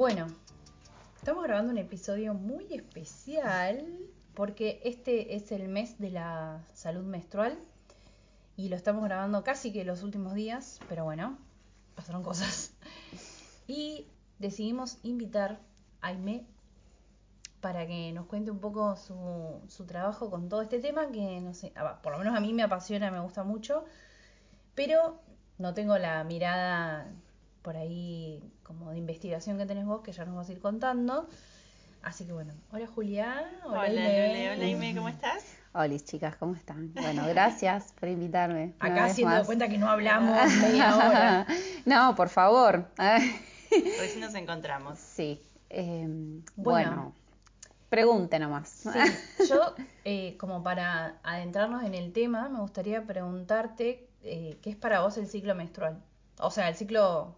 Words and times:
Bueno, 0.00 0.28
estamos 1.18 1.44
grabando 1.44 1.72
un 1.72 1.76
episodio 1.76 2.32
muy 2.32 2.66
especial 2.72 3.84
porque 4.32 4.80
este 4.82 5.34
es 5.34 5.52
el 5.52 5.68
mes 5.68 5.98
de 5.98 6.08
la 6.08 6.64
salud 6.72 7.04
menstrual 7.04 7.58
y 8.56 8.70
lo 8.70 8.76
estamos 8.76 9.04
grabando 9.04 9.44
casi 9.44 9.74
que 9.74 9.84
los 9.84 10.02
últimos 10.02 10.32
días, 10.32 10.80
pero 10.88 11.04
bueno, 11.04 11.36
pasaron 11.96 12.22
cosas. 12.22 12.72
Y 13.66 14.06
decidimos 14.38 14.96
invitar 15.02 15.60
a 16.00 16.06
Aime 16.06 16.46
para 17.60 17.86
que 17.86 18.10
nos 18.12 18.24
cuente 18.24 18.50
un 18.50 18.58
poco 18.58 18.96
su, 18.96 19.60
su 19.68 19.84
trabajo 19.84 20.30
con 20.30 20.48
todo 20.48 20.62
este 20.62 20.78
tema 20.78 21.10
que 21.12 21.42
no 21.42 21.52
sé, 21.52 21.74
ah, 21.76 22.00
por 22.02 22.12
lo 22.12 22.18
menos 22.18 22.34
a 22.34 22.40
mí 22.40 22.54
me 22.54 22.62
apasiona, 22.62 23.10
me 23.10 23.20
gusta 23.20 23.44
mucho, 23.44 23.84
pero 24.74 25.20
no 25.58 25.74
tengo 25.74 25.98
la 25.98 26.24
mirada 26.24 27.06
por 27.62 27.76
ahí 27.76 28.42
como 28.62 28.90
de 28.90 28.98
investigación 28.98 29.58
que 29.58 29.66
tenés 29.66 29.84
vos, 29.86 30.02
que 30.02 30.12
ya 30.12 30.24
nos 30.24 30.36
vas 30.36 30.48
a 30.48 30.52
ir 30.52 30.60
contando. 30.60 31.28
Así 32.02 32.24
que 32.24 32.32
bueno, 32.32 32.54
hola 32.72 32.86
Julián, 32.86 33.44
hola, 33.64 33.80
Hola. 33.80 33.88
Lule. 33.90 34.50
Hola, 34.52 34.66
Ime, 34.66 34.94
¿cómo 34.94 35.08
estás? 35.10 35.44
Hola 35.72 35.98
chicas, 36.00 36.34
¿cómo 36.36 36.54
están? 36.54 36.92
Bueno, 36.94 37.26
gracias 37.28 37.92
por 38.00 38.08
invitarme. 38.08 38.74
una 38.80 38.86
Acá 38.92 39.02
vez 39.02 39.12
haciendo 39.12 39.34
de 39.34 39.38
más. 39.40 39.46
cuenta 39.46 39.68
que 39.68 39.76
no 39.78 39.88
hablamos 39.88 40.50
media 40.62 40.96
hora. 40.96 41.46
no, 41.84 42.14
por 42.14 42.28
favor. 42.30 42.86
Recién 43.70 44.20
nos 44.20 44.34
encontramos. 44.34 44.98
sí. 44.98 45.40
eh, 45.68 46.06
Bueno. 46.56 46.90
bueno. 46.90 47.14
pregunte 47.90 48.38
nomás. 48.38 48.68
Sí, 48.70 48.88
yo, 49.50 49.74
eh, 50.04 50.36
como 50.38 50.62
para 50.62 51.18
adentrarnos 51.22 51.84
en 51.84 51.94
el 51.94 52.12
tema, 52.14 52.48
me 52.48 52.60
gustaría 52.60 53.04
preguntarte 53.06 54.08
eh, 54.22 54.58
qué 54.62 54.70
es 54.70 54.76
para 54.76 55.00
vos 55.02 55.18
el 55.18 55.26
ciclo 55.28 55.54
menstrual. 55.54 56.02
O 56.38 56.50
sea, 56.50 56.68
el 56.70 56.74
ciclo 56.74 57.36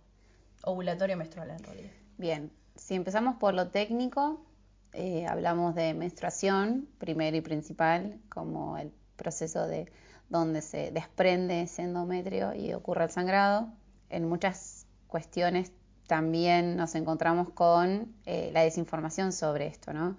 ovulatorio 0.63 1.17
menstrual 1.17 1.51
en 1.51 1.59
realidad. 1.63 1.91
Bien, 2.19 2.53
si 2.77 2.95
empezamos 2.95 3.37
por 3.37 3.55
lo 3.55 3.69
técnico, 3.69 4.45
eh, 4.93 5.27
hablamos 5.27 5.75
de 5.75 5.95
menstruación, 5.95 6.89
primero 6.99 7.37
y 7.37 7.41
principal, 7.41 8.21
como 8.29 8.77
el 8.79 8.93
proceso 9.17 9.67
de 9.67 9.91
donde 10.29 10.63
se 10.63 10.91
desprende 10.91 11.63
ese 11.63 11.83
endometrio 11.83 12.55
y 12.55 12.73
ocurre 12.73 13.05
el 13.05 13.11
sangrado. 13.11 13.69
En 14.09 14.29
muchas 14.29 14.87
cuestiones 15.07 15.73
también 16.07 16.77
nos 16.77 16.95
encontramos 16.95 17.51
con 17.51 18.15
eh, 18.27 18.51
la 18.53 18.63
desinformación 18.63 19.33
sobre 19.33 19.67
esto, 19.67 19.93
¿no? 19.93 20.17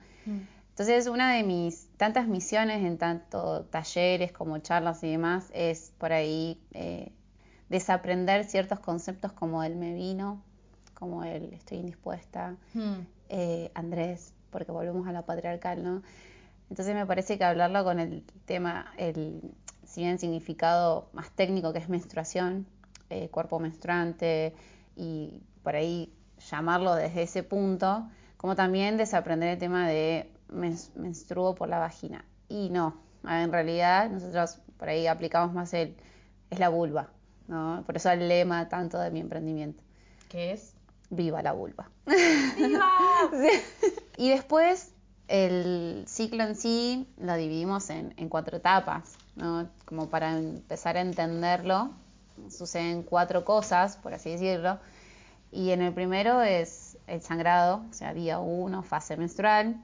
Entonces, 0.70 1.08
una 1.08 1.34
de 1.34 1.44
mis 1.44 1.88
tantas 1.98 2.28
misiones 2.28 2.84
en 2.84 2.98
tanto 2.98 3.66
talleres 3.66 4.32
como 4.32 4.58
charlas 4.60 5.04
y 5.04 5.12
demás 5.12 5.52
es 5.54 5.92
por 5.98 6.14
ahí 6.14 6.60
eh, 6.72 7.12
desaprender 7.74 8.46
ciertos 8.46 8.80
conceptos 8.80 9.32
como 9.34 9.64
el 9.64 9.76
me 9.76 9.94
vino, 9.96 10.42
como 10.94 11.24
el 11.24 11.52
estoy 11.54 11.80
indispuesta, 11.80 12.56
Hmm. 12.74 13.02
eh, 13.30 13.72
Andrés, 13.74 14.32
porque 14.52 14.72
volvemos 14.72 15.08
a 15.08 15.12
la 15.12 15.24
patriarcal, 15.24 15.84
¿no? 15.84 16.04
Entonces 16.70 16.94
me 16.94 17.06
parece 17.08 17.38
que 17.38 17.44
hablarlo 17.44 17.84
con 17.84 18.00
el 18.00 18.24
tema, 18.46 18.94
el, 18.98 19.42
si 19.86 20.02
bien 20.02 20.20
significado 20.20 21.10
más 21.14 21.32
técnico 21.32 21.74
que 21.74 21.80
es 21.80 21.90
menstruación, 21.90 22.66
eh, 23.10 23.30
cuerpo 23.30 23.60
menstruante, 23.60 24.54
y 24.96 25.42
por 25.64 25.76
ahí 25.76 26.14
llamarlo 26.52 26.94
desde 26.94 27.24
ese 27.24 27.42
punto, 27.42 28.08
como 28.38 28.56
también 28.56 28.98
desaprender 28.98 29.50
el 29.50 29.58
tema 29.58 29.88
de 29.88 30.32
mens- 30.52 30.94
menstruo 30.96 31.56
por 31.56 31.70
la 31.70 31.80
vagina. 31.80 32.24
Y 32.50 32.70
no, 32.70 32.96
en 33.28 33.52
realidad 33.52 34.12
nosotros 34.12 34.60
por 34.78 34.90
ahí 34.90 35.08
aplicamos 35.08 35.54
más 35.54 35.74
el, 35.74 35.96
es 36.52 36.60
la 36.60 36.70
vulva, 36.70 37.10
¿no? 37.48 37.84
Por 37.86 37.98
eso 37.98 38.10
el 38.12 38.28
lema 38.28 38.70
tanto 38.70 39.00
de 39.00 39.12
mi 39.12 39.20
emprendimiento, 39.20 39.84
¿Qué 40.30 40.54
es? 40.54 40.74
viva 41.10 41.42
la 41.42 41.52
vulva. 41.54 41.90
¡Viva! 42.58 42.92
Y 44.18 44.30
después 44.30 44.92
el 45.28 46.04
ciclo 46.08 46.44
en 46.44 46.56
sí 46.56 47.08
lo 47.18 47.36
dividimos 47.36 47.90
en, 47.90 48.14
en 48.18 48.30
cuatro 48.30 48.58
etapas, 48.58 49.16
¿no? 49.36 49.68
Como 49.86 50.10
para 50.10 50.38
empezar 50.38 50.98
a 50.98 51.02
entenderlo, 51.02 51.92
suceden 52.50 53.04
cuatro 53.04 53.44
cosas, 53.44 53.98
por 53.98 54.14
así 54.14 54.32
decirlo. 54.32 54.80
Y 55.52 55.72
en 55.72 55.82
el 55.82 55.94
primero 55.94 56.42
es 56.42 56.98
el 57.08 57.22
sangrado, 57.22 57.84
o 57.90 57.94
sea, 57.94 58.14
día 58.14 58.40
uno, 58.40 58.84
fase 58.84 59.18
menstrual. 59.18 59.84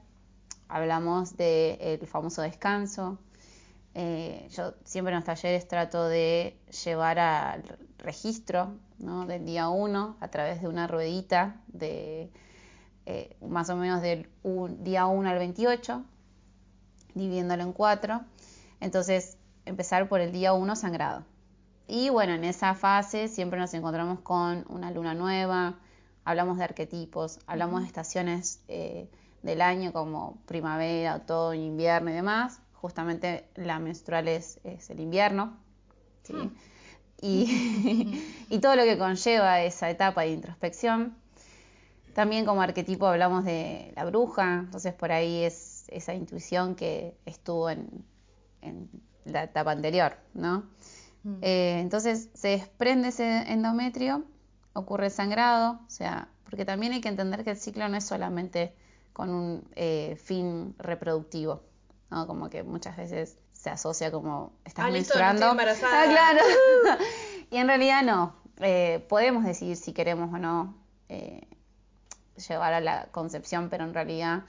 Hablamos 0.68 1.36
del 1.36 2.06
famoso 2.06 2.42
descanso. 2.42 3.18
Eh, 3.94 4.48
yo 4.52 4.74
siempre 4.84 5.12
en 5.12 5.16
los 5.18 5.24
talleres 5.24 5.66
trato 5.68 6.06
de 6.08 6.56
llevar 6.84 7.18
al 7.18 7.64
registro 7.98 8.76
¿no? 8.98 9.26
del 9.26 9.44
día 9.44 9.68
uno 9.68 10.16
a 10.20 10.28
través 10.28 10.62
de 10.62 10.68
una 10.68 10.86
ruedita 10.86 11.60
de 11.68 12.30
eh, 13.06 13.36
más 13.48 13.70
o 13.70 13.76
menos 13.76 14.02
del 14.02 14.28
un- 14.42 14.84
día 14.84 15.06
1 15.06 15.28
al 15.30 15.38
28, 15.38 16.04
dividiéndolo 17.14 17.62
en 17.62 17.72
cuatro. 17.72 18.20
Entonces, 18.80 19.36
empezar 19.66 20.08
por 20.08 20.20
el 20.20 20.32
día 20.32 20.52
1 20.52 20.76
sangrado. 20.76 21.24
Y 21.88 22.10
bueno, 22.10 22.34
en 22.34 22.44
esa 22.44 22.74
fase 22.74 23.28
siempre 23.28 23.58
nos 23.60 23.74
encontramos 23.74 24.20
con 24.20 24.64
una 24.68 24.90
luna 24.92 25.14
nueva, 25.14 25.78
hablamos 26.24 26.58
de 26.58 26.64
arquetipos, 26.64 27.40
hablamos 27.46 27.80
de 27.82 27.86
estaciones 27.88 28.62
eh, 28.68 29.10
del 29.42 29.60
año 29.62 29.92
como 29.92 30.38
primavera, 30.46 31.16
otoño, 31.16 31.62
invierno 31.64 32.10
y 32.10 32.14
demás. 32.14 32.60
Justamente 32.80 33.48
la 33.56 33.78
menstrual 33.78 34.28
es, 34.28 34.60
es 34.64 34.90
el 34.90 35.00
invierno. 35.00 35.56
¿sí? 36.22 36.34
Y, 37.20 38.22
y 38.50 38.58
todo 38.58 38.76
lo 38.76 38.84
que 38.84 38.98
conlleva 38.98 39.62
esa 39.62 39.90
etapa 39.90 40.22
de 40.22 40.30
introspección. 40.30 41.16
También 42.14 42.44
como 42.44 42.62
arquetipo 42.62 43.06
hablamos 43.06 43.44
de 43.44 43.92
la 43.94 44.04
bruja, 44.04 44.60
entonces 44.64 44.94
por 44.94 45.12
ahí 45.12 45.44
es 45.44 45.84
esa 45.88 46.14
intuición 46.14 46.74
que 46.74 47.16
estuvo 47.24 47.70
en, 47.70 48.04
en 48.62 48.88
la 49.24 49.44
etapa 49.44 49.72
anterior, 49.72 50.16
¿no? 50.34 50.64
Eh, 51.42 51.78
entonces 51.80 52.30
se 52.32 52.48
desprende 52.48 53.08
ese 53.08 53.52
endometrio, 53.52 54.24
ocurre 54.72 55.06
el 55.06 55.10
sangrado, 55.10 55.80
o 55.86 55.90
sea, 55.90 56.28
porque 56.44 56.64
también 56.64 56.92
hay 56.92 57.00
que 57.02 57.08
entender 57.08 57.44
que 57.44 57.50
el 57.50 57.56
ciclo 57.58 57.86
no 57.88 57.96
es 57.98 58.04
solamente 58.04 58.74
con 59.12 59.28
un 59.28 59.64
eh, 59.76 60.16
fin 60.22 60.74
reproductivo, 60.78 61.62
¿no? 62.10 62.26
Como 62.26 62.50
que 62.50 62.62
muchas 62.62 62.96
veces 62.96 63.36
se 63.52 63.70
asocia 63.70 64.10
como 64.10 64.52
estás 64.64 64.86
Ah, 64.86 64.90
listo, 64.90 65.14
no 65.18 65.20
menstruando. 65.24 65.42
estoy 65.42 65.50
embarazada. 65.50 66.02
Ah, 66.02 66.06
claro. 66.08 66.98
y 67.50 67.56
en 67.56 67.66
realidad 67.68 68.02
no. 68.02 68.34
Eh, 68.58 69.04
podemos 69.08 69.44
decidir 69.44 69.76
si 69.76 69.92
queremos 69.92 70.32
o 70.34 70.38
no 70.38 70.74
eh, 71.08 71.46
llevar 72.48 72.72
a 72.74 72.80
la 72.80 73.06
concepción, 73.10 73.68
pero 73.70 73.84
en 73.84 73.94
realidad 73.94 74.42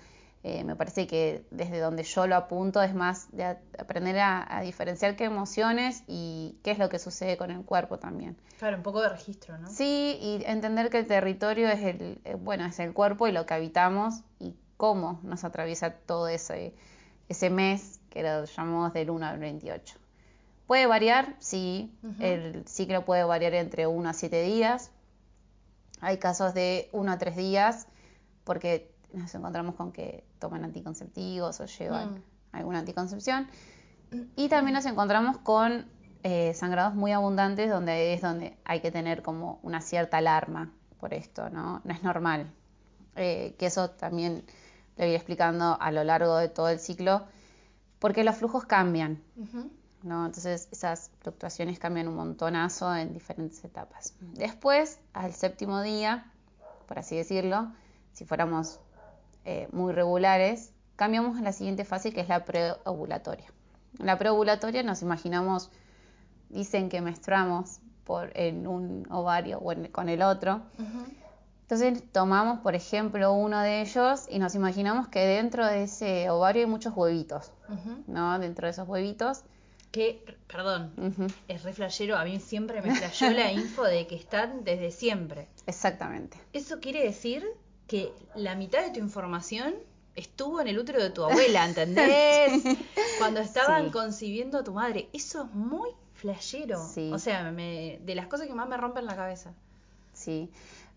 eh, 0.44 0.64
me 0.64 0.76
parece 0.76 1.08
que 1.08 1.46
desde 1.52 1.80
donde 1.80 2.04
yo 2.04 2.26
lo 2.28 2.36
apunto 2.36 2.82
es 2.82 2.94
más 2.96 3.28
de 3.32 3.46
aprender 3.78 4.18
a, 4.20 4.58
a 4.58 4.62
diferenciar 4.62 5.16
qué 5.16 5.26
emociones 5.26 6.04
y 6.08 6.58
qué 6.64 6.72
es 6.72 6.80
lo 6.80 6.90
que 6.90 7.00
sucede 7.00 7.38
con 7.38 7.52
el 7.52 7.64
cuerpo 7.64 8.00
también. 8.00 8.36
Claro, 8.58 8.78
un 8.78 8.84
poco 8.84 9.02
de 9.02 9.10
registro, 9.10 9.58
¿no? 9.58 9.70
Sí, 9.70 10.18
y 10.22 10.44
entender 10.46 10.90
que 10.90 11.00
el 11.00 11.08
territorio 11.08 11.70
es 11.70 11.82
el, 11.84 12.22
eh, 12.26 12.36
bueno, 12.36 12.66
es 12.66 12.80
el 12.80 12.94
cuerpo 12.94 13.28
y 13.28 13.32
lo 13.32 13.46
que 13.46 13.54
habitamos 13.54 14.22
y 14.40 14.56
cómo 14.78 15.20
nos 15.24 15.44
atraviesa 15.44 15.92
todo 15.92 16.28
ese, 16.28 16.74
ese 17.32 17.50
mes 17.50 18.00
que 18.10 18.24
lo 18.24 18.46
llamamos 18.46 18.94
del 18.94 19.10
1 19.10 19.26
al 19.26 19.40
28. 19.40 19.98
Puede 20.68 20.86
variar, 20.86 21.36
sí, 21.40 21.94
el 22.20 22.66
ciclo 22.68 23.04
puede 23.04 23.24
variar 23.24 23.54
entre 23.56 23.88
1 23.88 24.10
a 24.10 24.14
7 24.14 24.42
días. 24.44 24.92
Hay 26.00 26.18
casos 26.18 26.54
de 26.54 26.90
1 26.94 27.12
a 27.12 27.18
3 27.18 27.36
días 27.36 27.88
porque 28.44 28.92
nos 29.14 29.34
encontramos 29.36 29.76
con 29.76 29.92
que 29.92 30.24
toman 30.40 30.64
anticonceptivos 30.64 31.60
o 31.60 31.66
llevan 31.66 32.16
Mm. 32.16 32.24
alguna 32.54 32.80
anticoncepción. 32.80 33.48
Y 34.36 34.50
también 34.50 34.74
nos 34.76 34.86
encontramos 34.86 35.38
con 35.38 35.86
eh, 36.24 36.54
sangrados 36.54 36.94
muy 36.96 37.12
abundantes 37.14 37.70
donde 37.70 38.14
es 38.14 38.22
donde 38.22 38.56
hay 38.64 38.80
que 38.82 38.92
tener 38.92 39.22
como 39.24 39.60
una 39.64 39.82
cierta 39.82 40.18
alarma 40.18 40.72
por 41.00 41.14
esto, 41.14 41.50
¿no? 41.50 41.82
No 41.84 41.94
es 41.94 42.04
normal. 42.04 42.52
Eh, 43.16 43.56
que 43.58 43.66
eso 43.66 43.90
también 43.90 44.44
iré 45.06 45.16
explicando 45.16 45.78
a 45.80 45.92
lo 45.92 46.04
largo 46.04 46.38
de 46.38 46.50
todo 46.50 46.70
el 46.70 46.80
ciclo, 46.80 47.24
porque 48.00 48.24
los 48.24 48.36
flujos 48.36 48.66
cambian. 48.66 49.22
¿no? 50.04 50.26
Entonces 50.26 50.68
esas 50.72 51.12
fluctuaciones 51.20 51.78
cambian 51.78 52.08
un 52.08 52.16
montonazo 52.16 52.96
en 52.96 53.14
diferentes 53.14 53.64
etapas. 53.64 54.16
Después, 54.22 55.00
al 55.14 55.34
séptimo 55.34 55.82
día, 55.82 56.32
por 56.88 56.98
así 56.98 57.16
decirlo, 57.16 57.72
si 58.14 58.26
fuéramos 58.26 58.80
eh, 59.46 59.68
muy 59.72 59.94
regulares, 59.94 60.72
cambiamos 60.96 61.38
a 61.38 61.42
la 61.42 61.52
siguiente 61.54 61.86
fase 61.86 62.12
que 62.14 62.22
es 62.22 62.28
la 62.30 62.46
preovulatoria. 62.46 63.46
En 64.00 64.06
la 64.08 64.18
preovulatoria 64.18 64.82
nos 64.84 65.02
imaginamos, 65.04 65.70
dicen 66.50 66.90
que 66.90 67.02
menstruamos 67.02 67.80
por, 68.04 68.32
en 68.36 68.66
un 68.68 69.08
ovario 69.12 69.60
o 69.60 69.72
en- 69.72 69.88
con 69.92 70.10
el 70.10 70.22
otro. 70.24 70.62
Entonces 71.72 72.04
tomamos, 72.12 72.60
por 72.60 72.76
ejemplo, 72.76 73.32
uno 73.32 73.62
de 73.62 73.80
ellos 73.82 74.26
y 74.30 74.40
nos 74.40 74.56
imaginamos 74.56 75.08
que 75.08 75.22
dentro 75.22 75.66
de 75.66 75.84
ese 75.84 76.30
ovario 76.30 76.64
hay 76.66 76.70
muchos 76.70 76.92
huevitos. 76.98 77.52
¿no? 78.08 78.38
Dentro 78.40 78.68
de 78.68 78.72
esos 78.72 78.86
huevitos. 78.90 79.44
Que, 79.90 80.22
perdón, 80.48 80.92
es 81.48 81.64
re 81.64 81.72
flashero, 81.72 82.18
a 82.18 82.26
mí 82.26 82.42
siempre 82.42 82.82
me 82.82 82.94
flasheó 82.94 83.32
la 83.32 83.52
info 83.54 83.84
de 83.84 84.06
que 84.06 84.16
están 84.16 84.66
desde 84.66 84.92
siempre. 84.92 85.48
Exactamente. 85.66 86.38
Eso 86.52 86.82
quiere 86.82 87.04
decir 87.06 87.46
que 87.88 88.12
la 88.36 88.56
mitad 88.56 88.82
de 88.84 88.90
tu 88.92 89.00
información 89.00 89.74
estuvo 90.18 90.60
en 90.60 90.68
el 90.68 90.78
útero 90.78 91.02
de 91.02 91.10
tu 91.12 91.24
abuela, 91.24 91.66
¿entendés? 91.70 92.64
Cuando 93.18 93.40
estaban 93.40 93.86
Sí. 93.86 93.92
concibiendo 93.92 94.58
a 94.58 94.64
tu 94.66 94.74
madre. 94.74 95.08
Eso 95.14 95.44
es 95.46 95.54
muy 95.54 95.90
flashero. 96.16 96.86
Sí. 96.86 97.12
O 97.14 97.18
sea, 97.20 97.50
me- 97.52 98.02
de 98.04 98.16
las 98.16 98.28
cosas 98.28 98.48
que 98.48 98.54
más 98.54 98.68
me 98.68 98.76
rompen 98.76 99.06
la 99.06 99.16
cabeza. 99.16 99.54
Sí, 100.14 100.52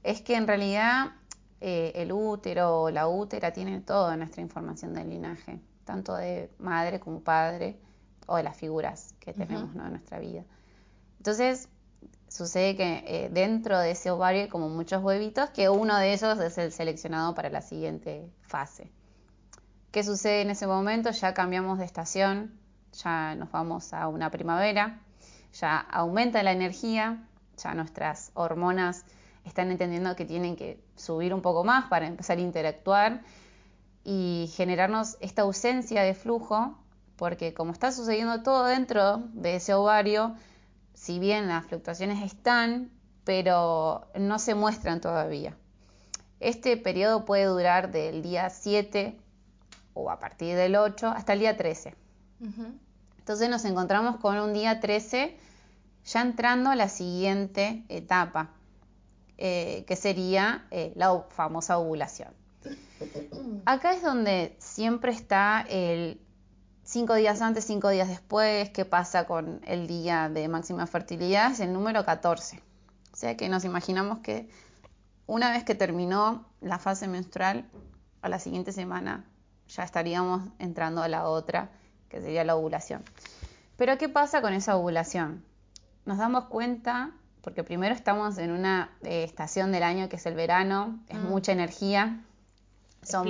es 0.05 0.21
que 0.21 0.37
en 0.37 0.47
realidad 0.47 1.12
eh, 1.61 1.93
el 1.97 2.12
útero 2.12 2.83
o 2.83 2.91
la 2.91 3.09
útera 3.09 3.53
tiene 3.53 3.81
toda 3.81 4.17
nuestra 4.17 4.43
información 4.43 4.93
del 4.93 5.09
linaje, 5.09 5.59
tanto 5.85 6.15
de 6.15 6.51
madre 6.59 7.01
como 7.01 7.21
padre 7.21 7.81
o 8.27 8.37
de 8.37 8.43
las 8.43 8.56
figuras 8.56 9.15
que 9.19 9.33
tenemos 9.33 9.75
¿no? 9.75 9.85
en 9.87 9.93
nuestra 9.93 10.19
vida. 10.19 10.45
Entonces, 11.17 11.71
sucede 12.29 12.77
que 12.77 13.05
eh, 13.06 13.31
dentro 13.33 13.79
de 13.79 13.93
ese 13.93 14.11
ovario 14.11 14.43
hay 14.43 14.49
como 14.49 14.69
muchos 14.69 15.03
huevitos, 15.03 15.51
que 15.51 15.71
uno 15.71 15.97
de 15.97 16.12
ellos 16.12 16.39
es 16.39 16.59
el 16.59 16.71
seleccionado 16.71 17.35
para 17.35 17.49
la 17.49 17.62
siguiente 17.62 18.31
fase. 18.43 18.93
¿Qué 19.91 20.05
sucede 20.05 20.43
en 20.43 20.50
ese 20.50 20.67
momento? 20.67 21.12
Ya 21.12 21.33
cambiamos 21.33 21.79
de 21.79 21.87
estación, 21.87 22.61
ya 22.93 23.35
nos 23.37 23.50
vamos 23.50 23.95
a 23.95 24.09
una 24.09 24.31
primavera, 24.31 25.00
ya 25.55 25.79
aumenta 25.79 26.43
la 26.43 26.53
energía, 26.53 27.27
ya 27.57 27.75
nuestras 27.75 28.33
hormonas 28.35 29.07
están 29.44 29.70
entendiendo 29.70 30.17
que 30.17 30.25
tienen 30.25 30.56
que 30.56 30.82
subir 30.96 31.35
un 31.35 31.43
poco 31.43 31.64
más 31.64 31.88
para 31.88 32.06
empezar 32.06 32.38
a 32.38 32.41
interactuar 32.41 33.23
y 34.05 34.50
generarnos 34.55 35.17
esta 35.20 35.43
ausencia 35.43 36.02
de 36.02 36.14
flujo, 36.14 36.76
porque 37.17 37.55
como 37.55 37.73
está 37.73 37.93
sucediendo 37.93 38.43
todo 38.43 38.67
dentro 38.67 39.19
de 39.32 39.56
ese 39.56 39.75
ovario, 39.75 40.35
si 40.94 41.19
bien 41.19 41.49
las 41.49 41.67
fluctuaciones 41.67 42.23
están, 42.23 42.91
pero 43.25 44.06
no 44.19 44.38
se 44.38 44.55
muestran 44.55 45.00
todavía. 45.00 45.56
Este 46.40 46.76
periodo 46.76 47.25
puede 47.25 47.44
durar 47.47 47.90
del 47.90 48.23
día 48.23 48.50
7 48.50 49.17
o 49.94 50.11
a 50.11 50.19
partir 50.19 50.56
del 50.56 50.76
8 50.76 51.08
hasta 51.08 51.32
el 51.32 51.38
día 51.38 51.56
13. 51.56 51.94
Entonces 53.19 53.49
nos 53.49 53.64
encontramos 53.64 54.19
con 54.19 54.38
un 54.38 54.52
día 54.52 54.81
13 54.81 55.38
ya 56.05 56.20
entrando 56.20 56.70
a 56.70 56.76
la 56.76 56.90
siguiente 56.90 57.85
etapa, 57.88 58.50
eh, 59.39 59.85
que 59.87 59.97
sería 59.97 60.67
eh, 60.71 60.93
la 60.97 61.25
famosa 61.31 61.79
ovulación. 61.79 62.31
Acá 63.67 63.95
es 63.95 64.03
donde 64.03 64.57
siempre 64.59 65.13
está 65.13 65.65
el 65.69 66.21
cinco 66.85 67.15
días 67.15 67.43
antes, 67.43 67.65
cinco 67.65 67.89
días 67.89 68.09
después, 68.09 68.71
qué 68.71 68.85
pasa 68.85 69.27
con 69.27 69.61
el 69.67 69.87
día 69.87 70.29
de 70.29 70.49
máxima 70.49 70.87
fertilidad, 70.87 71.53
es 71.53 71.61
el 71.61 71.73
número 71.73 72.05
14. 72.05 72.63
O 73.13 73.17
sea 73.17 73.37
que 73.37 73.49
nos 73.49 73.65
imaginamos 73.65 74.19
que 74.21 74.49
una 75.27 75.51
vez 75.51 75.65
que 75.65 75.75
terminó 75.75 76.47
la 76.61 76.79
fase 76.79 77.09
menstrual, 77.09 77.69
a 78.23 78.29
la 78.29 78.39
siguiente 78.39 78.73
semana 78.73 79.25
ya 79.69 79.83
estaríamos 79.83 80.43
entrando 80.59 81.03
a 81.03 81.09
la 81.09 81.29
otra, 81.29 81.71
que 82.09 82.21
sería 82.21 82.45
la 82.45 82.57
ovulación. 82.57 83.03
Pero 83.77 83.99
¿qué 83.99 84.09
pasa 84.09 84.41
con 84.41 84.53
esa 84.55 84.77
ovulación? 84.77 85.45
Nos 86.07 86.19
damos 86.19 86.45
cuenta, 86.47 87.13
porque 87.44 87.62
primero 87.62 87.94
estamos 87.94 88.38
en 88.38 88.50
una 88.50 88.91
eh, 89.02 89.23
estación 89.23 89.70
del 89.70 89.82
año 89.82 90.08
que 90.08 90.17
es 90.17 90.25
el 90.26 90.35
verano, 90.35 90.99
es 91.08 91.19
Mm. 91.19 91.29
mucha 91.29 91.52
energía. 91.52 92.20
Somos, 93.02 93.26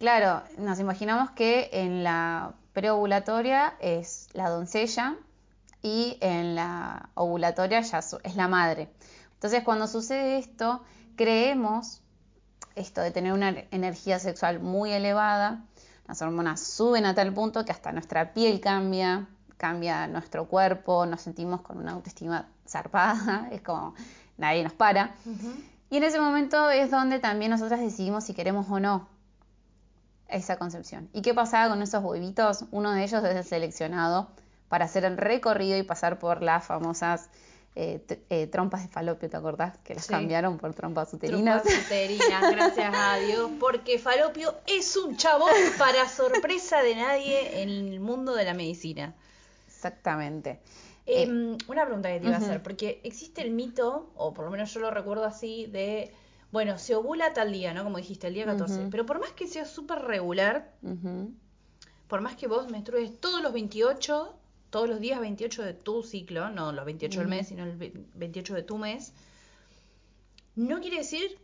claro, 0.00 0.42
nos 0.58 0.80
imaginamos 0.80 1.30
que 1.30 1.70
en 1.72 2.02
la 2.02 2.54
preovulatoria 2.72 3.74
es 3.78 4.28
la 4.32 4.50
doncella 4.50 5.14
y 5.80 6.18
en 6.20 6.56
la 6.56 7.08
ovulatoria 7.14 7.80
ya 7.82 7.98
es 8.00 8.34
la 8.34 8.48
madre. 8.48 8.90
Entonces, 9.34 9.62
cuando 9.62 9.86
sucede 9.86 10.38
esto, 10.38 10.82
creemos 11.14 12.02
esto 12.74 13.00
de 13.00 13.12
tener 13.12 13.32
una 13.32 13.50
energía 13.70 14.18
sexual 14.18 14.58
muy 14.58 14.92
elevada, 14.92 15.62
las 16.08 16.20
hormonas 16.20 16.60
suben 16.60 17.06
a 17.06 17.14
tal 17.14 17.32
punto 17.32 17.64
que 17.64 17.70
hasta 17.70 17.92
nuestra 17.92 18.34
piel 18.34 18.60
cambia, 18.60 19.28
cambia 19.56 20.08
nuestro 20.08 20.48
cuerpo, 20.48 21.06
nos 21.06 21.20
sentimos 21.20 21.60
con 21.60 21.78
una 21.78 21.92
autoestima 21.92 22.48
zarpada, 22.74 23.48
es 23.52 23.62
como 23.62 23.94
nadie 24.36 24.62
nos 24.64 24.72
para. 24.72 25.14
Y 25.90 25.96
en 25.96 26.02
ese 26.04 26.20
momento 26.20 26.70
es 26.70 26.90
donde 26.90 27.18
también 27.20 27.50
nosotras 27.50 27.80
decidimos 27.80 28.24
si 28.24 28.34
queremos 28.34 28.66
o 28.68 28.80
no 28.80 29.08
esa 30.28 30.56
concepción. 30.56 31.08
¿Y 31.12 31.22
qué 31.22 31.34
pasaba 31.34 31.68
con 31.68 31.82
esos 31.82 32.02
huevitos? 32.02 32.64
Uno 32.72 32.90
de 32.92 33.04
ellos 33.04 33.22
es 33.24 33.36
el 33.36 33.44
seleccionado 33.44 34.28
para 34.68 34.86
hacer 34.86 35.04
el 35.04 35.16
recorrido 35.16 35.76
y 35.78 35.82
pasar 35.84 36.18
por 36.18 36.42
las 36.42 36.64
famosas 36.64 37.28
eh, 37.76 38.04
eh, 38.30 38.46
trompas 38.46 38.82
de 38.82 38.88
falopio, 38.88 39.28
¿te 39.28 39.36
acordás? 39.36 39.76
Que 39.84 39.94
las 39.94 40.04
Sí. 40.06 40.12
cambiaron 40.12 40.58
por 40.58 40.74
trompas 40.74 41.12
uterinas. 41.12 41.62
Trompas 41.62 41.84
uterinas, 41.86 42.50
gracias 42.50 42.94
a 42.96 43.16
Dios, 43.16 43.50
porque 43.60 43.98
Falopio 43.98 44.54
es 44.66 44.96
un 44.96 45.16
chabón 45.16 45.50
para 45.78 46.08
sorpresa 46.08 46.82
de 46.82 46.94
nadie 46.96 47.62
en 47.62 47.68
el 47.68 48.00
mundo 48.00 48.34
de 48.34 48.44
la 48.44 48.54
medicina. 48.54 49.12
Exactamente. 49.66 50.60
Em, 51.06 51.56
una 51.68 51.84
pregunta 51.84 52.08
que 52.10 52.20
te 52.20 52.26
iba 52.26 52.36
a 52.36 52.38
hacer, 52.46 52.62
porque 52.62 53.00
existe 53.04 53.42
el 53.42 53.50
mito, 53.50 54.10
o 54.16 54.32
por 54.32 54.46
lo 54.46 54.50
menos 54.50 54.72
yo 54.72 54.80
lo 54.80 54.90
recuerdo 54.90 55.24
así, 55.24 55.66
de, 55.66 56.10
bueno, 56.50 56.78
se 56.78 56.94
ovula 56.94 57.32
tal 57.34 57.52
día, 57.52 57.74
¿no? 57.74 57.84
Como 57.84 57.98
dijiste, 57.98 58.26
el 58.28 58.34
día 58.34 58.46
14. 58.46 58.80
Ujú. 58.80 58.90
Pero 58.90 59.04
por 59.06 59.20
más 59.20 59.30
que 59.32 59.46
sea 59.46 59.66
súper 59.66 59.98
regular, 60.00 60.72
por 62.08 62.20
más 62.22 62.36
que 62.36 62.46
vos 62.46 62.70
menstrues 62.70 63.20
todos 63.20 63.42
los 63.42 63.52
28, 63.52 64.34
todos 64.70 64.88
los 64.88 64.98
días 65.00 65.20
28 65.20 65.62
de 65.62 65.74
tu 65.74 66.02
ciclo, 66.02 66.48
no 66.50 66.72
los 66.72 66.84
28 66.84 67.20
del 67.20 67.28
mes, 67.28 67.48
sino 67.48 67.64
el 67.64 67.76
ve- 67.76 67.92
28 68.14 68.54
de 68.54 68.62
tu 68.62 68.78
mes, 68.78 69.12
no 70.56 70.80
quiere 70.80 70.98
decir 70.98 71.38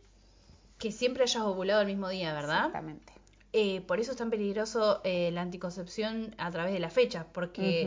que 0.79 0.91
siempre 0.91 1.23
hayas 1.23 1.43
ovulado 1.43 1.81
el 1.81 1.87
mismo 1.87 2.09
día, 2.09 2.33
¿verdad? 2.33 2.65
Exactamente. 2.67 3.13
Eh, 3.53 3.81
por 3.81 3.99
eso 3.99 4.11
es 4.11 4.17
tan 4.17 4.29
peligroso 4.29 5.01
eh, 5.03 5.29
la 5.31 5.41
anticoncepción 5.41 6.33
a 6.37 6.49
través 6.51 6.73
de 6.73 6.79
la 6.79 6.89
fecha, 6.89 7.27
porque. 7.31 7.83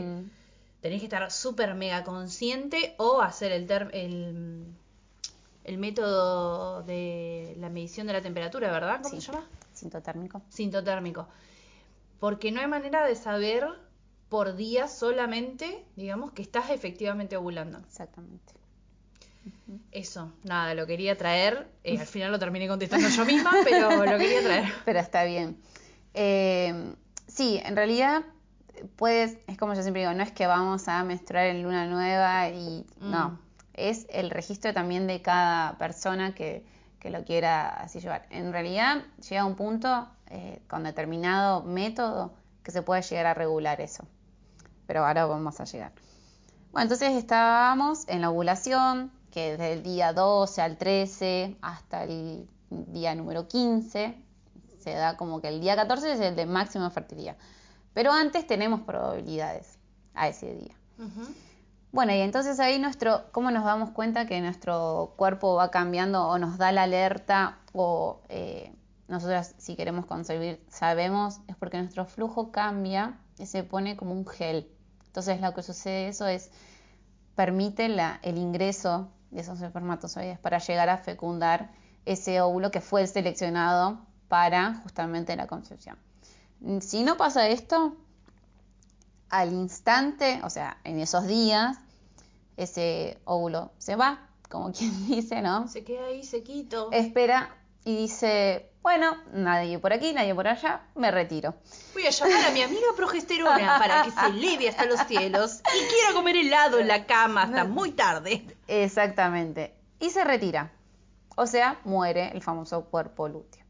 Tenés 0.85 0.99
que 0.99 1.05
estar 1.07 1.31
súper 1.31 1.73
mega 1.73 2.03
consciente 2.03 2.93
o 2.99 3.19
hacer 3.19 3.51
el, 3.51 3.65
ter- 3.65 3.89
el, 3.93 4.65
el 5.63 5.77
método 5.79 6.83
de 6.83 7.55
la 7.57 7.69
medición 7.69 8.05
de 8.05 8.13
la 8.13 8.21
temperatura, 8.21 8.71
¿verdad? 8.71 8.99
¿Cómo 9.01 9.15
Sí. 9.15 9.21
se 9.21 9.31
llama? 9.31 9.47
Sintotérmico. 9.73 10.43
Sintotérmico. 10.49 11.27
Porque 12.19 12.51
no 12.51 12.61
hay 12.61 12.67
manera 12.67 13.03
de 13.03 13.15
saber 13.15 13.65
por 14.29 14.55
día 14.55 14.87
solamente, 14.87 15.83
digamos, 15.95 16.33
que 16.33 16.43
estás 16.43 16.69
efectivamente 16.69 17.35
ovulando. 17.35 17.79
Exactamente. 17.79 18.53
Eso, 19.91 20.33
nada, 20.43 20.75
lo 20.75 20.85
quería 20.85 21.17
traer. 21.17 21.67
eh, 21.83 21.97
al 21.99 22.05
final 22.15 22.31
lo 22.31 22.37
terminé 22.37 22.67
contestando 22.67 23.09
yo 23.09 23.25
misma, 23.25 23.51
pero 23.63 23.89
lo 24.05 24.17
quería 24.19 24.43
traer. 24.43 24.65
Pero 24.85 24.99
está 24.99 25.23
bien. 25.23 25.57
Eh, 26.13 26.93
sí, 27.27 27.59
en 27.65 27.75
realidad 27.75 28.23
puedes, 28.95 29.37
es 29.47 29.57
como 29.57 29.73
yo 29.73 29.81
siempre 29.81 30.01
digo, 30.01 30.13
no 30.13 30.23
es 30.23 30.31
que 30.31 30.47
vamos 30.47 30.87
a 30.87 31.03
menstruar 31.03 31.47
en 31.47 31.63
luna 31.63 31.85
nueva 31.87 32.49
y 32.49 32.85
Mm. 32.99 33.11
no, 33.11 33.39
es 33.73 34.07
el 34.09 34.29
registro 34.29 34.73
también 34.73 35.07
de 35.07 35.21
cada 35.21 35.77
persona 35.77 36.33
que, 36.33 36.65
que 36.99 37.09
lo 37.09 37.23
quiera 37.23 37.69
así 37.69 37.99
llevar. 37.99 38.25
En 38.29 38.51
realidad 38.51 39.03
llega 39.29 39.45
un 39.45 39.55
punto 39.55 40.07
eh, 40.27 40.61
con 40.67 40.83
determinado 40.83 41.63
método 41.63 42.33
que 42.63 42.71
se 42.71 42.81
puede 42.81 43.01
llegar 43.03 43.27
a 43.27 43.33
regular 43.33 43.79
eso. 43.81 44.05
Pero 44.87 45.05
ahora 45.05 45.25
vamos 45.25 45.59
a 45.59 45.65
llegar. 45.65 45.91
Bueno, 46.71 46.83
entonces 46.83 47.13
estábamos 47.13 48.07
en 48.07 48.21
la 48.21 48.29
ovulación, 48.29 49.11
que 49.31 49.51
desde 49.51 49.73
el 49.73 49.83
día 49.83 50.13
12 50.13 50.61
al 50.61 50.77
13 50.77 51.57
hasta 51.61 52.03
el 52.03 52.47
día 52.69 53.13
número 53.15 53.47
15, 53.47 54.15
se 54.79 54.93
da 54.93 55.17
como 55.17 55.41
que 55.41 55.47
el 55.49 55.61
día 55.61 55.75
14 55.75 56.13
es 56.13 56.19
el 56.19 56.35
de 56.35 56.45
máxima 56.45 56.89
fertilidad. 56.89 57.35
Pero 57.95 58.11
antes 58.11 58.45
tenemos 58.45 58.81
probabilidades 58.81 59.79
a 60.13 60.27
ese 60.27 60.53
día. 60.53 60.75
Bueno, 61.93 62.13
y 62.13 62.19
entonces 62.19 62.59
ahí 62.59 62.77
nuestro, 62.77 63.23
¿cómo 63.31 63.51
nos 63.51 63.63
damos 63.63 63.91
cuenta 63.91 64.27
que 64.27 64.41
nuestro 64.41 65.13
cuerpo 65.15 65.55
va 65.55 65.71
cambiando 65.71 66.27
o 66.27 66.37
nos 66.37 66.57
da 66.57 66.73
la 66.73 66.83
alerta 66.83 67.57
o 67.71 68.19
eh, 68.27 68.73
nosotras 69.07 69.55
si 69.57 69.77
queremos 69.77 70.05
concebir 70.05 70.61
sabemos? 70.69 71.39
Es 71.47 71.55
porque 71.55 71.77
nuestro 71.77 72.05
flujo 72.05 72.51
cambia 72.51 73.17
y 73.39 73.45
se 73.45 73.63
pone 73.63 73.95
como 73.95 74.11
un 74.11 74.27
gel. 74.27 74.69
Entonces 75.07 75.39
lo 75.39 75.53
que 75.53 75.63
sucede 75.63 76.09
eso 76.09 76.27
es, 76.27 76.51
permite 77.33 77.87
la, 77.87 78.19
el 78.23 78.37
ingreso 78.37 79.09
de 79.31 79.39
esos 79.39 79.61
espermatozoides 79.61 80.37
para 80.37 80.59
llegar 80.59 80.89
a 80.89 80.97
fecundar 80.97 81.71
ese 82.03 82.41
óvulo 82.41 82.71
que 82.71 82.81
fue 82.81 83.07
seleccionado 83.07 83.99
para 84.27 84.81
justamente 84.83 85.33
la 85.37 85.47
concepción. 85.47 85.97
Si 86.81 87.03
no 87.03 87.17
pasa 87.17 87.47
esto, 87.49 87.95
al 89.29 89.53
instante, 89.53 90.39
o 90.43 90.49
sea, 90.49 90.77
en 90.83 90.99
esos 90.99 91.27
días, 91.27 91.77
ese 92.57 93.19
óvulo 93.25 93.71
se 93.77 93.95
va, 93.95 94.29
como 94.49 94.71
quien 94.73 95.07
dice, 95.07 95.41
¿no? 95.41 95.67
Se 95.67 95.83
queda 95.83 96.05
ahí 96.05 96.23
sequito. 96.23 96.89
Espera 96.91 97.55
y 97.83 97.95
dice, 97.95 98.71
bueno, 98.81 99.15
nadie 99.33 99.77
por 99.79 99.93
aquí, 99.93 100.13
nadie 100.13 100.33
por 100.33 100.47
allá, 100.47 100.87
me 100.95 101.11
retiro. 101.11 101.55
Voy 101.93 102.05
a 102.05 102.09
llamar 102.09 102.45
a 102.45 102.51
mi 102.51 102.61
amiga 102.61 102.87
progesterona 102.95 103.77
para 103.77 104.03
que 104.03 104.11
se 104.11 104.25
eleve 104.27 104.69
hasta 104.69 104.85
los 104.85 104.99
cielos 105.01 105.61
y 105.73 105.87
quiero 105.87 106.13
comer 106.15 106.35
helado 106.37 106.79
en 106.79 106.87
la 106.87 107.05
cama 107.05 107.43
hasta 107.43 107.65
muy 107.65 107.91
tarde. 107.91 108.45
Exactamente. 108.67 109.75
Y 109.99 110.09
se 110.09 110.23
retira. 110.23 110.71
O 111.35 111.45
sea, 111.47 111.79
muere 111.83 112.31
el 112.33 112.41
famoso 112.41 112.85
cuerpo 112.85 113.27
lúteo. 113.27 113.64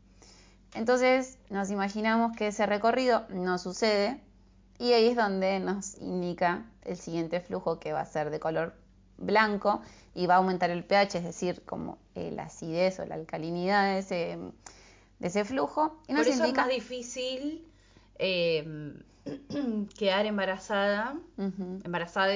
Entonces 0.75 1.37
nos 1.49 1.71
imaginamos 1.71 2.35
que 2.35 2.47
ese 2.47 2.65
recorrido 2.65 3.25
no 3.29 3.57
sucede 3.57 4.21
y 4.77 4.91
ahí 4.91 5.07
es 5.07 5.15
donde 5.15 5.59
nos 5.59 5.97
indica 5.99 6.65
el 6.83 6.97
siguiente 6.97 7.39
flujo 7.39 7.79
que 7.79 7.93
va 7.93 8.01
a 8.01 8.05
ser 8.05 8.29
de 8.29 8.39
color 8.39 8.75
blanco 9.17 9.81
y 10.13 10.27
va 10.27 10.35
a 10.35 10.37
aumentar 10.37 10.69
el 10.69 10.83
pH, 10.83 11.17
es 11.19 11.23
decir, 11.23 11.63
como 11.65 11.97
eh, 12.13 12.31
la 12.31 12.43
acidez 12.43 12.99
o 12.99 13.05
la 13.05 13.15
alcalinidad 13.15 13.93
de 13.93 13.99
ese, 13.99 14.37
de 15.19 15.27
ese 15.27 15.45
flujo. 15.45 15.97
Y 16.07 16.13
nos 16.13 16.25
Por 16.25 16.33
eso 16.33 16.43
indica... 16.45 16.61
es 16.61 16.67
más 16.67 16.75
difícil 16.75 17.67
eh, 18.19 18.93
quedar 19.97 20.25
embarazada, 20.25 21.17
embarazada 21.37 22.27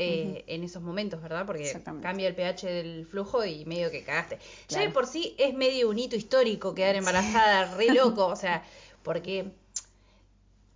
eh, 0.00 0.44
en 0.46 0.64
esos 0.64 0.82
momentos, 0.82 1.20
¿verdad? 1.20 1.44
Porque 1.46 1.70
cambia 2.00 2.28
el 2.28 2.34
pH 2.34 2.66
del 2.66 3.06
flujo 3.06 3.44
y 3.44 3.64
medio 3.66 3.90
que 3.90 4.02
cagaste. 4.02 4.38
Ya 4.68 4.80
de 4.80 4.90
por 4.90 5.06
sí 5.06 5.34
es 5.38 5.54
medio 5.54 5.90
un 5.90 5.98
hito 5.98 6.16
histórico 6.16 6.74
quedar 6.74 6.96
embarazada, 6.96 7.74
re 7.76 7.88
loco, 7.94 8.26
o 8.26 8.36
sea, 8.36 8.64
porque 9.02 9.50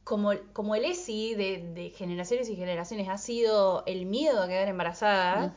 como, 0.04 0.32
como 0.52 0.74
el 0.74 0.84
ESI 0.84 1.34
de, 1.34 1.72
de 1.74 1.90
generaciones 1.90 2.48
y 2.50 2.56
generaciones 2.56 3.08
ha 3.08 3.18
sido 3.18 3.82
el 3.86 4.04
miedo 4.04 4.42
a 4.42 4.48
quedar 4.48 4.68
embarazada, 4.68 5.56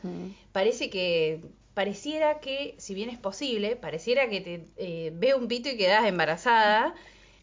parece 0.52 0.88
que 0.88 1.42
pareciera 1.74 2.40
que, 2.40 2.74
si 2.78 2.94
bien 2.94 3.10
es 3.10 3.18
posible, 3.18 3.76
pareciera 3.76 4.28
que 4.28 4.40
te 4.40 4.64
eh, 4.78 5.12
ve 5.14 5.34
un 5.34 5.46
pito 5.46 5.68
y 5.68 5.76
quedas 5.76 6.06
embarazada. 6.06 6.94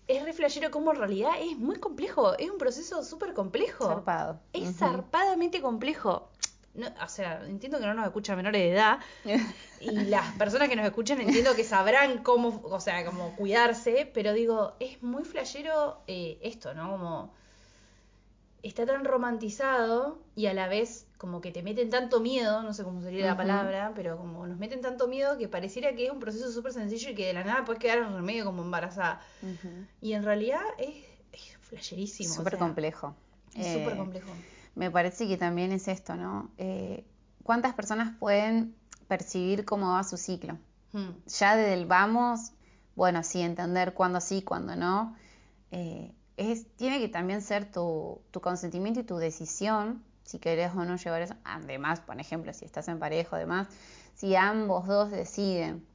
Es 0.08 0.24
re 0.24 0.34
flashero 0.34 0.70
como 0.70 0.92
en 0.92 0.98
realidad 0.98 1.32
es 1.40 1.58
muy 1.58 1.78
complejo, 1.78 2.38
es 2.38 2.50
un 2.50 2.58
proceso 2.58 3.04
súper 3.04 3.34
complejo. 3.34 3.88
Zarpado. 3.88 4.40
Es 4.54 4.70
Ujú. 4.70 4.74
zarpadamente 4.74 5.62
complejo. 5.62 6.30
No, 6.76 6.88
o 7.04 7.08
sea, 7.08 7.42
entiendo 7.46 7.80
que 7.80 7.86
no 7.86 7.94
nos 7.94 8.06
escuchan 8.06 8.36
menores 8.36 8.62
de 8.62 8.72
edad 8.72 9.00
y 9.80 9.92
las 9.92 10.34
personas 10.36 10.68
que 10.68 10.76
nos 10.76 10.86
escuchan 10.86 11.22
entiendo 11.22 11.56
que 11.56 11.64
sabrán 11.64 12.22
cómo, 12.22 12.62
o 12.66 12.80
sea, 12.82 13.06
cómo 13.06 13.36
cuidarse, 13.36 14.10
pero 14.14 14.34
digo, 14.34 14.76
es 14.80 15.02
muy 15.02 15.24
flashero 15.24 16.02
eh, 16.08 16.38
esto, 16.42 16.74
¿no? 16.74 16.92
Como 16.92 17.34
está 18.62 18.86
tan 18.86 19.06
romantizado 19.06 20.20
y 20.36 20.48
a 20.48 20.54
la 20.54 20.68
vez 20.68 21.05
como 21.18 21.42
que 21.42 21.52
te 21.52 21.64
meten 21.64 21.90
tanto 21.90 22.20
miedo, 22.20 22.62
no 22.64 22.74
sé 22.74 22.84
cómo 22.84 23.02
sería 23.02 23.26
la 23.26 23.38
palabra, 23.38 23.92
pero 23.96 24.18
como 24.18 24.46
nos 24.48 24.58
meten 24.58 24.82
tanto 24.82 25.08
miedo 25.08 25.38
que 25.38 25.48
pareciera 25.48 25.96
que 25.96 26.06
es 26.08 26.12
un 26.12 26.20
proceso 26.20 26.52
súper 26.52 26.74
sencillo 26.74 27.10
y 27.12 27.16
que 27.16 27.28
de 27.28 27.34
la 27.34 27.44
nada 27.44 27.66
puedes 27.66 27.82
quedar 27.82 28.10
medio 28.22 28.46
como 28.46 28.62
embarazada. 28.64 29.22
Y 30.02 30.14
en 30.14 30.24
realidad 30.24 30.62
es, 30.78 30.96
es 31.32 31.58
flasherísimo. 31.62 32.32
o 32.34 32.36
Súper 32.38 32.54
sea, 32.54 32.60
complejo. 32.60 33.16
Es 33.56 33.68
Eh, 33.68 33.74
súper 33.84 33.98
complejo. 33.98 34.32
Me 34.76 34.92
parece 34.92 35.28
que 35.28 35.38
también 35.38 35.72
es 35.72 35.88
esto, 35.88 36.16
¿no? 36.16 36.52
Eh, 36.58 37.06
¿Cuántas 37.44 37.74
personas 37.74 38.14
pueden 38.20 38.76
percibir 39.08 39.64
cómo 39.66 39.94
va 39.94 40.04
su 40.04 40.18
ciclo? 40.18 40.58
Hmm. 40.92 41.12
Ya 41.28 41.56
desde 41.56 41.74
el 41.74 41.86
vamos, 41.86 42.52
bueno, 42.96 43.24
sí, 43.24 43.42
entender 43.42 43.94
cuándo 43.94 44.20
sí, 44.20 44.42
cuándo 44.42 44.76
no. 44.76 45.16
eh, 45.72 46.12
es, 46.38 46.68
tiene 46.76 47.00
que 47.00 47.08
también 47.08 47.42
ser 47.42 47.72
tu, 47.72 48.20
tu 48.32 48.42
consentimiento 48.42 49.00
y 49.00 49.04
tu 49.04 49.16
decisión 49.16 50.04
si 50.26 50.40
querés 50.40 50.72
o 50.76 50.84
no 50.84 50.98
llevar 50.98 51.22
eso. 51.22 51.36
Además, 51.46 52.02
por 52.02 52.20
ejemplo, 52.20 52.54
si 52.54 52.66
estás 52.66 52.88
en 52.90 53.00
pareja, 53.00 53.38
además, 53.38 53.68
si 54.16 54.36
ambos 54.36 54.86
dos 54.88 55.12
deciden, 55.12 55.86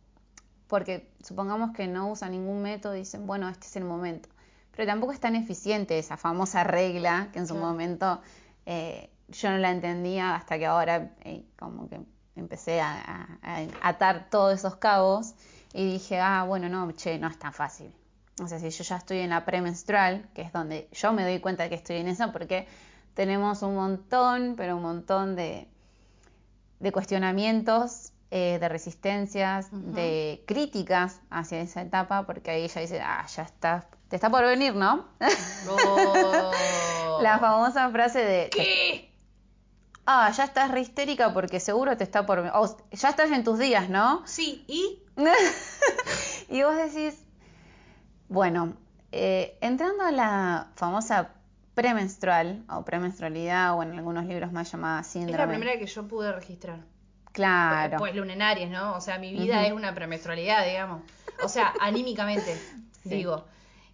porque 0.68 1.10
supongamos 1.22 1.72
que 1.72 1.86
no 1.88 2.08
usan 2.10 2.30
ningún 2.32 2.62
método 2.62 2.94
y 2.94 3.00
dicen, 3.00 3.26
bueno, 3.26 3.48
este 3.48 3.66
es 3.66 3.76
el 3.76 3.84
momento. 3.84 4.28
Pero 4.74 4.86
tampoco 4.86 5.12
es 5.12 5.20
tan 5.20 5.34
eficiente 5.36 5.98
esa 5.98 6.16
famosa 6.16 6.64
regla 6.64 7.28
que 7.32 7.40
en 7.40 7.46
su 7.46 7.54
momento 7.60 8.20
eh, 8.66 9.10
yo 9.28 9.50
no 9.50 9.58
la 9.58 9.70
entendía 9.72 10.34
hasta 10.36 10.58
que 10.58 10.66
ahora 10.66 11.10
eh, 11.24 11.44
como 11.58 11.88
que 11.88 12.00
empecé 12.36 12.80
a, 12.80 12.94
a- 13.42 13.58
a 13.82 13.88
atar 13.88 14.28
todos 14.30 14.54
esos 14.54 14.76
cabos 14.76 15.34
y 15.74 15.84
dije, 15.92 16.20
ah, 16.20 16.44
bueno, 16.46 16.68
no, 16.68 16.90
che, 16.92 17.18
no 17.18 17.28
es 17.28 17.38
tan 17.38 17.52
fácil. 17.52 17.92
O 18.42 18.46
sea, 18.48 18.58
si 18.58 18.70
yo 18.70 18.84
ya 18.84 18.96
estoy 18.96 19.18
en 19.18 19.30
la 19.30 19.44
premenstrual, 19.44 20.28
que 20.34 20.42
es 20.42 20.52
donde 20.52 20.88
yo 20.92 21.12
me 21.12 21.24
doy 21.24 21.40
cuenta 21.40 21.68
que 21.68 21.74
estoy 21.74 21.96
en 21.96 22.08
eso, 22.08 22.32
porque 22.32 22.66
tenemos 23.14 23.62
un 23.62 23.74
montón, 23.74 24.54
pero 24.56 24.76
un 24.76 24.82
montón 24.82 25.36
de, 25.36 25.68
de 26.78 26.92
cuestionamientos, 26.92 28.12
eh, 28.30 28.58
de 28.60 28.68
resistencias, 28.68 29.68
de 29.72 30.44
críticas 30.46 31.20
hacia 31.30 31.60
esa 31.60 31.82
etapa, 31.82 32.26
porque 32.26 32.52
ahí 32.52 32.62
ella 32.62 32.80
dice, 32.80 33.00
ah, 33.00 33.26
ya 33.26 33.42
está, 33.42 33.86
te 34.08 34.16
está 34.16 34.30
por 34.30 34.44
venir, 34.44 34.74
¿no? 34.74 35.08
Oh. 35.68 36.52
La 37.22 37.38
famosa 37.38 37.90
frase 37.90 38.20
de, 38.20 38.50
¿Qué? 38.50 39.12
ah, 40.06 40.30
ya 40.30 40.44
estás 40.44 40.70
re 40.70 40.80
histérica 40.80 41.34
porque 41.34 41.60
seguro 41.60 41.96
te 41.96 42.04
está 42.04 42.24
por 42.24 42.38
venir, 42.38 42.52
o 42.54 42.76
ya 42.92 43.08
estás 43.08 43.30
en 43.30 43.44
tus 43.44 43.58
días, 43.58 43.88
¿no? 43.88 44.22
Sí, 44.26 44.64
¿y? 44.68 45.02
y 46.48 46.62
vos 46.62 46.76
decís, 46.76 47.20
bueno, 48.28 48.74
eh, 49.12 49.58
entrando 49.60 50.04
a 50.04 50.12
la 50.12 50.68
famosa 50.76 51.34
premenstrual 51.74 52.64
o 52.68 52.84
premenstrualidad 52.84 53.74
o 53.76 53.82
en 53.82 53.92
algunos 53.98 54.24
libros 54.26 54.52
más 54.52 54.70
llamada 54.70 55.00
Es 55.00 55.06
síndrome. 55.08 55.38
la 55.38 55.48
primera 55.48 55.78
que 55.78 55.86
yo 55.86 56.06
pude 56.08 56.32
registrar. 56.32 56.80
Claro. 57.32 57.98
Pues 57.98 58.14
lunares, 58.14 58.68
¿no? 58.70 58.94
O 58.96 59.00
sea, 59.00 59.18
mi 59.18 59.32
vida 59.32 59.64
es 59.66 59.72
una 59.72 59.94
premenstrualidad, 59.94 60.66
digamos. 60.66 61.02
O 61.44 61.48
sea, 61.48 61.72
anímicamente, 61.80 62.56
Sí. 63.02 63.08
digo. 63.08 63.44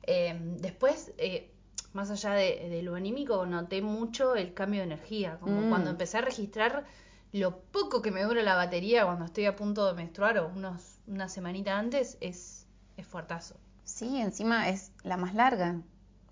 Eh, 0.03 0.37
después, 0.61 1.13
eh, 1.19 1.53
más 1.93 2.11
allá 2.11 2.31
de, 2.33 2.69
de 2.71 2.83
lo 2.83 2.95
anímico, 2.95 3.45
noté 3.47 3.83
mucho 3.83 4.35
el 4.37 4.55
cambio 4.55 4.81
de 4.81 4.87
energía. 4.87 5.39
Como 5.41 5.61
Mm. 5.63 5.69
cuando 5.69 5.91
empecé 5.91 6.19
a 6.19 6.23
registrar 6.23 6.85
lo 7.33 7.59
poco 7.61 8.01
que 8.03 8.11
me 8.11 8.23
dura 8.23 8.43
la 8.43 8.55
batería 8.55 9.05
cuando 9.05 9.27
estoy 9.27 9.45
a 9.47 9.55
punto 9.57 9.87
de 9.87 9.93
menstruar 9.95 10.39
o 10.39 10.49
unos, 10.49 10.99
una 11.07 11.29
semanita 11.29 11.79
antes, 11.79 12.17
es, 12.21 12.67
es 12.97 13.07
fuertazo. 13.07 13.57
Sí, 13.85 14.19
encima 14.21 14.69
es 14.71 14.93
la 15.03 15.17
más 15.17 15.35
larga. 15.35 15.77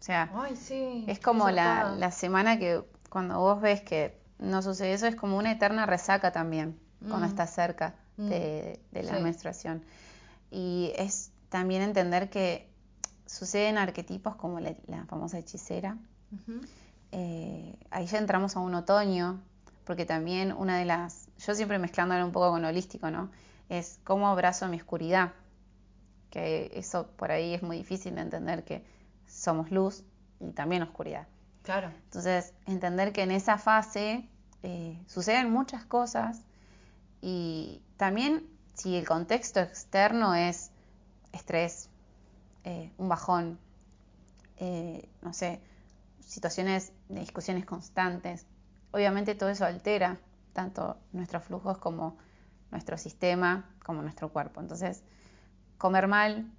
O 0.05 0.07
sea, 0.07 0.31
Ay, 0.35 0.55
sí. 0.55 1.07
es 1.09 1.19
como 1.19 1.49
la, 1.51 1.95
la 1.97 2.11
semana 2.11 2.59
que 2.59 2.85
cuando 3.09 3.41
vos 3.41 3.63
ves 3.63 3.81
que 3.81 4.15
no 4.39 4.61
sucede 4.61 4.93
eso, 4.93 5.07
es 5.07 5.17
como 5.17 5.39
una 5.39 5.51
eterna 5.51 5.87
resaca 5.87 6.31
también, 6.31 6.79
cuando 7.09 7.27
Mm. 7.27 7.31
estás 7.31 7.55
cerca 7.55 7.95
Mm. 8.19 8.29
de, 8.29 8.81
de 8.93 9.03
la 9.03 9.17
Sí. 9.17 9.23
menstruación. 9.23 9.83
Y 10.51 10.93
es 10.97 11.33
también 11.49 11.81
entender 11.81 12.29
que 12.29 12.69
suceden 13.25 13.79
arquetipos 13.79 14.37
como 14.37 14.61
la, 14.61 14.75
la 14.89 15.07
famosa 15.07 15.39
hechicera. 15.39 15.97
Eh, 17.13 17.75
ahí 17.91 18.05
ya 18.05 18.19
entramos 18.19 18.57
a 18.57 18.61
un 18.61 18.75
otoño, 18.75 19.41
porque 19.85 20.05
también 20.05 20.53
una 20.53 20.77
de 20.77 20.85
las, 20.85 21.29
yo 21.39 21.55
siempre 21.55 21.79
mezclándolo 21.79 22.27
un 22.27 22.33
poco 22.33 22.51
con 22.51 22.63
holístico, 22.63 23.11
¿no? 23.11 23.31
Es 23.71 24.01
cómo 24.05 24.29
abrazo 24.29 24.69
mi 24.69 24.77
oscuridad, 24.77 25.33
que 26.29 26.71
eso 26.75 27.07
por 27.17 27.31
ahí 27.33 27.55
es 27.55 27.63
muy 27.63 27.79
difícil 27.79 28.15
de 28.17 28.21
entender 28.21 28.65
que 28.65 28.93
somos 29.35 29.71
luz 29.71 30.05
y 30.41 30.53
también 30.53 30.83
oscuridad. 30.83 31.27
Claro. 31.63 31.91
Entonces, 32.05 32.55
entender 32.67 33.13
que 33.13 33.23
en 33.23 33.31
esa 33.31 33.59
fase 33.59 34.29
eh, 34.63 35.03
suceden 35.07 35.51
muchas 35.51 35.85
cosas 35.85 36.43
y 37.21 37.83
también 37.97 38.47
si 38.75 38.97
el 38.97 39.07
contexto 39.07 39.61
externo 39.61 40.35
es 40.35 40.71
estrés, 41.33 41.89
eh, 42.65 42.93
un 42.97 43.09
bajón, 43.09 43.59
eh, 44.59 45.09
no 45.23 45.33
sé, 45.33 45.61
situaciones 46.21 46.93
de 47.09 47.21
discusiones 47.21 47.65
constantes, 47.67 48.47
obviamente 48.93 49.35
todo 49.35 49.49
eso 49.49 49.65
altera 49.65 50.19
tanto 50.53 50.99
nuestros 51.13 51.45
flujos 51.45 51.79
como 51.79 52.17
nuestro 52.71 52.97
sistema, 52.99 53.69
como 53.85 54.03
nuestro 54.03 54.29
cuerpo. 54.31 54.61
Entonces, 54.61 55.03
comer 55.79 56.09
mal, 56.09 56.51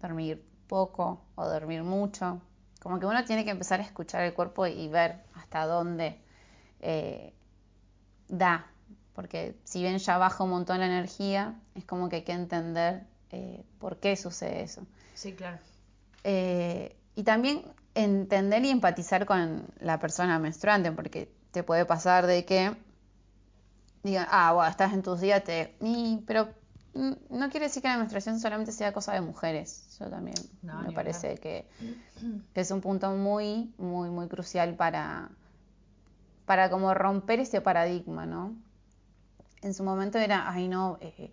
dormir 0.00 0.44
poco 0.72 1.20
o 1.34 1.46
dormir 1.46 1.82
mucho, 1.82 2.40
como 2.80 2.98
que 2.98 3.04
uno 3.04 3.22
tiene 3.26 3.44
que 3.44 3.50
empezar 3.50 3.80
a 3.80 3.82
escuchar 3.82 4.22
el 4.22 4.32
cuerpo 4.32 4.66
y 4.66 4.88
ver 4.88 5.22
hasta 5.34 5.66
dónde 5.66 6.18
eh, 6.80 7.34
da, 8.28 8.64
porque 9.12 9.54
si 9.64 9.82
bien 9.82 9.98
ya 9.98 10.16
baja 10.16 10.44
un 10.44 10.48
montón 10.48 10.80
la 10.80 10.86
energía, 10.86 11.60
es 11.74 11.84
como 11.84 12.08
que 12.08 12.16
hay 12.16 12.22
que 12.22 12.32
entender 12.32 13.02
eh, 13.32 13.62
por 13.78 13.98
qué 13.98 14.16
sucede 14.16 14.62
eso. 14.62 14.86
Sí, 15.12 15.34
claro. 15.34 15.58
Eh, 16.24 16.96
y 17.16 17.22
también 17.24 17.64
entender 17.94 18.64
y 18.64 18.70
empatizar 18.70 19.26
con 19.26 19.66
la 19.78 19.98
persona 19.98 20.38
menstruante, 20.38 20.90
porque 20.90 21.30
te 21.50 21.62
puede 21.62 21.84
pasar 21.84 22.26
de 22.26 22.46
que 22.46 22.74
digan, 24.02 24.26
ah, 24.30 24.54
bueno, 24.54 24.70
estás 24.70 24.94
en 24.94 25.02
tus 25.02 25.20
días, 25.20 25.44
te... 25.44 25.76
pero 26.26 26.48
no 26.94 27.50
quiere 27.50 27.66
decir 27.66 27.82
que 27.82 27.88
la 27.88 27.96
menstruación 27.96 28.38
solamente 28.38 28.72
sea 28.72 28.92
cosa 28.92 29.12
de 29.14 29.20
mujeres. 29.20 29.96
Yo 29.98 30.10
también 30.10 30.36
No, 30.62 30.82
me 30.82 30.92
parece 30.92 31.36
que, 31.38 31.66
que 32.54 32.60
es 32.60 32.70
un 32.70 32.80
punto 32.80 33.10
muy, 33.12 33.72
muy, 33.78 34.10
muy 34.10 34.28
crucial 34.28 34.74
para, 34.74 35.30
para 36.44 36.70
como 36.70 36.92
romper 36.94 37.40
este 37.40 37.60
paradigma, 37.60 38.26
¿no? 38.26 38.54
En 39.62 39.74
su 39.74 39.84
momento 39.84 40.18
era, 40.18 40.50
ay 40.50 40.68
no, 40.68 40.98
eh, 41.00 41.30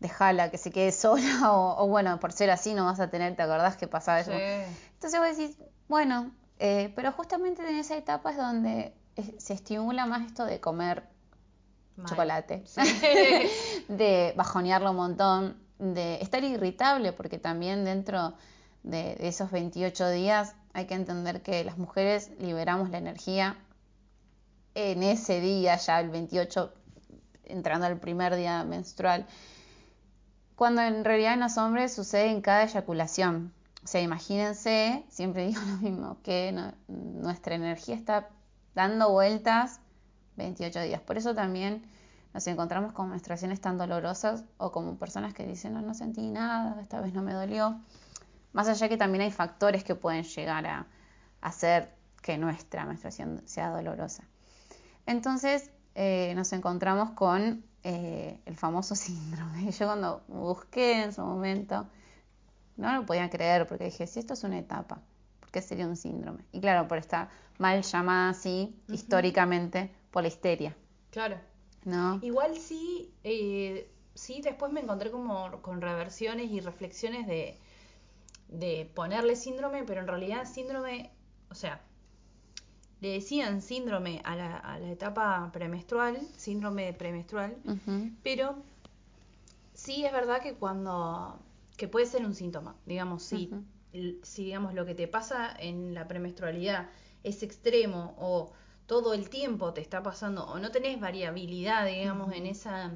déjala 0.00 0.50
que 0.50 0.58
se 0.58 0.70
quede 0.70 0.92
sola, 0.92 1.22
o, 1.52 1.84
o 1.84 1.88
bueno, 1.88 2.18
por 2.20 2.32
ser 2.32 2.50
así 2.50 2.74
no 2.74 2.84
vas 2.84 3.00
a 3.00 3.08
tener, 3.08 3.34
¿te 3.36 3.42
acordás 3.42 3.76
que 3.76 3.86
pasaba 3.86 4.20
eso? 4.20 4.32
Entonces 4.32 5.18
vos 5.20 5.36
decís, 5.36 5.56
bueno, 5.88 6.32
eh, 6.58 6.92
pero 6.96 7.12
justamente 7.12 7.62
en 7.62 7.76
esa 7.76 7.96
etapa 7.96 8.32
es 8.32 8.36
donde 8.36 8.92
se 9.38 9.54
estimula 9.54 10.06
más 10.06 10.26
esto 10.26 10.44
de 10.44 10.60
comer 10.60 11.04
Mal. 11.98 12.06
chocolate, 12.08 12.62
Sí. 12.66 12.80
de 13.88 14.32
bajonearlo 14.36 14.90
un 14.92 14.96
montón, 14.96 15.56
de 15.78 16.16
estar 16.22 16.42
irritable, 16.42 17.12
porque 17.12 17.38
también 17.38 17.84
dentro 17.84 18.34
de, 18.82 19.14
de 19.16 19.28
esos 19.28 19.50
28 19.50 20.08
días 20.10 20.54
hay 20.72 20.86
que 20.86 20.94
entender 20.94 21.42
que 21.42 21.62
las 21.64 21.76
mujeres 21.78 22.30
liberamos 22.40 22.90
la 22.90 22.98
energía 22.98 23.56
en 24.74 25.02
ese 25.02 25.40
día, 25.40 25.76
ya 25.76 26.00
el 26.00 26.08
28, 26.10 26.72
entrando 27.44 27.86
al 27.86 27.98
primer 27.98 28.36
día 28.36 28.62
menstrual, 28.64 29.26
cuando 30.54 30.82
en 30.82 31.04
realidad 31.04 31.34
en 31.34 31.40
los 31.40 31.56
hombres 31.58 31.92
sucede 31.94 32.30
en 32.30 32.40
cada 32.42 32.64
eyaculación. 32.64 33.52
O 33.84 33.86
sea, 33.86 34.00
imagínense, 34.00 35.04
siempre 35.08 35.46
digo 35.48 35.60
lo 35.62 35.76
mismo, 35.78 36.18
que 36.22 36.52
no- 36.52 36.72
nuestra 36.88 37.54
energía 37.54 37.94
está 37.94 38.28
dando 38.74 39.10
vueltas 39.10 39.80
28 40.38 40.80
días. 40.82 41.00
Por 41.02 41.18
eso 41.18 41.34
también 41.34 41.82
nos 42.32 42.46
encontramos 42.46 42.92
con 42.92 43.10
menstruaciones 43.10 43.60
tan 43.60 43.76
dolorosas 43.76 44.44
o 44.56 44.72
como 44.72 44.96
personas 44.96 45.34
que 45.34 45.46
dicen, 45.46 45.74
no, 45.74 45.82
no 45.82 45.94
sentí 45.94 46.30
nada, 46.30 46.80
esta 46.80 47.00
vez 47.00 47.12
no 47.12 47.22
me 47.22 47.34
dolió. 47.34 47.78
Más 48.52 48.68
allá 48.68 48.88
que 48.88 48.96
también 48.96 49.22
hay 49.22 49.30
factores 49.30 49.84
que 49.84 49.94
pueden 49.94 50.24
llegar 50.24 50.66
a 50.66 50.86
hacer 51.40 51.94
que 52.22 52.38
nuestra 52.38 52.84
menstruación 52.84 53.42
sea 53.46 53.70
dolorosa. 53.70 54.24
Entonces 55.06 55.70
eh, 55.94 56.32
nos 56.34 56.52
encontramos 56.52 57.10
con 57.10 57.64
eh, 57.82 58.40
el 58.46 58.56
famoso 58.56 58.94
síndrome. 58.94 59.70
Yo 59.70 59.86
cuando 59.86 60.22
busqué 60.28 61.02
en 61.02 61.12
su 61.12 61.22
momento, 61.22 61.86
no 62.76 62.92
lo 62.92 63.04
podía 63.06 63.28
creer 63.30 63.66
porque 63.66 63.84
dije, 63.84 64.06
si 64.06 64.20
esto 64.20 64.34
es 64.34 64.44
una 64.44 64.58
etapa, 64.58 65.00
¿por 65.40 65.50
qué 65.50 65.62
sería 65.62 65.86
un 65.86 65.96
síndrome? 65.96 66.44
Y 66.52 66.60
claro, 66.60 66.86
por 66.86 66.98
estar 66.98 67.28
mal 67.58 67.82
llamada 67.82 68.30
así 68.30 68.76
históricamente 68.88 69.90
por 70.10 70.22
la 70.22 70.28
histeria, 70.28 70.76
Claro. 71.10 71.38
¿no? 71.84 72.18
Igual 72.22 72.56
sí, 72.56 73.10
eh, 73.24 73.90
sí, 74.14 74.40
después 74.42 74.72
me 74.72 74.80
encontré 74.80 75.10
como 75.10 75.62
con 75.62 75.80
reversiones 75.80 76.50
y 76.50 76.60
reflexiones 76.60 77.26
de, 77.26 77.56
de 78.48 78.90
ponerle 78.94 79.36
síndrome, 79.36 79.84
pero 79.84 80.00
en 80.00 80.06
realidad 80.06 80.44
síndrome, 80.46 81.10
o 81.50 81.54
sea, 81.54 81.80
le 83.00 83.10
decían 83.10 83.62
síndrome 83.62 84.20
a 84.24 84.34
la, 84.34 84.56
a 84.56 84.78
la 84.78 84.90
etapa 84.90 85.50
premenstrual, 85.52 86.18
síndrome 86.36 86.92
premenstrual, 86.92 87.56
pero 88.22 88.56
sí 89.72 90.04
es 90.04 90.12
verdad 90.12 90.42
que 90.42 90.54
cuando, 90.54 91.38
que 91.76 91.86
puede 91.88 92.06
ser 92.06 92.26
un 92.26 92.34
síntoma, 92.34 92.74
digamos, 92.86 93.22
si, 93.22 93.50
si 94.22 94.44
digamos 94.44 94.74
lo 94.74 94.84
que 94.84 94.94
te 94.96 95.06
pasa 95.08 95.54
en 95.58 95.94
la 95.94 96.08
premenstrualidad 96.08 96.88
es 97.22 97.42
extremo 97.44 98.14
o 98.18 98.52
todo 98.88 99.14
el 99.14 99.28
tiempo 99.30 99.72
te 99.72 99.80
está 99.80 100.02
pasando 100.02 100.44
o 100.46 100.58
no 100.58 100.72
tenés 100.72 100.98
variabilidad, 100.98 101.86
digamos, 101.86 102.32
en 102.32 102.46
esa 102.46 102.90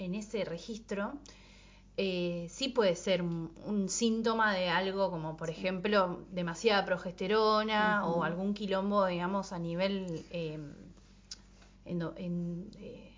en 0.00 0.14
ese 0.16 0.44
registro, 0.44 1.12
eh, 1.96 2.46
sí 2.50 2.68
puede 2.68 2.94
ser 2.96 3.22
un, 3.22 3.52
un 3.66 3.88
síntoma 3.88 4.54
de 4.54 4.68
algo 4.68 5.10
como, 5.10 5.36
por 5.36 5.50
ejemplo, 5.50 6.20
demasiada 6.30 6.84
progesterona 6.84 8.06
o 8.06 8.22
algún 8.22 8.54
quilombo, 8.54 9.04
digamos, 9.06 9.52
a 9.52 9.58
nivel 9.58 10.24
eh, 10.30 10.58
endo- 11.84 12.14
en- 12.16 12.70
eh, 12.78 13.12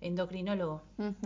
endocrinólogo. 0.00 0.82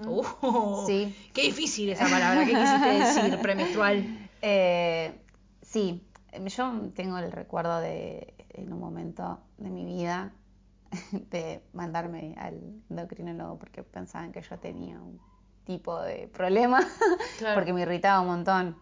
Uh, 0.07 0.87
Sí. 0.87 1.15
Qué 1.33 1.43
difícil 1.43 1.89
esa 1.91 2.05
palabra. 2.09 2.45
¿Qué 2.47 2.53
quisiste 2.55 2.89
decir? 2.89 3.39
Premenstrual. 3.43 4.05
Eh, 4.43 5.13
sí, 5.61 6.01
yo 6.47 6.73
tengo 6.95 7.19
el 7.19 7.31
recuerdo 7.31 7.79
de 7.81 8.33
en 8.55 8.73
un 8.73 8.81
momento 8.81 9.41
de 9.59 9.71
mi 9.71 9.85
vida 9.85 10.33
de 11.13 11.63
mandarme 11.73 12.35
al 12.39 12.61
endocrinólogo 12.91 13.59
porque 13.59 13.83
pensaban 13.83 14.33
que 14.33 14.43
yo 14.43 14.59
tenía 14.59 15.01
un 15.01 15.21
tipo 15.65 16.01
de 16.03 16.29
problema 16.29 16.81
Claro. 17.39 17.55
porque 17.55 17.73
me 17.73 17.83
irritaba 17.83 18.21
un 18.21 18.27
montón. 18.27 18.77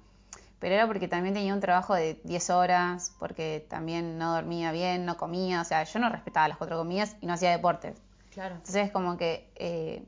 Pero 0.59 0.75
era 0.75 0.87
porque 0.89 1.07
también 1.07 1.35
tenía 1.35 1.55
un 1.55 1.61
trabajo 1.61 1.95
de 1.95 2.21
10 2.25 2.51
horas, 2.51 3.15
porque 3.21 3.65
también 3.71 4.19
no 4.19 4.35
dormía 4.35 4.73
bien, 4.73 5.07
no 5.07 5.17
comía, 5.17 5.61
o 5.61 5.65
sea, 5.65 5.85
yo 5.85 6.01
no 6.01 6.09
respetaba 6.09 6.49
las 6.49 6.59
cuatro 6.59 6.77
comidas 6.77 7.17
y 7.21 7.27
no 7.27 7.35
hacía 7.35 7.53
deportes. 7.53 8.03
Claro. 8.33 8.57
Entonces, 8.57 8.91
como 8.91 9.17
que 9.17 9.53
eh, 9.55 10.05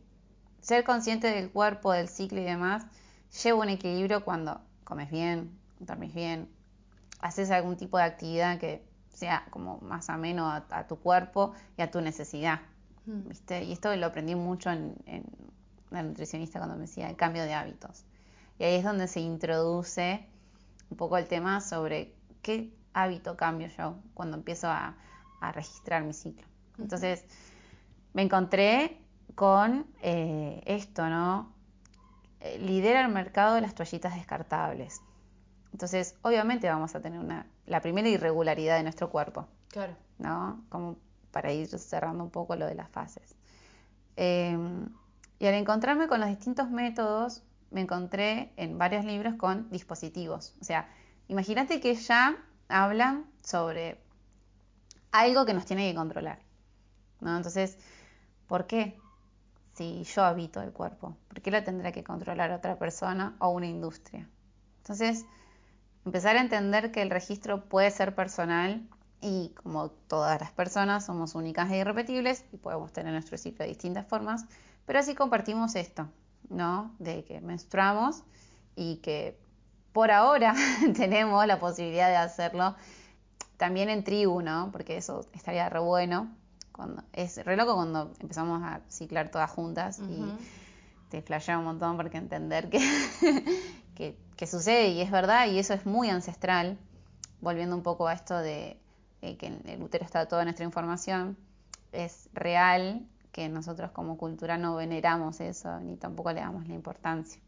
ser 0.60 0.82
consciente 0.82 1.28
del 1.28 1.52
cuerpo, 1.52 1.92
del 1.92 2.08
ciclo 2.08 2.40
y 2.40 2.44
demás, 2.44 2.84
lleva 3.44 3.60
un 3.60 3.68
equilibrio 3.68 4.24
cuando 4.24 4.60
comes 4.82 5.08
bien, 5.12 5.56
dormís 5.78 6.14
bien, 6.14 6.48
haces 7.20 7.52
algún 7.52 7.76
tipo 7.76 7.98
de 7.98 8.04
actividad 8.04 8.58
que 8.58 8.84
sea 9.12 9.46
como 9.50 9.78
más 9.78 10.08
ameno 10.10 10.48
a, 10.48 10.64
a 10.70 10.86
tu 10.86 10.96
cuerpo 10.98 11.52
y 11.76 11.82
a 11.82 11.90
tu 11.90 12.00
necesidad. 12.00 12.60
Mm. 13.06 13.28
¿viste? 13.28 13.64
Y 13.64 13.72
esto 13.72 13.94
lo 13.96 14.06
aprendí 14.06 14.34
mucho 14.34 14.70
en, 14.70 14.96
en 15.06 15.24
la 15.90 16.02
nutricionista 16.02 16.58
cuando 16.58 16.76
me 16.76 16.82
decía 16.82 17.08
el 17.10 17.16
cambio 17.16 17.42
de 17.44 17.54
hábitos. 17.54 18.04
Y 18.58 18.64
ahí 18.64 18.74
es 18.76 18.84
donde 18.84 19.08
se 19.08 19.20
introduce 19.20 20.26
un 20.90 20.96
poco 20.96 21.16
el 21.16 21.26
tema 21.26 21.60
sobre 21.60 22.14
qué 22.42 22.72
hábito 22.92 23.36
cambio 23.36 23.68
yo 23.68 23.96
cuando 24.14 24.36
empiezo 24.36 24.68
a, 24.68 24.96
a 25.40 25.52
registrar 25.52 26.02
mi 26.04 26.12
ciclo. 26.12 26.46
Entonces, 26.78 27.24
me 28.12 28.22
encontré 28.22 29.00
con 29.34 29.86
eh, 30.02 30.62
esto, 30.66 31.08
¿no? 31.08 31.52
Eh, 32.40 32.58
lidera 32.58 33.02
el 33.02 33.12
mercado 33.12 33.54
de 33.54 33.60
las 33.60 33.74
toallitas 33.74 34.14
descartables. 34.14 35.00
Entonces, 35.72 36.16
obviamente 36.22 36.68
vamos 36.68 36.94
a 36.94 37.00
tener 37.00 37.20
una, 37.20 37.46
la 37.70 37.80
primera 37.80 38.09
irregularidad 38.09 38.76
de 38.76 38.83
nuestro 38.83 39.11
cuerpo, 39.11 39.46
Claro. 39.68 39.94
¿no? 40.18 40.64
Como 40.68 40.96
para 41.30 41.52
ir 41.52 41.68
cerrando 41.68 42.24
un 42.24 42.30
poco 42.30 42.56
lo 42.56 42.66
de 42.66 42.74
las 42.74 42.90
fases. 42.90 43.37
Eh, 44.16 44.59
y 45.38 45.46
al 45.46 45.54
encontrarme 45.54 46.09
con 46.09 46.18
los 46.20 46.28
distintos 46.28 46.68
métodos, 46.68 47.42
me 47.70 47.80
encontré 47.83 48.52
en 48.56 48.76
varios 48.76 49.04
libros 49.04 49.35
con 49.37 49.70
dispositivos. 49.70 50.54
O 50.61 50.64
sea, 50.64 50.88
imagínate 51.28 51.80
que 51.80 51.94
ya 51.94 52.37
hablan 52.68 53.24
sobre 53.42 54.00
algo 55.12 55.46
que 55.46 55.54
nos 55.54 55.64
tiene 55.64 55.88
que 55.88 55.94
controlar. 55.96 56.40
¿no? 57.20 57.37
Entonces, 57.37 57.78
¿por 58.48 58.66
qué? 58.66 58.98
Si 59.74 60.02
yo 60.02 60.24
habito 60.24 60.61
el 60.61 60.72
cuerpo, 60.72 61.16
¿por 61.28 61.40
qué 61.40 61.52
lo 61.52 61.62
tendrá 61.62 61.92
que 61.92 62.02
controlar 62.02 62.50
otra 62.50 62.76
persona 62.76 63.37
o 63.38 63.50
una 63.50 63.66
industria? 63.66 64.28
Entonces, 64.78 65.24
empezar 66.04 66.36
a 66.36 66.40
entender 66.40 66.92
que 66.92 67.02
el 67.02 67.10
registro 67.10 67.64
puede 67.64 67.90
ser 67.90 68.14
personal 68.14 68.86
y 69.20 69.52
como 69.62 69.90
todas 69.90 70.40
las 70.40 70.50
personas 70.52 71.04
somos 71.04 71.34
únicas 71.34 71.70
e 71.70 71.78
irrepetibles 71.78 72.44
y 72.52 72.56
podemos 72.56 72.92
tener 72.92 73.12
nuestro 73.12 73.36
ciclo 73.36 73.64
de 73.64 73.68
distintas 73.68 74.06
formas, 74.06 74.46
pero 74.86 74.98
así 74.98 75.14
compartimos 75.14 75.76
esto, 75.76 76.08
¿no? 76.48 76.94
De 76.98 77.24
que 77.24 77.40
menstruamos 77.40 78.22
y 78.76 78.96
que 78.96 79.38
por 79.92 80.10
ahora 80.10 80.54
tenemos 80.96 81.46
la 81.46 81.60
posibilidad 81.60 82.08
de 82.08 82.16
hacerlo 82.16 82.74
también 83.56 83.90
en 83.90 84.04
tribu, 84.04 84.40
¿no? 84.40 84.70
Porque 84.72 84.96
eso 84.96 85.26
estaría 85.34 85.68
re 85.68 85.80
bueno. 85.80 86.30
Cuando, 86.72 87.02
es 87.12 87.44
re 87.44 87.56
loco 87.56 87.74
cuando 87.74 88.14
empezamos 88.20 88.62
a 88.62 88.80
ciclar 88.88 89.30
todas 89.30 89.50
juntas 89.50 89.98
y 89.98 90.24
te 91.10 91.20
flashea 91.20 91.58
un 91.58 91.64
montón 91.64 91.96
porque 91.96 92.16
entender 92.16 92.70
que, 92.70 92.78
que, 94.00 94.16
que 94.36 94.46
sucede 94.46 94.88
y 94.88 95.02
es 95.02 95.10
verdad 95.10 95.46
y 95.46 95.58
eso 95.58 95.74
es 95.74 95.84
muy 95.84 96.08
ancestral, 96.08 96.78
volviendo 97.42 97.76
un 97.76 97.82
poco 97.82 98.08
a 98.08 98.14
esto 98.14 98.38
de 98.38 98.80
eh, 99.20 99.36
que 99.36 99.48
en 99.48 99.62
el 99.66 99.82
útero 99.82 100.06
está 100.06 100.26
toda 100.26 100.44
nuestra 100.44 100.64
información, 100.64 101.36
es 101.92 102.30
real 102.32 103.06
que 103.32 103.50
nosotros 103.50 103.90
como 103.90 104.16
cultura 104.16 104.56
no 104.56 104.74
veneramos 104.74 105.40
eso 105.40 105.78
ni 105.80 105.96
tampoco 105.96 106.32
le 106.32 106.40
damos 106.40 106.66
la 106.66 106.74
importancia. 106.74 107.42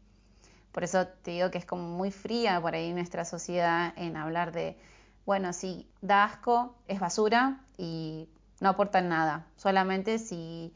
Por 0.71 0.83
eso 0.83 1.07
te 1.07 1.31
digo 1.31 1.49
que 1.49 1.57
es 1.57 1.65
como 1.65 1.83
muy 1.83 2.11
fría 2.11 2.61
por 2.61 2.75
ahí 2.75 2.93
nuestra 2.93 3.25
sociedad 3.25 3.91
en 3.95 4.15
hablar 4.15 4.51
de, 4.51 4.77
bueno, 5.25 5.53
sí, 5.53 5.89
da 6.01 6.23
asco, 6.23 6.75
es 6.87 6.99
basura 6.99 7.61
y 7.77 8.29
no 8.59 8.69
aportan 8.69 9.09
nada, 9.09 9.47
solamente 9.55 10.19
si 10.19 10.71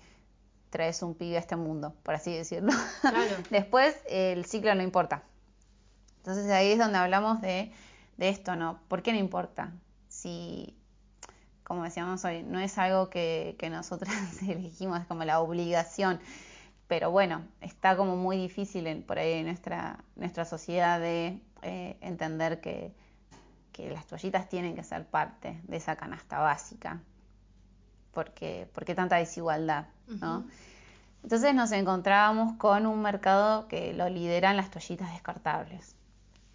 traes 0.71 1.03
un 1.03 1.13
pibe 1.13 1.37
a 1.37 1.39
este 1.39 1.55
mundo, 1.55 1.93
por 2.01 2.15
así 2.15 2.33
decirlo. 2.33 2.73
Claro. 3.01 3.35
Después 3.51 3.95
el 4.09 4.45
ciclo 4.45 4.73
no 4.73 4.81
importa. 4.81 5.23
Entonces 6.27 6.51
ahí 6.51 6.73
es 6.73 6.77
donde 6.79 6.97
hablamos 6.97 7.41
de, 7.41 7.71
de 8.17 8.29
esto, 8.29 8.57
¿no? 8.57 8.79
¿Por 8.89 9.01
qué 9.01 9.13
no 9.13 9.19
importa? 9.19 9.71
si, 10.09 10.75
como 11.63 11.83
decíamos 11.83 12.25
hoy, 12.25 12.43
no 12.43 12.59
es 12.59 12.77
algo 12.79 13.09
que, 13.09 13.55
que 13.59 13.69
nosotras 13.69 14.13
elegimos, 14.47 15.01
es 15.01 15.07
como 15.07 15.25
la 15.25 15.39
obligación. 15.41 16.19
Pero 16.87 17.11
bueno, 17.11 17.43
está 17.61 17.97
como 17.97 18.17
muy 18.17 18.37
difícil 18.37 18.87
en- 18.87 19.03
por 19.03 19.19
ahí 19.19 19.33
en 19.33 19.47
nuestra, 19.47 20.03
nuestra 20.17 20.45
sociedad 20.45 20.99
de 20.99 21.41
eh, 21.63 21.97
entender 22.01 22.61
que, 22.61 22.93
que 23.73 23.91
las 23.91 24.07
toallitas 24.07 24.49
tienen 24.49 24.75
que 24.75 24.83
ser 24.83 25.05
parte 25.05 25.61
de 25.63 25.77
esa 25.77 25.97
canasta 25.97 26.39
básica. 26.39 27.01
Porque, 28.13 28.69
porque 28.73 28.95
tanta 28.95 29.17
desigualdad, 29.17 29.87
¿no? 30.21 30.45
Entonces 31.23 31.55
nos 31.55 31.73
encontrábamos 31.73 32.55
con 32.57 32.87
un 32.87 33.01
mercado 33.03 33.67
que 33.69 33.93
lo 33.93 34.09
lideran 34.09 34.57
las 34.57 34.71
toallitas 34.71 35.11
descartables. 35.13 35.96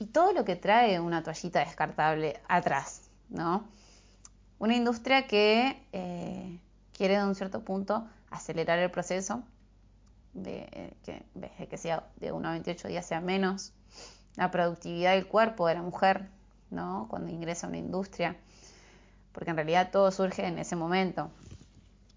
Y 0.02 0.06
todo 0.06 0.32
lo 0.32 0.44
que 0.44 0.56
trae 0.56 0.98
una 0.98 1.22
toallita 1.22 1.60
descartable 1.60 2.40
atrás, 2.48 3.02
¿no? 3.28 3.68
Una 4.58 4.74
industria 4.74 5.28
que 5.28 5.80
eh, 5.92 6.58
quiere 6.92 7.18
de 7.18 7.22
un 7.22 7.36
cierto 7.36 7.60
punto 7.60 8.04
acelerar 8.28 8.80
el 8.80 8.90
proceso, 8.90 9.44
de 10.32 10.68
eh, 11.06 11.66
que, 11.70 11.76
sea 11.78 12.02
de 12.16 12.32
1 12.32 12.48
a 12.48 12.50
28 12.50 12.88
días 12.88 13.06
sea 13.06 13.20
menos, 13.20 13.74
la 14.34 14.50
productividad 14.50 15.12
del 15.12 15.28
cuerpo 15.28 15.68
de 15.68 15.74
la 15.74 15.82
mujer, 15.82 16.28
¿no? 16.70 17.06
Cuando 17.08 17.30
ingresa 17.30 17.68
a 17.68 17.68
una 17.68 17.78
industria, 17.78 18.36
porque 19.30 19.50
en 19.50 19.56
realidad 19.56 19.92
todo 19.92 20.10
surge 20.10 20.44
en 20.44 20.58
ese 20.58 20.74
momento. 20.74 21.30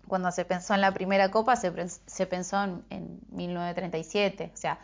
Cuando 0.07 0.31
se 0.31 0.43
pensó 0.43 0.73
en 0.73 0.81
la 0.81 0.91
primera 0.91 1.29
copa, 1.29 1.55
se, 1.55 1.71
se 1.87 2.25
pensó 2.25 2.63
en, 2.63 2.83
en 2.89 3.19
1937, 3.29 4.49
o 4.51 4.57
sea, 4.57 4.79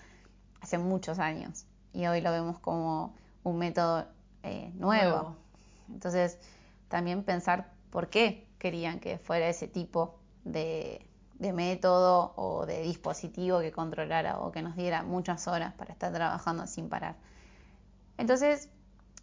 hace 0.61 0.77
muchos 0.77 1.17
años. 1.17 1.65
Y 1.93 2.05
hoy 2.07 2.21
lo 2.21 2.31
vemos 2.31 2.59
como 2.59 3.15
un 3.43 3.57
método 3.57 4.05
eh, 4.43 4.71
nuevo. 4.75 5.11
Nuevo. 5.11 5.35
Entonces, 5.89 6.37
también 6.87 7.23
pensar 7.23 7.71
por 7.89 8.09
qué 8.09 8.47
querían 8.57 8.99
que 8.99 9.17
fuera 9.17 9.49
ese 9.49 9.67
tipo 9.67 10.19
de, 10.43 11.05
de 11.39 11.53
método 11.53 12.33
o 12.35 12.65
de 12.65 12.83
dispositivo 12.83 13.59
que 13.59 13.71
controlara 13.71 14.39
o 14.39 14.51
que 14.51 14.61
nos 14.61 14.75
diera 14.75 15.03
muchas 15.03 15.47
horas 15.47 15.73
para 15.73 15.91
estar 15.91 16.13
trabajando 16.13 16.67
sin 16.67 16.87
parar. 16.87 17.15
Entonces, 18.17 18.69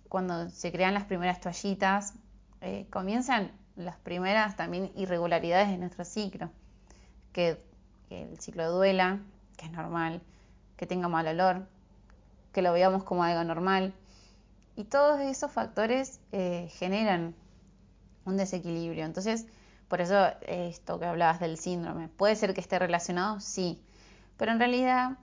cuando 0.09 0.50
se 0.50 0.72
crean 0.72 0.94
las 0.94 1.04
primeras 1.04 1.40
toallitas, 1.40 2.14
eh, 2.61 2.87
comienzan 2.90 3.52
las 3.76 3.96
primeras 3.96 4.57
también 4.57 4.90
irregularidades 4.96 5.68
de 5.68 5.78
nuestro 5.78 6.04
ciclo. 6.04 6.50
Que, 7.33 7.62
que 8.09 8.24
el 8.24 8.40
ciclo 8.40 8.70
duela, 8.72 9.20
que 9.57 9.66
es 9.66 9.72
normal, 9.72 10.20
que 10.76 10.87
tenga 10.87 11.07
mal 11.07 11.28
olor, 11.28 11.66
que 12.58 12.62
lo 12.62 12.72
veamos 12.72 13.04
como 13.04 13.22
algo 13.22 13.44
normal. 13.44 13.94
Y 14.74 14.82
todos 14.82 15.20
esos 15.20 15.52
factores 15.52 16.18
eh, 16.32 16.68
generan 16.72 17.36
un 18.24 18.36
desequilibrio. 18.36 19.04
Entonces, 19.04 19.46
por 19.86 20.00
eso 20.00 20.26
esto 20.40 20.98
que 20.98 21.06
hablabas 21.06 21.38
del 21.38 21.56
síndrome, 21.56 22.08
¿puede 22.08 22.34
ser 22.34 22.54
que 22.54 22.60
esté 22.60 22.80
relacionado? 22.80 23.38
Sí. 23.38 23.80
Pero 24.36 24.50
en 24.50 24.58
realidad, 24.58 25.18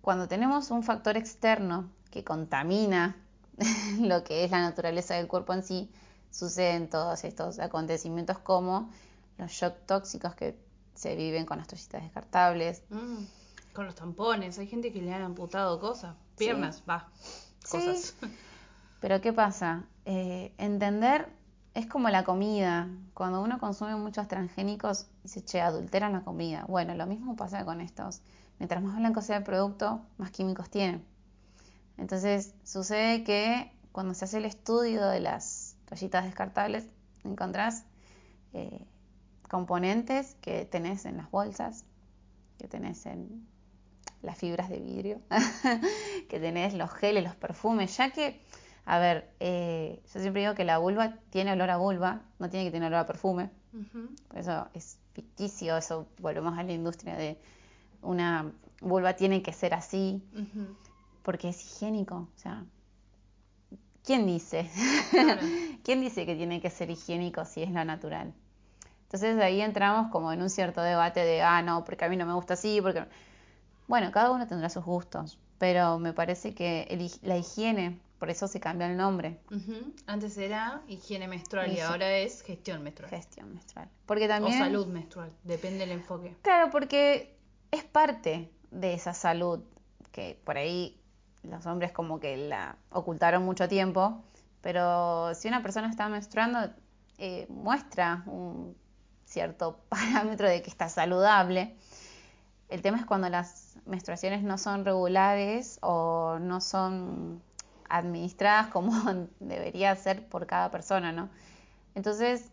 cuando 0.00 0.26
tenemos 0.26 0.70
un 0.70 0.82
factor 0.82 1.18
externo 1.18 1.90
que 2.10 2.24
contamina 2.24 3.14
lo 4.00 4.24
que 4.24 4.44
es 4.44 4.50
la 4.50 4.62
naturaleza 4.62 5.16
del 5.16 5.28
cuerpo 5.28 5.52
en 5.52 5.62
sí, 5.62 5.90
suceden 6.30 6.88
todos 6.88 7.24
estos 7.24 7.58
acontecimientos 7.58 8.38
como 8.38 8.90
los 9.36 9.50
shock 9.50 9.74
tóxicos 9.84 10.34
que 10.34 10.56
se 10.94 11.14
viven 11.14 11.44
con 11.44 11.58
las 11.58 11.68
toallitas 11.68 12.04
descartables. 12.04 12.82
Mm, 12.88 13.24
Con 13.78 13.86
los 13.86 13.94
tampones, 13.94 14.58
hay 14.58 14.66
gente 14.66 14.90
que 14.92 15.00
le 15.00 15.14
han 15.14 15.22
amputado 15.22 15.78
cosas, 15.78 16.16
piernas, 16.36 16.82
va, 16.90 17.12
Sí. 17.14 17.70
cosas. 17.70 18.16
Pero 19.00 19.20
¿qué 19.20 19.32
pasa? 19.32 19.84
Eh, 20.04 20.52
entender 20.58 21.28
es 21.74 21.86
como 21.86 22.08
la 22.08 22.24
comida. 22.24 22.88
Cuando 23.14 23.40
uno 23.40 23.60
consume 23.60 23.94
muchos 23.94 24.26
transgénicos, 24.26 25.06
dice, 25.22 25.44
che, 25.44 25.60
adulteran 25.60 26.12
la 26.12 26.24
comida. 26.24 26.64
Bueno, 26.66 26.92
lo 26.96 27.06
mismo 27.06 27.36
pasa 27.36 27.64
con 27.64 27.80
estos. 27.80 28.20
Mientras 28.58 28.82
más 28.82 28.96
blanco 28.96 29.22
sea 29.22 29.36
el 29.36 29.44
producto, 29.44 30.00
más 30.16 30.32
químicos 30.32 30.68
tiene. 30.70 31.00
Entonces, 31.98 32.56
sucede 32.64 33.22
que 33.22 33.70
cuando 33.92 34.12
se 34.14 34.24
hace 34.24 34.38
el 34.38 34.46
estudio 34.46 35.06
de 35.06 35.20
las 35.20 35.76
toallitas 35.84 36.24
descartables, 36.24 36.88
encontrás 37.22 37.84
eh, 38.54 38.84
componentes 39.48 40.34
que 40.40 40.64
tenés 40.64 41.04
en 41.04 41.18
las 41.18 41.30
bolsas, 41.30 41.84
que 42.58 42.66
tenés 42.66 43.06
en 43.06 43.46
las 44.22 44.38
fibras 44.38 44.68
de 44.68 44.78
vidrio, 44.78 45.20
que 46.28 46.40
tenés 46.40 46.74
los 46.74 46.90
geles, 46.90 47.24
los 47.24 47.36
perfumes, 47.36 47.96
ya 47.96 48.10
que, 48.10 48.40
a 48.84 48.98
ver, 48.98 49.30
eh, 49.40 50.00
yo 50.12 50.20
siempre 50.20 50.42
digo 50.42 50.54
que 50.54 50.64
la 50.64 50.78
vulva 50.78 51.16
tiene 51.30 51.52
olor 51.52 51.70
a 51.70 51.76
vulva, 51.76 52.22
no 52.38 52.48
tiene 52.50 52.66
que 52.66 52.72
tener 52.72 52.88
olor 52.88 53.00
a 53.00 53.06
perfume, 53.06 53.50
por 54.28 54.38
eso 54.38 54.68
es 54.74 54.98
ficticio, 55.12 55.76
eso 55.76 56.08
volvemos 56.18 56.58
a 56.58 56.62
la 56.62 56.72
industria 56.72 57.16
de 57.16 57.38
una 58.02 58.52
vulva 58.80 59.14
tiene 59.14 59.42
que 59.42 59.52
ser 59.52 59.74
así, 59.74 60.22
porque 61.22 61.50
es 61.50 61.64
higiénico, 61.64 62.16
o 62.16 62.38
sea, 62.38 62.64
¿quién 64.04 64.26
dice? 64.26 64.68
Claro. 65.10 65.40
¿Quién 65.84 66.00
dice 66.00 66.26
que 66.26 66.34
tiene 66.34 66.60
que 66.60 66.70
ser 66.70 66.90
higiénico 66.90 67.44
si 67.44 67.62
es 67.62 67.70
lo 67.70 67.84
natural? 67.84 68.32
Entonces 69.04 69.40
ahí 69.40 69.60
entramos 69.60 70.10
como 70.10 70.32
en 70.32 70.42
un 70.42 70.50
cierto 70.50 70.82
debate 70.82 71.20
de, 71.20 71.40
ah, 71.40 71.62
no, 71.62 71.84
porque 71.84 72.04
a 72.04 72.08
mí 72.08 72.16
no 72.16 72.26
me 72.26 72.34
gusta 72.34 72.54
así, 72.54 72.80
porque... 72.80 73.06
Bueno, 73.88 74.12
cada 74.12 74.30
uno 74.30 74.46
tendrá 74.46 74.68
sus 74.68 74.84
gustos, 74.84 75.38
pero 75.58 75.98
me 75.98 76.12
parece 76.12 76.54
que 76.54 76.82
el 76.90 77.10
la 77.22 77.36
higiene, 77.36 77.98
por 78.18 78.30
eso 78.30 78.46
se 78.46 78.60
cambió 78.60 78.86
el 78.86 78.96
nombre. 78.96 79.40
Antes 80.06 80.38
era 80.38 80.82
higiene 80.88 81.26
menstrual 81.26 81.72
y 81.72 81.80
ahora 81.80 82.10
es 82.18 82.42
gestión 82.42 82.82
menstrual. 82.82 83.10
gestión 83.10 83.52
menstrual. 83.52 83.88
Porque 84.06 84.26
O 84.26 84.50
salud 84.50 84.86
menstrual, 84.86 85.32
depende 85.42 85.80
del 85.80 85.92
enfoque. 85.92 86.36
Claro, 86.42 86.70
porque 86.70 87.36
es 87.70 87.84
parte 87.84 88.50
de 88.70 88.94
esa 88.94 89.14
salud 89.14 89.60
que 90.12 90.38
por 90.44 90.56
ahí 90.56 91.00
los 91.42 91.66
hombres 91.66 91.92
como 91.92 92.20
que 92.20 92.36
la 92.36 92.76
ocultaron 92.90 93.44
mucho 93.44 93.68
tiempo, 93.68 94.22
pero 94.60 95.34
si 95.34 95.48
una 95.48 95.62
persona 95.62 95.88
está 95.88 96.08
menstruando, 96.08 96.70
eh, 97.18 97.46
muestra 97.48 98.22
un 98.26 98.76
cierto 99.24 99.80
parámetro 99.88 100.48
de 100.48 100.62
que 100.62 100.70
está 100.70 100.88
saludable. 100.88 101.76
El 102.68 102.82
tema 102.82 102.98
es 102.98 103.06
cuando 103.06 103.28
las 103.28 103.67
menstruaciones 103.88 104.42
no 104.42 104.58
son 104.58 104.84
regulares 104.84 105.78
o 105.82 106.38
no 106.40 106.60
son 106.60 107.42
administradas 107.88 108.68
como 108.72 108.92
debería 109.40 109.94
ser 109.96 110.26
por 110.28 110.46
cada 110.46 110.70
persona, 110.70 111.12
¿no? 111.12 111.28
Entonces, 111.94 112.50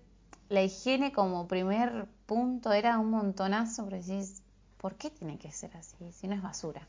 la 0.49 0.61
higiene 0.63 1.11
como 1.11 1.47
primer 1.47 2.07
punto 2.25 2.71
era 2.71 2.97
un 2.97 3.11
montonazo, 3.11 3.85
pero 3.85 3.97
decís, 3.97 4.41
¿por 4.77 4.95
qué 4.95 5.09
tiene 5.09 5.37
que 5.37 5.51
ser 5.51 5.75
así? 5.77 6.11
Si 6.11 6.27
no 6.27 6.35
es 6.35 6.41
basura. 6.41 6.87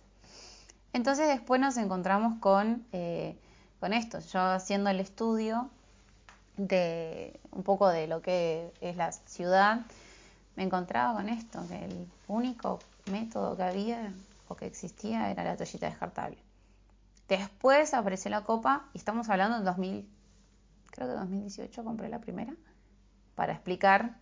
Entonces 0.92 1.28
después 1.28 1.60
nos 1.60 1.76
encontramos 1.76 2.38
con, 2.40 2.86
eh, 2.92 3.36
con 3.80 3.92
esto, 3.92 4.18
yo 4.20 4.40
haciendo 4.40 4.88
el 4.88 5.00
estudio 5.00 5.68
de 6.56 7.38
un 7.52 7.62
poco 7.62 7.88
de 7.88 8.06
lo 8.06 8.22
que 8.22 8.72
es 8.80 8.96
la 8.96 9.12
ciudad, 9.12 9.80
me 10.56 10.62
encontraba 10.62 11.14
con 11.14 11.28
esto, 11.28 11.62
que 11.68 11.84
el 11.84 12.06
único 12.28 12.78
método 13.10 13.56
que 13.56 13.62
había 13.62 14.12
o 14.48 14.56
que 14.56 14.66
existía 14.66 15.30
era 15.30 15.44
la 15.44 15.56
toallita 15.56 15.86
descartable. 15.88 16.38
Después 17.28 17.92
apareció 17.94 18.30
la 18.30 18.44
copa 18.44 18.88
y 18.94 18.98
estamos 18.98 19.28
hablando 19.28 19.56
del 19.56 19.64
2000, 19.64 20.08
creo 20.92 21.08
que 21.08 21.14
2018 21.14 21.84
compré 21.84 22.08
la 22.08 22.20
primera 22.20 22.54
para 23.34 23.52
explicar 23.52 24.18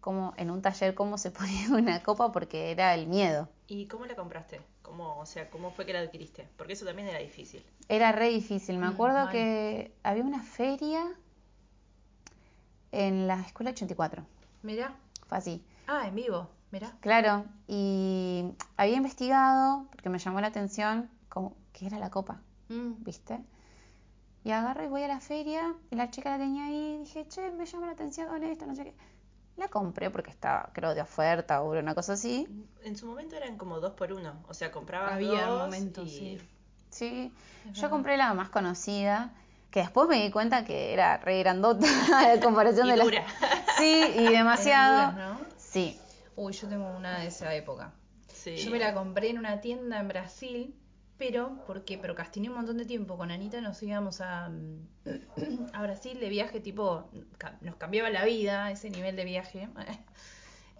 cómo 0.00 0.34
en 0.36 0.50
un 0.50 0.60
taller 0.62 0.94
cómo 0.94 1.18
se 1.18 1.30
ponía 1.38 1.70
una 1.70 2.02
copa 2.02 2.32
porque 2.32 2.70
era 2.72 2.94
el 2.94 3.06
miedo. 3.06 3.48
¿Y 3.68 3.86
cómo 3.86 4.06
la 4.06 4.16
compraste? 4.16 4.60
¿Cómo, 4.82 5.18
o 5.18 5.24
sea, 5.26 5.48
¿cómo 5.48 5.70
fue 5.70 5.86
que 5.86 5.92
la 5.92 6.00
adquiriste? 6.00 6.48
Porque 6.56 6.72
eso 6.74 6.84
también 6.84 7.08
era 7.08 7.18
difícil. 7.20 7.64
Era 7.88 8.10
re 8.12 8.28
difícil. 8.28 8.76
Me 8.78 8.86
Mm, 8.86 8.90
acuerdo 8.92 9.28
que 9.30 9.94
había 10.02 10.24
una 10.24 10.42
feria 10.42 11.04
en 12.90 13.26
la 13.26 13.40
escuela 13.40 13.70
84. 13.70 14.24
Mirá. 14.62 14.94
Fue 15.28 15.38
así. 15.38 15.64
Ah, 15.86 16.06
en 16.08 16.14
vivo, 16.14 16.48
Claro. 17.00 17.44
Y 17.68 18.44
había 18.76 18.96
investigado 18.96 19.86
porque 19.90 20.08
me 20.08 20.18
llamó 20.18 20.40
la 20.40 20.48
atención 20.48 21.08
como 21.28 21.54
qué 21.72 21.86
era 21.86 21.98
la 21.98 22.10
copa, 22.10 22.40
Mm. 22.68 23.02
¿viste? 23.04 23.38
Y 24.44 24.50
agarro 24.50 24.84
y 24.84 24.88
voy 24.88 25.02
a 25.02 25.08
la 25.08 25.20
feria 25.20 25.74
y 25.90 25.96
la 25.96 26.10
chica 26.10 26.30
la 26.30 26.38
tenía 26.38 26.64
ahí 26.66 26.94
y 26.96 26.98
dije, 27.04 27.28
che, 27.28 27.50
me 27.52 27.64
llama 27.66 27.86
la 27.86 27.92
atención 27.92 28.42
esto, 28.42 28.66
no 28.66 28.74
sé 28.74 28.84
qué. 28.84 28.94
La 29.56 29.68
compré 29.68 30.10
porque 30.10 30.30
estaba, 30.30 30.70
creo, 30.72 30.94
de 30.94 31.02
oferta 31.02 31.60
o 31.62 31.70
una 31.78 31.94
cosa 31.94 32.14
así. 32.14 32.48
En 32.82 32.96
su 32.96 33.06
momento 33.06 33.36
eran 33.36 33.56
como 33.58 33.78
dos 33.80 33.92
por 33.92 34.12
uno. 34.12 34.32
O 34.48 34.54
sea, 34.54 34.72
comprabas 34.72 35.12
Había 35.12 35.46
dos 35.46 35.64
momentos, 35.64 36.08
y... 36.08 36.10
sí. 36.10 36.48
Sí, 36.90 37.32
Es 37.66 37.72
yo 37.74 37.82
verdad. 37.82 37.90
compré 37.90 38.16
la 38.16 38.34
más 38.34 38.48
conocida, 38.48 39.30
que 39.70 39.80
después 39.80 40.08
me 40.08 40.22
di 40.22 40.30
cuenta 40.30 40.64
que 40.64 40.92
era 40.92 41.18
re 41.18 41.38
grandota 41.40 41.86
a 42.32 42.40
comparación 42.40 42.86
Y 42.88 42.90
de 42.92 42.96
la... 42.96 43.04
dura. 43.04 43.24
Sí, 43.78 44.02
y 44.16 44.24
demasiado. 44.32 45.12
Duras, 45.12 45.38
¿no? 45.38 45.40
Sí, 45.58 45.98
Uy, 46.36 46.52
yo 46.52 46.68
tengo 46.68 46.88
una 46.96 47.20
de 47.20 47.26
esa 47.26 47.54
época. 47.54 47.92
Sí. 48.28 48.56
Yo 48.56 48.70
me 48.70 48.78
la 48.78 48.94
compré 48.94 49.30
en 49.30 49.38
una 49.38 49.60
tienda 49.60 50.00
en 50.00 50.08
Brasil 50.08 50.74
pero 51.22 51.56
porque 51.68 51.98
procrastiné 51.98 52.48
un 52.48 52.56
montón 52.56 52.78
de 52.78 52.84
tiempo 52.84 53.16
con 53.16 53.30
Anita, 53.30 53.60
nos 53.60 53.80
íbamos 53.80 54.20
a, 54.20 54.48
mm, 54.48 54.88
a 55.72 55.82
Brasil 55.82 56.18
de 56.18 56.28
viaje, 56.28 56.58
tipo, 56.58 57.08
nos 57.60 57.76
cambiaba 57.76 58.10
la 58.10 58.24
vida 58.24 58.72
ese 58.72 58.90
nivel 58.90 59.14
de 59.14 59.24
viaje. 59.24 59.68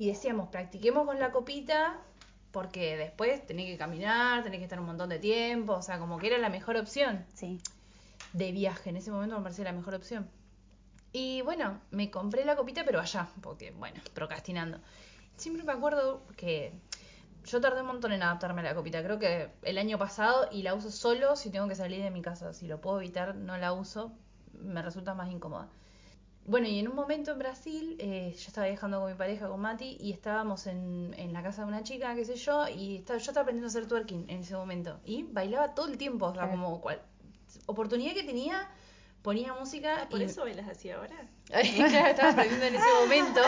Y 0.00 0.08
decíamos, 0.08 0.48
practiquemos 0.48 1.06
con 1.06 1.20
la 1.20 1.30
copita, 1.30 1.96
porque 2.50 2.96
después 2.96 3.46
tenés 3.46 3.66
que 3.66 3.78
caminar, 3.78 4.42
tenés 4.42 4.58
que 4.58 4.64
estar 4.64 4.80
un 4.80 4.86
montón 4.86 5.10
de 5.10 5.20
tiempo, 5.20 5.74
o 5.74 5.82
sea, 5.82 6.00
como 6.00 6.18
que 6.18 6.26
era 6.26 6.38
la 6.38 6.48
mejor 6.48 6.76
opción 6.76 7.24
Sí. 7.34 7.60
de 8.32 8.50
viaje. 8.50 8.90
En 8.90 8.96
ese 8.96 9.12
momento 9.12 9.36
me 9.36 9.42
parecía 9.44 9.64
la 9.66 9.72
mejor 9.72 9.94
opción. 9.94 10.28
Y 11.12 11.42
bueno, 11.42 11.78
me 11.92 12.10
compré 12.10 12.44
la 12.44 12.56
copita, 12.56 12.84
pero 12.84 12.98
allá, 12.98 13.28
porque, 13.42 13.70
bueno, 13.70 14.00
procrastinando. 14.12 14.80
Siempre 15.36 15.64
me 15.64 15.72
acuerdo 15.72 16.22
que 16.36 16.72
yo 17.44 17.60
tardé 17.60 17.80
un 17.80 17.88
montón 17.88 18.12
en 18.12 18.22
adaptarme 18.22 18.60
a 18.60 18.64
la 18.64 18.74
copita. 18.74 19.02
Creo 19.02 19.18
que 19.18 19.50
el 19.62 19.78
año 19.78 19.98
pasado 19.98 20.48
y 20.52 20.62
la 20.62 20.74
uso 20.74 20.90
solo 20.90 21.36
si 21.36 21.50
tengo 21.50 21.68
que 21.68 21.74
salir 21.74 22.02
de 22.02 22.10
mi 22.10 22.22
casa. 22.22 22.52
Si 22.52 22.66
lo 22.66 22.80
puedo 22.80 23.00
evitar, 23.00 23.34
no 23.34 23.56
la 23.56 23.72
uso. 23.72 24.12
Me 24.52 24.82
resulta 24.82 25.14
más 25.14 25.30
incómoda. 25.30 25.68
Bueno, 26.44 26.66
y 26.66 26.78
en 26.80 26.88
un 26.88 26.96
momento 26.96 27.30
en 27.32 27.38
Brasil, 27.38 27.96
eh, 28.00 28.32
yo 28.36 28.48
estaba 28.48 28.66
viajando 28.66 28.98
con 29.00 29.10
mi 29.10 29.16
pareja, 29.16 29.48
con 29.48 29.60
Mati, 29.60 29.96
y 30.00 30.12
estábamos 30.12 30.66
en, 30.66 31.14
en 31.16 31.32
la 31.32 31.40
casa 31.40 31.62
de 31.62 31.68
una 31.68 31.84
chica, 31.84 32.16
qué 32.16 32.24
sé 32.24 32.34
yo, 32.34 32.66
y 32.68 32.96
estaba, 32.96 33.18
yo 33.20 33.30
estaba 33.30 33.42
aprendiendo 33.42 33.66
a 33.68 33.70
hacer 33.70 33.86
twerking 33.86 34.28
en 34.28 34.40
ese 34.40 34.56
momento. 34.56 34.98
Y 35.04 35.22
bailaba 35.22 35.74
todo 35.74 35.86
el 35.86 35.98
tiempo, 35.98 36.26
o 36.26 36.32
sea, 36.34 36.42
Claro. 36.42 36.58
como 36.60 36.80
cual, 36.80 37.00
oportunidad 37.66 38.14
que 38.14 38.24
tenía, 38.24 38.68
ponía 39.22 39.52
música. 39.54 40.00
Ah, 40.02 40.08
¿Por 40.08 40.20
y, 40.20 40.24
eso 40.24 40.42
bailas 40.42 40.68
así 40.68 40.90
ahora? 40.90 41.16
claro, 41.46 42.06
estaba 42.08 42.30
aprendiendo 42.30 42.66
en 42.66 42.74
ese 42.76 42.88
momento. 43.00 43.40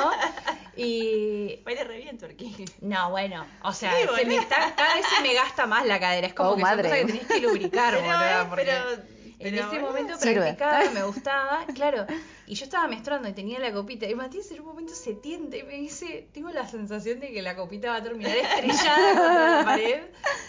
Y 0.77 1.57
Baila 1.65 1.85
re 1.85 1.99
bien, 1.99 2.19
Turquí. 2.19 2.65
no, 2.81 3.11
bueno, 3.11 3.47
o 3.63 3.73
sea, 3.73 3.93
Sí, 3.93 4.03
se 4.03 4.07
boludo. 4.07 4.27
me 4.27 4.37
está, 4.37 4.75
cada 4.77 4.95
vez 4.95 5.07
se 5.07 5.23
me 5.23 5.35
gasta 5.35 5.67
más 5.67 5.87
la 5.87 6.01
cadera. 6.01 6.27
Es 6.27 6.35
como 6.35 6.51
Oh, 6.51 6.57
que 6.57 6.63
madre. 6.63 6.89
son 6.89 6.99
cosas 7.01 7.07
que 7.07 7.13
tenés 7.27 7.27
que 7.41 7.47
lubricar, 7.47 7.95
Pero, 7.95 8.07
boluda, 8.07 8.43
eh, 8.43 8.47
porque 8.49 8.65
pero- 8.65 9.15
en 9.37 9.51
pero 9.51 9.57
ese 9.67 9.67
bueno. 9.81 9.87
momento 9.89 10.17
Sirve. 10.17 10.41
practicaba, 10.55 10.91
me 10.91 11.03
gustaba, 11.07 11.67
claro. 11.75 12.07
Y 12.47 12.55
yo 12.55 12.65
estaba 12.65 12.87
menstruando 12.89 13.29
y 13.29 13.33
tenía 13.33 13.59
la 13.59 13.73
copita. 13.73 14.07
Y 14.07 14.15
Matías 14.15 14.51
en 14.53 14.61
un 14.61 14.67
momento 14.67 14.95
se 14.95 15.15
tienta 15.15 15.57
y 15.57 15.63
me 15.65 15.75
dice, 15.75 16.29
tengo 16.33 16.51
la 16.51 16.67
sensación 16.69 17.21
de 17.21 17.33
que 17.33 17.43
la 17.43 17.57
copita 17.57 17.91
va 17.91 17.97
a 17.97 18.03
terminar 18.03 18.37
estrellada 18.37 19.09
contra 19.15 19.59
la 19.59 19.65
pared, 19.65 20.03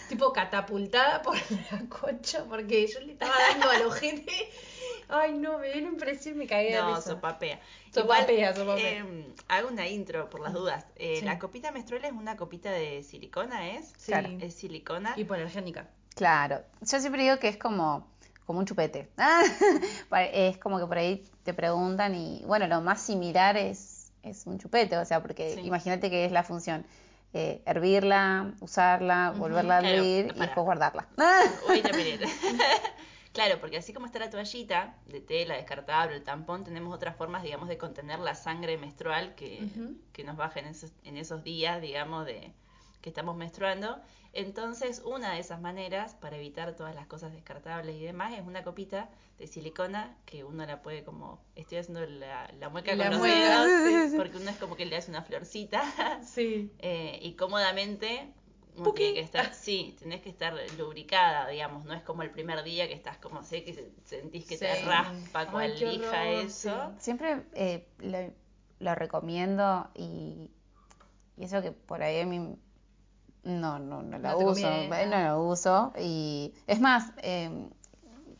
tipo 0.08 0.32
catapultada 0.32 1.20
por 1.22 1.34
la 1.36 1.80
concha, 1.88 2.44
porque 2.48 2.86
yo 2.86 3.00
le 3.00 3.12
estaba 3.12 3.34
dando 3.50 3.70
al 3.70 3.82
ojete. 3.86 4.50
Ay, 5.08 5.34
no, 5.34 5.58
me 5.58 5.68
dio 5.70 5.82
una 5.82 5.92
impresión, 5.92 6.36
me 6.38 6.46
cagué 6.46 6.72
de 6.74 6.80
No, 6.80 6.88
risa. 6.96 7.10
sopapea. 7.10 7.60
Sopapea, 7.92 8.50
Igual, 8.50 8.54
sopapea. 8.56 8.90
eh, 9.04 9.34
hago 9.48 9.68
una 9.68 9.86
intro 9.86 10.28
por 10.30 10.40
las 10.40 10.52
dudas. 10.52 10.84
Eh, 10.96 11.18
Sí. 11.20 11.24
La 11.24 11.38
copita 11.38 11.70
menstrual 11.70 12.04
es 12.04 12.12
una 12.12 12.36
copita 12.36 12.70
de 12.70 13.02
silicona, 13.02 13.70
¿es? 13.70 13.92
Sí. 13.96 14.06
Claro. 14.12 14.28
Es 14.40 14.54
silicona. 14.54 15.14
Hipoalergénica. 15.16 15.88
Claro. 16.14 16.60
Yo 16.80 16.98
siempre 17.00 17.22
digo 17.22 17.38
que 17.38 17.48
es 17.48 17.56
como, 17.56 18.06
como 18.46 18.58
un 18.58 18.66
chupete. 18.66 19.08
Pa- 20.08 20.24
es 20.24 20.58
como 20.58 20.78
que 20.78 20.86
por 20.86 20.98
ahí 20.98 21.24
te 21.44 21.54
preguntan 21.54 22.14
y, 22.14 22.42
bueno, 22.46 22.66
lo 22.66 22.80
más 22.80 23.00
similar 23.00 23.56
es, 23.56 24.12
es 24.22 24.46
un 24.46 24.58
chupete, 24.58 24.96
o 24.96 25.04
sea, 25.04 25.20
porque 25.22 25.54
Sí. 25.54 25.60
imagínate 25.60 26.10
que 26.10 26.24
es 26.24 26.32
la 26.32 26.42
función. 26.42 26.84
eh, 27.34 27.60
hervirla, 27.66 28.52
usarla, 28.60 29.34
volverla 29.36 29.78
a 29.78 29.80
Claro, 29.80 29.96
hervir 29.96 30.26
y 30.26 30.28
para. 30.30 30.46
después 30.46 30.64
guardarla. 30.64 31.06
Uy, 31.68 31.82
ya 31.82 31.92
miré. 31.92 32.18
Claro, 33.36 33.60
porque 33.60 33.76
así 33.76 33.92
como 33.92 34.06
está 34.06 34.18
la 34.18 34.30
toallita 34.30 34.96
de 35.04 35.20
tela 35.20 35.56
descartable, 35.56 36.16
el 36.16 36.24
tampón, 36.24 36.64
tenemos 36.64 36.94
otras 36.94 37.16
formas, 37.16 37.42
digamos, 37.42 37.68
de 37.68 37.76
contener 37.76 38.18
la 38.18 38.34
sangre 38.34 38.78
menstrual 38.78 39.34
que, 39.34 39.60
nos 40.24 40.36
baja 40.38 40.60
en 40.60 40.64
esos, 40.68 40.90
en 41.04 41.18
esos 41.18 41.44
días, 41.44 41.82
digamos, 41.82 42.24
de 42.24 42.50
que 43.02 43.10
estamos 43.10 43.36
menstruando. 43.36 44.00
Entonces, 44.32 45.02
una 45.04 45.34
de 45.34 45.40
esas 45.40 45.60
maneras 45.60 46.14
para 46.14 46.36
evitar 46.36 46.76
todas 46.76 46.94
las 46.94 47.06
cosas 47.06 47.30
descartables 47.34 47.96
y 47.96 48.04
demás 48.04 48.32
es 48.32 48.40
una 48.40 48.62
copita 48.62 49.10
de 49.38 49.46
silicona 49.46 50.16
que 50.24 50.42
uno 50.42 50.64
la 50.64 50.80
puede 50.80 51.04
como, 51.04 51.38
estoy 51.56 51.76
haciendo 51.76 52.06
la, 52.06 52.50
la 52.58 52.70
mueca 52.70 52.94
La 52.94 53.10
con 53.10 53.18
los 53.18 53.22
dedos, 53.22 54.12
porque 54.16 54.38
uno 54.38 54.48
es 54.48 54.56
como 54.56 54.76
que 54.76 54.86
le 54.86 54.96
hace 54.96 55.10
una 55.10 55.22
florcita 55.22 56.22
Sí. 56.24 56.72
eh, 56.78 57.18
y 57.20 57.34
cómodamente 57.34 58.32
uno 58.76 58.92
tiene 58.92 59.14
que 59.14 59.20
estar, 59.20 59.54
sí, 59.54 59.96
tenés 59.98 60.20
que 60.22 60.28
estar 60.28 60.54
lubricada, 60.78 61.48
digamos, 61.48 61.84
no 61.84 61.94
es 61.94 62.02
como 62.02 62.22
el 62.22 62.30
primer 62.30 62.62
día 62.62 62.86
que 62.88 62.94
estás 62.94 63.18
como 63.18 63.42
sé 63.42 63.64
que 63.64 63.72
se- 63.74 63.90
sentís 64.04 64.44
que 64.46 64.58
te 64.58 64.74
raspa 64.82 65.50
cual 65.50 65.78
lija 65.78 66.22
horror, 66.22 66.44
eso. 66.46 66.92
Siempre 66.98 67.42
eh, 67.54 67.86
lo, 67.98 68.18
lo 68.80 68.94
recomiendo 68.94 69.88
y, 69.94 70.50
y 71.36 71.44
eso 71.44 71.62
que 71.62 71.72
por 71.72 72.02
ahí 72.02 72.20
a 72.20 72.26
mí 72.26 72.56
no, 73.44 73.78
no, 73.78 74.02
no 74.02 74.18
la 74.18 74.32
No 74.32 74.38
uso, 74.38 74.68
no 74.68 75.06
la 75.06 75.38
uso. 75.38 75.92
Y 75.98 76.52
es 76.66 76.80
más, 76.80 77.12
eh, 77.22 77.68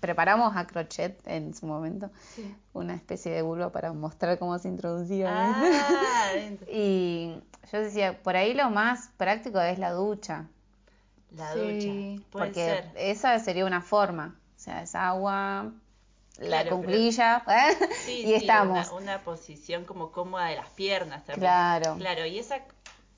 preparamos 0.00 0.56
a 0.56 0.66
crochet 0.66 1.20
en 1.26 1.54
su 1.54 1.66
momento 1.66 2.10
Sí. 2.34 2.54
una 2.72 2.94
especie 2.94 3.32
de 3.32 3.42
vulva 3.42 3.72
para 3.72 3.92
mostrar 3.92 4.38
cómo 4.38 4.58
se 4.58 4.68
introducía. 4.68 5.28
Ah, 5.30 6.30
y 6.70 7.34
yo 7.72 7.80
decía, 7.80 8.22
por 8.22 8.36
ahí 8.36 8.54
lo 8.54 8.70
más 8.70 9.10
práctico 9.16 9.60
es 9.60 9.78
la 9.78 9.92
ducha, 9.92 10.46
la 11.34 11.52
Sí, 11.52 12.16
ducha, 12.16 12.28
porque 12.30 12.54
ser. 12.64 12.90
esa 12.96 13.38
sería 13.38 13.64
una 13.66 13.82
forma. 13.82 14.36
O 14.56 14.58
sea, 14.58 14.82
es 14.82 14.94
agua, 14.94 15.72
la 16.38 16.62
Claro, 16.62 16.70
Sí, 18.04 18.20
y 18.20 18.26
sí, 18.26 18.34
estamos. 18.34 18.88
Una, 18.90 19.00
una 19.00 19.24
posición 19.24 19.84
como 19.84 20.12
cómoda 20.12 20.46
de 20.46 20.56
las 20.56 20.68
piernas 20.70 21.24
también. 21.24 21.40
Claro. 21.40 21.96
Claro, 21.96 22.26
y 22.26 22.38
esa 22.38 22.60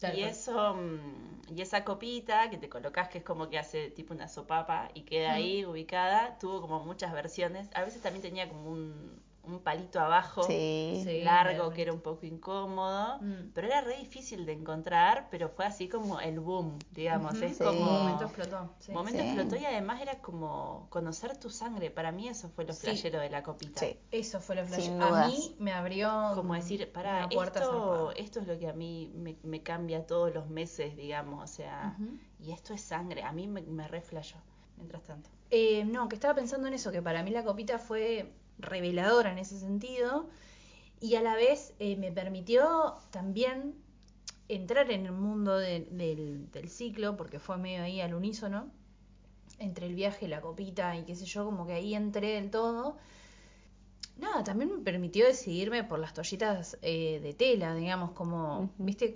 Tal 0.01 0.17
y 0.17 0.21
cual. 0.21 0.31
eso 0.31 0.75
mm, 0.75 1.55
y 1.57 1.63
esa 1.63 1.85
copita 1.85 2.51
que 2.51 2.59
te 2.59 2.69
colocas 2.69 3.09
que 3.09 3.19
es 3.19 3.25
como 3.25 3.49
que 3.49 3.59
hace 3.59 3.91
tipo 3.91 4.15
una 4.15 4.29
sopapa 4.29 4.91
y 4.95 5.03
queda 5.03 5.33
ahí 5.33 5.65
ubicada, 5.65 6.39
tuvo 6.39 6.61
como 6.61 6.81
muchas 6.85 7.13
versiones. 7.13 7.69
A 7.75 7.83
veces 7.85 8.03
también 8.03 8.23
tenía 8.23 8.49
como 8.49 8.71
un, 8.71 9.23
un 9.49 9.61
palito 9.61 10.01
abajo 10.01 10.43
Sí. 10.45 11.21
Largo 11.25 11.71
que 11.71 11.83
era 11.83 11.93
un 11.93 12.01
poco 12.01 12.27
incómodo, 12.27 13.19
Mm. 13.21 13.51
pero 13.55 13.67
era 13.67 13.81
re 13.81 13.97
difícil 13.99 14.47
de 14.47 14.53
encontrar, 14.53 15.29
pero 15.31 15.49
fue 15.49 15.65
así 15.67 15.89
como 15.89 16.21
el 16.21 16.41
boom, 16.41 16.79
digamos, 16.93 17.35
Ujú. 17.35 17.45
es 17.45 17.57
Sí. 17.59 17.65
como 17.65 17.81
Un 17.81 17.99
momento 18.05 18.25
explotó. 18.25 18.71
sí. 18.79 18.93
momento 18.93 19.21
Sí. 19.23 19.27
explotó 19.29 19.57
y 19.57 19.65
además 19.65 20.01
era 20.01 20.19
como 20.21 20.87
conocer 20.91 21.37
tu 21.39 21.51
sangre, 21.51 21.91
para 21.91 22.13
mí 22.13 22.29
eso 22.29 22.49
fue 22.51 22.65
lo 22.65 22.73
Sí. 22.73 22.81
flashero 22.87 23.21
de 23.21 23.31
la 23.31 23.43
copita. 23.43 23.81
Sí. 23.81 23.99
Eso 24.11 24.41
fue 24.41 24.57
lo 24.57 24.65
flash. 24.67 24.83
Sin 24.83 25.03
A 25.03 25.27
mí 25.29 25.55
me 25.59 25.73
abrió 25.73 26.33
Como 26.35 26.55
decir, 26.55 26.91
para 26.93 27.25
esto, 27.25 28.13
esto 28.17 28.41
es 28.41 28.47
lo 28.47 28.59
que 28.59 28.69
a 28.69 28.73
mí 28.73 29.11
me, 29.15 29.37
me 29.43 29.63
cambia 29.63 30.07
todos 30.07 30.35
los 30.35 30.49
meses, 30.49 30.97
digamos, 30.97 31.43
o 31.43 31.47
sea, 31.53 31.97
y 32.41 32.53
esto 32.53 32.75
es 32.75 32.81
sangre, 32.83 33.23
a 33.23 33.33
mí 33.33 33.47
me, 33.47 33.63
me 33.63 33.89
reflejó, 33.89 34.39
mientras 34.77 35.03
tanto. 35.05 35.31
Eh, 35.51 35.85
no, 35.85 36.09
que 36.09 36.15
estaba 36.17 36.35
pensando 36.35 36.69
en 36.69 36.75
eso, 36.75 36.93
que 36.93 37.01
para 37.03 37.23
mí 37.23 37.31
la 37.31 37.43
copita 37.45 37.79
fue 37.79 38.33
reveladora 38.59 39.33
en 39.33 39.39
ese 39.39 39.59
sentido 39.59 40.29
y 41.01 41.17
a 41.17 41.23
la 41.23 41.35
vez 41.37 41.75
eh, 41.81 41.97
me 41.97 42.13
permitió 42.13 42.97
también 43.11 43.75
entrar 44.49 44.91
en 44.91 45.07
el 45.07 45.13
mundo 45.13 45.57
de- 45.59 45.89
del, 45.93 46.51
del 46.53 46.69
ciclo, 46.71 47.17
porque 47.17 47.39
fue 47.41 47.59
medio 47.59 47.83
ahí 47.85 48.01
al 48.01 48.15
unísono, 48.15 48.71
entre 49.59 49.87
el 49.87 49.95
viaje, 49.95 50.29
la 50.29 50.41
copita 50.41 50.97
y 50.97 51.05
qué 51.05 51.15
sé 51.17 51.27
yo, 51.27 51.45
como 51.47 51.67
que 51.67 51.75
ahí 51.75 51.95
entré 51.95 52.35
del 52.35 52.51
todo. 52.51 52.97
Nada, 54.19 54.43
también 54.45 54.71
me 54.71 54.83
permitió 54.83 55.27
decidirme 55.27 55.85
por 55.85 55.99
las 56.01 56.13
toallitas 56.13 56.77
eh, 56.83 57.21
de 57.23 57.35
tela, 57.35 57.75
digamos, 57.75 58.11
como, 58.13 58.71
viste, 58.79 59.15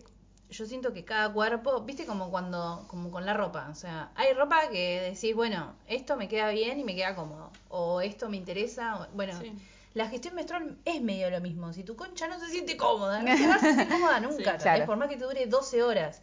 yo 0.53 0.67
siento 0.67 0.93
que 0.93 1.05
cada 1.05 1.33
cuerpo, 1.33 1.81
viste 1.83 2.07
como 2.07 2.31
cuando, 2.31 2.85
como 2.89 3.11
con 3.11 3.27
la 3.27 3.35
ropa, 3.35 3.69
o 3.71 3.75
sea, 3.75 4.11
hay 4.15 4.33
ropa 4.35 4.69
que 4.71 5.01
decís, 5.13 5.35
bueno, 5.35 5.75
esto 5.89 6.17
me 6.17 6.29
queda 6.29 6.51
bien 6.51 6.79
y 6.79 6.85
me 6.85 6.95
queda 6.95 7.15
cómodo, 7.15 7.51
o 7.69 8.01
esto 8.01 8.29
me 8.29 8.37
interesa, 8.37 9.01
o- 9.03 9.07
bueno, 9.15 9.33
Sí. 9.41 9.53
la 9.95 10.09
gestión 10.09 10.35
menstrual 10.35 10.79
es 10.85 11.03
medio 11.03 11.29
lo 11.31 11.41
mismo, 11.41 11.73
si 11.73 11.83
tu 11.85 11.97
concha 11.97 12.29
no 12.29 12.39
se 12.39 12.47
siente 12.49 12.77
cómoda, 12.77 13.23
no 13.23 13.25
te 13.37 13.47
vas 13.49 13.63
a 13.63 13.75
sentir 13.75 13.89
cómoda 13.89 14.21
nunca, 14.21 14.53
Sí, 14.59 14.63
claro. 14.63 14.87
por 14.87 14.97
más 14.97 15.09
que 15.09 15.17
te 15.17 15.25
dure 15.25 15.47
12 15.47 15.83
horas. 15.83 16.23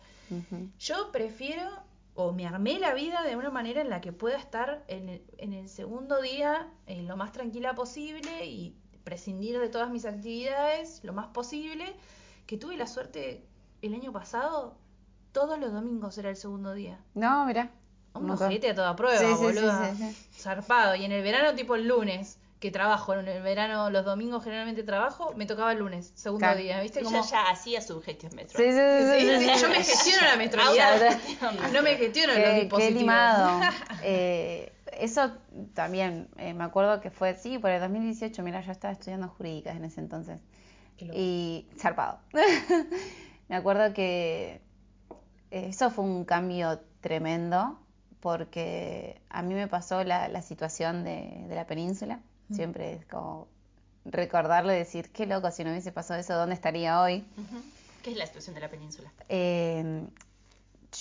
Yo 0.79 1.11
prefiero, 1.11 1.67
o 2.15 2.31
me 2.31 2.45
armé 2.45 2.77
la 2.79 2.93
vida 2.93 3.23
de 3.23 3.35
una 3.35 3.49
manera 3.49 3.81
en 3.81 3.89
la 3.89 3.99
que 4.01 4.11
pueda 4.13 4.37
estar 4.37 4.83
en 4.87 5.09
el, 5.09 5.23
en 5.37 5.53
el 5.53 5.69
segundo 5.69 6.21
día 6.21 6.67
eh, 6.85 7.01
lo 7.01 7.17
más 7.17 7.31
tranquila 7.31 7.73
posible 7.73 8.45
y 8.45 8.75
prescindir 9.03 9.57
de 9.59 9.69
todas 9.69 9.89
mis 9.89 10.05
actividades 10.05 10.99
lo 11.03 11.13
más 11.13 11.27
posible, 11.27 11.95
que 12.45 12.57
tuve 12.57 12.77
la 12.77 12.85
suerte 12.87 13.43
el 13.81 13.93
año 13.93 14.11
pasado, 14.11 14.75
todos 15.31 15.59
los 15.59 15.71
domingos 15.71 16.17
era 16.17 16.29
el 16.29 16.35
segundo 16.35 16.73
día. 16.73 16.99
No, 17.13 17.45
mira. 17.45 17.71
Un 18.13 18.29
ojete 18.31 18.71
a 18.71 18.75
toda 18.75 18.95
prueba, 18.95 19.19
Sí, 19.19 19.25
sí, 19.25 19.35
sí, 19.35 19.41
boluda. 19.43 19.95
sí, 19.95 20.11
sí. 20.13 20.27
Zarpado. 20.41 20.95
Y 20.95 21.05
en 21.05 21.11
el 21.11 21.23
verano, 21.23 21.53
tipo 21.55 21.75
el 21.75 21.87
lunes, 21.87 22.39
que 22.59 22.71
trabajo, 22.71 23.13
en 23.13 23.25
el 23.27 23.41
verano, 23.41 23.89
los 23.89 24.03
domingos 24.03 24.43
generalmente 24.43 24.83
trabajo, 24.83 25.33
me 25.37 25.45
tocaba 25.45 25.71
el 25.71 25.79
lunes, 25.79 26.11
segundo 26.15 26.39
Claro. 26.45 26.59
día, 26.59 26.81
¿viste? 26.81 26.99
Ella 26.99 27.09
Como... 27.09 27.23
ya 27.25 27.49
hacía 27.49 27.81
su 27.81 28.01
gestión 28.01 28.31
Sí, 28.31 28.35
menstrual. 28.35 28.65
sí, 28.67 28.73
sí, 28.73 29.19
Sí, 29.21 29.27
sí, 29.29 29.45
sí, 29.45 29.53
sí. 29.55 29.61
yo 29.61 29.69
me 29.69 29.75
gestiono 29.75 30.27
la 30.27 30.35
menstrualidad. 30.35 31.19
No 31.73 31.81
me 31.83 31.95
gestiono 31.95 32.33
los 32.33 32.41
Qué, 32.43 32.43
qué 32.53 32.59
dispositivos. 32.61 32.99
limado. 33.01 33.59
Eh, 34.03 34.73
eso 34.93 35.31
también, 35.73 36.29
eh, 36.37 36.53
me 36.53 36.63
acuerdo 36.63 36.99
que 36.99 37.11
fue, 37.11 37.35
sí, 37.35 37.57
por 37.59 37.69
el 37.69 37.79
2018, 37.79 38.41
mira, 38.43 38.61
yo 38.61 38.71
estaba 38.71 38.91
estudiando 38.91 39.27
jurídicas 39.29 39.75
en 39.77 39.85
ese 39.85 40.01
entonces. 40.01 40.39
Y 40.97 41.65
zarpado. 41.77 42.19
me 43.49 43.55
acuerdo 43.55 43.93
que 43.93 44.61
eso 45.51 45.89
fue 45.89 46.05
un 46.05 46.23
cambio 46.23 46.79
tremendo 47.01 47.79
porque 48.19 49.21
a 49.29 49.41
mí 49.41 49.53
me 49.53 49.67
pasó 49.67 50.03
la, 50.03 50.27
la 50.27 50.41
situación 50.41 51.03
de, 51.03 51.45
de 51.47 51.55
la 51.55 51.65
península. 51.65 52.19
Siempre 52.51 52.93
es 52.93 53.05
como 53.05 53.47
recordarlo 54.05 54.71
y 54.73 54.75
decir, 54.75 55.11
qué 55.11 55.25
loco, 55.25 55.51
si 55.51 55.63
no 55.63 55.69
hubiese 55.71 55.91
pasado 55.91 56.19
eso, 56.19 56.35
¿dónde 56.35 56.55
estaría 56.55 57.01
hoy? 57.01 57.23
¿Qué 58.01 58.11
es 58.11 58.17
la 58.17 58.25
situación 58.25 58.55
de 58.55 58.61
la 58.61 58.69
península? 58.69 59.11
Eh, 59.29 60.03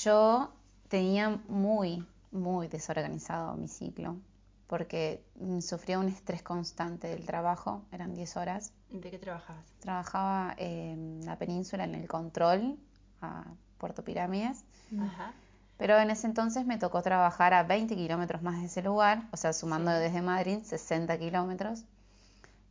yo 0.04 0.52
tenía 0.88 1.40
muy, 1.48 2.06
muy 2.32 2.68
desorganizado 2.68 3.54
mi 3.54 3.68
ciclo, 3.68 4.16
porque 4.66 5.24
mm, 5.36 5.60
sufría 5.60 5.98
un 5.98 6.08
estrés 6.08 6.42
constante 6.42 7.08
del 7.08 7.24
trabajo, 7.24 7.82
eran 7.92 8.14
10 8.14 8.36
horas. 8.36 8.72
¿De 8.90 9.10
qué 9.10 9.18
trabajabas? 9.18 9.64
Trabajaba 9.80 10.54
en 10.56 11.24
la 11.24 11.36
península, 11.38 11.84
en 11.84 11.94
el 11.94 12.08
control, 12.08 12.76
a 13.20 13.44
Puerto 13.78 14.02
Pirámides, 14.02 14.64
Ajá. 15.00 15.32
pero 15.76 15.98
en 15.98 16.10
ese 16.10 16.26
entonces 16.26 16.64
me 16.66 16.78
tocó 16.78 17.02
trabajar 17.02 17.52
a 17.54 17.62
20 17.64 17.94
kilómetros 17.96 18.42
más 18.42 18.60
de 18.60 18.66
ese 18.66 18.82
lugar, 18.82 19.24
o 19.32 19.36
sea, 19.36 19.52
sumando 19.52 19.90
Sí. 19.92 19.98
desde 19.98 20.22
Madrid 20.22 20.58
60 20.64 21.18
kilómetros. 21.18 21.84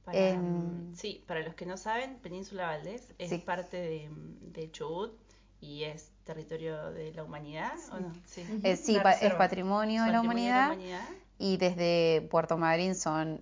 Para, 0.05 0.37
mm, 0.39 0.95
sí, 0.95 1.23
para 1.27 1.41
los 1.41 1.53
que 1.55 1.65
no 1.65 1.77
saben, 1.77 2.17
Península 2.19 2.67
Valdés 2.67 3.13
es 3.19 3.29
Sí. 3.29 3.37
parte 3.39 3.77
de, 3.77 4.09
mm, 4.09 4.53
de 4.53 4.71
Chubut 4.71 5.11
y 5.59 5.83
es 5.83 6.11
territorio 6.23 6.91
de 6.91 7.13
la 7.13 7.23
humanidad, 7.23 7.73
¿o 7.91 7.99
no? 7.99 8.13
Sí. 8.25 8.43
Eh, 8.63 8.75
sí, 8.77 8.97
es 9.21 9.33
patrimonio 9.35 10.03
de 10.03 10.11
la 10.11 10.21
Patrimonio 10.21 10.53
humanidad. 10.55 11.01
y 11.39 11.57
desde 11.57 12.27
Puerto 12.31 12.57
Madryn 12.57 12.95
son 12.95 13.41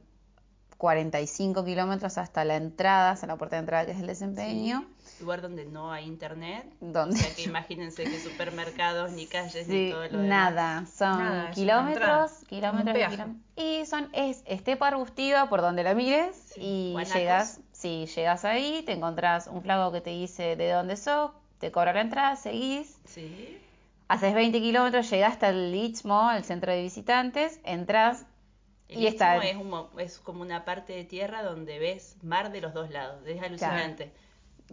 45 0.77 1.63
kilómetros 1.65 2.17
hasta 2.17 2.43
la 2.45 2.55
entrada, 2.55 3.11
hasta 3.11 3.27
la 3.27 3.37
puerta 3.37 3.55
de 3.55 3.61
entrada 3.61 3.85
que 3.85 3.91
es 3.93 3.99
el 3.99 4.07
desempeño, 4.07 4.85
Sí, 5.03 5.23
Lugar 5.23 5.41
donde 5.41 5.65
no 5.65 5.91
hay 5.93 6.05
internet. 6.05 6.65
donde 6.81 7.15
O 7.15 7.19
sea 7.21 7.33
que 7.33 7.43
imagínense 7.43 8.03
que 8.03 8.19
supermercados, 8.19 9.11
ni 9.11 9.27
calles, 9.27 9.65
Sí, 9.65 9.85
ni 9.85 9.91
todo 9.91 10.01
lo 10.03 10.19
demás. 10.19 10.25
nada, 10.27 10.85
son 10.87 11.17
Nada, 11.19 11.41
una 11.43 11.51
kilómetros, 11.51 12.31
kilómetros, 12.47 12.95
kilómetros. 12.97 13.27
Y 13.55 13.85
son, 13.85 14.09
es 14.13 14.43
estepa 14.45 14.89
arbustiva 14.89 15.47
por 15.47 15.61
donde 15.61 15.83
la 15.83 15.93
mires 15.93 16.35
Sí, 16.53 16.59
y 16.61 16.91
guanacos. 16.91 17.15
llegas, 17.15 17.59
sí, 17.71 18.07
llegas 18.13 18.43
ahí, 18.43 18.83
te 18.85 18.91
encontrás 18.91 19.47
un 19.47 19.61
flaco 19.61 19.91
que 19.93 20.01
te 20.01 20.09
dice 20.09 20.55
de 20.57 20.71
dónde 20.71 20.97
sos, 20.97 21.31
te 21.59 21.71
cobra 21.71 21.93
la 21.93 22.01
entrada, 22.01 22.35
seguís, 22.35 22.97
Sí. 23.05 23.57
haces 24.09 24.33
20 24.33 24.59
kilómetros, 24.59 25.09
llegás 25.09 25.33
hasta 25.33 25.49
el 25.49 25.73
Istmo, 25.73 26.29
el 26.31 26.43
centro 26.43 26.71
de 26.73 26.81
visitantes, 26.81 27.59
entras 27.63 28.25
El 28.87 28.99
Y 28.99 29.07
está- 29.07 29.37
Istmo 29.37 29.49
es, 29.49 29.55
un 29.57 29.69
mo- 29.69 29.89
es 29.99 30.19
como 30.19 30.41
una 30.41 30.63
parte 30.65 30.93
de 30.93 31.03
tierra 31.05 31.41
donde 31.43 31.79
ves 31.79 32.17
mar 32.21 32.51
de 32.51 32.61
los 32.61 32.73
dos 32.73 32.91
lados. 32.91 33.25
Es 33.25 33.41
alucinante. 33.41 34.11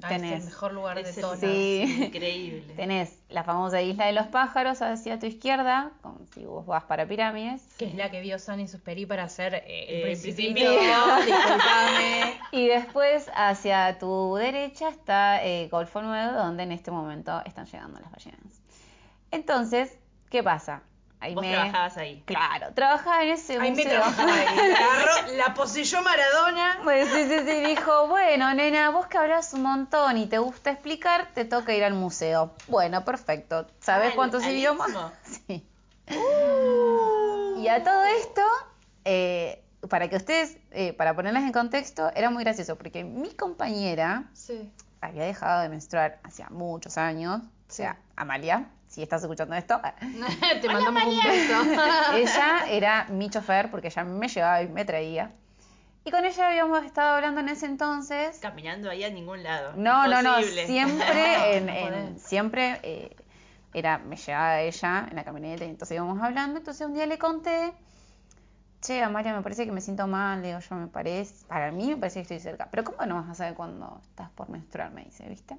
Ah, 0.03 0.14
es 0.14 0.22
tenés- 0.22 0.33
el 0.38 0.44
mejor 0.44 0.72
lugar 0.72 0.96
de 1.03 1.03
Es 1.11 1.16
el- 1.18 1.22
todos. 1.22 1.38
Sí. 1.38 2.03
increíble. 2.07 2.72
Tenés 2.75 3.18
la 3.29 3.44
famosa 3.44 3.83
isla 3.83 4.07
de 4.07 4.12
los 4.12 4.27
pájaros 4.29 4.81
hacia 4.81 5.18
tu 5.18 5.27
izquierda, 5.27 5.90
como 6.03 6.20
si 6.35 6.46
vos 6.46 6.64
vas 6.64 6.85
para 6.85 7.07
pirámides. 7.07 7.62
Que 7.77 7.87
es 7.87 7.94
la 7.94 8.11
que 8.11 8.20
vio 8.22 8.38
San 8.38 8.66
Superi 8.68 9.05
para 9.05 9.25
hacer 9.25 9.55
eh, 9.66 9.87
el 9.88 9.96
Eh. 9.96 10.03
Principito. 10.03 10.61
Disculpame. 11.27 12.38
Y 12.53 12.68
después 12.68 13.31
hacia 13.35 13.98
tu 13.98 14.35
derecha 14.37 14.88
está 14.88 15.44
eh, 15.44 15.68
Golfo 15.70 16.01
Nuevo, 16.03 16.33
donde 16.38 16.62
en 16.62 16.72
este 16.72 16.90
momento 16.90 17.42
están 17.44 17.66
llegando 17.66 18.01
las 18.01 18.11
ballenas. 18.11 18.62
Entonces, 19.31 19.98
¿qué 20.31 20.42
pasa? 20.42 20.83
Ahí 21.23 21.35
Vos 21.37 21.43
me... 21.45 21.53
trabajabas 21.53 21.97
ahí. 21.99 22.23
Claro, 22.27 22.75
trabajaba 22.75 23.23
en 23.23 23.29
ese 23.31 23.53
Ahí 23.55 23.71
me 23.71 23.71
museo. 23.71 23.91
trabajaba 23.91 24.33
ahí. 24.35 24.57
La 24.73 24.79
agarró, 24.79 25.33
la 25.37 25.55
poseyó 25.55 26.03
Maradona. 26.03 26.81
Pues 26.83 27.09
sí, 27.11 27.29
sí, 27.29 27.39
sí, 27.47 27.61
dijo, 27.61 28.09
bueno, 28.09 28.53
nena, 28.55 28.91
vos 28.91 29.07
que 29.07 29.19
hablas 29.19 29.55
un 29.55 29.63
montón 29.63 30.17
y 30.19 30.27
te 30.27 30.39
gusta 30.39 30.71
explicar, 30.73 31.29
te 31.33 31.45
toca 31.45 31.73
ir 31.75 31.85
al 31.85 31.95
museo. 31.95 32.55
Bueno, 32.67 33.05
perfecto. 33.05 33.69
¿Sabes 33.81 34.11
Ah, 34.13 34.17
cuántos 34.17 34.43
al 34.43 34.51
idiomas? 34.53 34.91
Sí. 35.47 35.65
Y 37.59 37.69
a 37.69 37.83
todo 37.85 38.03
esto, 38.05 38.43
eh, 39.05 39.63
para 39.89 40.09
que 40.09 40.17
ustedes, 40.17 40.57
eh, 40.73 40.93
para 40.93 41.15
ponerlas 41.15 41.45
en 41.45 41.53
contexto, 41.53 42.11
era 42.15 42.31
muy 42.31 42.43
gracioso, 42.45 42.77
porque 42.77 43.05
mi 43.05 43.33
compañera 43.35 44.25
Sí. 44.33 44.71
había 45.01 45.25
dejado 45.25 45.63
de 45.63 45.69
menstruar 45.69 46.19
hacía 46.25 46.49
muchos 46.51 46.99
años, 46.99 47.41
o 47.69 47.73
sea, 47.73 47.99
Amalia, 48.17 48.67
si 48.93 49.03
estás 49.03 49.23
escuchando 49.23 49.55
esto, 49.55 49.81
Te 50.61 50.69
mandamos 50.69 51.05
un 51.05 51.17
beso. 51.17 51.63
ella 52.15 52.67
era 52.69 53.07
mi 53.09 53.31
chofer 53.31 53.71
porque 53.71 53.89
ella 53.89 54.05
me 54.05 54.29
llevaba 54.29 54.63
y 54.63 54.69
me 54.69 54.85
traía. 54.85 55.33
Y 56.05 56.11
con 56.11 56.27
ella 56.27 56.49
habíamos 56.49 56.85
estado 56.85 57.15
hablando 57.15 57.41
en 57.41 57.49
ese 57.49 57.65
entonces. 57.65 58.39
Caminando 58.41 58.91
ahí 58.91 59.03
a 59.05 59.09
ningún 59.09 59.43
lado. 59.43 59.73
No, 59.77 60.07
no, 60.09 60.21
no, 60.21 60.43
siempre, 60.43 61.57
en, 61.57 62.19
siempre 62.19 62.81
eh, 62.83 63.17
era, 63.73 63.97
me 63.99 64.17
llevaba 64.17 64.61
ella 64.61 65.07
en 65.09 65.17
la 65.17 65.25
camioneta 65.25 65.65
y 65.65 65.69
entonces 65.71 65.95
íbamos 65.95 66.21
hablando. 66.21 66.59
Entonces 66.59 66.87
un 66.87 66.93
día 66.93 67.07
le 67.07 67.19
conté, 67.19 67.73
che, 68.83 69.03
Amalia, 69.03 69.35
me 69.35 69.41
parece 69.41 69.65
que 69.65 69.73
me 69.73 69.81
siento 69.81 70.07
mal. 70.07 70.43
Le 70.43 70.49
digo, 70.49 70.61
yo 70.61 70.77
me 70.77 70.89
parece, 70.89 71.47
para 71.47 71.71
mí 71.71 71.89
me 71.89 71.97
parece 71.97 72.19
que 72.19 72.23
estoy 72.35 72.41
cerca. 72.41 72.69
Pero 72.71 72.85
¿cómo 72.85 73.07
no 73.07 73.15
vas 73.15 73.31
a 73.31 73.35
saber 73.35 73.55
cuando 73.55 74.01
estás 74.03 74.29
por 74.33 74.51
menstruar? 74.51 74.91
Me 74.91 75.05
dice, 75.05 75.27
¿viste? 75.31 75.57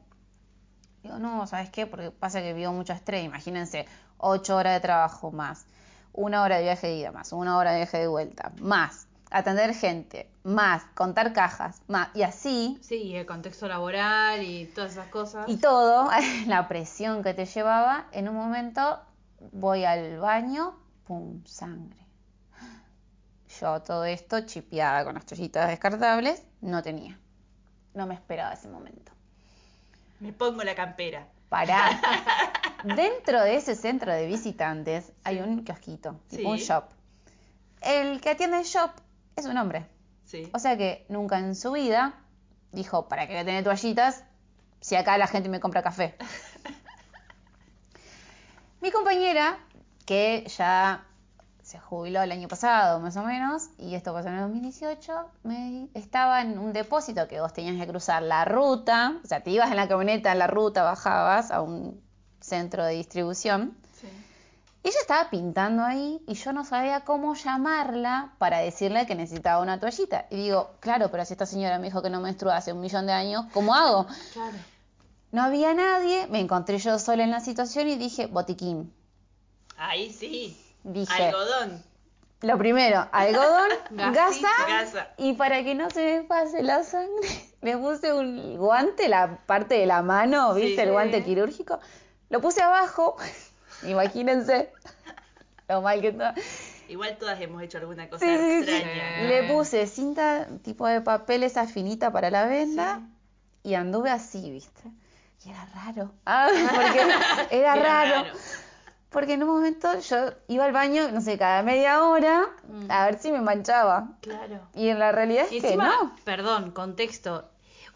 Digo, 1.03 1.19
no, 1.19 1.45
¿sabes 1.47 1.69
qué? 1.69 1.85
Porque 1.85 2.11
pasa 2.11 2.41
que 2.41 2.53
vivo 2.53 2.71
mucho 2.71 2.93
estrés. 2.93 3.25
Imagínense, 3.25 3.85
ocho 4.17 4.55
horas 4.55 4.73
de 4.73 4.79
trabajo 4.79 5.31
más, 5.31 5.65
una 6.13 6.41
hora 6.43 6.57
de 6.57 6.63
viaje 6.63 6.87
de 6.87 6.95
ida 6.95 7.11
más, 7.11 7.33
una 7.33 7.57
hora 7.57 7.71
de 7.71 7.77
viaje 7.79 7.97
de 7.97 8.07
vuelta, 8.07 8.53
más, 8.61 9.07
atender 9.29 9.73
gente, 9.73 10.29
más, 10.43 10.83
contar 10.95 11.33
cajas, 11.33 11.81
más, 11.87 12.07
y 12.13 12.21
así, 12.21 12.79
Sí, 12.81 13.15
el 13.15 13.25
contexto 13.25 13.67
laboral 13.67 14.43
y 14.43 14.65
todas 14.67 14.93
esas 14.93 15.07
cosas. 15.09 15.49
y 15.49 15.57
todo, 15.57 16.09
la 16.47 16.67
presión 16.69 17.21
que 17.21 17.33
te 17.33 17.45
llevaba, 17.45 18.05
en 18.11 18.29
un 18.29 18.35
momento 18.35 19.01
voy 19.51 19.83
al 19.83 20.19
baño, 20.19 20.75
pum, 21.05 21.43
sangre. 21.45 21.99
Yo 23.59 23.81
todo 23.81 24.05
esto, 24.05 24.41
chipeada 24.41 25.03
con 25.03 25.15
las 25.15 25.25
toallitas 25.25 25.67
descartables, 25.67 26.43
no 26.61 26.81
tenía. 26.81 27.19
No 27.93 28.07
me 28.07 28.15
esperaba 28.15 28.53
ese 28.53 28.67
momento. 28.67 29.12
Me 30.23 30.31
pongo 30.31 30.63
la 30.63 30.73
campera. 30.73 31.27
Pará. 31.49 31.99
Dentro 32.86 33.41
de 33.41 33.57
ese 33.57 33.75
centro 33.75 34.13
de 34.13 34.25
visitantes 34.25 35.12
hay 35.25 35.39
un 35.39 35.65
kiosquito, 35.65 36.21
tipo 36.29 36.49
un 36.49 36.57
shop. 36.57 36.86
El 37.81 38.21
que 38.21 38.29
atiende 38.29 38.59
el 38.59 38.63
shop 38.63 38.91
es 39.36 39.45
un 39.45 39.57
hombre. 39.57 39.86
Sí. 40.23 40.49
O 40.53 40.59
sea 40.59 40.77
que 40.77 41.05
nunca 41.09 41.39
en 41.39 41.55
su 41.55 41.73
vida 41.73 42.13
dijo, 42.71 43.09
¿para 43.09 43.27
qué 43.27 43.43
tener 43.43 43.65
toallitas 43.65 44.23
si 44.79 44.95
acá 44.95 45.17
la 45.17 45.27
gente 45.27 45.49
me 45.49 45.59
compra 45.59 45.83
café? 45.83 46.15
Mi 48.81 48.91
compañera, 48.91 49.59
que 50.05 50.45
ya 50.47 51.05
se 51.63 51.80
jubiló 51.80 52.21
el 52.21 52.32
año 52.32 52.47
pasado 52.47 52.99
más 52.99 53.15
o 53.17 53.23
menos, 53.23 53.69
y 53.78 53.95
esto 53.95 54.13
pasó 54.13 54.28
en 54.28 54.36
el 54.36 54.41
2018, 54.41 55.13
me, 55.43 55.88
estaba 55.93 56.41
en 56.41 56.60
un 56.60 56.73
depósito 56.73 57.28
que 57.28 57.39
vos 57.39 57.54
tenías 57.54 57.78
que 57.84 57.89
cruzar 57.89 58.21
la 58.21 58.45
ruta, 58.45 59.19
o 59.23 59.28
sea, 59.28 59.41
te 59.41 59.49
ibas 59.52 59.71
en 59.71 59.78
la 59.78 59.88
camioneta 59.88 60.32
en 60.32 60.39
la 60.39 60.47
ruta, 60.47 60.84
bajabas 60.84 61.52
a 61.52 61.62
un 61.62 62.02
centro 62.41 62.84
de 62.84 62.93
distribución, 62.95 63.76
Sí. 63.99 64.08
ella 64.84 64.97
estaba 64.99 65.30
pintando 65.30 65.84
ahí 65.84 66.21
y 66.28 66.34
yo 66.34 66.52
no 66.52 66.65
sabía 66.65 67.06
cómo 67.06 67.34
llamarla 67.36 68.34
para 68.38 68.58
decirle 68.60 69.06
que 69.06 69.15
necesitaba 69.15 69.62
una 69.62 69.80
toallita. 69.80 70.26
Y 70.30 70.36
digo, 70.36 70.71
claro, 70.82 71.10
pero 71.10 71.23
si 71.23 71.34
esta 71.34 71.45
señora 71.45 71.80
me 71.80 71.88
dijo 71.88 72.02
que 72.02 72.10
no 72.10 72.19
menstrua 72.19 72.58
hace 72.58 72.73
un 72.73 72.82
millón 72.82 73.06
de 73.08 73.13
años, 73.13 73.45
¿cómo 73.54 73.73
hago? 73.73 74.06
Claro. 74.34 74.58
No 75.32 75.41
había 75.41 75.73
nadie, 75.73 76.28
me 76.28 76.41
encontré 76.41 76.78
yo 76.80 76.99
sola 76.99 77.23
en 77.23 77.32
la 77.32 77.39
situación 77.39 77.88
y 77.88 77.95
dije, 77.95 78.28
botiquín. 78.28 78.93
Ahí 79.78 80.12
sí. 80.12 80.60
Dije, 80.84 81.24
Algodón. 81.28 81.84
lo 82.41 82.58
primero, 82.58 83.08
algodón, 83.12 83.69
gasa, 84.13 84.48
Gasa. 84.67 85.08
y 85.17 85.34
para 85.34 85.63
que 85.63 85.76
no 85.76 85.89
se 85.89 86.04
me 86.04 86.24
pase 86.24 86.62
la 86.62 86.84
sangre, 86.84 87.30
le 87.62 87.78
puse 87.78 88.12
un 88.13 88.58
guante, 88.58 89.08
la 89.08 89.38
parte 89.46 89.76
de 89.76 89.86
la 89.86 90.02
mano, 90.02 90.54
¿viste? 90.54 90.76
Sí. 90.76 90.82
el 90.82 90.91
guante 90.91 91.24
quirúrgico, 91.24 91.80
lo 92.30 92.41
puse 92.41 92.62
abajo, 92.62 93.15
imagínense 93.84 94.72
lo 95.69 95.82
mal 95.82 96.02
que 96.02 96.10
está. 96.10 96.34
Igual 96.89 97.17
todas 97.17 97.39
hemos 97.39 97.62
hecho 97.63 97.78
alguna 97.78 98.10
cosa 98.10 98.26
Sí, 98.26 98.30
extraña. 98.32 99.24
Le 99.24 99.43
puse 99.43 99.88
cinta 99.88 100.48
tipo 100.63 100.86
de 100.86 101.00
papel 101.02 101.43
esa 101.43 101.65
finita 101.65 102.12
para 102.12 102.30
la 102.30 102.46
venda 102.46 103.02
y 103.63 103.74
anduve 103.76 104.12
así, 104.12 104.52
¿viste? 104.52 104.81
Y 105.46 105.50
era 105.50 105.65
raro. 105.73 106.12
Ah, 106.25 106.50
porque 106.75 107.00
era, 107.00 107.48
Era 107.52 107.75
raro. 107.75 108.23
raro. 108.23 108.38
Porque 109.13 109.33
en 109.33 109.43
un 109.43 109.49
momento 109.49 109.87
yo 109.99 110.31
iba 110.47 110.65
al 110.65 110.71
baño, 110.73 111.09
no 111.11 111.21
sé, 111.21 111.37
cada 111.37 111.61
media 111.63 112.03
hora 112.03 112.47
a 112.89 113.05
ver 113.05 113.19
si 113.19 113.31
me 113.31 113.39
manchaba. 113.41 114.09
Claro. 114.21 114.59
Y 114.73 114.89
en 114.89 114.99
la 114.99 115.11
realidad 115.11 115.45
Y 115.51 115.57
es 115.57 115.61
que 115.61 115.67
encima, 115.69 115.85
no. 116.01 116.15
perdón, 116.25 116.71
contexto. 116.71 117.47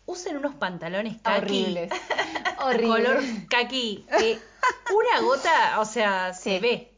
Usen 0.05 0.37
unos 0.37 0.55
pantalones 0.55 1.17
kaki. 1.21 1.37
Horribles. 1.41 1.91
Color 2.57 2.75
Horribles. 2.91 3.45
kaki. 3.49 4.05
que 4.17 4.39
una 4.93 5.25
gota, 5.27 5.79
o 5.79 5.85
sea, 5.85 6.33
se 6.33 6.59
ve. 6.59 6.93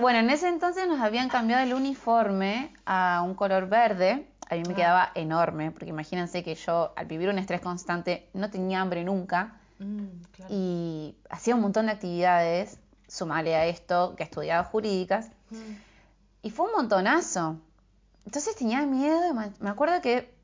Bueno, 0.00 0.18
en 0.20 0.30
ese 0.30 0.48
entonces 0.48 0.86
nos 0.86 1.00
habían 1.00 1.28
cambiado 1.28 1.62
el 1.64 1.72
uniforme 1.74 2.72
a 2.84 3.22
un 3.24 3.34
color 3.34 3.68
verde. 3.68 4.28
A 4.50 4.56
mí 4.56 4.62
me 4.68 4.74
quedaba 4.74 5.10
enorme, 5.14 5.70
porque 5.70 5.88
imagínense 5.90 6.42
que 6.44 6.54
yo, 6.54 6.92
al 6.96 7.06
vivir 7.06 7.28
un 7.28 7.38
estrés 7.38 7.60
constante, 7.60 8.28
no 8.34 8.50
tenía 8.50 8.80
hambre 8.80 9.02
nunca. 9.04 9.56
Mm, 9.80 10.06
claro. 10.30 10.54
y 10.54 11.16
hacía 11.28 11.56
un 11.56 11.60
montón 11.62 11.86
de 11.86 11.92
actividades 11.92 12.78
sumale 13.14 13.54
a 13.54 13.66
esto 13.66 14.14
que 14.16 14.24
estudiaba 14.24 14.64
jurídicas. 14.64 15.28
Y 16.42 16.50
fue 16.50 16.66
un 16.66 16.72
montonazo. 16.72 17.56
Entonces 18.26 18.56
tenía 18.56 18.82
miedo. 18.86 19.32
me- 19.34 19.68
acuerdo 19.70 20.00
que 20.00 20.34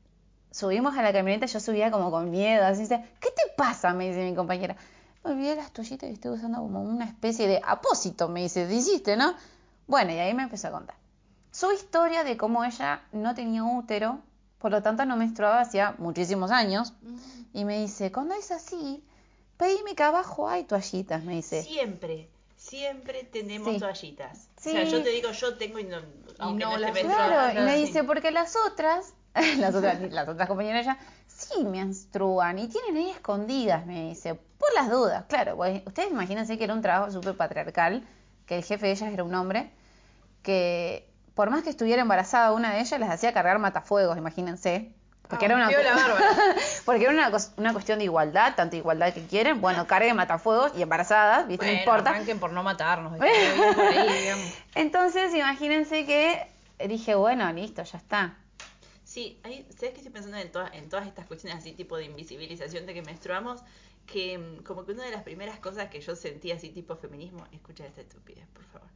subimos 0.51 0.97
a 0.97 1.01
la 1.01 1.11
camioneta, 1.13 1.45
yo 1.47 1.59
subía 1.59 1.91
como 1.91 2.09
con 2.11 2.29
miedo. 2.31 2.65
Así 2.65 2.81
dice, 2.81 3.03
¿qué 3.19 3.29
te 3.29 3.53
pasa? 3.57 3.93
Me 3.93 4.07
dice 4.07 4.23
mi 4.29 4.35
compañera. 4.35 4.75
Me 5.23 5.31
olvidé 5.31 5.55
las 5.55 5.71
toallitas 5.71 6.09
y 6.09 6.13
estoy 6.13 6.31
usando 6.31 6.59
como 6.59 6.81
una 6.81 7.05
especie 7.05 7.47
de 7.47 7.61
apósito. 7.63 8.29
Me 8.29 8.41
dice, 8.43 8.65
¿te 8.65 8.73
hiciste, 8.73 9.15
no? 9.17 9.35
Bueno, 9.87 10.11
y 10.11 10.17
ahí 10.19 10.33
me 10.33 10.43
empezó 10.43 10.69
a 10.69 10.71
contar. 10.71 10.95
Su 11.51 11.71
historia 11.73 12.23
de 12.23 12.37
cómo 12.37 12.63
ella 12.63 13.03
no 13.11 13.35
tenía 13.35 13.63
útero, 13.63 14.19
por 14.59 14.71
lo 14.71 14.81
tanto 14.81 15.05
no 15.05 15.17
menstruaba 15.17 15.59
hacía 15.61 15.95
muchísimos 15.97 16.49
años. 16.51 16.93
Y 17.53 17.65
me 17.65 17.79
dice, 17.81 18.11
cuando 18.11 18.33
es 18.35 18.49
así, 18.51 19.03
pedime 19.57 19.93
que 19.93 20.03
abajo 20.03 20.47
hay 20.49 20.63
toallitas, 20.63 21.23
me 21.23 21.33
dice. 21.35 21.61
Siempre, 21.63 22.29
siempre 22.61 23.23
tenemos 23.23 23.73
Sí. 23.73 23.79
toallitas. 23.79 24.49
Sí. 24.57 24.69
O 24.69 24.73
sea, 24.73 24.83
yo 24.83 25.01
te 25.01 25.09
digo, 25.09 25.31
yo 25.31 25.57
tengo 25.57 25.79
y 25.79 25.83
no, 25.85 25.97
aunque 26.39 26.63
no 26.63 26.71
no, 26.71 26.77
las. 26.77 26.97
Claro, 26.97 27.59
y 27.59 27.63
me 27.63 27.75
dice, 27.77 28.03
porque 28.03 28.31
las 28.31 28.55
otras, 28.55 29.13
las 29.57 29.73
otras, 29.73 29.99
las 30.11 30.27
otras 30.27 30.47
compañeras 30.47 30.85
ya, 30.85 30.99
sí 31.27 31.63
menstruan 31.65 32.59
y 32.59 32.67
tienen 32.67 32.97
ahí 32.97 33.09
escondidas, 33.09 33.85
me 33.87 34.09
dice, 34.09 34.35
por 34.35 34.71
las 34.75 34.89
dudas, 34.91 35.25
claro, 35.27 35.55
pues, 35.55 35.81
ustedes 35.87 36.11
imagínense 36.11 36.57
que 36.57 36.63
era 36.63 36.73
un 36.73 36.81
trabajo 36.81 37.11
súper 37.11 37.35
patriarcal, 37.35 38.05
que 38.45 38.57
el 38.57 38.63
jefe 38.63 38.85
de 38.85 38.91
ellas 38.91 39.11
era 39.11 39.23
un 39.23 39.33
hombre, 39.33 39.71
que 40.43 41.09
por 41.33 41.49
más 41.49 41.63
que 41.63 41.71
estuviera 41.71 42.03
embarazada 42.03 42.51
una 42.51 42.73
de 42.73 42.81
ellas, 42.81 42.99
les 42.99 43.09
hacía 43.09 43.33
cargar 43.33 43.57
matafuegos, 43.57 44.17
imagínense. 44.17 44.93
Porque 45.31 45.45
era 45.45 45.55
una, 45.55 45.69
porque 46.85 47.03
era 47.05 47.11
una, 47.11 47.31
una 47.57 47.73
cuestión 47.73 47.97
de 47.99 48.05
igualdad, 48.05 48.53
tanto 48.55 48.75
igualdad 48.75 49.13
que 49.13 49.25
quieren, 49.25 49.61
bueno, 49.61 49.87
carguen 49.87 50.15
matafuegos 50.15 50.73
y 50.77 50.81
embarazadas, 50.81 51.47
¿viste? 51.47 51.65
no 51.65 51.71
Bueno, 51.71 51.79
importa. 51.81 52.09
arranquen 52.11 52.39
por 52.39 52.51
no 52.51 52.61
matarnos. 52.63 53.17
por 53.17 53.25
ahí. 53.25 54.53
Entonces, 54.75 55.33
imagínense 55.33 56.05
que 56.05 56.47
dije, 56.87 57.15
bueno, 57.15 57.51
listo, 57.53 57.81
ya 57.83 57.97
está. 57.97 58.37
Sí, 59.03 59.39
ahí, 59.43 59.65
¿sabes 59.69 59.91
qué 59.91 59.97
estoy 59.97 60.11
pensando 60.11 60.37
en, 60.37 60.51
todas 60.51 60.73
en 60.73 60.87
todas 60.89 61.07
estas 61.07 61.25
cuestiones 61.25 61.59
así 61.59 61.73
tipo 61.73 61.97
de 61.97 62.05
invisibilización 62.05 62.85
de 62.85 62.93
que 62.93 63.01
menstruamos? 63.01 63.61
Que 64.11 64.37
mm, 64.37 64.63
como 64.63 64.85
que 64.85 64.91
una 64.93 65.03
de 65.05 65.11
las 65.11 65.23
primeras 65.23 65.59
cosas 65.59 65.89
que 65.89 66.01
yo 66.01 66.15
sentía 66.15 66.55
así 66.55 66.69
tipo 66.69 66.95
feminismo, 66.95 67.45
escucha 67.51 67.85
esta 67.85 68.01
estupidez, 68.01 68.45
por 68.53 68.63
favor. 68.65 68.87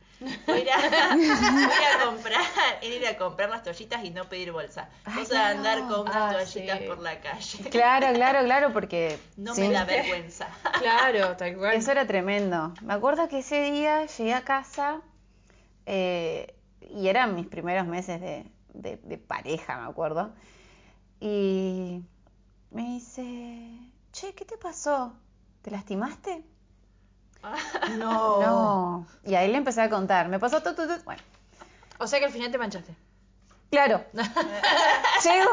Fue 0.46 0.62
ir 0.62 0.70
a, 0.72 0.76
a 1.14 2.06
comprar, 2.06 2.42
era 2.82 2.96
ir 2.96 3.08
a 3.08 3.18
comprar 3.18 3.50
las 3.50 3.64
toallitas 3.64 4.04
y 4.04 4.12
no 4.12 4.26
pedir 4.30 4.52
bolsa. 4.52 4.90
Cosa 5.14 5.34
de 5.34 5.40
andar 5.58 5.80
con 5.88 6.02
unas 6.02 6.16
Ah, 6.16 6.30
toallitas 6.32 6.80
sí. 6.80 6.86
por 6.88 7.00
la 7.00 7.20
calle. 7.20 7.70
Claro, 7.70 8.14
claro, 8.14 8.44
claro, 8.46 8.74
porque 8.74 9.18
No 9.38 9.54
sí, 9.56 9.62
me 9.62 9.72
da 9.72 9.84
vergüenza. 9.86 10.48
Claro, 10.80 11.36
tal 11.38 11.58
cual. 11.58 11.76
eso 11.76 11.92
era 11.92 12.06
tremendo. 12.08 12.74
Me 12.82 12.94
acuerdo 12.94 13.28
que 13.28 13.40
ese 13.40 13.62
día 13.72 14.06
llegué 14.06 14.34
a 14.34 14.44
casa 14.44 15.02
eh, 15.86 16.54
y 16.82 17.08
eran 17.08 17.36
mis 17.36 17.48
primeros 17.48 17.86
meses 17.88 18.20
de, 18.22 18.46
de- 18.74 18.98
de 18.98 19.18
pareja, 19.18 19.80
me 19.82 19.90
acuerdo. 19.90 20.34
Y 21.20 22.02
me 22.72 22.84
dice, 22.84 23.80
che, 24.16 24.34
¿qué 24.34 24.46
te 24.46 24.58
pasó? 24.58 25.14
¿Te 25.62 25.72
lastimaste? 25.72 26.44
No. 27.98 28.42
No. 28.42 29.08
Y 29.24 29.36
ahí 29.36 29.52
le 29.52 29.58
empecé 29.58 29.82
a 29.82 29.90
contar. 29.90 30.30
Me 30.30 30.40
pasó 30.40 30.62
todo, 30.64 30.74
todo, 30.76 30.98
Bueno, 31.04 31.22
O 32.00 32.08
sea 32.08 32.20
que 32.20 32.26
al 32.26 32.32
final 32.32 32.52
te 32.52 32.58
manchaste. 32.58 32.96
claro. 33.70 34.04
Llego. 35.24 35.52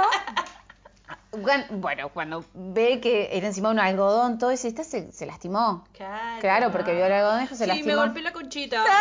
Bueno, 1.70 2.10
cuando 2.10 2.44
ve 2.54 3.00
que 3.00 3.36
era 3.36 3.46
encima 3.46 3.70
un 3.70 3.78
algodón, 3.78 4.38
todo 4.38 4.50
eso, 4.50 4.68
esta 4.68 4.84
se, 4.84 5.10
se 5.12 5.26
lastimó. 5.26 5.84
Claro. 5.92 6.40
Claro, 6.40 6.72
porque 6.72 6.94
vio 6.94 7.06
el 7.06 7.12
algodón 7.12 7.44
y 7.44 7.46
se 7.48 7.56
sí, 7.56 7.66
lastimó. 7.66 7.88
me 7.88 7.96
golpeé 7.96 8.22
la 8.22 8.32
conchita. 8.32 8.84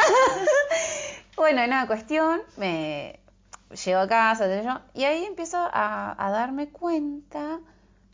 Bueno, 1.37 1.65
nada, 1.65 1.87
cuestión, 1.87 2.41
me 2.57 3.19
llego 3.85 3.99
a 4.01 4.07
casa, 4.07 4.45
qué 4.47 4.59
sé 4.59 4.65
yo, 4.65 4.79
y 4.93 5.05
ahí 5.05 5.25
empiezo 5.25 5.57
a, 5.57 6.13
a 6.23 6.29
darme 6.29 6.69
cuenta 6.69 7.59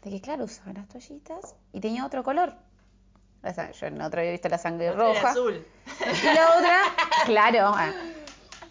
de 0.09 0.15
que, 0.15 0.21
claro, 0.21 0.45
usaba 0.45 0.73
las 0.73 0.87
toallitas 0.87 1.55
y 1.73 1.79
tenía 1.79 2.05
otro 2.05 2.23
color. 2.23 2.53
O 3.43 3.53
sea, 3.53 3.71
yo 3.71 3.85
en 3.87 4.01
otra 4.01 4.21
había 4.21 4.31
visto 4.31 4.49
la 4.49 4.57
sangre 4.57 4.87
era 4.87 4.95
roja. 4.97 5.29
azul. 5.31 5.65
Y 6.01 6.25
la 6.25 6.57
otra, 6.57 6.79
claro. 7.25 7.71
ah. 7.73 7.91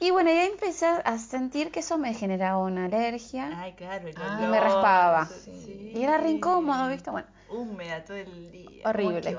Y 0.00 0.10
bueno, 0.10 0.30
y 0.30 0.34
ahí 0.36 0.48
empecé 0.48 0.86
a 0.86 1.18
sentir 1.18 1.70
que 1.70 1.80
eso 1.80 1.96
me 1.96 2.12
generaba 2.12 2.58
una 2.58 2.84
alergia. 2.86 3.50
Ay, 3.58 3.72
claro, 3.74 4.08
el 4.08 4.14
Ah, 4.18 4.46
me 4.50 4.60
raspaba. 4.60 5.26
Sí. 5.26 5.92
Y 5.94 6.02
era 6.02 6.18
re 6.18 6.30
incómodo, 6.30 6.88
¿viste? 6.88 7.10
Bueno, 7.10 7.28
Húmeda 7.48 8.04
todo 8.04 8.16
el 8.16 8.50
día. 8.50 8.82
horrible. 8.84 9.38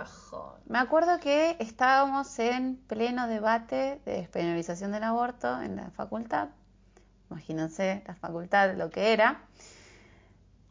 Me 0.66 0.80
acuerdo 0.80 1.20
que 1.20 1.58
estábamos 1.60 2.40
en 2.40 2.78
pleno 2.88 3.28
debate 3.28 4.02
de 4.06 4.14
despenalización 4.14 4.92
del 4.94 5.04
aborto 5.04 5.62
en 5.62 5.76
la 5.76 5.92
facultad. 5.92 6.50
Imagínense 7.30 8.04
la 8.08 8.16
facultad, 8.16 8.74
lo 8.76 8.90
que 8.90 9.12
era. 9.14 9.42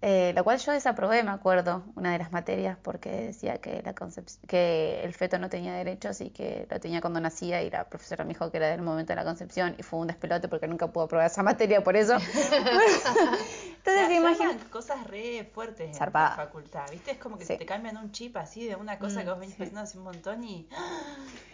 Eh, 0.03 0.33
la 0.35 0.43
cual 0.43 0.59
yo 0.59 0.73
desaprobé, 0.73 1.23
me 1.23 1.31
acuerdo, 1.31 1.83
una 1.97 2.13
de 2.13 2.19
las 2.19 2.31
materias 2.31 2.77
porque 2.83 3.11
decía 3.11 3.57
que, 3.63 3.83
la 3.83 3.95
concep- 3.95 4.39
que 4.47 5.01
el 5.03 5.15
feto 5.15 5.39
no 5.39 5.49
tenía 5.49 5.73
derechos 5.73 6.21
y 6.21 6.29
que 6.31 6.67
lo 6.71 6.79
tenía 6.81 7.01
cuando 7.01 7.19
nacía 7.19 7.63
y 7.63 7.71
la 7.71 7.85
profesora 7.89 8.23
me 8.25 8.29
dijo 8.35 8.51
que 8.51 8.59
era 8.59 8.69
del 8.69 8.83
momento 8.83 9.13
de 9.13 9.17
la 9.17 9.25
concepción 9.25 9.75
y 9.79 9.83
fue 9.83 9.99
un 9.99 10.07
despelote 10.09 10.49
porque 10.49 10.69
nunca 10.69 10.87
pudo 10.89 11.05
aprobar 11.05 11.27
esa 11.27 11.43
materia 11.43 11.83
por 11.83 11.97
eso. 11.97 12.15
Entonces, 13.79 14.07
Se 14.09 14.15
imagínate. 14.15 14.65
cosas 14.71 15.07
re 15.07 15.49
fuertes 15.55 15.89
en 15.89 15.95
Zarpada. 15.95 16.31
la 16.31 16.37
facultad, 16.37 16.85
¿viste? 16.91 17.13
Es 17.13 17.19
como 17.19 17.39
que 17.39 17.45
Sí. 17.47 17.57
te 17.57 17.65
cambian 17.67 17.97
un 17.97 18.13
chip 18.13 18.37
así 18.37 18.67
de 18.67 18.77
una 18.77 18.99
cosa 18.99 19.25
que 19.25 19.31
vos 19.31 19.39
venís 19.41 19.57
pensando 19.57 19.81
hace 19.83 19.97
un 19.99 20.05
montón 20.05 20.45
y 20.45 20.69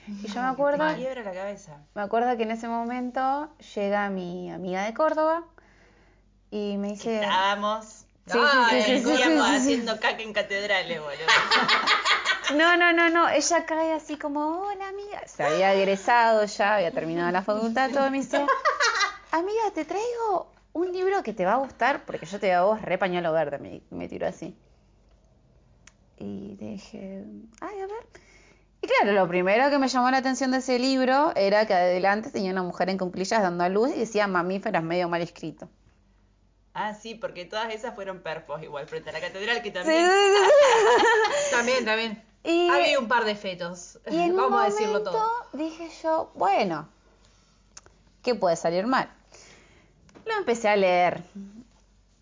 Y 0.09 0.27
yo 0.27 0.41
me 0.43 0.49
acuerdo, 0.49 0.89
te 0.89 0.97
quiebra 0.97 1.23
la 1.23 1.33
cabeza. 1.33 1.79
me 1.95 2.03
acuerdo 2.03 2.37
que 2.37 2.43
en 2.43 2.51
ese 2.51 2.67
momento 2.67 3.51
llega 3.75 4.11
mi 4.11 4.51
amiga 4.51 4.85
de 4.85 4.95
Córdoba 4.95 5.45
y 6.51 6.77
me 6.79 6.89
dice... 6.89 7.21
Estábamos 7.21 8.02
Sí, 8.27 8.39
sí, 8.39 8.39
Ay, 8.41 8.83
sí, 8.83 8.99
sí, 8.99 9.05
sí, 9.05 9.21
Íbamos 9.21 9.47
sí, 9.47 9.53
sí. 9.53 9.57
haciendo 9.61 9.95
caca 10.01 10.23
en 10.23 10.33
catedrales, 10.33 11.01
boludo. 11.01 11.17
No, 12.55 12.77
no, 12.77 12.93
no, 12.93 13.09
no. 13.09 13.29
Ella 13.31 13.65
cae 13.65 13.93
así 13.93 14.17
como, 14.19 14.63
hola 14.67 14.89
amiga. 14.89 15.23
Se 15.27 15.43
había 15.43 15.73
egresado 15.75 16.45
ya, 16.45 16.75
había 16.75 16.91
terminado 16.91 17.31
la 17.31 17.43
facultad, 17.43 17.91
todo. 17.91 18.11
Me 18.11 18.19
dice, 18.19 18.45
amiga, 19.31 19.63
te 19.75 19.85
traigo 19.87 20.53
un 20.75 20.93
libro 20.93 21.23
que 21.23 21.33
te 21.33 21.47
va 21.47 21.55
a 21.55 21.57
gustar, 21.57 22.05
porque 22.05 22.27
yo 22.27 22.39
te 22.39 22.49
veo 22.49 22.59
a 22.59 22.65
vos 22.65 22.83
re 22.83 22.99
pañuelo 22.99 23.33
verde, 23.33 23.59
me, 23.59 23.81
me 23.91 24.09
tiró 24.09 24.27
así. 24.27 24.55
Y 26.19 26.57
dije, 26.57 27.25
ay, 27.61 27.81
a 27.81 27.87
ver. 27.87 28.07
Y 28.83 28.87
claro, 28.87 29.13
lo 29.13 29.27
primero 29.29 29.71
que 29.71 29.79
me 29.79 29.89
llamó 29.89 30.11
la 30.11 30.19
atención 30.19 30.51
de 30.51 30.59
ese 30.59 30.79
libro 30.79 31.33
era 31.37 31.67
que 31.67 31.75
adelante 31.75 32.31
tenía 32.31 32.51
una 32.53 32.65
mujer 32.65 32.91
en 32.91 32.99
cuclillas 32.99 33.41
dando 33.41 33.65
a 33.65 33.69
luz 33.69 33.91
y 33.95 34.01
decía 34.01 34.27
mamíferas 34.27 34.83
medio 34.83 35.09
mal 35.09 35.23
escrito. 35.23 35.69
Ah, 36.75 36.95
sí, 36.95 37.15
porque 37.15 37.45
todas 37.45 37.73
esas 37.75 37.95
fueron 37.95 38.21
perfos 38.21 38.63
igual, 38.63 38.87
frente 38.87 39.11
a 39.11 39.13
la 39.13 39.21
catedral 39.21 39.63
que 39.63 39.71
también. 39.71 40.11
También, 41.51 41.85
también. 41.85 42.23
Y- 42.45 42.69
Había 42.71 42.99
un 42.99 43.09
par 43.09 43.25
de 43.25 43.37
fetos. 43.37 43.99
Y 44.11 44.19
en 44.19 44.35
Vamos 44.37 44.53
un 44.59 44.61
a 44.61 44.65
decirlo 44.65 45.03
todo. 45.03 45.31
dije 45.53 45.89
yo, 46.03 46.31
bueno, 46.35 46.89
¿qué 48.23 48.35
puede 48.35 48.57
salir 48.57 48.87
mal? 48.87 49.09
Lo 50.25 50.35
empecé 50.39 50.69
a 50.69 50.77
leer. 50.77 51.23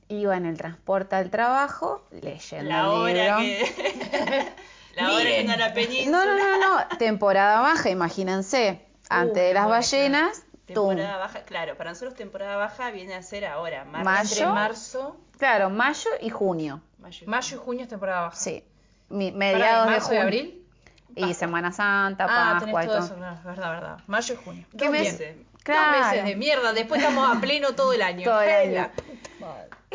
Iba 0.09 0.37
en 0.37 0.47
el 0.47 0.57
transporte 0.59 1.15
al 1.15 1.31
trabajo, 1.31 2.05
leyendo 2.11 2.69
La 2.69 2.81
el 2.81 2.87
hora 2.89 3.37
que. 3.39 4.53
la 4.97 5.13
hora 5.13 5.25
que 5.25 5.49
a 5.49 5.57
la 5.57 5.73
península. 5.73 6.25
No, 6.25 6.37
no, 6.37 6.59
no, 6.59 6.79
no, 6.81 6.99
temporada 6.99 7.61
baja, 7.61 7.89
imagínense. 7.91 8.85
Antes 9.09 9.37
de 9.37 9.55
las 9.55 9.69
ballenas. 9.69 10.43
Temporada 10.75 11.17
baja, 11.19 11.43
claro, 11.45 11.77
para 11.77 11.91
nosotros 11.91 12.15
temporada 12.15 12.57
baja 12.57 12.91
viene 12.91 13.15
a 13.15 13.23
ser 13.23 13.45
ahora, 13.47 13.85
marzo, 13.85 14.05
Mayo. 14.05 14.31
Entre 14.33 14.47
marzo, 14.47 15.17
Claro, 15.39 15.71
mayo 15.71 16.11
y 16.21 16.31
junio. 16.31 16.81
mayo. 16.99 17.27
mayo 17.27 17.57
y 17.57 17.59
junio 17.61 17.83
es 17.85 17.89
temporada 17.89 18.21
baja. 18.23 18.37
Sí. 18.37 18.65
Mi- 19.09 19.33
mediados 19.33 19.87
¿y 19.87 19.89
de 19.89 19.93
marzo 19.93 20.07
junio. 20.09 20.21
y 20.21 20.25
abril? 20.25 20.67
Y 21.11 21.21
Pascua. 21.23 21.35
Semana 21.35 21.73
Santa, 21.73 22.27
Ah, 22.29 22.59
Pascua 22.61 22.85
y 22.85 22.87
todo 22.87 22.99
eso, 22.99 23.17
verdad, 23.45 23.71
verdad. 23.73 23.99
Mayo 24.07 24.35
y 24.35 24.37
junio. 24.45 24.67
¿Qué 24.79 24.85
Dos 24.85 24.91
mes? 24.93 25.13
meses. 25.13 25.37
Claro. 25.65 25.99
Dos 25.99 26.07
meses 26.09 26.25
de 26.25 26.37
mierda, 26.37 26.73
después 26.73 27.03
estamos 27.03 27.37
a 27.37 27.41
pleno 27.41 27.75
todo 27.75 27.93
el 27.93 28.03
año. 28.03 28.25
Todo 28.25 28.41
el 28.41 28.79
año. 28.79 28.91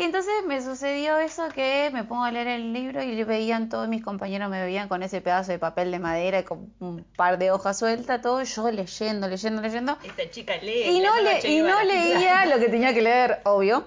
Entonces 0.03 0.33
me 0.45 0.61
sucedió 0.61 1.17
eso 1.19 1.47
que 1.49 1.89
me 1.93 2.03
pongo 2.03 2.25
a 2.25 2.31
leer 2.31 2.47
el 2.47 2.73
libro 2.73 3.01
y 3.01 3.23
veían, 3.23 3.69
todos 3.69 3.87
mis 3.87 4.03
compañeros 4.03 4.49
me 4.49 4.61
veían 4.61 4.89
con 4.89 5.03
ese 5.03 5.21
pedazo 5.21 5.53
de 5.53 5.59
papel 5.59 5.89
de 5.91 5.99
madera 5.99 6.39
y 6.39 6.43
con 6.43 6.73
un 6.79 7.05
par 7.15 7.37
de 7.37 7.51
hojas 7.51 7.79
sueltas, 7.79 8.21
todo, 8.21 8.43
yo 8.43 8.71
leyendo, 8.71 9.27
leyendo, 9.29 9.61
leyendo. 9.61 9.97
Esta 10.03 10.29
chica 10.29 10.57
lee. 10.57 10.97
Y 10.97 10.99
no, 10.99 11.21
le, 11.21 11.39
y 11.47 11.61
leía 11.87 12.45
lo 12.45 12.59
que 12.59 12.67
tenía 12.69 12.93
que 12.93 13.01
leer, 13.01 13.39
obvio. 13.45 13.85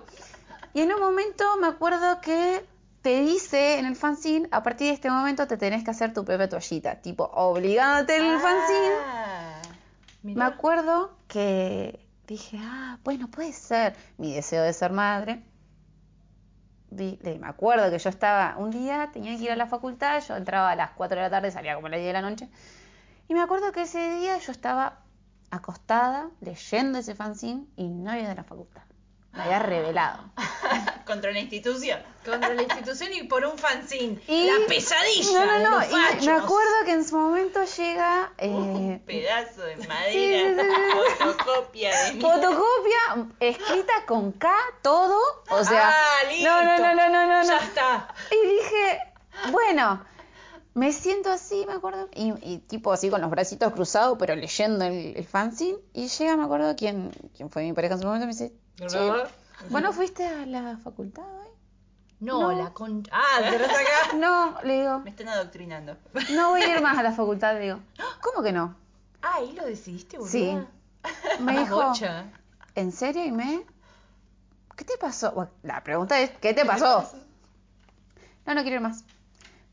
Y 0.73 0.81
en 0.81 0.93
un 0.93 1.01
momento 1.01 1.45
me 1.61 1.67
acuerdo 1.67 2.21
que 2.23 2.65
te 3.03 3.21
dice 3.21 3.79
en 3.79 3.87
el 3.87 3.95
fanzine, 3.97 4.49
a 4.51 4.63
partir 4.63 4.89
de 4.89 4.95
este 4.95 5.11
momento 5.11 5.47
te 5.47 5.57
tenés 5.57 5.85
que 5.85 5.91
hacer 5.91 6.15
tu 6.15 6.25
propia 6.25 6.49
toallita, 6.49 6.97
tipo, 7.03 7.25
obligándote 7.35 8.17
en 8.17 8.25
el 8.25 8.39
fanzine. 8.41 8.95
Ah, 9.05 9.63
Me 10.23 10.33
Mirá. 10.35 10.47
acuerdo 10.47 11.13
que 11.29 12.01
dije, 12.27 12.59
ah, 12.63 12.99
bueno, 13.05 13.29
puede 13.29 13.53
ser 13.53 13.95
mi 14.17 14.35
deseo 14.35 14.63
de 14.63 14.73
ser 14.73 14.91
madre. 14.93 15.43
Me 16.91 17.19
acuerdo 17.45 17.91
que 17.91 17.99
yo 17.99 18.11
estaba, 18.11 18.57
un 18.59 18.71
día 18.71 19.11
tenía 19.13 19.37
que 19.37 19.45
ir 19.45 19.51
a 19.51 19.57
la 19.57 19.67
facultad, 19.67 20.23
yo 20.27 20.37
entraba 20.37 20.71
a 20.71 20.77
las 20.77 20.91
4 20.93 21.17
de 21.17 21.23
la 21.23 21.31
tarde, 21.31 21.51
salía 21.51 21.75
como 21.75 21.89
a 21.89 21.91
las 21.91 22.01
10 22.01 22.09
de 22.09 22.13
la 22.13 22.23
noche. 22.23 22.49
Y 23.29 23.35
me 23.35 23.41
acuerdo 23.41 23.73
que 23.73 23.83
ese 23.83 24.19
día 24.19 24.39
yo 24.39 24.53
estaba 24.53 25.01
acostada 25.51 26.31
leyendo 26.41 26.99
ese 26.99 27.15
fanzine 27.15 27.67
y 27.77 27.89
no 27.89 28.11
había 28.11 28.29
de 28.29 28.35
la 28.35 28.45
facultad. 28.45 28.88
Me 29.33 29.43
había 29.43 29.59
revelado. 29.61 30.25
Contra 31.07 31.31
la 31.33 31.39
institución. 31.39 32.01
Contra 32.25 32.53
la 32.55 32.63
institución 32.63 33.13
y 33.15 33.23
por 33.25 33.45
un 33.45 33.57
fanzine. 33.57 34.21
Y- 34.27 34.47
La 34.47 34.67
pesadilla. 34.67 35.45
No, 35.45 35.47
no, 35.47 35.53
de 35.59 35.65
no. 35.65 35.71
los 35.81 36.23
y 36.23 36.27
me 36.27 36.33
acuerdo 36.33 36.73
que 36.85 36.93
en 36.93 37.05
su 37.05 37.17
momento 37.17 37.61
llega 37.65 38.33
eh, 38.39 38.49
Un 38.49 39.03
pedazo 39.07 39.63
de 39.63 39.77
sí, 39.81 39.89
madera, 39.89 40.65
sí, 40.65 41.25
fotocopia 41.25 42.05
de 42.05 42.13
mí. 42.15 42.21
fotocopia 42.21 43.27
escrita 43.41 43.93
con 44.07 44.33
K, 44.33 44.51
todo. 44.83 45.19
O 45.51 45.65
sea, 45.65 45.89
Ah, 45.91 46.31
listo. 46.31 46.49
no, 46.49 46.63
no, 46.65 46.79
no, 46.79 46.95
no, 46.95 47.09
no, 47.09 47.27
no, 47.27 47.43
Ya 47.49 47.59
está. 47.59 48.15
Y 48.31 48.47
dije, 48.47 49.01
bueno, 49.51 50.05
me 50.75 50.93
siento 50.93 51.31
así, 51.31 51.65
me 51.67 51.73
acuerdo, 51.75 52.09
y, 52.15 52.33
y 52.43 52.59
tipo 52.59 52.93
así 52.93 53.09
con 53.09 53.21
los 53.21 53.31
bracitos 53.31 53.73
cruzados, 53.73 54.17
pero 54.19 54.35
leyendo 54.37 54.85
el, 54.85 55.17
el 55.17 55.25
fanzine. 55.27 55.79
Y 55.95 56.09
llega, 56.09 56.37
me 56.37 56.45
acuerdo, 56.45 56.75
quién, 56.77 57.13
quién 57.37 57.51
fue 57.51 57.63
mi 57.63 57.73
pareja 57.73 57.95
en 57.95 58.01
su 58.01 58.07
momento, 58.07 58.27
me 58.27 58.33
dice, 58.33 58.53
"Che, 58.87 59.25
¿bueno 59.71 59.93
fuiste 59.93 60.27
a 60.27 60.47
la 60.47 60.77
facultad 60.79 61.25
hoy? 61.25 61.49
No, 62.21 62.51
No. 62.53 62.53
la 62.53 62.71
con. 62.73 63.03
Ah, 63.13 63.39
te 63.41 63.57
acá. 63.57 64.17
No, 64.17 64.61
le 64.63 64.81
digo, 64.81 64.99
Me 65.01 65.11
están 65.11 65.29
adoctrinando. 65.29 65.97
no 66.31 66.51
voy 66.51 66.63
a 66.63 66.77
ir 66.77 66.83
más 66.83 66.99
a 66.99 67.03
la 67.03 67.13
facultad. 67.21 67.55
Le 67.55 67.61
digo, 67.61 67.79
¿cómo 68.23 68.43
que 68.43 68.53
no? 68.53 68.75
Ah, 69.23 69.35
ahí 69.37 69.53
lo 69.53 69.65
decidiste, 69.67 70.17
boludo. 70.19 70.31
Sí. 70.31 70.57
Me 71.41 71.57
Ah, 71.57 71.61
dijo, 71.61 71.77
bocha. 71.77 72.25
¿en 72.75 72.93
serio? 72.93 73.25
Y 73.25 73.33
me, 73.33 73.65
¿qué 74.77 74.85
te 74.85 74.97
pasó? 74.99 75.33
Bueno, 75.33 75.51
la 75.63 75.83
pregunta 75.83 76.19
es, 76.21 76.31
¿qué 76.41 76.55
te 76.55 76.65
pasó? 76.65 77.09
No, 78.47 78.55
no 78.55 78.63
quiero 78.63 78.77
ir 78.77 78.83
más. 78.83 79.05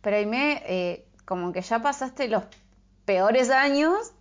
Pero 0.02 0.18
ahí 0.18 0.26
me, 0.26 0.62
eh, 0.68 1.08
como 1.26 1.52
que 1.52 1.62
ya 1.62 1.82
pasaste 1.82 2.28
los 2.28 2.44
peores 3.06 3.50
años 3.50 4.14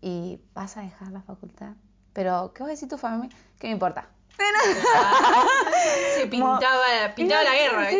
y 0.00 0.40
vas 0.54 0.76
a 0.76 0.82
dejar 0.82 1.10
la 1.12 1.22
facultad. 1.22 1.72
Pero, 2.18 2.50
¿qué 2.52 2.64
va 2.64 2.68
a 2.70 2.70
decir 2.72 2.88
tu 2.88 2.98
familia? 2.98 3.36
¿Qué 3.60 3.68
me 3.68 3.74
importa? 3.74 4.08
Se 6.16 6.26
pintaba, 6.26 7.14
pintaba 7.14 7.44
la 7.44 7.54
guerra. 7.54 7.92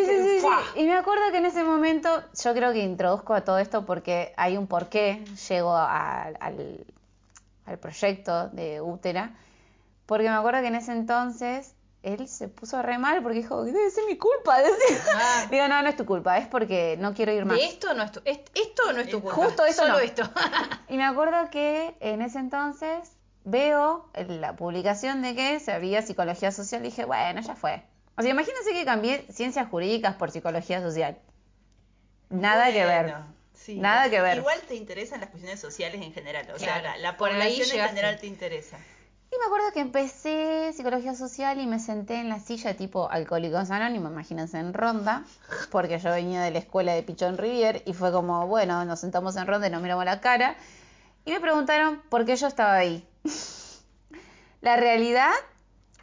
Y 0.75 0.85
me 0.87 0.97
acuerdo 0.97 1.31
que 1.31 1.39
en 1.39 1.47
ese 1.47 1.63
momento, 1.63 2.25
yo 2.43 2.53
creo 2.53 2.73
que 2.73 2.81
introduzco 2.81 3.33
a 3.35 3.43
todo 3.43 3.59
esto 3.59 3.87
porque 3.87 4.33
hay 4.37 4.57
un 4.57 4.67
porqué, 4.67 5.25
llego 5.49 5.71
a- 5.77 6.23
al, 6.41 6.85
al 7.65 7.79
proyecto 7.79 8.49
de 8.49 8.81
Útera, 8.81 9.37
porque 10.07 10.25
me 10.29 10.35
acuerdo 10.35 10.63
que 10.63 10.67
en 10.67 10.75
ese 10.75 10.91
entonces 10.91 11.75
él 12.03 12.27
se 12.27 12.49
puso 12.49 12.83
re 12.83 12.99
mal 12.99 13.23
porque 13.23 13.39
dijo, 13.39 13.63
debe 13.65 13.89
ser 13.91 14.03
mi 14.07 14.17
culpa. 14.19 14.57
Ah. 15.15 15.47
Digo, 15.49 15.69
no, 15.69 15.81
no 15.83 15.89
es 15.89 15.97
tu 15.97 16.05
culpa, 16.07 16.39
es 16.39 16.49
porque 16.49 16.97
no 16.99 17.15
quiero 17.15 17.31
ir 17.31 17.45
más. 17.45 17.57
De 17.57 17.65
esto 17.67 17.95
no 17.95 18.03
es 18.03 18.11
tu, 18.11 18.21
est- 18.25 18.49
esto 18.53 18.93
no 18.93 18.99
es 19.01 19.11
tu 19.11 19.21
culpa. 19.21 19.37
Justo 19.37 19.65
esto 19.65 19.83
Solo 19.83 19.95
no. 19.95 20.01
esto. 20.01 20.23
Y 20.89 20.97
me 20.97 21.05
acuerdo 21.05 21.51
que 21.51 21.97
en 22.01 22.21
ese 22.23 22.39
entonces 22.41 23.13
veo 23.51 24.09
la 24.15 24.57
publicación 24.57 25.23
de 25.23 25.35
que 25.35 25.61
se 25.61 25.73
había 25.73 26.03
psicología 26.03 26.53
social 26.53 26.83
y 26.83 26.87
dije, 26.87 27.05
bueno, 27.05 27.41
ya 27.41 27.55
fue. 27.55 27.83
O 28.17 28.23
sea, 28.23 28.31
imagínense 28.31 28.73
que 28.73 28.85
cambié 28.85 29.27
ciencias 29.31 29.69
jurídicas 29.69 30.17
por 30.17 30.31
psicología 30.31 30.81
social. 30.81 31.19
Nada 32.31 32.73
que 32.73 32.85
ver. 32.85 33.15
Sí. 33.55 33.77
Nada 33.77 34.11
que 34.11 34.21
ver. 34.21 34.39
Igual 34.39 34.61
te 34.67 34.75
interesan 34.75 35.21
las 35.21 35.31
cuestiones 35.31 35.61
sociales 35.61 36.01
en 36.03 36.13
general. 36.13 36.49
O 36.55 36.59
sea, 36.59 36.83
la, 36.83 36.97
la 36.99 37.17
población 37.17 37.69
en 37.81 37.89
general 37.89 38.19
te 38.19 38.27
interesa. 38.27 38.79
Y 39.31 39.37
me 39.39 39.45
acuerdo 39.45 39.73
que 39.73 39.81
empecé 39.81 40.73
psicología 40.73 41.15
social 41.15 41.61
y 41.61 41.67
me 41.67 41.79
senté 41.79 42.15
en 42.17 42.31
la 42.31 42.41
silla 42.41 42.75
tipo 42.77 43.11
Alcohólicos 43.11 43.71
Anónimos, 43.71 44.11
imagínense 44.11 44.59
en 44.59 44.73
ronda, 44.73 45.25
porque 45.71 45.99
yo 45.99 46.11
venía 46.11 46.41
de 46.41 46.51
la 46.51 46.59
escuela 46.61 46.95
de 46.95 47.03
Pichón 47.03 47.37
Rivier 47.37 47.83
y 47.85 47.93
fue 47.93 48.11
como, 48.11 48.47
bueno, 48.47 48.85
nos 48.87 49.01
sentamos 49.01 49.37
en 49.37 49.47
ronda 49.47 49.67
y 49.67 49.71
nos 49.71 49.83
miramos 49.83 50.07
la 50.07 50.21
cara. 50.21 50.57
Y 51.27 51.33
me 51.33 51.41
preguntaron 51.41 52.01
por 52.09 52.25
qué 52.25 52.37
yo 52.37 52.47
estaba 52.47 52.75
ahí. 52.75 53.07
la 54.61 54.77
realidad 54.77 55.31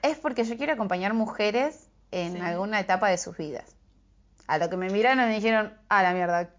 es 0.02 0.18
porque 0.18 0.44
yo 0.44 0.58
quiero 0.58 0.74
acompañar 0.74 1.14
mujeres 1.14 1.90
en 2.12 2.34
Sí. 2.34 2.40
alguna 2.40 2.80
etapa 2.80 3.10
de 3.10 3.18
sus 3.18 3.36
vidas. 3.38 3.76
A 4.48 4.58
lo 4.58 4.70
que 4.70 4.78
me 4.78 4.90
miraron 4.90 5.24
y 5.26 5.28
me 5.28 5.36
dijeron, 5.36 5.74
a 5.90 6.04
la 6.04 6.14
mierda, 6.14 6.50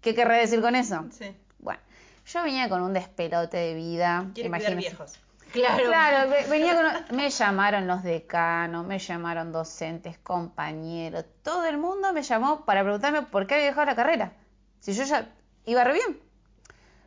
¿qué 0.00 0.14
querré 0.14 0.38
decir 0.38 0.60
con 0.60 0.76
eso? 0.76 1.04
Sí. 1.10 1.36
Bueno, 1.58 1.80
yo 2.26 2.42
venía 2.44 2.68
con 2.68 2.82
un 2.82 2.92
despelote 2.92 3.56
de 3.56 3.74
vida. 3.74 4.26
Imagínense. 4.36 4.76
viejos. 4.76 5.18
Claro. 5.52 5.84
Claro, 5.86 6.30
ve- 6.30 6.46
venía 6.50 6.76
con- 6.76 7.16
me 7.16 7.28
llamaron 7.30 7.86
los 7.88 8.02
decanos, 8.04 8.86
me 8.86 8.98
llamaron 8.98 9.50
docentes, 9.50 10.18
compañeros, 10.18 11.24
todo 11.42 11.64
el 11.66 11.78
mundo 11.78 12.12
me 12.12 12.22
llamó 12.22 12.64
para 12.64 12.82
preguntarme 12.82 13.22
por 13.22 13.46
qué 13.46 13.54
había 13.54 13.66
dejado 13.66 13.86
la 13.86 13.96
carrera. 13.96 14.32
Si 14.80 14.92
yo 14.92 15.02
ya 15.04 15.28
iba 15.64 15.82
re 15.84 15.94
bien. 15.94 16.20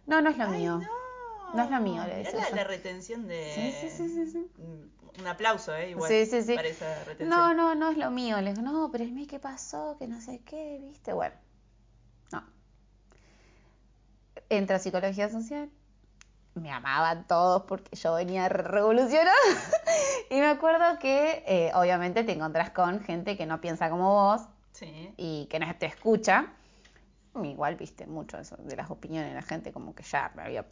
No, 0.08 0.22
no 0.22 0.30
es 0.32 0.38
lo 0.38 0.48
mío. 0.50 0.78
No 0.80 0.90
es 1.64 1.70
lo 1.70 1.80
mío, 1.82 2.04
le 2.06 2.16
decía 2.18 2.50
la, 2.50 2.56
la 2.56 2.64
retención 2.64 3.28
de. 3.28 3.52
Sí, 3.54 3.74
sí, 3.82 3.90
sí, 3.90 4.10
sí, 4.10 4.32
sí. 4.32 4.52
Un 5.20 5.28
aplauso, 5.28 5.76
¿eh? 5.76 5.90
Igual. 5.90 6.10
Sí, 6.10 6.26
sí, 6.26 6.42
sí. 6.42 6.56
Para 6.56 6.68
esa 6.68 7.04
retención. 7.04 7.30
No, 7.30 7.54
no, 7.54 7.76
no 7.76 7.92
es 7.92 7.98
lo 7.98 8.10
mío. 8.12 8.40
Le 8.42 8.52
digo, 8.54 8.62
no, 8.62 8.90
pero 8.92 9.04
es 9.04 9.12
mí, 9.12 9.28
¿qué 9.28 9.40
pasó? 9.40 9.98
Que 10.00 10.08
no 10.08 10.22
sé 10.22 10.40
qué, 10.46 10.80
¿viste? 10.82 11.12
Bueno, 11.14 11.36
no. 12.32 12.44
Entra 14.50 14.78
a 14.78 14.80
psicología 14.80 15.30
social. 15.30 15.70
Me 16.54 16.72
amaban 16.72 17.28
todos 17.28 17.64
porque 17.64 17.96
yo 17.96 18.14
venía 18.16 18.50
revolucionada. 18.50 19.36
y 20.30 20.36
me 20.36 20.48
acuerdo 20.48 21.00
que, 21.00 21.44
eh, 21.48 21.72
obviamente, 21.76 22.24
te 22.24 22.34
encontrás 22.34 22.72
con 22.72 23.02
gente 23.02 23.38
que 23.38 23.46
no 23.46 23.62
piensa 23.62 23.90
como 23.90 24.14
vos 24.14 24.42
Sí. 24.74 25.14
y 25.18 25.48
que 25.50 25.60
no 25.60 25.74
te 25.78 25.86
escucha. 25.86 26.48
Igual, 27.42 27.76
viste, 27.76 28.08
mucho 28.08 28.38
eso 28.38 28.58
de 28.58 28.76
las 28.76 28.90
opiniones 28.92 29.30
de 29.30 29.36
la 29.36 29.42
gente, 29.42 29.72
como 29.72 29.96
que 29.96 30.04
ya 30.04 30.32
me 30.36 30.44
había. 30.44 30.66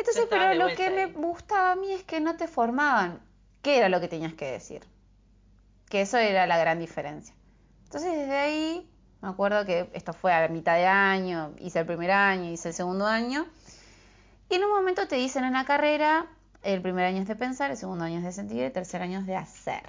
Entonces, 0.00 0.26
pero 0.30 0.54
lo 0.54 0.74
que 0.74 0.90
me 0.90 1.02
ahí. 1.02 1.12
gustaba 1.12 1.72
a 1.72 1.76
mí 1.76 1.92
es 1.92 2.02
que 2.04 2.20
no 2.20 2.36
te 2.36 2.48
formaban. 2.48 3.20
¿Qué 3.62 3.76
era 3.76 3.88
lo 3.88 4.00
que 4.00 4.08
tenías 4.08 4.32
que 4.32 4.50
decir? 4.50 4.82
Que 5.88 6.02
eso 6.02 6.16
era 6.16 6.46
la 6.46 6.56
gran 6.58 6.78
diferencia. 6.78 7.34
Entonces, 7.84 8.12
desde 8.12 8.36
ahí, 8.36 8.90
me 9.20 9.28
acuerdo 9.28 9.66
que 9.66 9.90
esto 9.92 10.14
fue 10.14 10.32
a 10.32 10.40
la 10.40 10.48
mitad 10.48 10.76
de 10.76 10.86
año, 10.86 11.54
hice 11.58 11.80
el 11.80 11.86
primer 11.86 12.10
año, 12.10 12.50
hice 12.50 12.68
el 12.68 12.74
segundo 12.74 13.06
año. 13.06 13.46
Y 14.48 14.54
en 14.54 14.64
un 14.64 14.70
momento 14.70 15.06
te 15.06 15.16
dicen 15.16 15.44
en 15.44 15.52
la 15.52 15.66
carrera, 15.66 16.26
el 16.62 16.80
primer 16.80 17.04
año 17.04 17.20
es 17.20 17.28
de 17.28 17.36
pensar, 17.36 17.70
el 17.70 17.76
segundo 17.76 18.04
año 18.04 18.18
es 18.18 18.24
de 18.24 18.32
sentir, 18.32 18.62
el 18.62 18.72
tercer 18.72 19.02
año 19.02 19.20
es 19.20 19.26
de 19.26 19.36
hacer. 19.36 19.82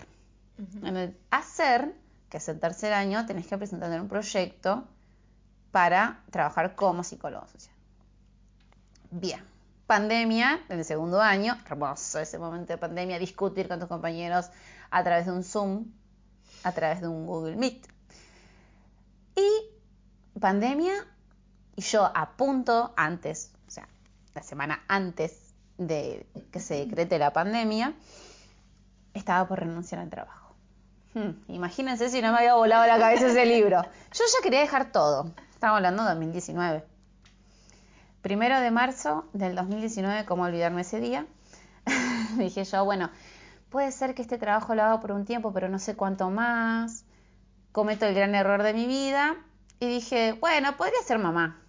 En 0.84 0.98
el 0.98 1.18
hacer, 1.32 1.96
que 2.30 2.38
es 2.38 2.48
el 2.50 2.60
tercer 2.60 2.94
año, 2.94 3.26
tenés 3.26 3.48
que 3.48 3.58
presentar 3.58 4.00
un 4.00 4.10
proyecto 4.10 4.88
para 5.72 6.22
trabajar 6.30 6.76
como 6.76 7.04
psicólogo 7.04 7.48
social. 7.48 7.74
Bien. 9.10 9.51
Pandemia, 9.92 10.62
en 10.70 10.80
el 10.80 10.86
segundo 10.86 11.20
año, 11.20 11.58
hermoso 11.70 12.18
ese 12.18 12.40
momento 12.40 12.72
de 12.72 12.78
pandemia, 12.78 13.20
discutir 13.20 13.68
con 13.68 13.78
tus 13.78 13.90
compañeros 13.90 14.50
a 14.90 15.04
través 15.04 15.26
de 15.26 15.34
un 15.34 15.44
Zoom, 15.44 15.88
a 16.64 16.72
través 16.72 17.02
de 17.02 17.10
un 17.10 17.26
Google 17.26 17.58
Meet. 17.58 17.90
Y 19.36 20.40
pandemia, 20.40 20.94
y 21.76 21.82
yo 21.82 22.06
a 22.06 22.38
punto 22.38 22.94
antes, 22.96 23.52
o 23.68 23.70
sea, 23.70 23.90
la 24.34 24.42
semana 24.44 24.82
antes 24.88 25.54
de 25.78 26.26
que 26.54 26.62
se 26.62 26.86
decrete 26.86 27.20
la 27.20 27.34
pandemia, 27.34 27.94
estaba 29.14 29.46
por 29.46 29.60
renunciar 29.60 30.00
al 30.00 30.10
trabajo. 30.10 30.56
Hmm, 31.16 31.32
imagínense 31.50 32.10
si 32.10 32.22
no 32.22 32.32
me 32.32 32.38
había 32.38 32.56
volado 32.56 32.88
la 32.88 32.98
cabeza 32.98 33.28
ese 33.28 33.46
libro. 33.46 33.82
Yo 33.82 34.24
ya 34.24 34.42
quería 34.42 34.62
dejar 34.62 34.94
todo. 34.94 35.34
Estamos 35.52 35.76
hablando 35.76 36.04
de 36.04 36.10
2019. 36.12 36.91
Primero 38.22 38.60
de 38.60 38.70
marzo 38.72 39.28
del 39.34 39.56
2019, 39.56 40.26
¿cómo 40.26 40.44
olvidarme 40.44 40.82
ese 40.82 41.00
día? 41.00 41.26
Dije 42.38 42.64
yo, 42.64 42.86
bueno, 42.86 43.10
puede 43.70 43.92
ser 43.92 44.14
que 44.14 44.22
este 44.22 44.38
trabajo 44.38 44.76
lo 44.76 44.84
haga 44.84 45.00
por 45.00 45.12
un 45.12 45.26
tiempo, 45.26 45.52
pero 45.54 45.70
no 45.70 45.80
sé 45.80 45.96
cuánto 45.96 46.30
más. 46.30 47.06
Cometo 47.72 48.06
el 48.06 48.14
gran 48.14 48.36
error 48.36 48.62
de 48.64 48.74
mi 48.74 48.86
vida. 48.86 49.36
Y 49.80 49.88
dije, 49.88 50.34
bueno, 50.34 50.78
podría 50.78 51.02
ser 51.04 51.18
mamá. 51.18 51.62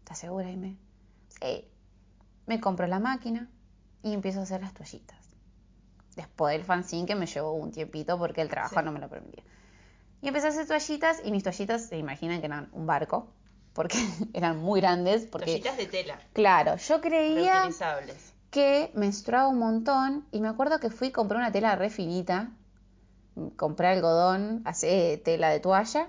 ¿Estás 0.00 0.18
segura, 0.18 0.46
Aime? 0.46 0.76
Sí. 1.40 1.64
Me 2.46 2.60
compro 2.60 2.86
la 2.86 3.00
máquina 3.00 3.48
y 4.02 4.12
empiezo 4.12 4.40
a 4.40 4.42
hacer 4.44 4.60
las 4.60 4.74
toallitas. 4.74 5.18
Después 6.14 6.52
del 6.52 6.64
fanzine 6.64 7.06
que 7.06 7.14
me 7.14 7.26
llevó 7.26 7.52
un 7.52 7.72
tiempito 7.72 8.18
porque 8.18 8.42
el 8.42 8.48
trabajo 8.48 8.78
Sí. 8.78 8.84
no 8.84 8.92
me 8.92 9.00
lo 9.00 9.08
permitía. 9.08 9.42
Y 10.20 10.28
empecé 10.28 10.46
a 10.46 10.50
hacer 10.50 10.66
toallitas 10.68 11.20
y 11.24 11.32
mis 11.32 11.42
toallitas 11.42 11.86
se 11.86 11.96
imaginan 11.98 12.38
que 12.40 12.46
eran 12.46 12.68
un 12.72 12.86
barco 12.86 13.32
porque 13.72 13.98
eran 14.32 14.58
muy 14.58 14.80
grandes. 14.80 15.26
Porque, 15.26 15.46
Toallitas 15.46 15.76
de 15.76 15.86
tela. 15.86 16.18
claro, 16.32 16.76
yo 16.76 17.00
creía 17.00 17.68
que 18.50 18.90
menstruaba 18.94 19.48
un 19.48 19.58
montón 19.58 20.26
y 20.30 20.40
me 20.40 20.48
acuerdo 20.48 20.78
que 20.78 20.90
fui 20.90 21.08
y 21.08 21.10
compré 21.10 21.38
una 21.38 21.52
tela 21.52 21.74
re 21.74 21.88
finita, 21.88 22.50
compré 23.56 23.88
algodón, 23.88 24.60
hace 24.66 25.20
tela 25.24 25.48
de 25.48 25.58
toalla, 25.60 26.08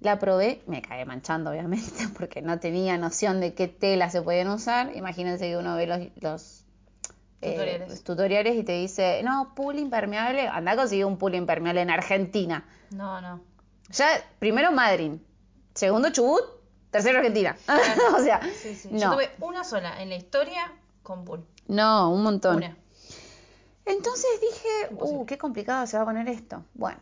la 0.00 0.18
probé, 0.18 0.62
me 0.66 0.82
cagué 0.82 1.06
manchando 1.06 1.50
obviamente 1.50 2.06
porque 2.18 2.42
no 2.42 2.60
tenía 2.60 2.98
noción 2.98 3.40
de 3.40 3.54
qué 3.54 3.68
tela 3.68 4.10
se 4.10 4.20
podían 4.20 4.48
usar, 4.48 4.94
imagínense 4.94 5.46
que 5.48 5.56
uno 5.56 5.76
ve 5.76 5.86
los, 5.86 6.00
los, 6.20 6.64
eh, 7.40 7.86
tutoriales 8.04 8.56
y 8.56 8.62
te 8.62 8.72
dice, 8.72 9.22
no, 9.22 9.54
pool 9.54 9.78
impermeable, 9.78 10.46
anda 10.48 10.72
a 10.72 10.76
conseguir 10.76 11.06
un 11.06 11.16
pool 11.16 11.34
impermeable 11.34 11.80
en 11.80 11.90
Argentina. 11.90 12.66
No, 12.90 13.20
no. 13.20 13.40
Ya, 13.90 14.06
primero 14.38 14.72
Madrid, 14.72 15.12
segundo 15.74 16.10
Chubut, 16.10 16.42
Tercero 16.94 17.18
Argentina. 17.18 17.56
o 18.16 18.22
sea, 18.22 18.40
Sí, 18.62 18.72
sí. 18.76 18.88
Yo 18.92 19.08
no. 19.08 19.14
tuve 19.14 19.28
una 19.40 19.64
sola 19.64 20.00
en 20.00 20.10
la 20.10 20.14
historia 20.14 20.72
con 21.02 21.24
pool. 21.24 21.44
No, 21.66 22.12
un 22.12 22.22
montón. 22.22 22.58
Una. 22.58 22.76
Entonces 23.84 24.30
dije, 24.40 24.94
uh, 25.00 25.26
qué 25.26 25.36
complicado 25.36 25.88
se 25.88 25.96
va 25.96 26.04
a 26.04 26.06
poner 26.06 26.28
esto. 26.28 26.64
Bueno, 26.74 26.98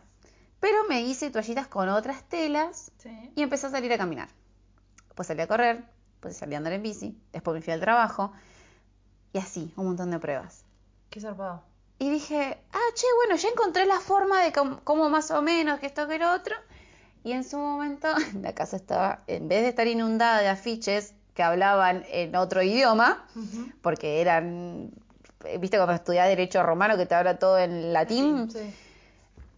pero 0.59 0.83
me 0.89 1.01
hice 1.01 1.29
toallitas 1.29 1.67
con 1.67 1.89
otras 1.89 2.23
telas 2.27 2.91
Sí. 2.97 3.31
y 3.35 3.43
empecé 3.43 3.67
a 3.67 3.69
salir 3.69 3.93
a 3.93 3.97
caminar. 3.99 4.29
Después 5.09 5.27
salí 5.27 5.41
a 5.41 5.47
correr, 5.47 5.83
después 6.13 6.35
salí 6.35 6.55
a 6.55 6.57
andar 6.57 6.73
en 6.73 6.81
bici, 6.81 7.15
después 7.31 7.53
me 7.53 7.61
fui 7.61 7.71
al 7.71 7.79
trabajo 7.79 8.33
y 9.31 9.37
así, 9.37 9.71
un 9.75 9.85
montón 9.85 10.09
de 10.09 10.17
pruebas. 10.17 10.65
Qué 11.11 11.21
zarpado. 11.21 11.61
Y 11.99 12.09
dije, 12.09 12.57
ah, 12.73 12.79
che, 12.95 13.05
bueno, 13.17 13.35
ya 13.39 13.49
encontré 13.49 13.85
la 13.85 13.99
forma 13.99 14.41
de 14.41 14.51
com- 14.51 14.79
cómo 14.83 15.07
más 15.09 15.29
o 15.29 15.43
menos 15.43 15.79
que 15.79 15.85
esto 15.85 16.07
que 16.07 16.17
lo 16.17 16.33
otro. 16.33 16.55
Y 17.23 17.31
en 17.31 17.43
su 17.43 17.57
momento 17.57 18.07
la 18.41 18.53
casa 18.53 18.75
estaba, 18.75 19.21
en 19.27 19.47
vez 19.47 19.61
de 19.63 19.69
estar 19.69 19.87
inundada 19.87 20.41
de 20.41 20.49
afiches 20.49 21.13
que 21.33 21.41
hablaban 21.43 22.03
en 22.11 22.35
otro 22.35 22.61
idioma, 22.61 23.25
porque 23.81 24.21
eran, 24.21 24.91
viste 25.59 25.77
cuando 25.77 25.93
estudias 25.93 26.27
Derecho 26.27 26.61
Romano 26.61 26.95
que 26.95 27.05
te 27.07 27.15
habla 27.15 27.39
todo 27.39 27.57
en 27.57 27.91
latín, 27.91 28.51
Sí. 28.51 28.59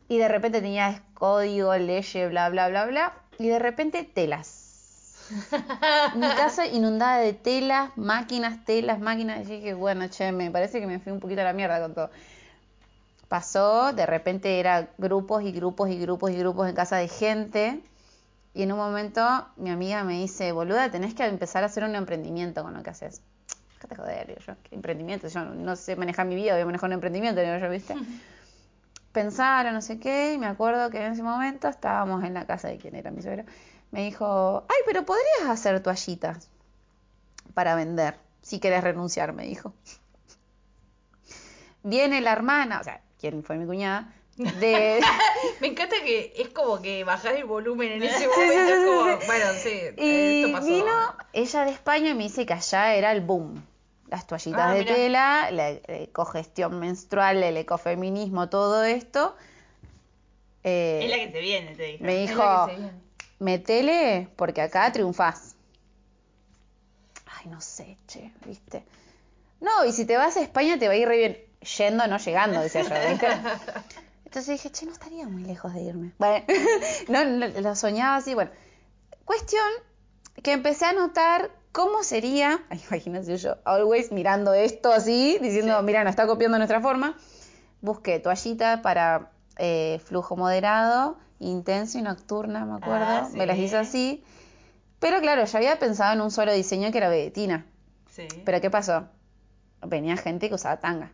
y 0.08 0.18
de 0.18 0.28
repente 0.30 0.62
tenías 0.62 1.02
código, 1.16 1.76
leye, 1.76 2.28
bla, 2.30 2.48
bla, 2.50 2.70
bla, 2.70 2.86
bla, 2.86 3.14
y 3.40 3.48
de 3.48 3.60
repente 3.60 4.04
telas. 4.06 4.62
Mi 6.16 6.28
casa 6.30 6.68
inundada 6.68 7.18
de 7.18 7.34
telas, 7.34 7.90
máquinas, 7.98 8.64
telas, 8.64 9.00
máquinas. 9.00 9.42
Y 9.50 9.56
dije, 9.58 9.74
bueno, 9.74 10.08
che, 10.08 10.32
me 10.32 10.52
parece 10.52 10.80
que 10.80 10.88
me 10.88 11.00
fui 11.00 11.12
un 11.12 11.20
poquito 11.20 11.42
a 11.42 11.46
la 11.46 11.54
mierda 11.54 11.82
con 11.82 11.94
todo. 11.96 12.10
Pasó, 13.28 13.92
de 13.94 14.06
repente 14.06 14.60
era 14.60 14.90
grupos 14.98 15.44
y 15.44 15.52
grupos 15.52 15.90
y 15.90 16.00
grupos 16.00 16.32
y 16.32 16.38
grupos 16.38 16.70
en 16.70 16.76
casa 16.76 16.98
de 16.98 17.08
gente. 17.08 17.82
Y 18.54 18.64
en 18.64 18.72
un 18.72 18.78
momento 18.78 19.48
mi 19.58 19.70
amiga 19.70 20.04
me 20.04 20.14
dice, 20.14 20.52
boluda, 20.52 20.90
tenés 20.90 21.14
que 21.14 21.26
empezar 21.26 21.64
a 21.64 21.66
hacer 21.66 21.84
un 21.84 21.96
emprendimiento 21.96 22.64
con 22.64 22.74
lo 22.74 22.84
que 22.84 22.92
haces. 22.92 23.22
Déjate 23.76 23.96
joder, 23.96 24.28
digo 24.28 24.40
yo, 24.40 24.54
¿qué 24.64 24.76
emprendimiento? 24.76 25.28
Yo 25.28 25.44
no, 25.44 25.76
sé 25.76 25.96
manejar 25.96 26.26
mi 26.26 26.36
vida, 26.36 26.54
voy 26.54 26.62
a 26.62 26.66
manejar 26.66 26.90
un 26.90 26.94
emprendimiento, 26.94 27.42
digo 27.42 27.58
yo, 27.58 27.70
¿viste? 27.70 27.96
Pensar 29.12 29.66
o 29.66 29.72
no 29.72 29.82
sé 29.82 30.00
qué, 30.00 30.34
y 30.34 30.38
me 30.38 30.48
acuerdo 30.48 30.90
que 30.90 31.06
en 31.06 31.14
ese 31.14 31.24
momento 31.24 31.68
estábamos 31.68 32.24
en 32.24 32.34
la 32.34 32.46
casa 32.46 32.70
de 32.70 32.78
quien 32.78 32.96
era 32.96 33.12
mi 33.12 33.22
suegro. 33.22 33.44
Me 33.92 34.04
dijo, 34.04 34.66
ay, 34.70 34.78
pero 34.86 35.06
podrías 35.06 35.50
hacer 35.50 35.82
toallitas 35.82 36.50
para 37.54 37.76
vender, 37.76 38.18
si 38.42 38.60
querés 38.60 38.84
renunciar, 38.84 39.34
me 39.34 39.44
dijo. 39.44 39.74
Viene 41.84 42.22
la 42.22 42.32
hermana, 42.32 42.80
o 42.80 42.84
sea, 42.84 43.02
quien 43.30 43.44
fue 43.44 43.58
mi 43.58 43.66
cuñada, 43.66 44.14
de... 44.38 45.02
Me 45.62 45.68
encanta 45.68 45.96
que 46.04 46.34
es 46.38 46.50
como 46.50 46.82
que 46.82 47.04
bajar 47.04 47.36
el 47.36 47.46
volumen 47.46 47.92
en 47.94 48.04
ese 48.04 48.28
momento. 48.28 48.74
Es 48.74 48.86
como, 48.86 49.26
bueno, 49.28 49.46
sí, 49.64 49.80
Y 49.98 50.44
esto 50.44 50.52
pasó. 50.52 50.68
vino 50.68 50.92
ella 51.34 51.66
de 51.66 51.72
España 51.72 52.10
y 52.10 52.14
me 52.14 52.24
dice 52.24 52.46
que 52.46 52.54
allá 52.54 52.94
era 52.96 53.12
el 53.12 53.22
boom. 53.22 53.64
Las 54.10 54.28
toallitas 54.28 54.62
Ah, 54.70 54.74
de 54.74 54.80
mirá. 54.82 54.94
tela, 54.96 55.52
la 55.52 55.70
ecogestión 55.88 56.80
menstrual, 56.80 57.42
el 57.44 57.58
ecofeminismo, 57.58 58.50
todo 58.50 58.84
esto. 58.84 59.36
Eh, 60.64 61.02
Es 61.04 61.10
la 61.10 61.18
que 61.18 61.28
te 61.28 61.40
viene, 61.40 61.76
te 61.76 61.84
dijo. 61.84 62.04
me 62.04 62.16
dijo, 62.18 62.66
se 62.68 62.92
metele 63.40 64.28
porque 64.36 64.62
acá 64.62 64.92
triunfás. 64.92 65.56
Ay, 67.26 67.48
no 67.50 67.62
sé, 67.62 67.98
che, 68.08 68.32
¿viste? 68.46 68.84
No, 69.62 69.86
y 69.86 69.92
si 69.92 70.06
te 70.06 70.18
vas 70.18 70.38
a 70.38 70.42
España 70.42 70.78
te 70.78 70.88
va 70.88 70.94
a 70.94 70.98
ir 70.98 71.08
re 71.08 71.18
bien. 71.18 71.38
Yendo, 71.78 72.08
no 72.08 72.18
llegando, 72.18 72.62
decía 72.62 72.82
yo, 72.84 73.10
¿viste? 73.10 73.28
Entonces 74.26 74.48
dije, 74.62 74.72
che, 74.72 74.86
no 74.86 74.92
estaría 74.92 75.28
muy 75.28 75.44
lejos 75.44 75.74
de 75.74 75.82
irme. 75.82 76.12
Bueno, 76.18 76.46
no, 77.08 77.26
no, 77.26 77.48
lo 77.48 77.76
soñaba 77.76 78.18
así, 78.18 78.34
bueno. 78.34 78.52
Cuestión 79.24 79.64
que 80.44 80.52
empecé 80.52 80.86
a 80.86 80.94
notar 80.94 81.52
cómo 81.72 82.04
sería, 82.04 82.62
imagínense 82.90 83.38
yo, 83.38 83.58
always 83.64 84.12
mirando 84.12 84.54
esto 84.54 84.92
así, 84.92 85.38
diciendo, 85.42 85.82
mira, 85.84 86.04
no 86.04 86.10
está 86.10 86.28
copiando 86.28 86.58
nuestra 86.58 86.82
forma. 86.82 87.18
Busqué 87.82 88.20
toallita 88.20 88.82
para 88.82 89.32
eh, 89.58 90.02
flujo 90.04 90.36
moderado, 90.36 91.18
intenso 91.40 91.98
y 91.98 92.02
nocturna, 92.02 92.66
me 92.66 92.76
acuerdo. 92.76 93.06
Ah, 93.08 93.30
Me 93.34 93.46
las 93.46 93.58
hice 93.58 93.78
así. 93.78 94.24
Pero 95.00 95.20
claro, 95.22 95.46
yo 95.46 95.58
había 95.58 95.78
pensado 95.78 96.14
en 96.14 96.22
un 96.22 96.32
solo 96.32 96.54
diseño 96.54 96.92
que 96.92 96.98
era 96.98 97.10
vegetina. 97.10 97.66
Sí. 98.10 98.28
Pero 98.44 98.62
¿qué 98.62 98.70
pasó? 98.70 99.08
Venía 99.82 100.18
gente 100.18 100.50
que 100.50 100.56
usaba 100.56 100.78
tanga. 100.80 101.12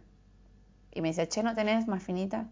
Y 0.94 1.02
me 1.02 1.10
decía, 1.10 1.28
che, 1.28 1.44
¿no 1.44 1.56
tenés 1.56 1.88
más 1.88 2.04
finita? 2.04 2.46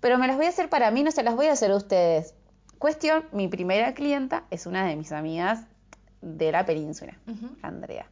Pero 0.00 0.18
me 0.18 0.26
las 0.26 0.36
voy 0.36 0.46
a 0.46 0.48
hacer 0.48 0.68
para 0.68 0.90
mí, 0.90 1.02
no 1.02 1.10
se 1.10 1.22
las 1.22 1.36
voy 1.36 1.46
a 1.46 1.52
hacer 1.52 1.70
a 1.70 1.76
ustedes. 1.76 2.34
Cuestión, 2.78 3.24
mi 3.32 3.48
primera 3.48 3.92
clienta 3.92 4.44
es 4.50 4.66
una 4.66 4.86
de 4.86 4.96
mis 4.96 5.12
amigas 5.12 5.60
de 6.22 6.50
la 6.50 6.64
península. 6.64 7.14
Andrea. 7.62 8.06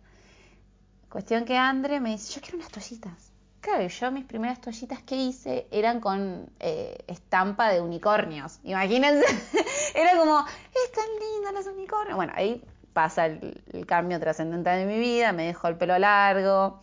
Cuestión 1.09 1.47
que 1.47 1.57
Andre 1.57 2.01
me 2.01 2.11
dice, 2.11 2.35
yo 2.35 2.43
quiero 2.43 2.59
unas 2.59 2.71
toallitas. 2.71 3.33
Claro, 3.61 3.87
yo 3.87 4.11
mis 4.13 4.25
primeras 4.25 4.61
toallitas 4.61 5.03
que 5.03 5.17
hice 5.17 5.67
eran 5.71 6.01
con 6.01 6.51
eh, 6.61 6.99
estampa 7.07 7.71
de 7.71 7.81
unicornios. 7.81 8.61
Imagínense, 8.63 9.25
era 9.95 10.17
como, 10.17 10.39
es 10.41 10.93
tan 10.93 11.07
linda 11.07 11.53
los 11.53 11.67
unicornios. 11.67 12.17
Bueno, 12.17 12.33
ahí 12.37 12.63
pasa 12.93 13.27
el, 13.27 13.63
el 13.73 13.87
cambio 13.87 14.21
trascendental 14.21 14.79
de 14.79 14.87
mi 14.87 14.99
vida, 14.99 15.33
me 15.33 15.47
dejó 15.47 15.69
el 15.69 15.77
pelo 15.77 15.99
largo. 15.99 16.81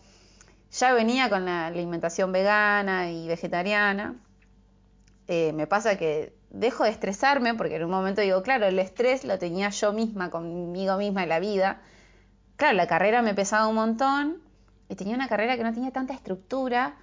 Ya 0.78 0.92
venía 0.92 1.30
con 1.30 1.46
la 1.46 1.68
alimentación 1.68 2.32
vegana 2.32 3.10
y 3.10 3.26
vegetariana. 3.26 4.16
Eh, 5.26 5.52
me 5.54 5.66
pasa 5.66 5.96
que 5.96 6.34
dejo 6.50 6.84
de 6.84 6.90
estresarme 6.90 7.54
porque 7.54 7.76
en 7.76 7.84
un 7.84 7.90
momento 7.90 8.20
digo, 8.20 8.42
claro, 8.42 8.66
el 8.66 8.78
estrés 8.78 9.24
lo 9.24 9.38
tenía 9.38 9.70
yo 9.70 9.94
misma, 9.94 10.28
conmigo 10.30 10.98
misma 10.98 11.22
en 11.22 11.28
la 11.30 11.40
vida. 11.40 11.80
Claro, 12.56 12.76
la 12.76 12.86
carrera 12.86 13.22
me 13.22 13.34
pesaba 13.34 13.68
un 13.68 13.74
montón 13.74 14.42
y 14.90 14.96
tenía 14.96 15.14
una 15.14 15.28
carrera 15.28 15.56
que 15.56 15.64
no 15.64 15.72
tenía 15.72 15.92
tanta 15.92 16.12
estructura. 16.12 16.96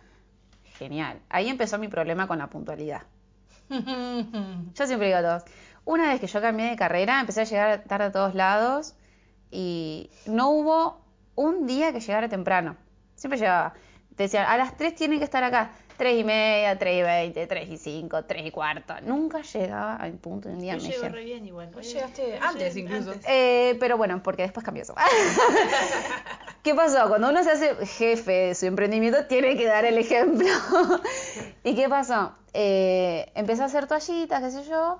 Genial. 0.78 1.19
Ahí 1.30 1.49
empezó 1.49 1.80
mi 1.80 1.88
problema 1.88 2.28
con 2.28 2.38
la 2.38 2.47
puntualidad. 2.51 3.01
Yo 3.69 4.86
siempre 4.86 5.07
digo 5.07 5.17
a 5.17 5.21
todos, 5.21 5.43
una 5.86 6.09
vez 6.09 6.19
que 6.21 6.28
yo 6.28 6.41
cambié 6.41 6.69
de 6.69 6.76
carrera, 6.76 7.19
empecé 7.19 7.41
a 7.41 7.45
llegar 7.45 7.84
tarde 7.86 8.05
a 8.05 8.11
todos 8.11 8.36
lados 8.36 8.93
y 9.51 10.11
no 10.26 10.49
hubo 10.49 11.01
un 11.36 11.65
día 11.65 11.91
que 11.91 11.99
llegara 11.99 12.30
temprano. 12.30 12.78
Siempre 13.24 13.39
llegaba. 13.39 13.74
Te 14.17 14.24
decían, 14.24 14.45
a 14.49 14.57
las 14.57 14.76
3 14.76 14.95
tienen 14.95 15.17
que 15.19 15.24
estar 15.24 15.41
acá. 15.45 15.71
3 15.95 16.19
y 16.19 16.24
media, 16.26 16.78
3 16.78 16.99
y 16.99 17.01
20, 17.03 17.47
3 17.47 17.69
y 17.69 17.78
5, 17.78 18.26
3 18.26 18.45
y 18.47 18.51
cuarto. 18.51 18.95
Nunca 19.03 19.41
llegaba 19.43 19.95
al 19.95 20.11
punto 20.15 20.49
de 20.49 20.55
un 20.55 20.59
día 20.59 20.74
Hoy 20.76 20.82
me 20.82 20.89
llegué. 20.89 21.07
re 21.09 21.24
bien 21.24 21.45
igual. 21.45 21.67
Vos 21.67 21.78
Hoy- 21.88 21.93
llegaste 21.93 22.38
antes 22.41 22.76
incluso. 22.76 23.11
antes. 23.11 23.26
Eh, 23.30 23.78
pero 23.80 23.95
bueno, 23.95 24.21
porque 24.21 24.41
después 24.41 24.65
cambió 24.65 24.84
eso. 24.84 24.93
¿Qué 26.63 26.76
pasó? 26.76 27.07
Cuando 27.07 27.30
uno 27.30 27.41
se 27.45 27.51
hace 27.51 27.76
jefe 27.86 28.32
de 28.32 28.55
su 28.55 28.65
emprendimiento, 28.65 29.26
tiene 29.28 29.55
que 29.55 29.65
dar 29.67 29.86
el 29.86 29.97
ejemplo. 29.97 30.47
¿Y 31.63 31.74
qué 31.76 31.88
pasó? 31.88 32.34
Eh, 32.53 33.32
empecé 33.36 33.61
a 33.61 33.65
hacer 33.65 33.88
toallitas, 33.88 34.41
qué 34.41 34.51
sé 34.51 34.63
yo. 34.69 34.99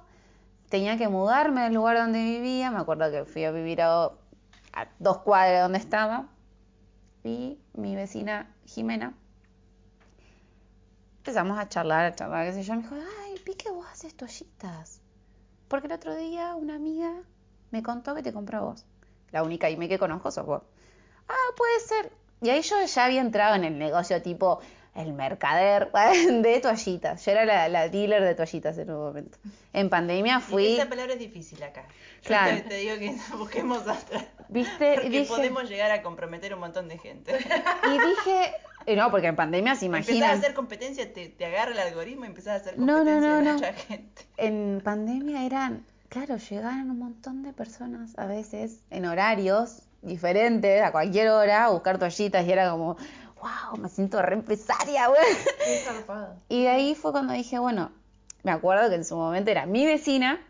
Tenía 0.70 0.98
que 0.98 1.10
mudarme 1.10 1.64
del 1.64 1.74
lugar 1.74 1.98
donde 1.98 2.20
vivía. 2.24 2.72
Me 2.72 2.80
acuerdo 2.80 3.12
que 3.12 3.26
fui 3.26 3.44
a 3.44 3.52
vivir 3.52 3.82
a, 3.82 4.06
a 4.06 4.88
dos 5.00 5.18
cuadras 5.20 5.52
de 5.54 5.60
donde 5.60 5.78
estaba. 5.80 6.28
Y 7.24 7.58
mi 7.74 7.96
vecina 7.96 8.54
Jimena. 8.66 9.14
Empezamos 11.20 11.58
a 11.58 11.70
charlar, 11.70 12.06
a 12.06 12.16
charlar, 12.16 12.46
qué 12.48 12.54
sé 12.54 12.64
yo. 12.64 12.76
Me 12.76 12.82
dijo, 12.82 12.96
ay, 12.96 13.36
vi 13.46 13.56
que 13.56 13.72
vos 13.72 13.86
haces 13.92 14.16
toallitas. 14.16 15.00
Porque 15.70 15.88
el 15.88 15.94
otro 15.94 16.16
día 16.16 16.56
una 16.56 16.76
amiga 16.76 17.12
me 17.72 17.82
contó 17.82 18.14
que 18.14 18.24
te 18.24 18.34
compró 18.34 18.66
vos. 18.66 18.86
La 19.32 19.42
única 19.44 19.70
IME 19.70 19.88
que 19.88 19.98
conozco 19.98 20.32
sos 20.32 20.46
vos. 20.46 20.62
Ah, 21.30 21.54
puede 21.56 21.80
ser. 21.80 22.12
Y 22.42 22.50
ahí 22.50 22.62
yo 22.62 22.76
ya 22.86 23.06
había 23.06 23.22
entrado 23.22 23.56
en 23.56 23.64
el 23.64 23.80
negocio 23.80 24.22
tipo 24.22 24.60
el 24.96 25.14
mercader 25.14 25.92
de 26.42 26.60
toallitas. 26.60 27.26
Yo 27.26 27.32
era 27.32 27.46
la, 27.46 27.70
la 27.70 27.88
dealer 27.90 28.22
de 28.22 28.36
toallitas 28.36 28.78
en 28.78 28.92
un 28.92 28.98
momento. 28.98 29.38
En 29.72 29.90
pandemia 29.90 30.38
Y 30.40 30.42
fui, 30.42 30.68
Esta 30.74 30.90
palabra 30.90 31.14
es 31.14 31.20
difícil 31.20 31.64
acá. 31.64 31.88
Yo 32.22 32.28
Claro. 32.28 32.58
te, 32.58 32.62
te 32.70 32.76
digo 32.76 32.98
que 32.98 33.18
busquemos. 33.38 33.82
Viste, 34.54 34.92
y 34.94 34.96
Porque 34.96 35.10
dije, 35.10 35.26
podemos 35.28 35.70
llegar 35.70 35.92
a 35.92 36.02
comprometer 36.02 36.54
un 36.54 36.60
montón 36.62 36.88
de 36.88 36.98
gente. 36.98 37.34
y 37.38 37.92
dije, 37.92 38.54
y 38.86 38.96
no, 38.96 39.10
porque 39.12 39.28
en 39.28 39.36
pandemia 39.36 39.76
se 39.76 39.86
Empezás 39.88 40.22
a 40.22 40.32
hacer 40.34 40.54
competencia, 40.54 41.12
te, 41.14 41.30
te 41.30 41.46
agarra 41.46 41.72
el 41.72 41.80
algoritmo 41.80 42.26
y 42.26 42.28
empezás 42.28 42.54
a 42.54 42.56
hacer 42.62 42.80
No, 42.80 43.04
no, 43.04 43.12
competencia 43.12 43.30
no, 43.30 43.36
de 43.38 43.44
no. 43.44 43.54
mucha 43.54 43.74
gente. 43.74 44.22
En 44.38 44.82
pandemia 44.84 45.46
eran, 45.46 45.86
claro, 46.10 46.38
llegaban 46.38 46.90
un 46.90 47.00
montón 47.00 47.44
de 47.44 47.54
personas 47.54 48.18
a 48.18 48.26
veces 48.26 48.80
en 48.90 49.06
horarios 49.06 49.82
diferentes, 50.02 50.84
a 50.84 50.92
cualquier 50.92 51.30
hora, 51.30 51.66
a 51.66 51.70
buscar 51.70 51.98
toallitas 51.98 52.46
y 52.46 52.52
era 52.52 52.70
como, 52.72 52.98
wow, 53.42 53.78
me 53.80 53.90
siento 53.90 54.22
re 54.22 54.36
empresaria, 54.36 55.08
güey. 55.10 55.20
Y 56.50 56.64
de 56.64 56.70
ahí 56.70 56.96
fue 56.96 57.12
cuando 57.12 57.34
dije, 57.34 57.58
bueno, 57.60 57.92
me 58.44 58.52
acuerdo 58.52 58.90
que 58.90 58.96
en 58.96 59.06
su 59.06 59.16
momento 59.16 59.50
era 59.52 59.66
mi 59.66 59.86
vecina, 59.86 60.42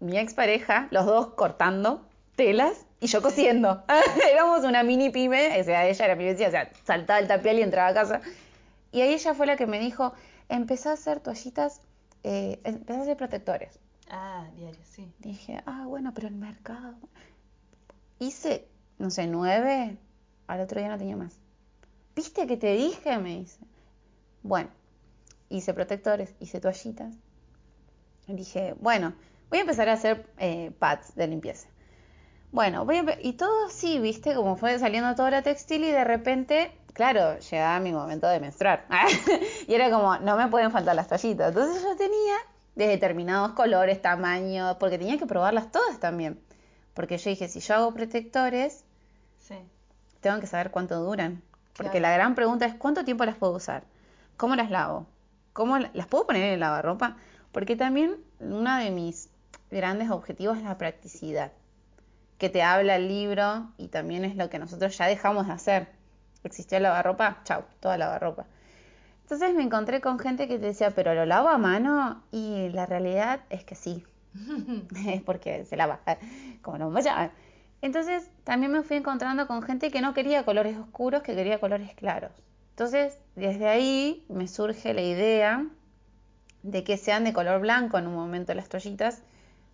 mi 0.00 0.16
expareja, 0.16 0.86
los 0.92 1.06
dos 1.06 1.28
cortando 1.34 2.06
telas 2.36 2.86
y 3.00 3.06
yo 3.06 3.22
cosiendo. 3.22 3.84
Éramos 4.32 4.64
una 4.64 4.82
mini 4.82 5.10
pyme, 5.10 5.60
o 5.60 5.64
sea, 5.64 5.86
ella 5.86 6.04
era 6.04 6.14
mi 6.16 6.24
vecina, 6.24 6.48
o 6.48 6.50
sea, 6.50 6.70
saltaba 6.84 7.18
el 7.18 7.28
tapial 7.28 7.58
y 7.58 7.62
entraba 7.62 7.88
a 7.88 7.94
casa. 7.94 8.20
Y 8.92 9.00
ahí 9.00 9.14
ella 9.14 9.34
fue 9.34 9.46
la 9.46 9.56
que 9.56 9.66
me 9.66 9.78
dijo, 9.78 10.12
empezá 10.48 10.90
a 10.90 10.94
hacer 10.94 11.20
toallitas, 11.20 11.82
eh, 12.24 12.60
empezá 12.64 13.00
a 13.00 13.02
hacer 13.02 13.16
protectores. 13.16 13.78
Ah, 14.10 14.46
diario, 14.56 14.80
sí. 14.84 15.12
Dije, 15.18 15.62
ah, 15.66 15.84
bueno, 15.86 16.12
pero 16.14 16.28
el 16.28 16.34
mercado. 16.34 16.94
hice, 18.18 18.66
no 18.98 19.10
sé, 19.10 19.26
nueve, 19.26 19.98
al 20.46 20.60
otro 20.60 20.80
día 20.80 20.88
no 20.88 20.98
tenía 20.98 21.16
más. 21.16 21.38
¿Viste 22.16 22.46
que 22.46 22.56
te 22.56 22.74
dije? 22.74 23.18
Me 23.18 23.38
dice. 23.38 23.60
Bueno, 24.42 24.70
hice 25.50 25.74
protectores, 25.74 26.34
hice 26.40 26.60
toallitas. 26.60 27.14
Dije, 28.26 28.74
bueno, 28.80 29.14
voy 29.50 29.58
a 29.58 29.60
empezar 29.62 29.88
a 29.88 29.92
hacer 29.92 30.26
eh, 30.38 30.72
pads 30.78 31.14
de 31.14 31.28
limpieza. 31.28 31.68
Bueno, 32.50 32.84
voy 32.84 32.96
a 32.96 33.04
y 33.22 33.34
todo 33.34 33.66
así, 33.66 33.98
¿viste? 33.98 34.34
Como 34.34 34.56
fue 34.56 34.78
saliendo 34.78 35.14
toda 35.14 35.30
la 35.30 35.42
textil 35.42 35.84
y 35.84 35.90
de 35.90 36.04
repente, 36.04 36.72
claro, 36.94 37.38
llegaba 37.38 37.78
mi 37.80 37.92
momento 37.92 38.26
de 38.26 38.40
menstruar. 38.40 38.86
y 39.68 39.74
era 39.74 39.90
como, 39.90 40.16
no 40.18 40.36
me 40.36 40.48
pueden 40.48 40.70
faltar 40.70 40.96
las 40.96 41.08
toallitas. 41.08 41.48
Entonces 41.50 41.82
yo 41.82 41.96
tenía 41.96 42.34
de 42.74 42.86
determinados 42.86 43.52
colores, 43.52 44.00
tamaños, 44.00 44.76
porque 44.78 44.98
tenía 44.98 45.18
que 45.18 45.26
probarlas 45.26 45.70
todas 45.70 45.98
también. 46.00 46.40
Porque 46.94 47.18
yo 47.18 47.30
dije, 47.30 47.48
si 47.48 47.60
yo 47.60 47.74
hago 47.74 47.92
protectores, 47.92 48.84
Sí. 49.40 49.54
tengo 50.20 50.40
que 50.40 50.46
saber 50.46 50.70
cuánto 50.70 50.98
duran. 51.00 51.42
Porque 51.76 51.98
Claro. 51.98 52.02
la 52.08 52.12
gran 52.14 52.34
pregunta 52.34 52.64
es 52.66 52.74
cuánto 52.74 53.04
tiempo 53.04 53.24
las 53.24 53.36
puedo 53.36 53.52
usar, 53.52 53.84
cómo 54.36 54.56
las 54.56 54.70
lavo, 54.70 55.06
cómo 55.52 55.78
la- 55.78 55.90
las 55.92 56.06
puedo 56.06 56.26
poner 56.26 56.44
en 56.44 56.54
el 56.54 56.60
lavarropa. 56.60 57.16
Porque 57.52 57.76
también 57.76 58.16
uno 58.40 58.76
de 58.78 58.90
mis 58.90 59.28
grandes 59.70 60.10
objetivos 60.10 60.56
es 60.58 60.64
la 60.64 60.76
practicidad, 60.78 61.52
que 62.38 62.48
te 62.48 62.62
habla 62.62 62.96
el 62.96 63.08
libro 63.08 63.68
y 63.76 63.88
también 63.88 64.24
es 64.24 64.36
lo 64.36 64.48
que 64.48 64.58
nosotros 64.58 64.96
ya 64.96 65.06
dejamos 65.06 65.46
de 65.48 65.52
hacer. 65.52 65.88
Existió 66.44 66.76
el 66.76 66.84
lavarropa, 66.84 67.40
chau, 67.44 67.64
toda 67.80 67.98
lavarropa. 67.98 68.46
Entonces 69.22 69.54
me 69.54 69.62
encontré 69.62 70.00
con 70.00 70.18
gente 70.18 70.48
que 70.48 70.58
te 70.58 70.66
decía, 70.66 70.90
pero 70.92 71.14
lo 71.14 71.26
lavo 71.26 71.48
a 71.48 71.58
mano 71.58 72.22
y 72.30 72.70
la 72.70 72.86
realidad 72.86 73.40
es 73.50 73.64
que 73.64 73.74
sí, 73.74 74.04
es 75.04 75.22
porque 75.26 75.64
se 75.64 75.76
lava, 75.76 76.00
como 76.62 76.78
no 76.78 76.90
vaya. 76.90 77.32
Entonces 77.82 78.30
también 78.44 78.72
me 78.72 78.82
fui 78.82 78.96
encontrando 78.96 79.46
con 79.46 79.62
gente 79.62 79.90
que 79.90 80.00
no 80.00 80.14
quería 80.14 80.44
colores 80.44 80.78
oscuros, 80.78 81.22
que 81.22 81.34
quería 81.34 81.60
colores 81.60 81.94
claros. 81.94 82.32
Entonces 82.70 83.18
desde 83.34 83.68
ahí 83.68 84.24
me 84.28 84.48
surge 84.48 84.94
la 84.94 85.02
idea 85.02 85.66
de 86.62 86.84
que 86.84 86.96
sean 86.96 87.24
de 87.24 87.32
color 87.32 87.60
blanco 87.60 87.98
en 87.98 88.06
un 88.06 88.14
momento 88.14 88.54
las 88.54 88.68
toallitas 88.68 89.22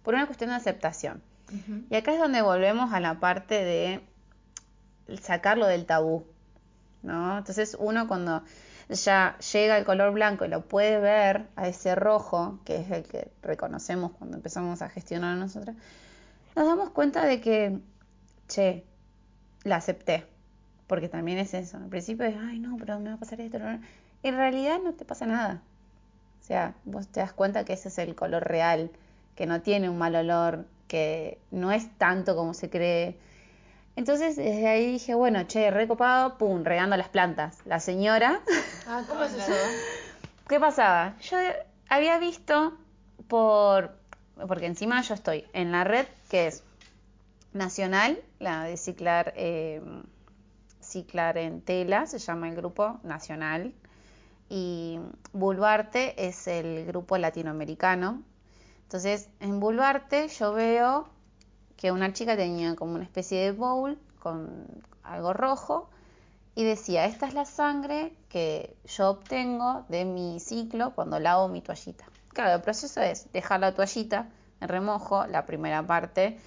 por 0.03 0.15
una 0.15 0.27
cuestión 0.27 0.51
de 0.51 0.57
aceptación. 0.57 1.23
Y 1.91 1.95
acá 1.95 2.13
es 2.13 2.19
donde 2.19 2.43
volvemos 2.43 2.93
a 2.93 3.01
la 3.01 3.21
parte 3.21 3.63
de 3.65 4.01
sacarlo 5.21 5.67
del 5.67 5.87
tabú, 5.87 6.25
¿no? 7.03 7.39
Entonces 7.39 7.77
uno 7.79 8.09
cuando 8.09 8.43
ya 8.89 9.39
llega 9.53 9.79
el 9.79 9.85
color 9.85 10.13
blanco 10.13 10.45
y 10.45 10.49
lo 10.49 10.63
puede 10.63 10.99
ver 10.99 11.47
a 11.57 11.69
ese 11.69 11.95
rojo, 11.95 12.59
que 12.65 12.77
es 12.77 12.91
el 12.91 13.05
que 13.05 13.31
reconocemos 13.43 14.13
cuando 14.13 14.37
empezamos 14.37 14.83
a 14.83 14.89
gestionar 14.89 15.37
nosotros, 15.37 15.77
nos 16.57 16.67
damos 16.67 16.91
cuenta 16.91 17.25
de 17.25 17.41
que, 17.41 17.79
che, 18.49 18.85
la 19.65 19.77
acepté. 19.77 20.27
Porque 20.87 21.09
también 21.09 21.39
es 21.39 21.55
eso. 21.55 21.79
Al 21.79 21.89
principio 21.89 22.27
ay, 22.27 22.59
no, 22.59 22.77
pero 22.77 23.01
me 23.01 23.09
va 23.09 23.17
a 23.17 23.19
pasar 23.19 23.41
esto. 23.41 23.59
no, 23.59 23.73
no". 23.73 23.81
En 24.23 24.37
realidad 24.37 24.79
no 24.83 24.93
te 24.93 25.05
pasa 25.05 25.27
nada. 25.27 25.63
O 26.41 26.45
sea, 26.45 26.75
vos 26.85 27.09
te 27.09 27.21
das 27.21 27.33
cuenta 27.33 27.65
que 27.65 27.73
ese 27.73 27.89
es 27.89 27.99
el 27.99 28.15
color 28.15 28.45
real, 28.45 28.91
que 29.35 29.47
no 29.47 29.63
tiene 29.63 29.89
un 29.89 29.99
mal 29.99 30.15
olor, 30.15 30.67
que 30.89 31.39
no 31.51 31.73
es 31.73 31.91
tanto 31.99 32.37
como 32.37 32.55
se 32.55 32.71
cree. 32.71 33.17
Entonces 33.97 34.37
desde 34.37 34.67
ahí 34.69 34.93
dije, 34.93 35.15
bueno, 35.15 35.45
che, 35.45 35.71
recopado, 35.71 36.37
pum, 36.37 36.65
regando 36.65 36.97
las 36.97 37.09
plantas. 37.09 37.59
La 37.65 37.81
señora 37.81 38.41
Ah, 38.87 39.03
¿cómo 39.09 39.23
es 39.25 39.33
eso? 39.35 39.53
¿Qué 40.49 40.61
pasaba? 40.61 41.17
Yo 41.21 41.39
había 41.89 42.19
visto 42.19 42.77
por. 43.29 43.97
Porque 44.49 44.67
encima 44.67 45.01
yo 45.03 45.15
estoy 45.15 45.45
en 45.53 45.71
la 45.71 45.85
red 45.85 46.07
que 46.29 46.49
es 46.49 46.65
nacional, 47.53 48.19
la 48.41 48.65
de 48.65 48.77
ciclar, 48.77 49.33
eh, 49.37 49.81
ciclar 50.81 51.39
en 51.39 51.61
tela, 51.61 52.07
se 52.07 52.19
llama 52.19 52.49
el 52.49 52.57
grupo 52.57 52.99
nacional. 53.05 53.73
Y 54.51 54.99
Bulbarte 55.33 56.27
es 56.27 56.47
el 56.49 56.85
grupo 56.85 57.17
latinoamericano. 57.17 58.23
Entonces, 58.95 59.29
en 59.41 59.59
Bulbarte 59.59 60.29
yo 60.29 60.53
veo 60.53 61.09
que 61.77 61.91
una 61.91 62.13
chica 62.13 62.37
tenía 62.37 62.77
como 62.77 62.95
una 62.95 63.03
especie 63.03 63.41
de 63.41 63.51
bowl 63.51 63.99
con 64.21 64.69
algo 65.03 65.33
rojo 65.33 65.91
y 66.55 66.63
decía, 66.63 67.05
esta 67.07 67.27
es 67.27 67.35
la 67.35 67.45
sangre 67.45 68.13
que 68.29 68.77
yo 68.87 69.11
obtengo 69.11 69.85
de 69.89 70.05
mi 70.05 70.39
ciclo 70.39 70.93
cuando 70.95 71.19
lavo 71.19 71.49
mi 71.49 71.61
toallita. 71.61 72.05
Claro, 72.29 72.55
el 72.55 72.63
proceso 72.63 73.01
es 73.01 73.33
dejar 73.33 73.59
la 73.59 73.75
toallita 73.75 74.29
en 74.61 74.69
remojo, 74.69 75.27
la 75.27 75.45
primera 75.45 75.85
parte, 75.85 76.39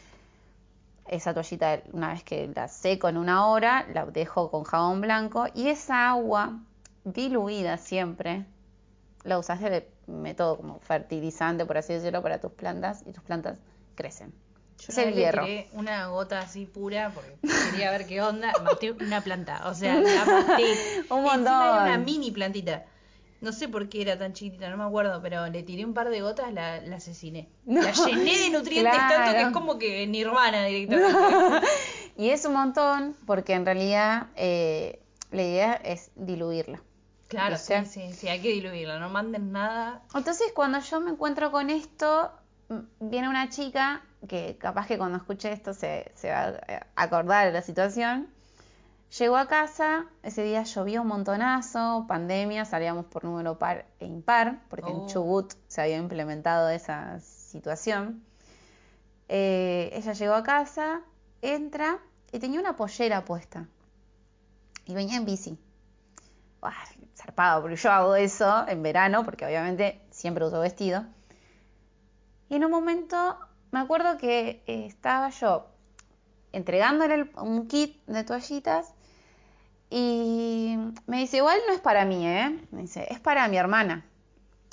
esa 1.05 1.33
toallita 1.33 1.81
una 1.91 2.13
vez 2.13 2.23
que 2.23 2.49
la 2.55 2.69
seco 2.69 3.09
en 3.09 3.17
una 3.17 3.47
hora, 3.47 3.85
la 3.93 4.05
dejo 4.05 4.51
con 4.51 4.63
jabón 4.63 5.01
blanco 5.01 5.47
y 5.53 5.67
esa 5.67 6.11
agua 6.11 6.61
diluida 7.03 7.77
siempre 7.77 8.45
la 9.25 9.37
usas 9.37 9.59
de 9.59 9.96
método 10.07 10.57
como 10.57 10.79
fertilizante, 10.79 11.65
por 11.65 11.77
así 11.77 11.93
decirlo, 11.93 12.21
para 12.21 12.39
tus 12.39 12.51
plantas 12.51 13.03
y 13.05 13.11
tus 13.11 13.23
plantas 13.23 13.59
crecen. 13.95 14.33
Yo 14.79 14.85
es 14.89 14.97
el 14.99 15.13
hierro. 15.15 15.43
tiré 15.43 15.67
una 15.73 16.07
gota 16.07 16.39
así 16.39 16.65
pura 16.65 17.11
porque 17.13 17.35
quería 17.71 17.91
ver 17.91 18.05
qué 18.05 18.21
onda. 18.21 18.53
Maté 18.63 18.91
una 18.91 19.21
planta, 19.21 19.67
o 19.67 19.73
sea, 19.73 19.95
la 19.99 20.25
maté. 20.25 20.63
Un 21.09 21.19
Era 21.19 21.33
una 21.37 21.81
montón. 21.85 22.05
mini 22.05 22.31
plantita. 22.31 22.85
No 23.39 23.51
sé 23.53 23.67
por 23.69 23.87
qué 23.87 24.01
era 24.01 24.17
tan 24.17 24.33
chiquitita, 24.33 24.67
no 24.69 24.77
me 24.77 24.83
acuerdo, 24.83 25.21
pero 25.21 25.45
le 25.47 25.61
tiré 25.61 25.85
un 25.85 25.93
par 25.93 26.09
de 26.09 26.21
gotas, 26.21 26.51
la, 26.53 26.81
la 26.81 26.95
asesiné. 26.95 27.47
La 27.67 27.91
llené 27.91 28.35
de 28.35 28.49
nutrientes 28.49 28.97
tanto 28.97 29.31
que 29.31 29.41
es 29.43 29.49
como 29.49 29.77
que 29.77 30.07
nirvana 30.07 30.65
directamente. 30.65 31.67
Y 32.19 32.31
es 32.31 32.45
un 32.45 32.53
montón 32.53 33.15
porque 33.27 33.53
en 33.53 33.63
realidad 33.63 34.29
eh, 34.35 34.99
la 35.29 35.43
idea 35.43 35.73
es 35.75 36.09
diluirla. 36.15 36.81
Claro, 37.27 37.57
sí, 37.57 37.73
¿Viste? 37.73 37.85
sí, 38.09 38.13
sí, 38.13 38.27
hay 38.29 38.41
que 38.41 38.49
diluirla, 38.49 38.99
no 38.99 39.09
manden 39.09 39.51
nada. 39.51 40.01
Entonces 40.15 40.51
cuando 40.53 40.79
yo 40.79 40.99
me 41.01 41.11
encuentro 41.11 41.51
con 41.51 41.69
esto, 41.69 42.31
m- 42.69 42.83
viene 42.99 43.27
una 43.29 43.49
chica 43.49 44.01
que 44.27 44.57
capaz 44.57 44.87
que 44.87 44.97
cuando 44.97 45.17
escuche 45.17 45.51
esto 45.51 45.73
se, 45.73 46.11
se 46.15 46.31
va 46.31 46.59
a 46.67 47.03
acordar 47.03 47.47
de 47.47 47.53
la 47.53 47.61
situación. 47.61 48.29
Llegó 49.19 49.37
a 49.37 49.47
casa, 49.47 50.05
ese 50.23 50.43
día 50.43 50.63
llovió 50.63 51.01
un 51.01 51.07
montonazo, 51.07 52.05
pandemia, 52.09 52.65
salíamos 52.65 53.05
por 53.05 53.23
número 53.23 53.57
par 53.57 53.85
e 53.99 54.05
impar, 54.05 54.61
porque 54.69 54.91
Oh. 54.91 54.97
en 55.03 55.07
Chubut 55.07 55.53
se 55.67 55.81
había 55.81 55.97
implementado 55.97 56.69
esa 56.69 57.19
situación. 57.21 58.23
Eh, 59.29 59.89
ella 59.93 60.13
llegó 60.13 60.33
a 60.33 60.43
casa, 60.43 61.01
entra 61.41 61.99
y 62.31 62.39
tenía 62.39 62.59
una 62.59 62.75
pollera 62.75 63.23
puesta. 63.25 63.67
Y 64.85 64.93
venía 64.93 65.17
en 65.17 65.25
bici. 65.25 65.57
Buah, 66.61 66.73
zarpado, 67.27 67.69
yo 67.69 67.91
hago 67.91 68.15
eso 68.15 68.65
en 68.67 68.81
verano, 68.81 69.23
porque 69.25 69.45
obviamente 69.45 69.99
siempre 70.11 70.45
uso 70.45 70.59
vestido. 70.59 71.05
Y 72.49 72.55
en 72.55 72.65
un 72.65 72.71
momento 72.71 73.37
me 73.71 73.79
acuerdo 73.79 74.17
que 74.17 74.63
eh, 74.65 74.85
estaba 74.85 75.29
yo 75.29 75.67
entregándole 76.53 77.29
un 77.35 77.67
kit 77.67 78.01
de 78.07 78.23
toallitas 78.23 78.93
y 79.89 80.77
me 81.05 81.17
dice, 81.17 81.37
igual 81.37 81.59
no 81.67 81.73
es 81.73 81.81
para 81.81 82.05
mí, 82.05 82.25
¿eh? 82.25 82.59
Me 82.71 82.83
dice, 82.83 83.07
es 83.09 83.19
para 83.19 83.47
mi 83.47 83.57
hermana. 83.57 84.05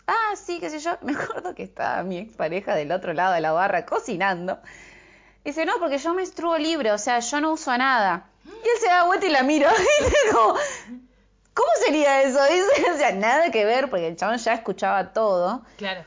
Ah, 0.06 0.34
sí, 0.36 0.60
qué 0.60 0.70
sé 0.70 0.78
yo. 0.78 0.96
Me 1.02 1.12
acuerdo 1.12 1.54
que 1.54 1.62
estaba 1.62 2.02
mi 2.02 2.18
expareja 2.18 2.74
del 2.74 2.92
otro 2.92 3.12
lado 3.12 3.34
de 3.34 3.40
la 3.40 3.52
barra 3.52 3.86
cocinando. 3.86 4.58
Dice, 5.44 5.64
no, 5.66 5.78
porque 5.78 5.98
yo 5.98 6.14
menstruo 6.14 6.56
libre, 6.58 6.92
o 6.92 6.98
sea, 6.98 7.18
yo 7.18 7.40
no 7.40 7.52
uso 7.52 7.76
nada. 7.76 8.30
Y 8.44 8.48
él 8.48 8.80
se 8.80 8.86
da 8.86 9.04
vuelta 9.04 9.26
y 9.26 9.30
la 9.30 9.42
mira. 9.42 9.70
Y 10.00 10.04
dice 10.04 10.16
como, 10.32 10.54
¿cómo 11.54 11.68
sería 11.84 12.22
eso? 12.22 12.38
Dice, 12.76 12.90
o 12.92 12.96
sea, 12.96 13.12
nada 13.12 13.50
que 13.50 13.64
ver, 13.64 13.88
porque 13.88 14.08
el 14.08 14.16
chabón 14.16 14.38
ya 14.38 14.54
escuchaba 14.54 15.12
todo. 15.12 15.62
Claro. 15.76 16.04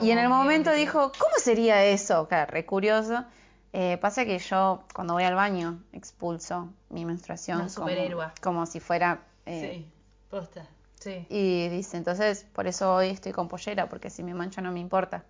Y 0.00 0.10
en 0.10 0.18
el 0.18 0.28
momento 0.28 0.72
dijo, 0.72 1.12
¿cómo 1.18 1.34
sería 1.38 1.84
eso? 1.84 2.26
Claro, 2.26 2.50
re 2.50 2.66
curioso. 2.66 3.24
Eh, 3.72 3.96
pasa 3.98 4.24
que 4.24 4.38
yo, 4.38 4.82
cuando 4.92 5.14
voy 5.14 5.22
al 5.22 5.36
baño, 5.36 5.84
expulso 5.92 6.70
mi 6.90 7.04
menstruación. 7.04 7.60
Una 7.60 7.68
superhéroe. 7.68 8.24
Como, 8.40 8.56
como 8.58 8.66
si 8.66 8.80
fuera... 8.80 9.20
eh, 9.46 9.70
Sí, 9.72 9.92
posta. 10.30 10.66
Sí. 10.98 11.26
Y 11.28 11.68
dice, 11.68 11.96
entonces, 11.96 12.44
por 12.52 12.66
eso 12.66 12.92
hoy 12.92 13.10
estoy 13.10 13.30
con 13.30 13.46
pollera, 13.46 13.88
porque 13.88 14.10
si 14.10 14.24
me 14.24 14.34
mancho 14.34 14.60
no 14.62 14.72
me 14.72 14.80
importa. 14.80 15.24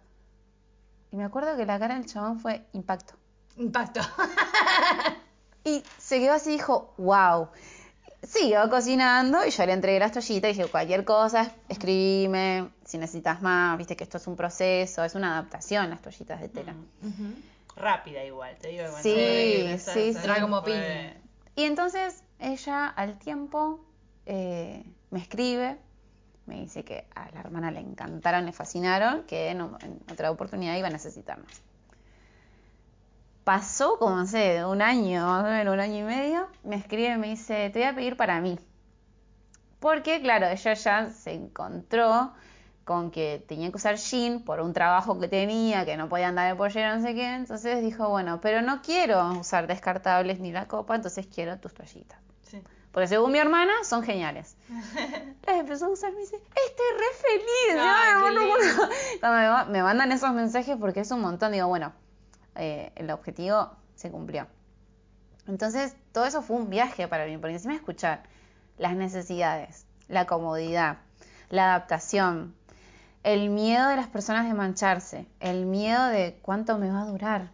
Y 1.13 1.17
me 1.17 1.25
acuerdo 1.25 1.55
que 1.59 1.67
la 1.67 1.79
cara 1.79 1.95
del 1.97 2.07
chabón 2.07 2.41
fue 2.41 2.65
impacto. 2.73 3.15
Impacto. 3.57 4.01
Y 5.65 5.83
se 5.99 6.19
quedó 6.19 6.33
así 6.33 6.51
y 6.51 6.53
dijo, 6.55 6.95
wow. 6.97 7.49
Siguió 8.29 8.69
cocinando 8.69 9.47
y 9.47 9.51
yo 9.51 9.65
le 9.65 9.73
entregué 9.73 9.99
las 9.99 10.13
toallitas 10.13 10.51
y 10.51 10.55
dije, 10.55 10.71
cualquier 10.71 11.05
cosa, 11.07 11.51
escribime, 11.69 12.69
si 12.85 12.99
necesitas 12.99 13.41
más, 13.41 13.79
viste 13.79 13.97
que 13.97 14.05
esto 14.05 14.19
es 14.19 14.27
un 14.27 14.37
proceso, 14.37 15.03
es 15.03 15.15
una 15.15 15.39
adaptación 15.39 15.89
las 15.89 16.03
toallitas 16.03 16.39
de 16.39 16.49
tela. 16.51 16.75
Rápida 17.75 18.23
igual, 18.25 18.55
te 18.61 18.69
digo. 18.69 18.83
bueno, 18.83 18.99
Sí, 18.99 19.79
sí, 19.79 20.13
sí. 20.13 20.19
Era 20.23 20.43
como 20.43 20.63
piña. 20.63 21.17
Y 21.57 21.65
entonces 21.65 22.23
ella 22.39 22.87
al 22.89 23.19
tiempo 23.19 23.81
eh, 24.27 24.85
me 25.11 25.21
escribe, 25.21 25.79
me 26.45 26.61
dice 26.61 26.85
que 26.85 27.07
a 27.15 27.31
la 27.31 27.41
hermana 27.41 27.71
le 27.71 27.81
encantaron, 27.81 28.45
le 28.45 28.53
fascinaron, 28.53 29.23
que 29.25 29.49
en, 29.49 29.61
en 29.61 30.01
otra 30.13 30.31
oportunidad 30.31 30.77
iba 30.77 30.89
a 30.89 30.91
necesitar 30.91 31.39
más. 31.39 31.63
Pasó 33.49 33.99
como, 33.99 34.15
no 34.15 34.27
sé, 34.27 34.63
un 34.67 34.83
año, 34.83 35.27
más 35.27 35.43
o 35.43 35.49
menos 35.49 35.73
un 35.73 35.81
año 35.81 36.01
y 36.01 36.03
medio, 36.03 36.49
me 36.65 36.77
escribe 36.77 37.15
y 37.15 37.17
me 37.17 37.29
dice, 37.29 37.71
te 37.71 37.79
voy 37.79 37.89
a 37.89 37.95
pedir 37.95 38.15
para 38.15 38.43
mí. 38.43 38.59
Porque, 39.81 40.21
claro, 40.21 40.49
ella 40.49 40.75
ya 40.75 41.09
se 41.09 41.33
encontró 41.33 42.35
con 42.85 43.11
que 43.11 43.43
tenía 43.49 43.71
que 43.71 43.77
usar 43.77 43.97
jean 43.97 44.41
por 44.45 44.61
un 44.61 44.75
trabajo 44.75 45.19
que 45.19 45.29
tenía, 45.29 45.87
que 45.87 45.97
no 45.97 46.11
podía 46.11 46.29
andar 46.29 46.51
de 46.51 46.57
pollera, 46.57 46.95
no 46.95 47.03
sé 47.03 47.15
qué. 47.15 47.37
Entonces 47.37 47.81
dijo, 47.81 48.11
bueno, 48.11 48.39
pero 48.43 48.61
no 48.61 48.83
quiero 48.83 49.31
usar 49.41 49.67
descartables 49.67 50.41
ni 50.41 50.53
la 50.53 50.69
copa, 50.69 50.97
entonces 50.97 51.27
quiero 51.27 51.59
tus 51.59 51.73
toallitas. 51.73 52.19
Sí. 52.43 52.63
Porque 52.93 53.09
según 53.09 53.33
mi 53.33 53.39
hermana, 53.39 53.73
son 53.83 54.03
geniales. 54.03 54.59
Las 55.47 55.57
empezó 55.57 55.87
a 55.87 55.89
usar, 55.89 56.13
me 56.13 56.21
dice, 56.21 56.37
estoy 56.37 56.87
re 56.99 57.15
feliz. 57.17 57.81
Ay, 57.81 58.13
Yo 58.13 58.31
me 58.31 58.47
mando 58.47 58.95
Cuando 59.21 59.73
me 59.73 59.83
mandan 59.83 60.13
esos 60.13 60.35
mensajes 60.35 60.77
porque 60.79 61.01
es 61.01 61.11
un 61.11 61.23
montón, 61.23 61.53
digo, 61.53 61.67
bueno, 61.67 61.95
eh, 62.59 62.93
el 62.97 63.11
objetivo 63.11 63.71
se 63.95 64.11
cumplió. 64.11 64.47
Entonces, 65.47 65.97
todo 66.13 66.27
eso 66.27 66.43
fue 66.43 66.57
un 66.57 66.69
viaje 66.69 67.09
para 67.09 67.25
mí, 67.25 67.39
porque 67.39 67.55
encima 67.55 67.75
escuchar 67.75 68.23
las 68.77 68.95
necesidades, 68.95 69.87
la 70.09 70.27
comodidad, 70.27 70.99
la 71.49 71.65
adaptación, 71.75 72.55
el 73.23 73.49
miedo 73.51 73.89
de 73.89 73.97
las 73.97 74.09
personas 74.09 74.47
de 74.47 74.55
mancharse, 74.55 75.27
el 75.41 75.65
miedo 75.65 76.07
de 76.09 76.39
cuánto 76.43 76.79
me 76.79 76.91
va 76.91 77.03
a 77.03 77.07
durar, 77.07 77.51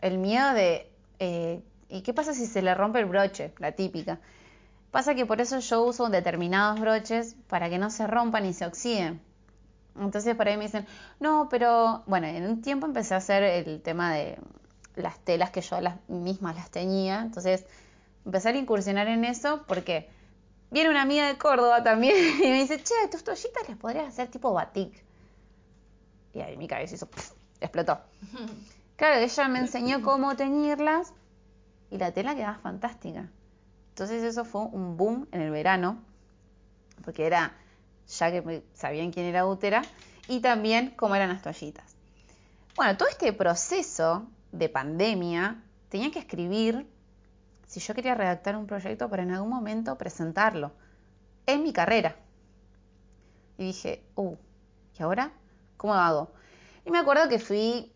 el 0.00 0.18
miedo 0.18 0.54
de, 0.54 0.90
eh, 1.18 1.62
¿y 1.88 2.02
qué 2.02 2.14
pasa 2.14 2.32
si 2.32 2.46
se 2.46 2.62
le 2.62 2.74
rompe 2.74 3.00
el 3.00 3.06
broche? 3.06 3.52
La 3.58 3.72
típica. 3.72 4.18
Pasa 4.90 5.14
que 5.14 5.26
por 5.26 5.40
eso 5.40 5.58
yo 5.58 5.82
uso 5.82 6.08
determinados 6.08 6.80
broches 6.80 7.36
para 7.48 7.68
que 7.68 7.78
no 7.78 7.90
se 7.90 8.06
rompan 8.06 8.46
y 8.46 8.54
se 8.54 8.64
oxiden. 8.64 9.20
Entonces 10.00 10.34
por 10.34 10.48
ahí 10.48 10.56
me 10.56 10.64
dicen, 10.64 10.86
no, 11.20 11.48
pero 11.50 12.02
bueno, 12.06 12.26
en 12.26 12.44
un 12.44 12.62
tiempo 12.62 12.86
empecé 12.86 13.14
a 13.14 13.18
hacer 13.18 13.42
el 13.42 13.80
tema 13.82 14.12
de 14.12 14.38
las 14.96 15.18
telas 15.20 15.50
que 15.50 15.60
yo 15.60 15.80
las 15.80 15.96
mismas 16.08 16.56
las 16.56 16.70
teñía. 16.70 17.20
Entonces 17.20 17.64
empecé 18.24 18.50
a 18.50 18.56
incursionar 18.56 19.08
en 19.08 19.24
eso 19.24 19.64
porque 19.66 20.08
viene 20.70 20.90
una 20.90 21.02
amiga 21.02 21.26
de 21.26 21.38
Córdoba 21.38 21.82
también 21.82 22.14
y 22.42 22.46
me 22.46 22.60
dice, 22.60 22.82
che, 22.82 22.94
tus 23.10 23.24
toallitas 23.24 23.68
las 23.68 23.78
podrías 23.78 24.08
hacer 24.08 24.28
tipo 24.28 24.52
batik. 24.52 25.04
Y 26.34 26.40
ahí 26.40 26.56
mi 26.56 26.68
cabeza 26.68 26.94
hizo, 26.94 27.06
¡puf! 27.06 27.32
explotó. 27.60 27.98
Claro, 28.96 29.20
ella 29.20 29.48
me 29.48 29.58
enseñó 29.58 30.02
cómo 30.02 30.36
teñirlas 30.36 31.12
y 31.90 31.98
la 31.98 32.12
tela 32.12 32.34
quedaba 32.34 32.58
fantástica. 32.58 33.28
Entonces 33.90 34.22
eso 34.22 34.44
fue 34.44 34.62
un 34.62 34.96
boom 34.96 35.26
en 35.32 35.40
el 35.40 35.50
verano, 35.50 35.98
porque 37.04 37.26
era 37.26 37.56
ya 38.08 38.30
que 38.30 38.62
sabían 38.74 39.12
quién 39.12 39.26
era 39.26 39.46
útera 39.46 39.82
y 40.26 40.40
también 40.40 40.94
cómo 40.96 41.14
eran 41.14 41.28
las 41.28 41.42
toallitas. 41.42 41.96
Bueno, 42.76 42.96
todo 42.96 43.08
este 43.08 43.32
proceso 43.32 44.26
de 44.52 44.68
pandemia 44.68 45.62
tenía 45.88 46.10
que 46.10 46.18
escribir 46.18 46.86
si 47.66 47.80
yo 47.80 47.94
quería 47.94 48.14
redactar 48.14 48.56
un 48.56 48.66
proyecto 48.66 49.08
para 49.10 49.22
en 49.22 49.32
algún 49.32 49.50
momento 49.50 49.98
presentarlo 49.98 50.72
en 51.46 51.62
mi 51.62 51.72
carrera. 51.72 52.16
Y 53.58 53.64
dije, 53.66 54.04
uh, 54.14 54.36
¿y 54.98 55.02
ahora? 55.02 55.32
¿Cómo 55.76 55.94
lo 55.94 56.00
hago? 56.00 56.32
Y 56.84 56.90
me 56.90 56.98
acuerdo 56.98 57.28
que 57.28 57.38
fui 57.38 57.92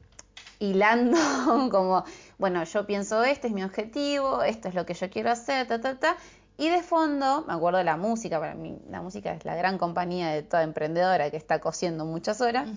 hilando 0.58 1.16
como, 1.70 2.04
bueno, 2.38 2.64
yo 2.64 2.86
pienso, 2.86 3.22
este 3.24 3.48
es 3.48 3.52
mi 3.52 3.62
objetivo, 3.62 4.42
esto 4.42 4.68
es 4.68 4.74
lo 4.74 4.84
que 4.84 4.94
yo 4.94 5.10
quiero 5.10 5.30
hacer, 5.30 5.66
ta, 5.66 5.80
ta, 5.80 5.98
ta. 5.98 6.16
Y 6.58 6.68
de 6.68 6.82
fondo, 6.82 7.44
me 7.46 7.54
acuerdo 7.54 7.78
de 7.78 7.84
la 7.84 7.96
música, 7.96 8.38
para 8.38 8.54
mí 8.54 8.78
la 8.88 9.00
música 9.00 9.32
es 9.32 9.44
la 9.44 9.56
gran 9.56 9.78
compañía 9.78 10.28
de 10.30 10.42
toda 10.42 10.62
emprendedora 10.62 11.30
que 11.30 11.36
está 11.36 11.60
cosiendo 11.60 12.04
muchas 12.04 12.40
horas. 12.40 12.68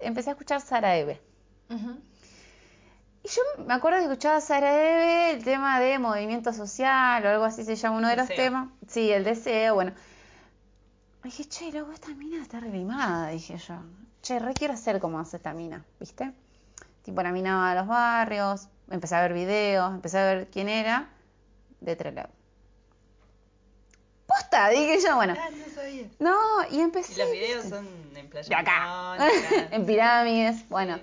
Empecé 0.00 0.30
a 0.30 0.32
escuchar 0.32 0.60
Sara 0.60 0.96
Eve. 0.96 1.20
Y 3.22 3.28
yo 3.28 3.42
me 3.66 3.74
acuerdo 3.74 3.98
que 3.98 4.04
escuchaba 4.04 4.40
Sara 4.40 4.72
Eve 4.74 5.30
el 5.32 5.44
tema 5.44 5.80
de 5.80 5.98
movimiento 5.98 6.52
social 6.52 7.24
o 7.24 7.28
algo 7.28 7.44
así 7.44 7.64
se 7.64 7.76
llama 7.76 7.98
uno 7.98 8.08
de 8.08 8.16
los 8.16 8.28
Deseo. 8.28 8.44
temas. 8.44 8.68
Sí, 8.88 9.10
el 9.10 9.24
deseo, 9.24 9.74
bueno. 9.74 9.92
Dije, 11.22 11.44
che, 11.44 11.70
luego 11.70 11.92
esta 11.92 12.08
mina 12.14 12.40
está 12.40 12.60
relimada, 12.60 13.28
dije 13.28 13.56
yo. 13.58 13.74
Che, 14.22 14.38
re 14.38 14.54
quiero 14.54 14.72
hacer 14.74 15.00
como 15.00 15.18
hace 15.18 15.36
esta 15.36 15.52
mina, 15.52 15.84
¿viste? 15.98 16.32
Tipo, 17.02 17.22
la 17.22 17.30
mina 17.32 17.56
va 17.56 17.70
a 17.72 17.74
los 17.74 17.86
barrios, 17.86 18.68
empecé 18.90 19.14
a 19.16 19.22
ver 19.22 19.34
videos, 19.34 19.92
empecé 19.92 20.18
a 20.18 20.24
ver 20.24 20.48
quién 20.50 20.68
era, 20.68 21.10
de 21.80 21.96
Trelew. 21.96 22.26
Posta, 24.50 24.68
dije 24.70 24.98
yo, 25.00 25.14
bueno. 25.16 25.34
Ah, 25.38 25.48
no 25.50 25.74
sabía. 25.74 26.06
No, 26.18 26.36
y 26.70 26.76
Y 26.76 26.80
empecé. 26.80 27.22
los 27.22 27.30
videos 27.32 27.64
son 27.66 27.88
en 28.16 28.28
Playa 28.28 28.48
de 28.48 28.54
acá, 28.54 29.16
en 29.70 29.86
pirámides, 29.86 30.68
bueno. 30.68 30.96
Sí. 30.96 31.02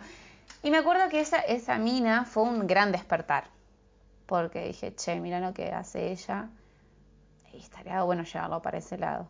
Y 0.63 0.71
me 0.71 0.77
acuerdo 0.77 1.07
que 1.09 1.21
esa, 1.21 1.39
esa 1.39 1.77
mina 1.77 2.25
fue 2.25 2.43
un 2.43 2.67
gran 2.67 2.91
despertar, 2.91 3.45
porque 4.25 4.65
dije, 4.67 4.93
che, 4.95 5.19
mira 5.19 5.39
lo 5.39 5.53
que 5.53 5.71
hace 5.71 6.11
ella, 6.11 6.49
y 7.53 7.59
estaría 7.59 8.03
bueno 8.03 8.23
llevarlo 8.23 8.61
para 8.61 8.79
ese 8.79 8.97
lado. 8.97 9.29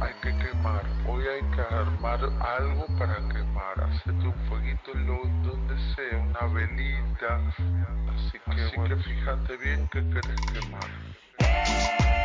Hay 0.00 0.12
que 0.22 0.36
quemar. 0.38 0.82
Hoy 1.06 1.24
hay 1.26 1.42
que 1.50 1.74
armar 1.74 2.20
algo 2.40 2.86
para 2.98 3.16
quemar. 3.28 3.80
Hacete 3.80 4.26
un 4.26 4.34
fueguito 4.48 4.92
en 4.92 5.06
lo, 5.06 5.18
donde 5.50 5.94
sea, 5.94 6.18
una 6.18 6.46
velita. 6.52 7.40
Así 8.14 8.38
que, 8.54 8.76
bueno, 8.76 8.96
fíjate 8.98 9.56
bien 9.56 9.88
que 9.88 10.00
querés 10.10 10.40
quemar. 10.52 12.17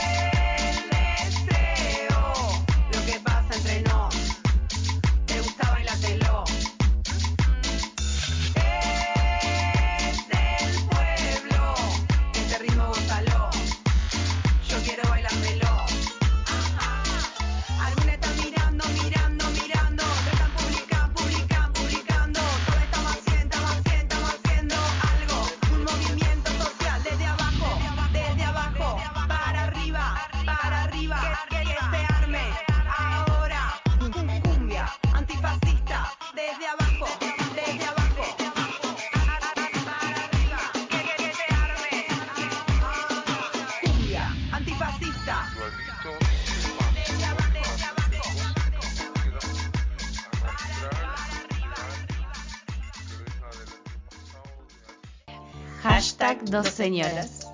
Dos 56.45 56.67
señoras. 56.69 57.49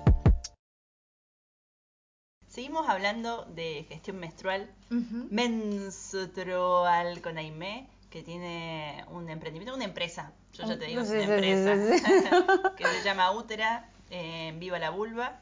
Seguimos 2.48 2.88
hablando 2.88 3.44
de 3.44 3.84
gestión 3.88 4.18
menstrual, 4.18 4.70
menstrual 5.30 7.20
con 7.22 7.38
Aimé, 7.38 7.88
que 8.10 8.22
tiene 8.22 9.04
un 9.12 9.30
emprendimiento, 9.30 9.74
una 9.74 9.84
empresa, 9.84 10.32
yo 10.52 10.66
ya 10.66 10.76
te 10.78 10.86
digo, 10.86 11.02
es 11.02 11.08
Sí, 11.08 11.14
una 11.14 11.26
sí, 11.26 11.48
empresa, 11.48 11.76
sí, 11.76 12.02
que 12.76 12.84
se 12.84 13.04
llama 13.04 13.30
Útera, 13.30 13.88
eh, 14.10 14.52
Viva 14.58 14.80
la 14.80 14.90
Vulva, 14.90 15.38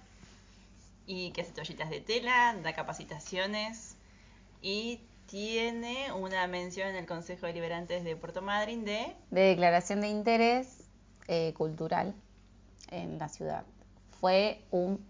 y 1.07 1.31
que 1.33 1.41
hace 1.41 1.53
toallitas 1.53 1.89
de 1.89 2.03
tela, 2.03 2.55
da 2.63 2.75
capacitaciones, 2.75 3.97
y 4.61 5.01
tiene 5.27 6.13
una 6.13 6.47
mención 6.47 6.89
en 6.89 6.97
el 6.97 7.07
Consejo 7.07 7.47
de 7.47 7.55
Liberantes 7.55 8.05
de 8.05 8.17
Puerto 8.17 8.43
Madryn 8.43 8.85
de... 8.85 9.17
de 9.31 9.41
declaración 9.41 10.03
de 10.03 10.09
interés 10.09 10.85
eh, 11.27 11.55
cultural 11.57 12.15
en 12.91 13.19
la 13.19 13.29
ciudad. 13.29 13.65
Fue 14.21 14.65
un 14.71 15.05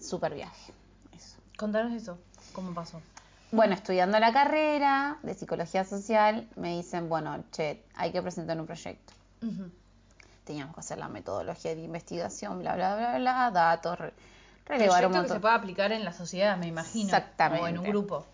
super 0.00 0.34
viaje. 0.34 0.72
Eso. 1.16 1.36
Contanos 1.56 1.92
eso, 1.92 2.18
¿cómo 2.52 2.72
pasó? 2.74 3.00
Bueno, 3.52 3.74
estudiando 3.74 4.18
la 4.20 4.32
carrera 4.32 5.18
de 5.22 5.34
psicología 5.34 5.84
social, 5.84 6.48
me 6.56 6.76
dicen, 6.76 7.08
bueno, 7.08 7.42
che, 7.50 7.82
hay 7.96 8.12
que 8.12 8.22
presentar 8.22 8.58
un 8.60 8.66
proyecto. 8.66 9.12
Teníamos 10.44 10.74
que 10.74 10.80
hacer 10.80 10.98
la 10.98 11.08
metodología 11.08 11.74
de 11.74 11.82
investigación, 11.82 12.58
bla, 12.60 12.74
bla, 12.76 12.96
bla, 12.96 13.18
bla, 13.18 13.50
datos, 13.50 13.98
re- 13.98 14.14
relevar 14.66 15.06
un 15.06 15.10
Proyecto 15.10 15.10
que 15.10 15.16
montón. 15.18 15.36
se 15.36 15.40
puede 15.40 15.54
aplicar 15.54 15.92
en 15.92 16.04
la 16.04 16.12
sociedad, 16.12 16.56
me 16.56 16.66
imagino. 16.66 17.04
Exactamente. 17.06 17.64
O 17.64 17.68
en 17.68 17.78
un 17.78 17.84
grupo. 17.84 18.26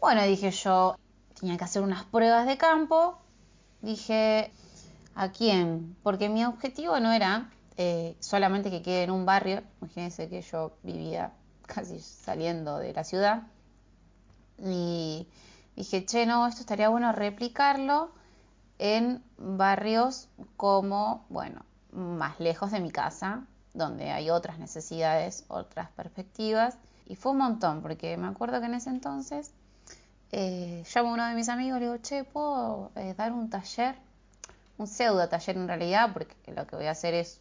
Bueno, 0.00 0.22
dije 0.22 0.50
yo, 0.50 0.96
tenía 1.40 1.56
que 1.56 1.64
hacer 1.64 1.82
unas 1.82 2.04
pruebas 2.04 2.46
de 2.46 2.56
campo. 2.58 3.18
Dije, 3.82 4.50
¿a 5.14 5.30
quién? 5.30 5.96
Porque 6.02 6.28
mi 6.28 6.44
objetivo 6.44 6.98
no 7.00 7.12
era 7.12 7.50
eh, 7.76 8.16
solamente 8.20 8.70
que 8.70 8.82
quede 8.82 9.04
en 9.04 9.10
un 9.10 9.26
barrio. 9.26 9.62
Imagínense 9.80 10.28
que 10.28 10.42
yo 10.42 10.72
vivía 10.82 11.32
casi 11.66 11.98
saliendo 12.00 12.78
de 12.78 12.92
la 12.92 13.04
ciudad. 13.04 13.42
Y 14.58 15.28
dije, 15.74 16.06
che, 16.06 16.26
no, 16.26 16.46
esto 16.46 16.60
estaría 16.60 16.88
bueno 16.88 17.12
replicarlo 17.12 18.10
en 18.78 19.22
barrios 19.36 20.28
como, 20.56 21.24
bueno, 21.28 21.64
más 21.92 22.40
lejos 22.40 22.70
de 22.70 22.80
mi 22.80 22.90
casa, 22.90 23.44
donde 23.74 24.10
hay 24.10 24.30
otras 24.30 24.58
necesidades, 24.58 25.44
otras 25.48 25.90
perspectivas. 25.90 26.78
Y 27.06 27.16
fue 27.16 27.32
un 27.32 27.38
montón, 27.38 27.82
porque 27.82 28.16
me 28.16 28.26
acuerdo 28.26 28.60
que 28.60 28.66
en 28.66 28.74
ese 28.74 28.90
entonces 28.90 29.52
eh, 30.32 30.82
llamo 30.94 31.10
a 31.10 31.14
uno 31.14 31.26
de 31.28 31.34
mis 31.34 31.48
amigos 31.48 31.76
y 31.76 31.80
le 31.80 31.86
digo, 31.86 32.02
che, 32.02 32.24
¿puedo 32.24 32.90
eh, 32.96 33.14
dar 33.16 33.32
un 33.32 33.48
taller? 33.50 33.96
Un 34.78 34.86
pseudo 34.86 35.28
taller 35.28 35.56
en 35.56 35.68
realidad, 35.68 36.10
porque 36.12 36.34
lo 36.52 36.66
que 36.66 36.76
voy 36.76 36.86
a 36.86 36.90
hacer 36.90 37.14
es 37.14 37.40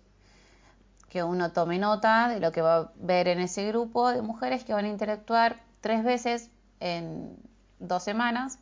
que 1.15 1.23
uno 1.23 1.53
tome 1.53 1.79
nota 1.79 2.27
de 2.27 2.41
lo 2.41 2.51
que 2.51 2.61
va 2.61 2.75
a 2.75 2.91
ver 2.97 3.29
en 3.29 3.39
ese 3.39 3.65
grupo 3.69 4.09
de 4.09 4.21
mujeres 4.21 4.65
que 4.65 4.73
van 4.73 4.83
a 4.83 4.89
interactuar 4.89 5.61
tres 5.79 6.03
veces 6.03 6.49
en 6.81 7.37
dos 7.79 8.03
semanas. 8.03 8.59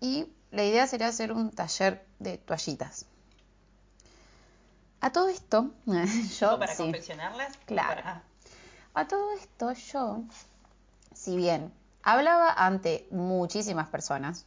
Y 0.00 0.28
la 0.52 0.62
idea 0.62 0.86
sería 0.86 1.08
hacer 1.08 1.32
un 1.32 1.50
taller 1.50 2.06
de 2.20 2.38
toallitas. 2.38 3.04
A 5.00 5.10
todo 5.10 5.28
esto, 5.28 5.72
yo... 6.38 6.54
¿O 6.54 6.58
para 6.60 6.72
sí. 6.72 6.84
confeccionarlas? 6.84 7.56
Claro. 7.66 7.88
Para- 8.00 8.22
A 8.94 9.08
todo 9.08 9.32
esto 9.32 9.72
yo, 9.72 10.22
si 11.12 11.36
bien 11.36 11.72
hablaba 12.04 12.52
ante 12.52 13.08
muchísimas 13.10 13.88
personas, 13.88 14.46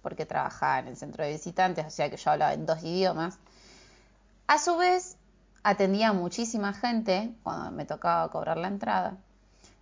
porque 0.00 0.26
trabajaba 0.26 0.78
en 0.78 0.86
el 0.86 0.96
centro 0.96 1.24
de 1.24 1.32
visitantes, 1.32 1.84
o 1.86 1.90
sea 1.90 2.08
que 2.08 2.16
yo 2.16 2.30
hablaba 2.30 2.54
en 2.54 2.66
dos 2.66 2.84
idiomas, 2.84 3.36
a 4.46 4.60
su 4.60 4.76
vez 4.76 5.15
atendía 5.68 6.10
a 6.10 6.12
muchísima 6.12 6.72
gente 6.72 7.34
cuando 7.42 7.72
me 7.72 7.84
tocaba 7.84 8.30
cobrar 8.30 8.56
la 8.56 8.68
entrada. 8.68 9.16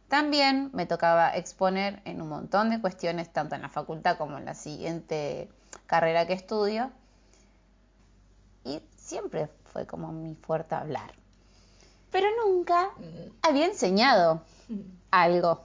También 0.08 0.70
me 0.72 0.86
tocaba 0.86 1.36
exponer 1.36 2.00
en 2.06 2.22
un 2.22 2.28
montón 2.30 2.70
de 2.70 2.80
cuestiones, 2.80 3.30
tanto 3.32 3.54
en 3.54 3.60
la 3.62 3.68
facultad 3.68 4.16
como 4.16 4.38
en 4.38 4.46
la 4.46 4.54
siguiente 4.54 5.50
carrera 5.86 6.26
que 6.26 6.32
estudio. 6.32 6.90
Y 8.64 8.80
siempre 8.96 9.50
fue 9.72 9.86
como 9.86 10.10
mi 10.10 10.34
fuerte 10.36 10.74
hablar. 10.74 11.12
Pero 12.10 12.28
nunca 12.46 12.88
había 13.42 13.66
enseñado 13.66 14.40
algo. 15.10 15.64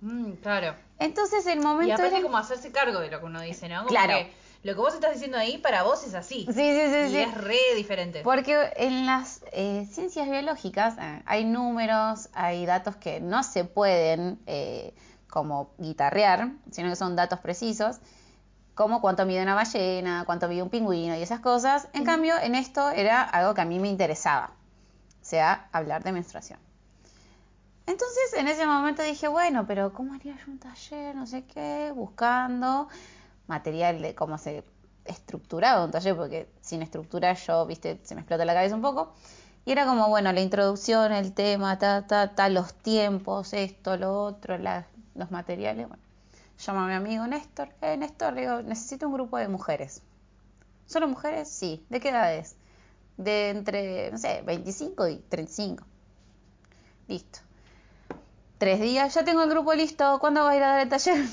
Mm, 0.00 0.32
claro. 0.42 0.74
Entonces 0.98 1.46
el 1.46 1.58
Y 1.58 1.62
momento 1.62 1.94
aparte 1.94 2.14
era... 2.14 2.22
como 2.22 2.38
hacerse 2.38 2.72
cargo 2.72 3.00
de 3.00 3.10
lo 3.10 3.20
que 3.20 3.26
uno 3.26 3.40
dice, 3.42 3.68
¿no? 3.68 3.78
Como 3.78 3.88
Claro. 3.88 4.14
que 4.14 4.32
lo 4.62 4.74
que 4.74 4.80
vos 4.80 4.94
estás 4.94 5.14
diciendo 5.14 5.38
ahí 5.38 5.58
para 5.58 5.82
vos 5.82 6.06
es 6.06 6.14
así. 6.14 6.46
Sí, 6.46 6.52
sí, 6.52 6.80
sí, 6.88 6.96
y 7.08 7.10
sí. 7.10 7.18
es 7.18 7.34
re 7.34 7.58
diferente. 7.74 8.22
Porque 8.22 8.72
en 8.76 9.06
las 9.06 9.42
eh, 9.52 9.88
ciencias 9.90 10.28
biológicas 10.28 10.96
eh, 10.98 11.22
hay 11.26 11.44
números, 11.44 12.28
hay 12.32 12.64
datos 12.64 12.94
que 12.96 13.20
no 13.20 13.42
se 13.42 13.64
pueden 13.64 14.38
eh, 14.46 14.94
como 15.28 15.70
guitarrear, 15.78 16.52
sino 16.70 16.90
que 16.90 16.96
son 16.96 17.16
datos 17.16 17.40
precisos, 17.40 17.98
como 18.76 19.00
cuánto 19.00 19.26
mide 19.26 19.42
una 19.42 19.56
ballena, 19.56 20.22
cuánto 20.26 20.46
mide 20.48 20.62
un 20.62 20.70
pingüino 20.70 21.16
y 21.16 21.22
esas 21.22 21.40
cosas. 21.40 21.88
En 21.92 22.04
cambio, 22.04 22.38
en 22.38 22.54
esto 22.54 22.90
era 22.90 23.22
algo 23.22 23.54
que 23.54 23.62
a 23.62 23.64
mí 23.64 23.80
me 23.80 23.88
interesaba, 23.88 24.52
o 25.20 25.24
sea, 25.24 25.68
hablar 25.72 26.04
de 26.04 26.12
menstruación. 26.12 26.60
Entonces, 27.86 28.34
en 28.36 28.46
ese 28.46 28.64
momento 28.64 29.02
dije, 29.02 29.26
bueno, 29.26 29.66
pero 29.66 29.92
¿cómo 29.92 30.14
haría 30.14 30.36
yo 30.36 30.52
un 30.52 30.60
taller? 30.60 31.16
No 31.16 31.26
sé 31.26 31.44
qué, 31.46 31.92
buscando 31.92 32.88
material 33.46 34.00
de 34.02 34.14
cómo 34.14 34.38
se 34.38 34.64
estructuraba 35.04 35.84
un 35.84 35.90
taller, 35.90 36.16
porque 36.16 36.48
sin 36.60 36.82
estructura 36.82 37.32
yo, 37.34 37.66
viste, 37.66 38.00
se 38.04 38.14
me 38.14 38.20
explota 38.20 38.44
la 38.44 38.54
cabeza 38.54 38.74
un 38.74 38.82
poco. 38.82 39.12
Y 39.64 39.72
era 39.72 39.84
como, 39.86 40.08
bueno, 40.08 40.32
la 40.32 40.40
introducción, 40.40 41.12
el 41.12 41.32
tema, 41.34 41.78
ta, 41.78 42.06
ta, 42.06 42.34
ta, 42.34 42.48
los 42.48 42.74
tiempos, 42.74 43.52
esto, 43.52 43.96
lo 43.96 44.22
otro, 44.24 44.58
la- 44.58 44.86
los 45.14 45.30
materiales. 45.30 45.86
Bueno, 45.88 46.02
llamo 46.66 46.80
a 46.80 46.86
mi 46.86 46.94
amigo 46.94 47.26
Néstor. 47.26 47.68
Eh, 47.80 47.96
Néstor, 47.96 48.32
le 48.34 48.40
digo, 48.42 48.62
necesito 48.62 49.06
un 49.06 49.14
grupo 49.14 49.36
de 49.38 49.48
mujeres. 49.48 50.02
¿Solo 50.86 51.06
mujeres? 51.08 51.48
Sí. 51.48 51.84
¿De 51.90 52.00
qué 52.00 52.08
edades? 52.10 52.56
De 53.16 53.50
entre, 53.50 54.10
no 54.10 54.18
sé, 54.18 54.42
25 54.44 55.06
y 55.08 55.16
35. 55.28 55.84
Listo. 57.08 57.38
Tres 58.58 58.80
días, 58.80 59.14
ya 59.14 59.24
tengo 59.24 59.42
el 59.42 59.50
grupo 59.50 59.74
listo. 59.74 60.18
¿Cuándo 60.20 60.44
vas 60.44 60.54
a 60.54 60.56
ir 60.56 60.62
a 60.62 60.68
dar 60.68 60.80
el 60.80 60.88
taller? 60.88 61.24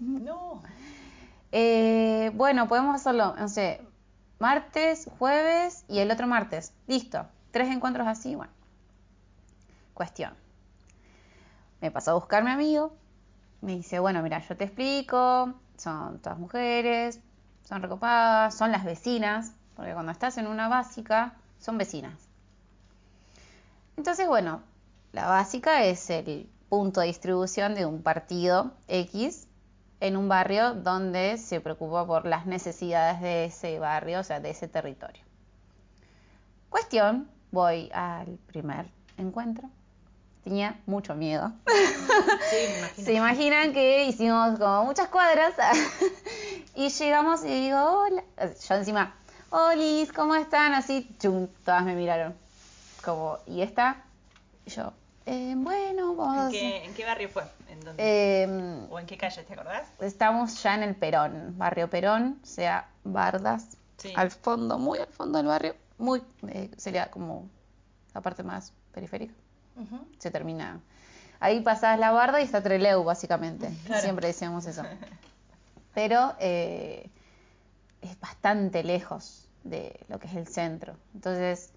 No. 0.00 0.62
Eh, 1.52 2.30
bueno, 2.34 2.66
podemos 2.66 2.96
hacerlo, 2.96 3.34
no 3.36 3.46
martes, 4.38 5.08
jueves 5.18 5.84
y 5.86 6.00
el 6.00 6.10
otro 6.10 6.26
martes. 6.26 6.72
Listo. 6.88 7.26
Tres 7.52 7.68
encuentros 7.68 8.08
así, 8.08 8.34
bueno. 8.34 8.52
Cuestión. 9.94 10.34
Me 11.80 11.90
pasó 11.90 12.12
a 12.12 12.14
buscar 12.14 12.42
mi 12.42 12.50
amigo. 12.50 12.96
Me 13.60 13.76
dice, 13.76 14.00
bueno, 14.00 14.22
mira, 14.22 14.40
yo 14.40 14.56
te 14.56 14.64
explico. 14.64 15.54
Son 15.76 16.18
todas 16.20 16.38
mujeres, 16.38 17.20
son 17.64 17.82
recopadas, 17.82 18.56
son 18.56 18.72
las 18.72 18.84
vecinas. 18.84 19.52
Porque 19.76 19.92
cuando 19.92 20.10
estás 20.10 20.38
en 20.38 20.46
una 20.46 20.68
básica, 20.68 21.34
son 21.58 21.78
vecinas. 21.78 22.14
Entonces, 23.96 24.26
bueno, 24.26 24.62
la 25.12 25.26
básica 25.26 25.84
es 25.84 26.08
el 26.10 26.48
punto 26.68 27.00
de 27.00 27.08
distribución 27.08 27.74
de 27.74 27.84
un 27.84 28.02
partido 28.02 28.72
X 28.88 29.46
en 30.02 30.16
un 30.16 30.28
barrio 30.28 30.74
donde 30.74 31.38
se 31.38 31.60
preocupa 31.60 32.04
por 32.04 32.26
las 32.26 32.44
necesidades 32.44 33.20
de 33.20 33.44
ese 33.44 33.78
barrio, 33.78 34.18
o 34.18 34.24
sea, 34.24 34.40
de 34.40 34.50
ese 34.50 34.66
territorio. 34.66 35.22
Cuestión, 36.68 37.28
voy 37.52 37.88
al 37.94 38.36
primer 38.48 38.86
encuentro. 39.16 39.70
Tenía 40.42 40.80
mucho 40.86 41.14
miedo. 41.14 41.52
Sí. 42.50 43.02
Se 43.04 43.12
imaginan 43.12 43.72
que 43.72 44.06
hicimos 44.06 44.58
como 44.58 44.86
muchas 44.86 45.06
cuadras 45.06 45.54
y 46.74 46.88
llegamos 46.88 47.44
y 47.44 47.66
digo, 47.66 47.78
hola. 47.78 48.24
Yo 48.68 48.74
encima, 48.74 49.14
Olis, 49.50 50.12
¿cómo 50.12 50.34
están? 50.34 50.74
Así, 50.74 51.08
chum, 51.20 51.46
todas 51.64 51.84
me 51.84 51.94
miraron. 51.94 52.34
Como, 53.04 53.38
¿y 53.46 53.62
esta? 53.62 54.02
Y 54.66 54.70
yo, 54.70 54.92
"Eh, 55.26 55.54
bueno, 55.56 56.14
vamos 56.16 56.46
¿En 56.46 56.50
qué, 56.60 56.84
¿En 56.84 56.94
qué 56.94 57.04
barrio 57.04 57.28
fue? 57.28 57.42
¿En 57.68 57.80
dónde? 57.80 58.02
Eh, 58.04 58.86
¿O 58.90 58.98
en 58.98 59.06
qué 59.06 59.16
calle, 59.16 59.42
te 59.44 59.52
acordás? 59.52 59.88
estamos 60.00 60.62
ya 60.62 60.74
en 60.74 60.82
el 60.82 60.94
Perón, 60.96 61.54
barrio 61.58 61.88
Perón, 61.88 62.40
o 62.42 62.46
sea, 62.46 62.88
Bardas, 63.04 63.76
Sí. 63.98 64.12
al 64.16 64.30
fondo, 64.30 64.78
muy 64.78 64.98
al 64.98 65.06
fondo 65.08 65.38
del 65.38 65.46
barrio, 65.46 65.76
muy, 65.98 66.22
eh, 66.48 66.70
sería 66.76 67.10
como 67.10 67.48
la 68.14 68.20
parte 68.20 68.42
más 68.42 68.72
periférica, 68.92 69.32
se 70.18 70.30
termina. 70.30 70.80
Ahí 71.40 71.60
pasás 71.60 71.98
la 71.98 72.10
barda 72.12 72.40
y 72.40 72.44
está 72.44 72.62
Treleu, 72.62 73.02
básicamente. 73.04 73.68
Claro. 73.86 74.02
Siempre 74.02 74.26
decíamos 74.28 74.66
eso. 74.66 74.82
Pero 75.94 76.34
eh, 76.40 77.10
es 78.00 78.18
bastante 78.20 78.82
lejos 78.84 79.48
de 79.64 79.98
lo 80.08 80.18
que 80.18 80.26
es 80.28 80.34
el 80.34 80.46
centro. 80.48 80.94
Entonces, 81.14 81.72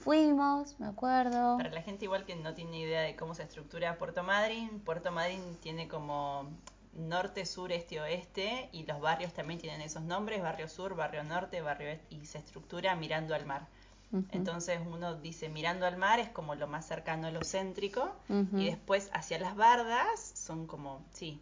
fuimos, 0.00 0.78
me 0.80 0.86
acuerdo. 0.86 1.56
Para 1.58 1.70
la 1.70 1.82
gente 1.82 2.06
igual 2.06 2.24
que 2.24 2.34
no 2.36 2.54
tiene 2.54 2.80
idea 2.80 3.02
de 3.02 3.16
cómo 3.16 3.34
se 3.34 3.42
estructura 3.42 3.98
Puerto 3.98 4.22
Madryn, 4.22 4.80
Puerto 4.80 5.12
Madryn 5.12 5.56
tiene 5.60 5.88
como 5.88 6.48
norte, 6.94 7.46
sur, 7.46 7.70
este, 7.70 8.00
oeste 8.00 8.68
y 8.72 8.84
los 8.84 9.00
barrios 9.00 9.32
también 9.32 9.60
tienen 9.60 9.80
esos 9.80 10.02
nombres, 10.02 10.42
barrio 10.42 10.68
sur, 10.68 10.96
barrio 10.96 11.22
norte, 11.22 11.60
barrio 11.60 11.90
este, 11.90 12.14
y 12.14 12.26
se 12.26 12.38
estructura 12.38 12.96
mirando 12.96 13.34
al 13.34 13.46
mar. 13.46 13.66
Entonces 14.32 14.80
uno 14.84 15.14
dice 15.14 15.48
mirando 15.48 15.86
al 15.86 15.96
mar 15.96 16.18
es 16.18 16.28
como 16.30 16.56
lo 16.56 16.66
más 16.66 16.84
cercano 16.84 17.28
a 17.28 17.30
lo 17.30 17.42
céntrico 17.44 18.10
y 18.28 18.66
después 18.66 19.08
hacia 19.12 19.38
las 19.38 19.54
bardas 19.54 20.32
son 20.34 20.66
como, 20.66 21.00
sí, 21.12 21.40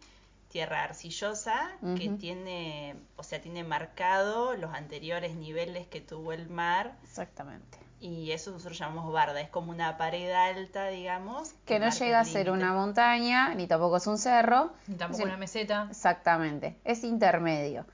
tierra 0.49 0.83
arcillosa 0.83 1.71
que 1.97 2.09
tiene, 2.09 2.95
o 3.15 3.23
sea, 3.23 3.41
tiene 3.41 3.63
marcado 3.63 4.55
los 4.55 4.71
anteriores 4.71 5.35
niveles 5.35 5.87
que 5.87 5.99
tuvo 5.99 6.31
el 6.31 6.47
mar 6.47 6.95
Exactamente. 7.03 7.88
Y 8.01 8.31
eso 8.31 8.51
nosotros 8.51 8.77
llamamos 8.77 9.11
barda, 9.11 9.41
es 9.41 9.49
como 9.49 9.71
una 9.71 9.97
pared 9.97 10.31
alta, 10.31 10.87
digamos. 10.87 11.53
Que 11.65 11.79
no 11.79 11.89
llega 11.89 12.19
a 12.19 12.25
ser 12.25 12.49
una 12.51 12.73
montaña, 12.73 13.53
ni 13.55 13.67
tampoco 13.67 13.97
es 13.97 14.07
un 14.07 14.17
cerro. 14.17 14.71
Ni 14.87 14.95
tampoco 14.95 15.21
Es- 15.23 15.27
una 15.27 15.37
meseta. 15.37 15.87
Exactamente, 15.89 16.77
es 16.85 17.03
intermedio. 17.03 17.85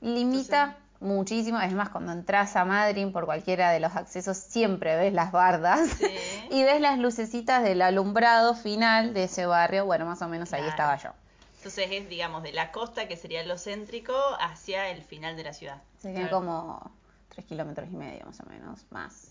Limita 0.00 0.76
muchísimo, 1.00 1.60
es 1.60 1.72
más, 1.72 1.88
cuando 1.90 2.12
entras 2.12 2.56
a 2.56 2.64
Madrid 2.64 3.10
por 3.12 3.24
cualquiera 3.26 3.70
de 3.70 3.80
los 3.80 3.96
accesos 3.96 4.36
siempre 4.36 4.96
ves 4.96 5.12
las 5.12 5.32
bardas 5.32 5.88
Sí. 5.90 6.06
y 6.50 6.62
ves 6.62 6.80
las 6.80 6.98
lucecitas 6.98 7.62
del 7.62 7.82
alumbrado 7.82 8.54
final 8.54 9.14
de 9.14 9.24
ese 9.24 9.46
barrio. 9.46 9.84
Bueno, 9.86 10.04
más 10.06 10.20
o 10.22 10.28
menos 10.28 10.52
ahí 10.52 10.66
estaba 10.66 10.96
yo. 10.96 11.10
Entonces 11.58 11.88
es, 11.90 12.08
digamos, 12.08 12.42
de 12.42 12.52
la 12.52 12.72
costa, 12.72 13.06
que 13.08 13.16
sería 13.16 13.44
lo 13.44 13.58
céntrico, 13.58 14.14
hacia 14.40 14.88
el 14.88 15.02
final 15.02 15.36
de 15.36 15.44
la 15.44 15.52
ciudad. 15.52 15.82
Serían 15.98 16.28
Claro. 16.28 16.38
como 16.38 16.90
tres 17.28 17.44
kilómetros 17.46 17.88
y 17.90 17.96
medio 17.96 18.24
más 18.24 18.40
o 18.40 18.46
menos, 18.46 18.86
más. 18.90 19.29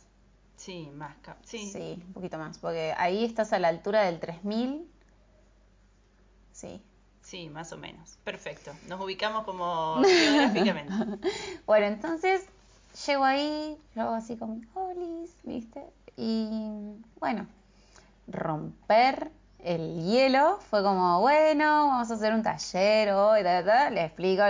Sí, 0.60 0.92
más. 0.94 1.16
Sí. 1.46 1.72
Sí, 1.72 2.04
un 2.06 2.14
poquito 2.14 2.38
más, 2.38 2.58
porque 2.58 2.94
ahí 2.98 3.24
estás 3.24 3.54
a 3.54 3.60
la 3.60 3.70
altura 3.70 4.02
del 4.02 4.20
3000. 4.20 4.86
Sí. 6.52 6.82
Sí, 7.22 7.48
más 7.48 7.72
o 7.72 7.78
menos. 7.78 8.18
Perfecto. 8.26 8.74
Nos 8.90 9.00
ubicamos 9.00 9.46
como 9.46 10.02
geográficamente. 10.04 10.94
Bueno, 11.66 11.86
entonces 11.86 12.44
llego 13.08 13.24
ahí, 13.24 13.78
yo 13.96 14.02
hago 14.02 14.16
así 14.16 14.36
con 14.36 14.60
mis 14.60 14.68
olis, 14.76 15.34
¿viste? 15.44 15.82
Y 16.18 16.94
bueno, 17.22 17.48
romper 18.28 19.32
el 19.60 20.04
hielo 20.04 20.60
fue 20.70 20.84
como, 20.84 21.22
bueno, 21.22 21.88
vamos 21.88 22.12
a 22.12 22.16
hacer 22.16 22.34
un 22.34 22.44
taller 22.44 23.14
hoy, 23.14 23.44
ta, 23.44 23.90
le 23.92 24.04
explico. 24.04 24.44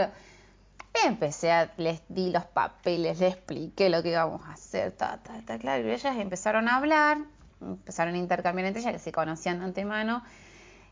Empecé 1.05 1.51
a, 1.51 1.71
les 1.77 2.01
di 2.09 2.31
los 2.31 2.45
papeles, 2.45 3.19
les 3.19 3.33
expliqué 3.33 3.89
lo 3.89 4.03
que 4.03 4.09
íbamos 4.09 4.45
a 4.47 4.53
hacer, 4.53 4.91
ta, 4.91 5.19
ta, 5.23 5.33
ta, 5.45 5.57
claro. 5.57 5.87
Y 5.87 5.91
ellas 5.91 6.17
empezaron 6.17 6.67
a 6.67 6.77
hablar, 6.77 7.19
empezaron 7.61 8.15
a 8.15 8.17
intercambiar 8.17 8.67
entre 8.67 8.81
ellas, 8.81 8.93
que 8.93 8.99
se 8.99 9.11
conocían 9.11 9.59
de 9.59 9.65
antemano. 9.65 10.23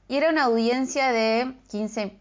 Y 0.07 0.17
era 0.17 0.29
una 0.29 0.45
audiencia 0.45 1.11
de 1.11 1.53
15 1.69 2.17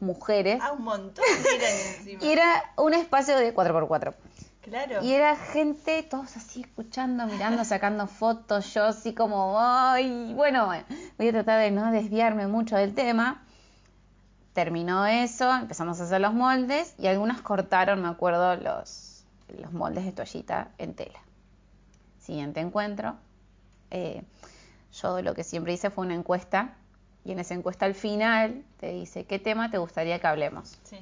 mujeres. 0.00 0.60
Ah, 0.62 0.72
un 0.72 0.84
montón 0.84 1.24
eran 1.54 1.72
encima. 1.98 2.24
Y 2.24 2.32
era 2.32 2.72
un 2.76 2.94
espacio 2.94 3.36
de 3.36 3.54
4x4. 3.54 4.14
Claro. 4.62 5.02
Y 5.02 5.12
era 5.12 5.36
gente, 5.36 6.02
todos 6.02 6.36
así 6.36 6.62
escuchando, 6.62 7.26
mirando, 7.26 7.64
sacando 7.64 8.06
fotos, 8.06 8.72
yo 8.74 8.84
así 8.84 9.14
como, 9.14 9.56
ay, 9.60 10.32
bueno, 10.34 10.72
voy 11.18 11.28
a 11.28 11.32
tratar 11.32 11.60
de 11.60 11.70
no 11.70 11.90
desviarme 11.92 12.46
mucho 12.46 12.76
del 12.76 12.94
tema. 12.94 13.45
Terminó 14.56 15.04
eso, 15.04 15.54
empezamos 15.54 16.00
a 16.00 16.04
hacer 16.04 16.18
los 16.18 16.32
moldes 16.32 16.94
y 16.98 17.08
algunas 17.08 17.42
cortaron, 17.42 18.00
me 18.00 18.08
acuerdo, 18.08 18.56
los, 18.56 19.22
los 19.60 19.70
moldes 19.74 20.06
de 20.06 20.12
toallita 20.12 20.70
en 20.78 20.94
tela. 20.94 21.18
Siguiente 22.20 22.60
encuentro. 22.60 23.16
eh, 23.90 24.24
yo 24.94 25.20
lo 25.20 25.34
que 25.34 25.44
siempre 25.44 25.74
hice 25.74 25.90
fue 25.90 26.06
una 26.06 26.14
encuesta 26.14 26.72
y 27.22 27.32
en 27.32 27.38
esa 27.38 27.52
encuesta 27.52 27.84
al 27.84 27.94
final 27.94 28.64
te 28.78 28.92
dice, 28.92 29.26
¿qué 29.26 29.38
tema 29.38 29.70
te 29.70 29.76
gustaría 29.76 30.18
que 30.20 30.26
hablemos? 30.26 30.78
Sí. 30.84 31.00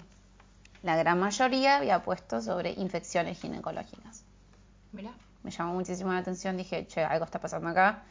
La 0.82 0.96
gran 0.96 1.20
mayoría 1.20 1.76
había 1.76 2.02
puesto 2.02 2.42
sobre 2.42 2.72
infecciones 2.72 3.40
ginecológicas. 3.40 4.24
Mirá. 4.90 5.12
Me 5.44 5.52
llamó 5.52 5.74
muchísimo 5.74 6.12
la 6.12 6.18
atención, 6.18 6.56
dije, 6.56 6.88
che, 6.88 7.04
algo 7.04 7.24
está 7.24 7.40
pasando 7.40 7.68
acá. 7.68 8.02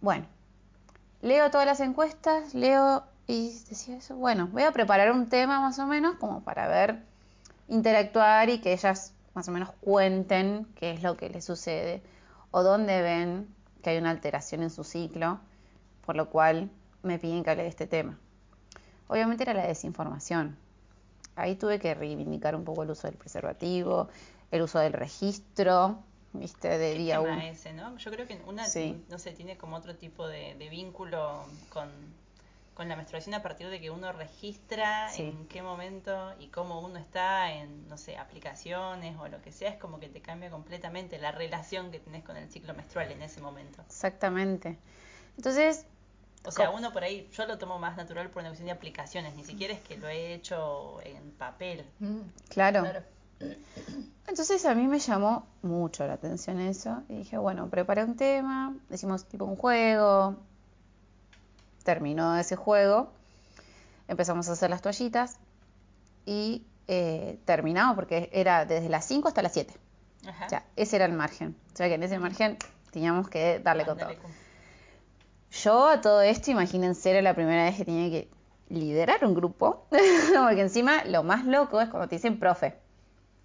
Bueno, 0.00 0.24
leo 1.20 1.50
todas 1.50 1.66
las 1.66 1.80
encuestas, 1.80 2.54
leo 2.54 3.04
y 3.26 3.50
decía 3.68 3.96
eso, 3.96 4.16
bueno, 4.16 4.48
voy 4.48 4.62
a 4.64 4.72
preparar 4.72 5.12
un 5.12 5.28
tema 5.28 5.60
más 5.60 5.78
o 5.78 5.86
menos 5.86 6.16
como 6.16 6.42
para 6.42 6.66
ver, 6.68 7.02
interactuar 7.68 8.48
y 8.50 8.60
que 8.60 8.72
ellas 8.72 9.12
más 9.34 9.48
o 9.48 9.52
menos 9.52 9.70
cuenten 9.80 10.66
qué 10.74 10.90
es 10.90 11.02
lo 11.02 11.16
que 11.16 11.30
les 11.30 11.44
sucede 11.44 12.02
o 12.50 12.62
dónde 12.62 13.00
ven 13.02 13.46
que 13.82 13.90
hay 13.90 13.98
una 13.98 14.10
alteración 14.10 14.62
en 14.62 14.70
su 14.70 14.82
ciclo, 14.84 15.38
por 16.04 16.16
lo 16.16 16.28
cual 16.30 16.70
me 17.02 17.18
piden 17.18 17.44
que 17.44 17.50
hable 17.50 17.62
de 17.62 17.68
este 17.68 17.86
tema. 17.86 18.18
Obviamente 19.08 19.44
era 19.44 19.54
la 19.54 19.66
desinformación. 19.66 20.56
Ahí 21.36 21.54
tuve 21.54 21.78
que 21.78 21.94
reivindicar 21.94 22.54
un 22.56 22.64
poco 22.64 22.82
el 22.82 22.90
uso 22.90 23.06
del 23.06 23.16
preservativo, 23.16 24.08
el 24.50 24.62
uso 24.62 24.80
del 24.80 24.92
registro, 24.92 26.00
viste, 26.32 26.68
de 26.76 26.92
¿Qué 26.92 26.98
día 26.98 27.20
uno. 27.20 27.40
ese, 27.40 27.72
¿no? 27.72 27.96
Yo 27.96 28.10
creo 28.10 28.26
que 28.26 28.40
una, 28.46 28.64
Sí. 28.66 29.02
no 29.08 29.18
sé, 29.18 29.30
tiene 29.32 29.56
como 29.56 29.76
otro 29.76 29.94
tipo 29.96 30.26
de, 30.26 30.54
de 30.56 30.68
vínculo 30.68 31.44
con, 31.70 31.88
con 32.80 32.88
la 32.88 32.96
menstruación 32.96 33.34
a 33.34 33.42
partir 33.42 33.68
de 33.68 33.78
que 33.78 33.90
uno 33.90 34.10
registra 34.10 35.10
Sí. 35.10 35.24
en 35.24 35.46
qué 35.48 35.60
momento 35.60 36.32
y 36.38 36.46
cómo 36.48 36.80
uno 36.80 36.98
está 36.98 37.52
en, 37.52 37.86
no 37.90 37.98
sé, 37.98 38.16
aplicaciones 38.16 39.18
o 39.20 39.28
lo 39.28 39.42
que 39.42 39.52
sea, 39.52 39.68
es 39.68 39.76
como 39.78 40.00
que 40.00 40.08
te 40.08 40.22
cambia 40.22 40.48
completamente 40.50 41.18
la 41.18 41.30
relación 41.30 41.90
que 41.90 41.98
tenés 41.98 42.24
con 42.24 42.38
el 42.38 42.50
ciclo 42.50 42.72
menstrual 42.72 43.12
en 43.12 43.20
ese 43.20 43.42
momento. 43.42 43.82
Exactamente. 43.82 44.78
Entonces, 45.36 45.84
O 46.46 46.50
sea, 46.50 46.70
uno 46.70 46.90
por 46.90 47.04
ahí, 47.04 47.28
yo 47.34 47.44
lo 47.44 47.58
tomo 47.58 47.78
más 47.78 47.98
natural 47.98 48.30
por 48.30 48.40
una 48.40 48.48
cuestión 48.48 48.68
de 48.68 48.72
aplicaciones, 48.72 49.34
ni 49.34 49.44
siquiera 49.44 49.74
es 49.74 49.80
que 49.82 49.98
lo 49.98 50.08
he 50.08 50.32
hecho 50.32 51.02
en 51.02 51.32
papel. 51.32 51.84
Mm, 51.98 52.20
claro. 52.48 52.80
claro. 52.80 53.02
Entonces 54.26 54.64
a 54.64 54.74
mí 54.74 54.86
me 54.86 55.00
llamó 55.00 55.46
mucho 55.60 56.06
la 56.06 56.14
atención 56.14 56.58
eso 56.60 57.02
y 57.10 57.18
dije, 57.18 57.36
bueno, 57.36 57.68
preparé 57.68 58.04
un 58.04 58.16
tema, 58.16 58.74
hicimos 58.90 59.26
tipo 59.26 59.44
un 59.44 59.56
juego, 59.56 60.36
terminó 61.84 62.36
ese 62.36 62.56
juego, 62.56 63.12
empezamos 64.08 64.48
a 64.48 64.52
hacer 64.52 64.70
las 64.70 64.82
toallitas 64.82 65.38
y 66.26 66.64
eh, 66.88 67.38
terminamos 67.44 67.94
porque 67.94 68.28
era 68.32 68.64
desde 68.64 68.88
las 68.88 69.04
5 69.06 69.28
hasta 69.28 69.42
las 69.42 69.52
7. 69.52 69.74
Ajá. 70.26 70.46
O 70.46 70.48
sea, 70.48 70.64
ese 70.76 70.96
era 70.96 71.04
el 71.06 71.12
margen. 71.12 71.56
O 71.72 71.76
sea 71.76 71.88
que 71.88 71.94
en 71.94 72.02
ese 72.02 72.18
margen 72.18 72.58
teníamos 72.90 73.28
que 73.28 73.60
darle 73.60 73.84
con 73.84 73.98
todo. 73.98 74.10
Yo 75.50 75.88
a 75.88 76.00
todo 76.00 76.22
esto, 76.22 76.50
imagínense, 76.50 77.10
era 77.10 77.22
la 77.22 77.34
primera 77.34 77.64
vez 77.64 77.76
que 77.76 77.84
tenía 77.84 78.10
que 78.10 78.28
liderar 78.68 79.24
un 79.24 79.34
grupo, 79.34 79.86
porque 79.90 80.60
encima 80.60 81.04
lo 81.04 81.22
más 81.22 81.44
loco 81.44 81.80
es 81.80 81.88
cuando 81.88 82.08
te 82.08 82.16
dicen 82.16 82.38
profe. 82.38 82.76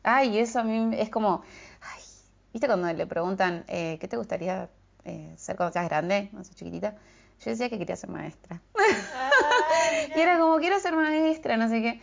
Ay, 0.04 0.38
eso 0.38 0.60
a 0.60 0.64
mí 0.64 0.96
es 0.96 1.10
como, 1.10 1.42
ay, 1.82 2.02
¿viste 2.54 2.68
cuando 2.68 2.94
le 2.94 3.08
preguntan, 3.08 3.66
eh, 3.68 3.98
¿qué 4.00 4.08
te 4.08 4.18
gustaría 4.18 4.70
eh, 5.04 5.34
ser 5.36 5.56
cuando 5.56 5.74
seas 5.74 5.90
grande, 5.90 6.28
cuando 6.30 6.46
seas 6.46 6.56
chiquitita? 6.56 6.96
Yo 7.44 7.52
decía 7.52 7.70
que 7.70 7.78
quería 7.78 7.96
ser 7.96 8.10
maestra. 8.10 8.62
y 10.16 10.20
era 10.20 10.40
como, 10.40 10.58
quiero 10.58 10.80
ser 10.80 10.96
maestra, 10.96 11.58
no 11.58 11.70
sé 11.70 11.82
qué. 11.82 12.02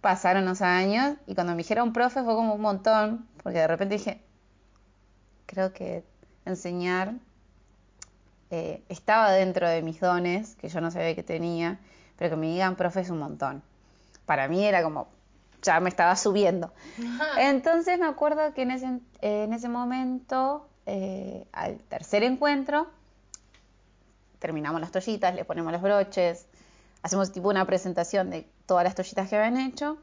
Pasaron 0.00 0.44
los 0.44 0.62
años 0.62 1.16
y 1.26 1.34
cuando 1.34 1.52
me 1.52 1.58
dijeron 1.58 1.92
profe 1.92 2.22
fue 2.22 2.34
como 2.34 2.54
un 2.54 2.60
montón, 2.60 3.26
porque 3.42 3.58
de 3.58 3.66
repente 3.66 3.96
dije, 3.96 4.20
creo 5.46 5.72
que 5.72 6.04
enseñar 6.44 7.14
eh, 8.50 8.82
estaba 8.88 9.32
dentro 9.32 9.68
de 9.68 9.82
mis 9.82 10.00
dones, 10.00 10.54
que 10.56 10.68
yo 10.68 10.80
no 10.80 10.90
sabía 10.90 11.14
que 11.14 11.22
tenía, 11.22 11.78
pero 12.16 12.30
que 12.30 12.36
me 12.36 12.46
digan 12.46 12.76
profe 12.76 13.00
es 13.00 13.10
un 13.10 13.18
montón. 13.18 13.62
Para 14.24 14.48
mí 14.48 14.64
era 14.64 14.82
como, 14.82 15.08
ya 15.62 15.80
me 15.80 15.88
estaba 15.88 16.16
subiendo. 16.16 16.72
Entonces 17.38 17.98
me 17.98 18.06
acuerdo 18.06 18.54
que 18.54 18.62
en 18.62 18.70
ese, 18.70 18.86
eh, 19.20 19.44
en 19.44 19.52
ese 19.52 19.68
momento, 19.68 20.68
eh, 20.86 21.46
al 21.52 21.78
tercer 21.78 22.22
encuentro, 22.22 22.88
terminamos 24.38 24.80
las 24.80 24.90
toallitas, 24.90 25.34
le 25.34 25.44
ponemos 25.44 25.72
los 25.72 25.82
broches, 25.82 26.46
hacemos 27.02 27.32
tipo 27.32 27.48
una 27.48 27.64
presentación 27.66 28.30
de 28.30 28.48
todas 28.66 28.84
las 28.84 28.94
toallitas 28.94 29.28
que 29.28 29.36
habían 29.36 29.56
hecho, 29.58 29.98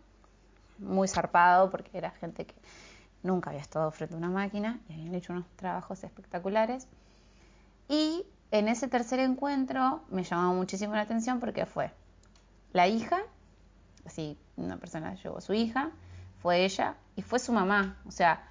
muy 0.80 1.08
zarpado 1.08 1.72
porque 1.72 1.98
era 1.98 2.12
gente 2.12 2.46
que 2.46 2.56
nunca 3.24 3.50
había 3.50 3.62
estado 3.62 3.90
frente 3.92 4.16
a 4.16 4.18
una 4.18 4.30
máquina 4.30 4.80
y 4.90 4.94
habían 4.94 5.16
hecho 5.16 5.34
unos 5.34 5.46
trabajos 5.56 6.04
espectaculares. 6.04 6.88
Y 7.88 8.26
en 8.52 8.68
ese 8.68 8.88
tercer 8.88 9.20
encuentro 9.20 10.04
me 10.10 10.24
llamó 10.24 10.54
muchísimo 10.54 10.94
la 10.96 11.02
atención 11.02 11.40
porque 11.40 11.66
fue 11.66 11.92
la 12.74 12.88
hija, 12.88 13.20
así 14.06 14.38
una 14.58 14.78
persona 14.78 15.16
llevó 15.16 15.42
su 15.42 15.54
hija, 15.54 15.92
fue 16.42 16.66
ella 16.66 16.96
y 17.16 17.22
fue 17.22 17.40
su 17.40 17.52
mamá, 17.52 17.98
o 18.06 18.12
sea, 18.12 18.48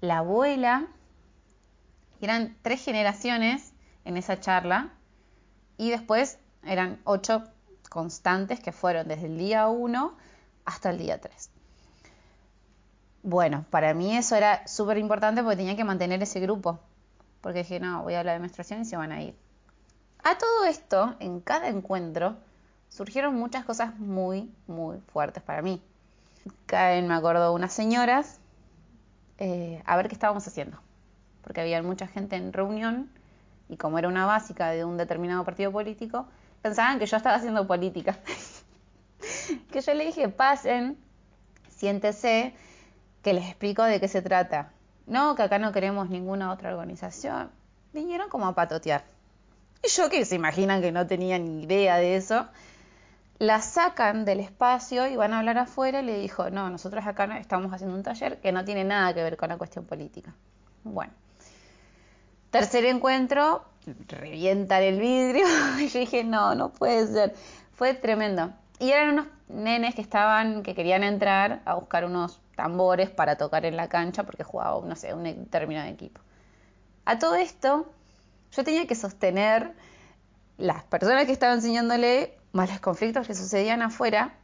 la 0.00 0.18
abuela, 0.18 0.86
eran 2.20 2.56
tres 2.62 2.84
generaciones 2.84 3.69
en 4.04 4.16
esa 4.16 4.40
charla 4.40 4.90
y 5.76 5.90
después 5.90 6.38
eran 6.64 7.00
ocho 7.04 7.44
constantes 7.88 8.60
que 8.60 8.72
fueron 8.72 9.08
desde 9.08 9.26
el 9.26 9.38
día 9.38 9.68
1 9.68 10.16
hasta 10.64 10.90
el 10.90 10.98
día 10.98 11.20
3. 11.20 11.50
Bueno, 13.22 13.66
para 13.70 13.92
mí 13.92 14.16
eso 14.16 14.36
era 14.36 14.66
súper 14.66 14.96
importante 14.98 15.42
porque 15.42 15.56
tenía 15.56 15.76
que 15.76 15.84
mantener 15.84 16.22
ese 16.22 16.40
grupo. 16.40 16.78
Porque 17.40 17.60
dije, 17.60 17.80
no, 17.80 18.02
voy 18.02 18.14
a 18.14 18.20
hablar 18.20 18.34
de 18.34 18.40
menstruación 18.40 18.82
y 18.82 18.84
se 18.84 18.96
van 18.96 19.12
a 19.12 19.22
ir. 19.22 19.34
A 20.22 20.36
todo 20.36 20.64
esto, 20.64 21.16
en 21.20 21.40
cada 21.40 21.68
encuentro, 21.68 22.36
surgieron 22.88 23.34
muchas 23.34 23.64
cosas 23.64 23.98
muy, 23.98 24.52
muy 24.66 24.98
fuertes 25.12 25.42
para 25.42 25.62
mí. 25.62 25.82
Caen, 26.66 27.08
me 27.08 27.14
acuerdo, 27.14 27.52
unas 27.52 27.72
señoras 27.72 28.38
eh, 29.38 29.82
a 29.86 29.96
ver 29.96 30.08
qué 30.08 30.14
estábamos 30.14 30.46
haciendo. 30.46 30.78
Porque 31.42 31.60
había 31.62 31.82
mucha 31.82 32.06
gente 32.06 32.36
en 32.36 32.52
reunión 32.52 33.10
y 33.70 33.76
como 33.76 33.98
era 33.98 34.08
una 34.08 34.26
básica 34.26 34.70
de 34.70 34.84
un 34.84 34.96
determinado 34.96 35.44
partido 35.44 35.70
político, 35.70 36.26
pensaban 36.60 36.98
que 36.98 37.06
yo 37.06 37.16
estaba 37.16 37.36
haciendo 37.36 37.66
política. 37.68 38.18
que 39.72 39.80
yo 39.80 39.94
le 39.94 40.06
dije, 40.06 40.28
pasen, 40.28 40.98
siéntese, 41.68 42.52
que 43.22 43.32
les 43.32 43.46
explico 43.46 43.84
de 43.84 44.00
qué 44.00 44.08
se 44.08 44.22
trata. 44.22 44.72
No, 45.06 45.36
que 45.36 45.42
acá 45.42 45.60
no 45.60 45.70
queremos 45.70 46.10
ninguna 46.10 46.52
otra 46.52 46.70
organización. 46.70 47.50
Vinieron 47.92 48.28
como 48.28 48.48
a 48.48 48.54
patotear. 48.56 49.04
Y 49.84 49.88
yo 49.88 50.10
que 50.10 50.24
se 50.24 50.34
imaginan 50.34 50.82
que 50.82 50.90
no 50.90 51.06
tenía 51.06 51.38
ni 51.38 51.62
idea 51.62 51.96
de 51.96 52.16
eso, 52.16 52.48
la 53.38 53.60
sacan 53.60 54.24
del 54.24 54.40
espacio 54.40 55.06
y 55.06 55.14
van 55.14 55.32
a 55.32 55.38
hablar 55.38 55.58
afuera 55.58 56.00
y 56.00 56.04
le 56.04 56.18
dijo, 56.18 56.50
no, 56.50 56.68
nosotros 56.70 57.06
acá 57.06 57.38
estamos 57.38 57.72
haciendo 57.72 57.96
un 57.96 58.02
taller 58.02 58.40
que 58.40 58.50
no 58.50 58.64
tiene 58.64 58.82
nada 58.82 59.14
que 59.14 59.22
ver 59.22 59.36
con 59.36 59.48
la 59.48 59.56
cuestión 59.56 59.84
política. 59.84 60.34
Bueno. 60.82 61.12
Tercer 62.50 62.84
encuentro, 62.84 63.64
revientan 64.08 64.82
el 64.82 65.00
vidrio. 65.00 65.46
Y 65.80 65.88
yo 65.88 66.00
dije, 66.00 66.24
no, 66.24 66.54
no 66.54 66.70
puede 66.70 67.06
ser. 67.06 67.34
Fue 67.74 67.94
tremendo. 67.94 68.52
Y 68.78 68.90
eran 68.90 69.10
unos 69.10 69.26
nenes 69.48 69.94
que 69.94 70.02
estaban, 70.02 70.62
que 70.62 70.74
querían 70.74 71.02
entrar 71.02 71.62
a 71.64 71.74
buscar 71.74 72.04
unos 72.04 72.40
tambores 72.56 73.10
para 73.10 73.36
tocar 73.36 73.64
en 73.64 73.76
la 73.76 73.88
cancha 73.88 74.24
porque 74.24 74.44
jugaba, 74.44 74.80
no 74.86 74.96
sé, 74.96 75.14
un 75.14 75.24
determinado 75.24 75.88
equipo. 75.88 76.20
A 77.04 77.18
todo 77.18 77.34
esto, 77.36 77.90
yo 78.52 78.64
tenía 78.64 78.86
que 78.86 78.94
sostener 78.94 79.72
las 80.58 80.82
personas 80.84 81.24
que 81.24 81.32
estaban 81.32 81.56
enseñándole 81.56 82.36
más 82.52 82.68
los 82.68 82.80
conflictos 82.80 83.26
que 83.26 83.34
sucedían 83.34 83.80
afuera, 83.82 84.34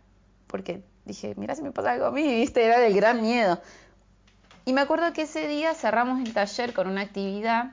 porque 0.46 0.82
dije, 1.04 1.34
mira 1.36 1.54
si 1.54 1.62
me 1.62 1.72
pasa 1.72 1.92
algo 1.92 2.06
a 2.06 2.10
mí, 2.10 2.22
viste, 2.40 2.64
era 2.64 2.78
del 2.78 2.94
gran 2.94 3.20
miedo. 3.20 3.60
Y 4.64 4.72
me 4.72 4.80
acuerdo 4.80 5.12
que 5.12 5.22
ese 5.22 5.46
día 5.46 5.74
cerramos 5.74 6.20
el 6.20 6.32
taller 6.32 6.72
con 6.72 6.88
una 6.88 7.02
actividad 7.02 7.72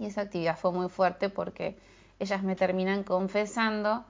y 0.00 0.06
esa 0.06 0.22
actividad 0.22 0.58
fue 0.58 0.72
muy 0.72 0.88
fuerte 0.88 1.28
porque 1.28 1.76
ellas 2.18 2.42
me 2.42 2.56
terminan 2.56 3.04
confesando 3.04 4.04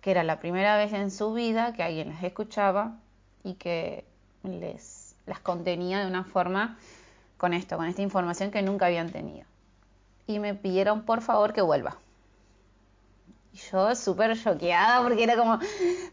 que 0.00 0.12
era 0.12 0.22
la 0.22 0.38
primera 0.38 0.76
vez 0.76 0.92
en 0.92 1.10
su 1.10 1.34
vida 1.34 1.72
que 1.72 1.82
alguien 1.82 2.10
las 2.10 2.22
escuchaba 2.22 2.96
y 3.42 3.54
que 3.54 4.04
les 4.44 5.16
las 5.26 5.40
contenía 5.40 6.00
de 6.00 6.06
una 6.06 6.24
forma 6.24 6.78
con 7.38 7.54
esto, 7.54 7.76
con 7.76 7.86
esta 7.86 8.02
información 8.02 8.50
que 8.52 8.62
nunca 8.62 8.86
habían 8.86 9.10
tenido. 9.10 9.46
Y 10.26 10.38
me 10.38 10.54
pidieron 10.54 11.02
por 11.02 11.22
favor 11.22 11.52
que 11.52 11.60
vuelva. 11.60 11.96
Y 13.52 13.56
yo 13.56 13.94
súper 13.96 14.40
choqueada 14.40 15.02
porque 15.02 15.24
era 15.24 15.36
como, 15.36 15.58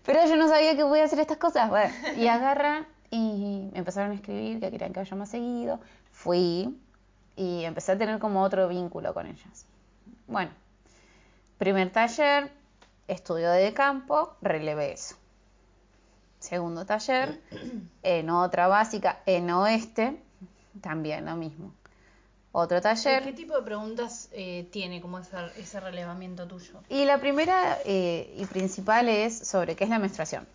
pero 0.05 0.25
yo 0.25 0.35
no 0.35 0.47
sabía 0.47 0.75
que 0.75 0.83
podía 0.83 1.03
hacer 1.03 1.19
estas 1.19 1.37
cosas. 1.37 1.69
Bueno, 1.69 1.93
y 2.17 2.27
agarra 2.27 2.87
y 3.11 3.69
me 3.71 3.79
empezaron 3.79 4.11
a 4.11 4.15
escribir 4.15 4.59
que 4.59 4.71
querían 4.71 4.91
que 4.91 4.99
vaya 4.99 5.15
más 5.15 5.29
seguido. 5.29 5.79
Fui 6.11 6.75
y 7.39 7.63
empecé 7.63 7.93
a 7.93 7.97
tener 7.97 8.19
como 8.19 8.43
otro 8.43 8.67
vínculo 8.67 9.13
con 9.13 9.25
ellas. 9.25 9.65
Bueno, 10.27 10.51
primer 11.57 11.89
taller, 11.89 12.51
estudio 13.07 13.49
de 13.51 13.73
campo, 13.73 14.35
relevé 14.41 14.91
eso. 14.93 15.15
Segundo 16.39 16.85
taller, 16.85 17.39
en 18.03 18.29
otra 18.29 18.67
básica, 18.67 19.19
en 19.25 19.49
oeste, 19.51 20.21
también 20.81 21.25
lo 21.25 21.35
mismo. 21.35 21.73
Otro 22.51 22.81
taller. 22.81 23.23
¿Qué 23.23 23.31
tipo 23.33 23.55
de 23.55 23.61
preguntas 23.61 24.27
eh, 24.33 24.67
tiene 24.71 24.99
como 25.01 25.19
esa- 25.19 25.47
ese 25.55 25.79
relevamiento 25.79 26.45
tuyo? 26.47 26.81
Y 26.89 27.05
la 27.05 27.19
primera 27.19 27.77
eh, 27.85 28.33
y 28.37 28.45
principal 28.47 29.07
es 29.07 29.37
sobre 29.47 29.75
qué 29.75 29.83
es 29.85 29.89
la 29.89 29.99
menstruación. 29.99 30.45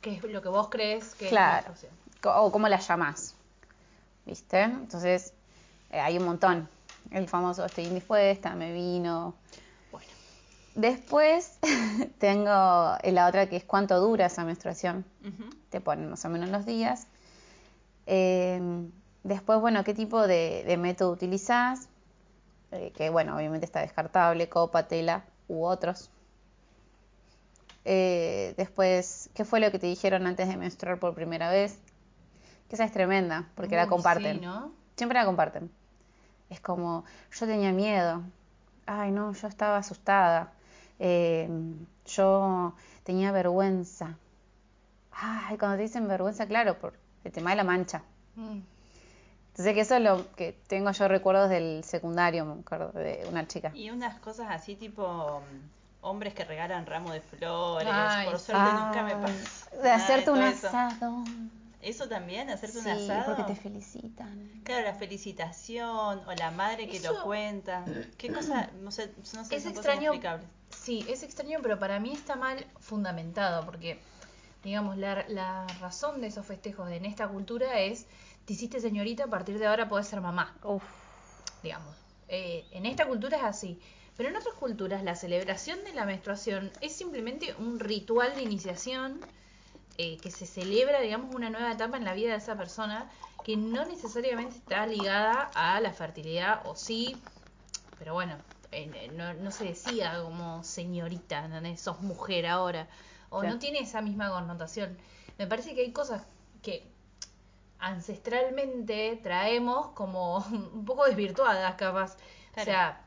¿Qué 0.00 0.14
es 0.16 0.22
lo 0.24 0.40
que 0.42 0.48
vos 0.48 0.68
crees 0.68 1.14
que 1.14 1.28
Claro. 1.28 1.58
es 1.58 1.64
menstruación? 1.68 1.92
Co- 2.22 2.34
o 2.42 2.50
cómo 2.50 2.66
la 2.68 2.80
llamás. 2.80 3.34
¿Viste? 4.26 4.62
Entonces, 4.62 5.32
eh, 5.90 6.00
hay 6.00 6.18
un 6.18 6.24
montón. 6.24 6.68
El 7.10 7.28
famoso 7.28 7.64
estoy 7.64 7.84
indispuesta, 7.84 8.54
me 8.54 8.72
vino. 8.72 9.34
Bueno. 9.90 10.08
Después 10.74 11.58
tengo 12.18 12.50
la 13.02 13.26
otra 13.26 13.48
que 13.48 13.56
es 13.56 13.64
cuánto 13.64 13.98
dura 14.00 14.26
esa 14.26 14.44
menstruación. 14.44 15.04
Te 15.70 15.80
ponen 15.80 16.10
más 16.10 16.24
o 16.24 16.28
menos 16.28 16.50
los 16.50 16.66
días. 16.66 17.06
Eh, 18.06 18.60
después, 19.22 19.60
bueno, 19.60 19.84
qué 19.84 19.94
tipo 19.94 20.26
de, 20.26 20.64
de 20.66 20.76
método 20.76 21.10
utilizás. 21.10 21.88
Eh, 22.70 22.92
que 22.94 23.08
bueno, 23.08 23.34
obviamente 23.36 23.64
está 23.64 23.80
descartable, 23.80 24.48
copa, 24.48 24.88
tela 24.88 25.24
u 25.48 25.64
otros. 25.64 26.10
Eh, 27.84 28.54
después, 28.58 29.30
¿qué 29.34 29.44
fue 29.44 29.60
lo 29.60 29.70
que 29.70 29.78
te 29.78 29.86
dijeron 29.86 30.26
antes 30.26 30.48
de 30.48 30.56
menstruar 30.56 30.98
por 30.98 31.14
primera 31.14 31.50
vez? 31.50 31.78
Que 32.68 32.74
esa 32.74 32.84
es 32.84 32.92
tremenda, 32.92 33.48
porque 33.54 33.76
la 33.76 33.86
comparten. 33.86 34.40
sí, 34.40 34.44
¿no? 34.44 34.72
Siempre 34.96 35.18
la 35.18 35.24
comparten. 35.24 35.70
Es 36.50 36.60
como, 36.60 37.04
yo 37.32 37.46
tenía 37.46 37.72
miedo. 37.72 38.22
Ay, 38.86 39.10
no, 39.10 39.32
yo 39.32 39.48
estaba 39.48 39.78
asustada. 39.78 40.52
Eh, 40.98 41.48
yo 42.06 42.74
tenía 43.04 43.32
vergüenza. 43.32 44.16
Ay, 45.12 45.58
cuando 45.58 45.76
te 45.76 45.82
dicen 45.82 46.08
vergüenza, 46.08 46.46
claro, 46.46 46.78
por 46.78 46.94
el 47.24 47.32
tema 47.32 47.50
de 47.50 47.56
la 47.56 47.64
mancha. 47.64 48.02
Mm. 48.36 48.60
Entonces, 49.48 49.74
que 49.74 49.80
eso 49.80 49.96
es 49.96 50.02
lo 50.02 50.32
que 50.36 50.52
tengo 50.68 50.90
yo 50.92 51.08
recuerdos 51.08 51.50
del 51.50 51.82
secundario, 51.82 52.44
me 52.44 52.60
acuerdo, 52.60 52.92
de 52.92 53.26
una 53.28 53.46
chica. 53.48 53.72
Y 53.74 53.90
unas 53.90 54.20
cosas 54.20 54.46
así 54.50 54.76
tipo 54.76 55.40
mm, 55.40 56.06
hombres 56.06 56.34
que 56.34 56.44
regalan 56.44 56.86
ramos 56.86 57.12
de 57.12 57.20
flores. 57.20 57.88
Ay, 57.90 58.28
Por 58.28 58.38
suerte 58.38 58.72
nunca 58.72 59.02
me 59.02 59.16
pasó. 59.16 59.82
De 59.82 59.90
hacerte 59.90 60.30
un 60.30 60.42
asado. 60.42 61.24
Eso 61.88 62.08
también, 62.08 62.50
hacerte 62.50 62.80
Sí, 62.80 62.88
un 62.88 63.10
asado. 63.10 63.34
porque 63.36 63.54
te 63.54 63.60
felicitan. 63.60 64.60
Claro, 64.64 64.84
la 64.84 64.94
felicitación 64.94 66.20
o 66.26 66.32
la 66.36 66.50
madre 66.50 66.88
que 66.88 66.98
Eso- 66.98 67.14
lo 67.14 67.22
cuenta. 67.24 67.84
¿Qué 68.16 68.32
cosa? 68.32 68.70
No 68.82 68.90
sé, 68.90 69.12
no 69.34 69.44
sé 69.44 69.56
Es 69.56 69.62
son 69.62 69.72
extraño. 69.72 70.12
Sí, 70.70 71.04
es 71.08 71.22
extraño, 71.22 71.60
pero 71.62 71.78
para 71.78 71.98
mí 71.98 72.12
está 72.12 72.36
mal 72.36 72.66
fundamentado, 72.78 73.64
porque, 73.64 73.98
digamos, 74.62 74.98
la, 74.98 75.24
la 75.28 75.66
razón 75.80 76.20
de 76.20 76.26
esos 76.26 76.44
festejos 76.44 76.90
en 76.90 77.06
esta 77.06 77.26
cultura 77.28 77.78
es, 77.80 78.06
te 78.44 78.52
hiciste 78.52 78.80
señorita, 78.80 79.24
a 79.24 79.28
partir 79.28 79.58
de 79.58 79.66
ahora 79.66 79.88
podés 79.88 80.08
ser 80.08 80.20
mamá, 80.20 80.56
Uf, 80.62 80.82
digamos. 81.62 81.96
Eh, 82.28 82.66
en 82.72 82.84
esta 82.84 83.06
cultura 83.06 83.38
es 83.38 83.44
así. 83.44 83.80
Pero 84.18 84.28
en 84.30 84.36
otras 84.36 84.54
culturas 84.56 85.02
la 85.04 85.14
celebración 85.14 85.82
de 85.84 85.94
la 85.94 86.04
menstruación 86.04 86.70
es 86.80 86.92
simplemente 86.94 87.54
un 87.58 87.78
ritual 87.78 88.34
de 88.34 88.42
iniciación 88.42 89.20
eh, 89.98 90.16
que 90.18 90.30
se 90.30 90.46
celebra, 90.46 91.00
digamos, 91.00 91.34
una 91.34 91.50
nueva 91.50 91.72
etapa 91.72 91.96
en 91.96 92.04
la 92.04 92.14
vida 92.14 92.30
de 92.30 92.38
esa 92.38 92.56
persona 92.56 93.10
que 93.44 93.56
no 93.56 93.84
necesariamente 93.84 94.56
está 94.56 94.86
ligada 94.86 95.50
a 95.54 95.80
la 95.80 95.92
fertilidad, 95.92 96.62
o 96.66 96.76
sí, 96.76 97.20
pero 97.98 98.14
bueno, 98.14 98.36
eh, 98.72 99.10
no, 99.14 99.34
no 99.34 99.50
se 99.50 99.64
decía 99.64 100.20
como 100.22 100.62
señorita, 100.62 101.44
¿entendés? 101.44 101.80
sos 101.80 102.00
mujer 102.00 102.46
ahora, 102.46 102.88
o 103.30 103.40
Claro. 103.40 103.54
no 103.54 103.60
tiene 103.60 103.80
esa 103.80 104.00
misma 104.00 104.30
connotación. 104.30 104.96
Me 105.38 105.46
parece 105.46 105.74
que 105.74 105.82
hay 105.82 105.92
cosas 105.92 106.22
que 106.62 106.90
ancestralmente 107.78 109.18
traemos 109.22 109.88
como 109.88 110.38
un 110.74 110.84
poco 110.84 111.04
desvirtuadas, 111.06 111.74
capaz. 111.76 112.16
O 112.56 112.64
sea, 112.64 113.04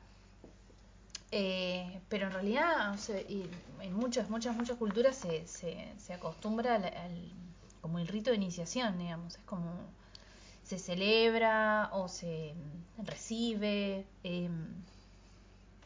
eh, 1.32 2.02
pero 2.10 2.28
en 2.28 2.34
realidad, 2.34 2.94
o 2.94 2.98
sea, 2.98 3.20
y 3.22 3.50
en 3.82 3.94
muchas, 3.94 4.30
muchas, 4.30 4.56
muchas 4.56 4.78
culturas 4.78 5.16
se, 5.16 5.48
se, 5.48 5.88
se 5.98 6.14
acostumbra 6.14 6.76
al, 6.76 6.86
al- 6.86 7.32
como 7.82 8.00
el 8.00 8.08
rito 8.08 8.30
de 8.32 8.36
iniciación, 8.38 8.98
digamos, 9.00 9.36
es 9.36 9.44
como 9.46 9.72
se 10.64 10.78
celebra 10.78 11.90
o 11.94 12.08
se 12.08 12.54
recibe, 13.04 14.06
em, 14.24 14.68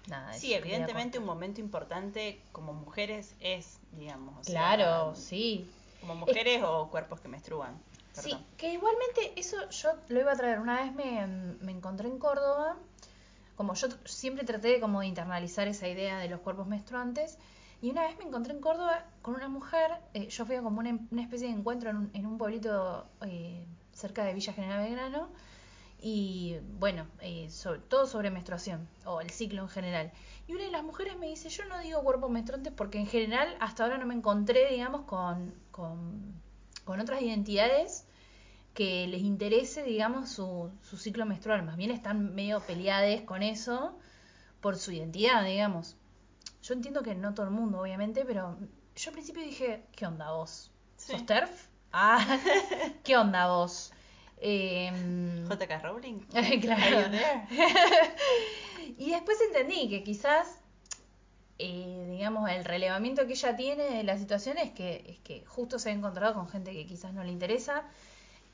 nada. 0.08 0.34
Sí, 0.34 0.54
evidentemente 0.54 1.18
un 1.20 1.26
momento 1.26 1.62
importante 1.62 2.42
como 2.52 2.74
mujeres 2.74 3.36
es, 3.40 3.78
digamos. 3.94 4.46
sea, 4.46 4.54
Claro, 4.76 5.16
sí. 5.16 5.70
Como 6.02 6.16
mujeres 6.16 6.62
o 6.64 6.90
cuerpos 6.90 7.20
que 7.22 7.28
menstruan. 7.28 7.80
Sí, 8.14 8.38
que 8.58 8.74
igualmente 8.74 9.34
eso 9.36 9.58
yo 9.72 9.90
lo 10.10 10.20
iba 10.22 10.32
a 10.32 10.36
traer. 10.38 10.60
Una 10.60 10.82
vez 10.84 10.94
me, 10.94 11.26
me 11.28 11.72
encontré 11.72 12.08
en 12.08 12.18
Córdoba, 12.18 12.78
como 13.56 13.74
yo 13.74 13.88
siempre 14.06 14.44
traté 14.44 14.70
de 14.70 14.80
como 14.80 15.02
de 15.02 15.08
internalizar 15.08 15.68
esa 15.68 15.88
idea 15.88 16.18
de 16.18 16.30
los 16.30 16.42
cuerpos 16.42 16.68
menstruantes, 16.68 17.38
y 17.82 17.90
una 17.92 18.04
vez 18.04 18.18
me 18.18 18.26
encontré 18.26 18.54
en 18.54 18.62
Córdoba 18.62 19.06
con 19.22 19.36
una 19.36 19.48
mujer, 19.48 19.92
eh, 20.14 20.28
yo 20.30 20.46
fui 20.46 20.56
a 20.56 20.62
como 20.62 20.80
una, 20.80 20.98
una 21.12 21.22
especie 21.22 21.48
de 21.48 21.54
encuentro 21.54 21.90
en 21.90 21.98
un, 21.98 22.10
en 22.14 22.26
un 22.26 22.38
pueblito 22.38 23.06
eh, 23.22 23.66
cerca 23.94 24.24
de 24.24 24.34
Villa 24.34 24.54
General 24.54 24.84
Belgrano, 24.84 25.30
y 26.00 26.58
bueno, 26.78 27.08
eh, 27.22 27.50
sobre, 27.50 27.80
todo 27.80 28.06
sobre 28.06 28.30
menstruación, 28.30 28.88
o 29.06 29.22
el 29.22 29.30
ciclo 29.30 29.62
en 29.64 29.70
general. 29.70 30.12
Y 30.48 30.54
una 30.54 30.66
de 30.66 30.72
las 30.72 30.84
mujeres 30.84 31.18
me 31.18 31.28
dice, 31.28 31.50
yo 31.50 31.66
no 31.66 31.80
digo 31.80 32.04
cuerpos 32.04 32.30
menstruantes 32.30 32.74
porque 32.74 33.00
en 33.00 33.08
general 33.08 33.56
hasta 33.60 33.84
ahora 33.84 33.98
no 33.98 34.06
me 34.06 34.14
encontré, 34.14 34.70
digamos, 34.72 35.02
con, 35.02 35.54
con, 35.72 36.42
con 36.84 37.00
otras 37.00 37.22
identidades 37.22 38.06
que 38.76 39.08
les 39.08 39.22
interese, 39.22 39.84
digamos, 39.84 40.30
su, 40.30 40.70
su 40.84 40.98
ciclo 40.98 41.26
menstrual. 41.26 41.64
Más 41.64 41.78
bien 41.78 41.90
están 41.90 42.36
medio 42.36 42.60
peleades 42.60 43.22
con 43.22 43.42
eso 43.42 43.98
por 44.62 44.78
su 44.78 44.92
identidad, 44.92 45.44
digamos. 45.44 45.96
Yo 46.62 46.74
entiendo 46.74 47.02
que 47.02 47.16
no 47.16 47.34
todo 47.34 47.46
el 47.48 47.52
mundo, 47.52 47.80
obviamente, 47.80 48.26
pero 48.26 48.58
yo 48.96 49.10
al 49.10 49.14
principio 49.14 49.42
dije, 49.42 49.86
¿qué 49.96 50.06
onda 50.06 50.32
vos? 50.32 50.72
Sí. 50.98 51.14
¿Sos 51.14 51.26
TERF? 51.26 51.68
Ah, 51.92 52.20
¿qué 53.04 53.16
onda 53.18 53.48
vos? 53.48 53.94
Em, 54.38 55.48
JK 55.48 55.82
Rowling. 55.82 56.20
Claro. 56.62 57.12
Y 58.98 59.12
después 59.12 59.38
entendí 59.42 59.90
que 59.90 60.04
quizás, 60.04 60.48
eh, 61.58 62.08
digamos, 62.12 62.50
el 62.50 62.64
relevamiento 62.64 63.26
que 63.26 63.34
ella 63.34 63.56
tiene 63.56 63.84
de 63.84 64.04
la 64.04 64.18
situación 64.18 64.58
es 64.58 64.72
que, 64.72 65.04
es 65.08 65.20
que 65.20 65.44
justo 65.46 65.80
se 65.80 65.90
ha 65.90 65.94
encontrado 65.94 66.34
con 66.34 66.48
gente 66.48 66.72
que 66.72 66.86
quizás 66.86 67.14
no 67.14 67.24
le 67.24 67.32
interesa, 67.32 67.84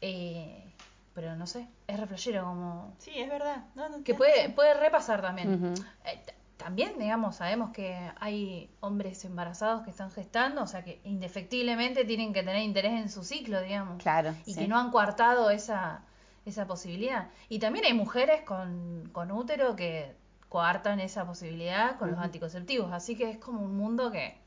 eh, 0.02 0.74
pero 1.14 1.36
no 1.36 1.48
sé, 1.48 1.68
es 1.88 2.00
reflejero 2.00 2.44
como... 2.46 2.94
Sí, 2.98 3.12
es 3.16 3.30
verdad. 3.30 3.66
No, 3.76 3.90
no, 3.90 4.04
Que 4.04 4.14
puede, 4.14 4.50
puede 4.50 4.74
repasar 4.74 5.22
también. 5.22 5.74
Eh, 6.06 6.22
también, 6.58 6.98
digamos, 7.00 7.38
sabemos 7.38 7.72
que 7.72 8.12
hay 8.20 8.70
hombres 8.82 9.26
embarazados 9.26 9.82
que 9.82 9.90
están 9.90 10.12
gestando, 10.12 10.62
o 10.62 10.68
sea 10.68 10.84
que 10.84 11.02
indefectiblemente 11.04 12.06
tienen 12.06 12.34
que 12.34 12.44
tener 12.44 12.62
interés 12.62 12.94
en 12.94 13.10
su 13.10 13.24
ciclo, 13.24 13.62
digamos 13.62 14.02
claro. 14.02 14.36
y 14.46 14.54
sí. 14.54 14.60
que 14.60 14.68
no 14.68 14.78
han 14.78 14.92
coartado 14.92 15.50
esa, 15.50 16.04
esa 16.46 16.68
posibilidad. 16.68 17.30
Y 17.50 17.60
también 17.60 17.86
hay 17.86 17.94
mujeres 17.94 18.44
con, 18.44 19.10
con 19.12 19.32
útero 19.32 19.76
que 19.76 20.16
coartan 20.50 21.00
esa 21.00 21.26
posibilidad 21.26 21.98
con 21.98 22.12
los 22.12 22.20
anticonceptivos, 22.20 22.92
así 22.92 23.16
que 23.16 23.32
es 23.32 23.38
como 23.38 23.62
un 23.62 23.76
mundo 23.76 24.12
que... 24.12 24.38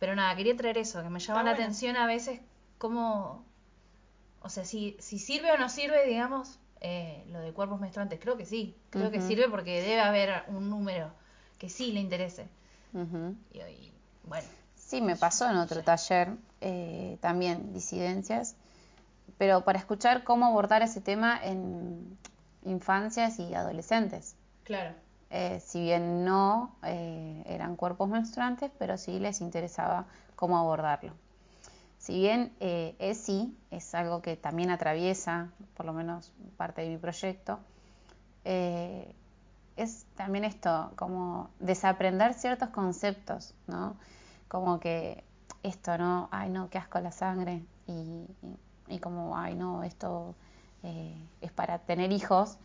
Pero 0.00 0.16
nada, 0.16 0.34
quería 0.34 0.56
traer 0.56 0.78
eso, 0.78 1.02
que 1.02 1.10
me 1.10 1.20
llama 1.20 1.40
Está 1.40 1.44
la 1.44 1.50
bueno. 1.50 1.64
atención 1.64 1.96
a 1.96 2.06
veces 2.06 2.40
cómo... 2.78 3.44
O 4.44 4.50
sea, 4.50 4.64
si, 4.66 4.96
si 5.00 5.18
sirve 5.18 5.50
o 5.52 5.56
no 5.56 5.70
sirve, 5.70 6.06
digamos, 6.06 6.60
eh, 6.82 7.24
lo 7.32 7.40
de 7.40 7.54
cuerpos 7.54 7.80
menstruantes, 7.80 8.20
creo 8.20 8.36
que 8.36 8.44
sí, 8.44 8.76
creo 8.90 9.10
que 9.10 9.22
sirve 9.22 9.48
porque 9.48 9.80
debe 9.80 10.00
haber 10.00 10.44
un 10.48 10.68
número 10.68 11.10
que 11.58 11.70
sí 11.70 11.92
le 11.92 12.00
interese. 12.00 12.46
Y, 13.52 13.92
bueno, 14.22 14.46
Sí, 14.76 15.00
me 15.00 15.16
pasó 15.16 15.48
en 15.48 15.56
otro 15.56 15.82
taller, 15.82 16.36
eh, 16.60 17.16
también 17.22 17.72
disidencias, 17.72 18.54
pero 19.38 19.64
para 19.64 19.78
escuchar 19.78 20.24
cómo 20.24 20.44
abordar 20.44 20.82
ese 20.82 21.00
tema 21.00 21.40
en 21.42 22.18
infancias 22.64 23.38
y 23.38 23.54
adolescentes. 23.54 24.36
claro. 24.62 24.94
Eh, 25.30 25.58
si 25.64 25.80
bien 25.80 26.24
no 26.24 26.76
eh, 26.84 27.42
eran 27.46 27.76
cuerpos 27.76 28.10
menstruantes, 28.10 28.70
pero 28.78 28.98
sí 28.98 29.18
les 29.18 29.40
interesaba 29.40 30.04
cómo 30.36 30.58
abordarlo. 30.58 31.14
Si 32.04 32.14
bien 32.20 32.52
eh, 32.60 32.94
ESI 32.98 33.56
es 33.70 33.94
algo 33.94 34.22
que 34.22 34.36
también 34.36 34.70
atraviesa, 34.70 35.50
por 35.76 35.86
lo 35.86 35.92
menos 35.92 36.32
parte 36.56 36.82
de 36.82 36.88
mi 36.90 36.98
proyecto, 36.98 37.58
eh, 38.44 39.14
es 39.76 40.06
también 40.16 40.44
esto, 40.44 40.92
como 40.96 41.50
desaprender 41.60 42.34
ciertos 42.34 42.70
conceptos, 42.70 43.54
¿no? 43.66 43.96
Como 44.48 44.80
que 44.80 45.24
esto, 45.62 45.98
¿no? 45.98 46.28
Ay, 46.32 46.50
no, 46.50 46.70
qué 46.70 46.78
asco 46.78 47.00
la 47.00 47.12
sangre. 47.12 47.62
Y, 47.88 47.92
y- 47.92 48.58
y 48.96 48.98
como, 49.00 49.36
ay, 49.36 49.54
no, 49.56 49.82
esto 49.84 50.34
eh, 50.84 51.16
es 51.40 51.52
para 51.52 51.78
tener 51.80 52.12
hijos. 52.12 52.58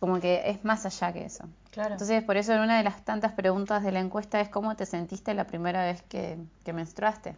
Como 0.00 0.18
que 0.20 0.50
es 0.50 0.64
más 0.64 0.86
allá 0.86 1.12
que 1.12 1.24
eso. 1.26 1.44
Claro. 1.70 1.92
Entonces, 1.92 2.24
por 2.24 2.36
eso 2.36 2.52
una 2.54 2.78
de 2.78 2.84
las 2.84 3.04
tantas 3.04 3.32
preguntas 3.32 3.82
de 3.84 3.92
la 3.92 4.00
encuesta 4.00 4.40
es 4.40 4.48
cómo 4.48 4.74
te 4.76 4.86
sentiste 4.86 5.34
la 5.34 5.46
primera 5.46 5.84
vez 5.84 6.02
que, 6.02 6.38
que 6.64 6.72
menstruaste. 6.72 7.36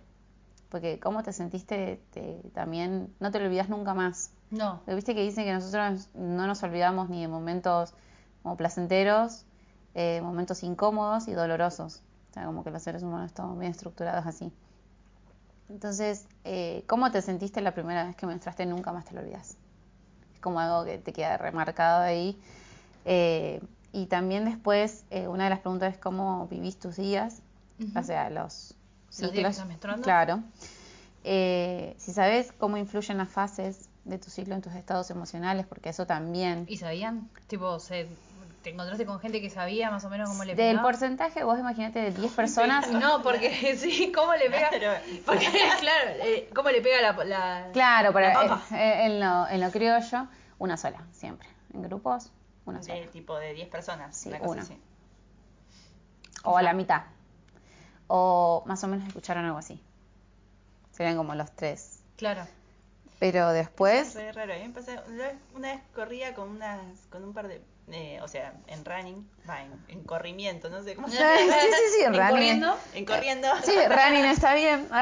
Porque 0.73 0.99
cómo 0.99 1.23
te 1.23 1.33
sentiste 1.35 2.01
te- 2.13 2.41
también, 2.55 3.15
no 3.21 3.31
te 3.31 3.39
lo 3.39 3.45
olvidas 3.45 3.69
nunca 3.69 3.93
más. 3.95 4.31
no. 4.51 4.81
Viste 4.87 5.15
que 5.15 5.21
dicen 5.23 5.45
que 5.45 5.53
nosotros 5.53 6.09
no 6.15 6.47
nos 6.47 6.63
olvidamos 6.63 7.09
ni 7.11 7.21
de 7.21 7.29
momentos 7.29 7.93
como 8.43 8.57
placenteros, 8.57 9.45
eh, 9.95 10.21
momentos 10.23 10.63
incómodos 10.63 11.29
y 11.29 11.33
dolorosos. 11.35 12.03
O 12.31 12.35
sea, 12.35 12.47
como 12.47 12.65
que 12.65 12.71
los 12.71 12.83
seres 12.83 13.03
humanos 13.03 13.27
estamos 13.27 13.59
bien 13.59 13.71
estructurados 13.73 14.27
así. 14.27 14.51
Entonces, 15.69 16.27
eh, 16.45 16.85
¿cómo 16.87 17.11
te 17.11 17.23
sentiste 17.23 17.61
la 17.61 17.73
primera 17.75 18.05
vez 18.05 18.17
que 18.17 18.27
menstruaste? 18.27 18.67
Nunca 18.67 18.93
más 18.93 19.05
te 19.05 19.15
lo 19.15 19.21
olvidas. 19.21 19.57
Es 20.35 20.41
como 20.41 20.59
algo 20.61 20.85
que 20.85 20.99
te 20.99 21.13
queda 21.13 21.37
remarcado 21.39 22.03
ahí. 22.03 22.41
Eh, 23.05 23.63
y 23.93 24.07
también 24.07 24.45
después, 24.47 25.05
eh, 25.11 25.29
una 25.29 25.45
de 25.45 25.51
las 25.51 25.61
preguntas 25.61 25.93
es 25.95 25.99
cómo 26.01 26.47
vivís 26.49 26.79
tus 26.79 26.97
días, 26.97 27.43
o 27.97 28.03
sea, 28.03 28.31
los 28.31 28.75
Los 29.19 29.19
días 29.19 29.31
que 29.31 29.37
ciclos. 29.37 29.51
estás 29.53 29.67
menstruando. 29.69 30.03
Claro. 30.05 30.43
Eh, 31.25 31.95
si 31.99 32.13
sabes 32.13 32.53
cómo 32.59 32.77
influyen 32.77 33.19
las 33.19 33.29
fases 33.29 33.89
de 34.05 34.19
tu 34.19 34.31
ciclo 34.31 34.55
en 34.55 34.63
tus 34.63 34.73
estados 34.75 35.11
emocionales, 35.11 35.67
porque 35.67 35.91
eso 35.91 36.07
también. 36.07 36.67
¿Y 36.69 36.79
sabían? 36.79 37.31
Tipo, 37.47 37.79
se, 37.79 38.09
¿te 38.63 38.71
encontraste 38.71 39.07
con 39.07 39.21
gente 39.21 39.41
que 39.41 39.49
sabía 39.49 39.91
más 39.93 40.05
o 40.05 40.11
menos 40.11 40.29
cómo 40.29 40.43
le 40.43 40.57
Del 40.57 40.71
pegaba? 40.71 40.83
porcentaje, 40.89 41.45
vos 41.45 41.59
imagínate 41.61 42.01
de 42.01 42.11
10 42.11 42.33
personas. 42.33 42.91
No, 42.91 43.23
porque 43.23 43.77
sí, 43.79 44.11
¿cómo 44.13 44.35
le 44.35 44.51
pega? 44.51 44.71
Claro. 44.71 45.01
Porque, 45.25 45.47
claro, 45.81 46.11
eh, 46.25 46.51
¿cómo 46.55 46.71
le 46.71 46.81
pega 46.81 47.01
la, 47.01 47.25
la- 47.25 47.69
Claro, 47.73 48.13
la 48.19 48.33
papa? 48.33 48.63
eh, 48.73 48.75
eh, 48.77 49.07
en, 49.07 49.21
lo, 49.21 49.47
en 49.49 49.61
lo 49.61 49.71
criollo, 49.71 50.27
una 50.59 50.77
sola, 50.77 51.05
siempre. 51.13 51.49
En 51.73 51.83
grupos, 51.83 52.33
una 52.65 52.83
sola. 52.83 52.95
De 52.97 53.07
tipo 53.07 53.37
de 53.39 53.55
10 53.55 53.69
personas. 53.69 54.17
Sí, 54.17 54.29
una 54.31 54.39
cosa 54.41 54.51
una. 54.53 54.63
así. 54.63 54.77
O 56.45 56.57
a 56.59 56.63
la 56.63 56.73
mitad. 56.73 57.03
O 58.15 58.63
más 58.67 58.85
o 58.85 58.89
menos 58.89 59.09
escucharon 59.09 59.47
algo 59.47 59.57
así. 59.57 59.81
Serían 60.91 61.17
como 61.17 61.35
los 61.35 61.51
tres. 61.57 62.01
Claro. 62.17 62.47
Pero 63.19 63.49
Es 63.51 63.55
después, 63.55 64.15
raro. 64.35 64.53
Una 65.55 65.73
vez, 65.73 65.81
corría 65.95 66.35
con 66.35 66.51
unas, 66.51 66.83
con 67.09 67.25
un 67.25 67.33
par 67.33 67.49
de, 67.49 67.63
eh, 67.91 68.21
o 68.21 68.29
sea, 68.29 68.53
en 68.67 68.85
running, 68.85 69.27
va, 69.49 69.63
en, 69.63 69.73
en 69.89 70.03
corrimiento, 70.03 70.69
no 70.69 70.83
sé 70.83 70.95
cómo 70.95 71.09
se 71.09 71.15
llama. 71.21 71.55
sí, 71.63 71.69
sí, 71.99 72.05
¿En 72.05 72.13
running. 72.13 72.31
corriendo? 72.31 72.77
En 72.93 73.05
corriendo. 73.07 73.49
Sí, 73.65 73.73
running 73.89 74.25
está 74.27 74.55
bien. 74.55 74.89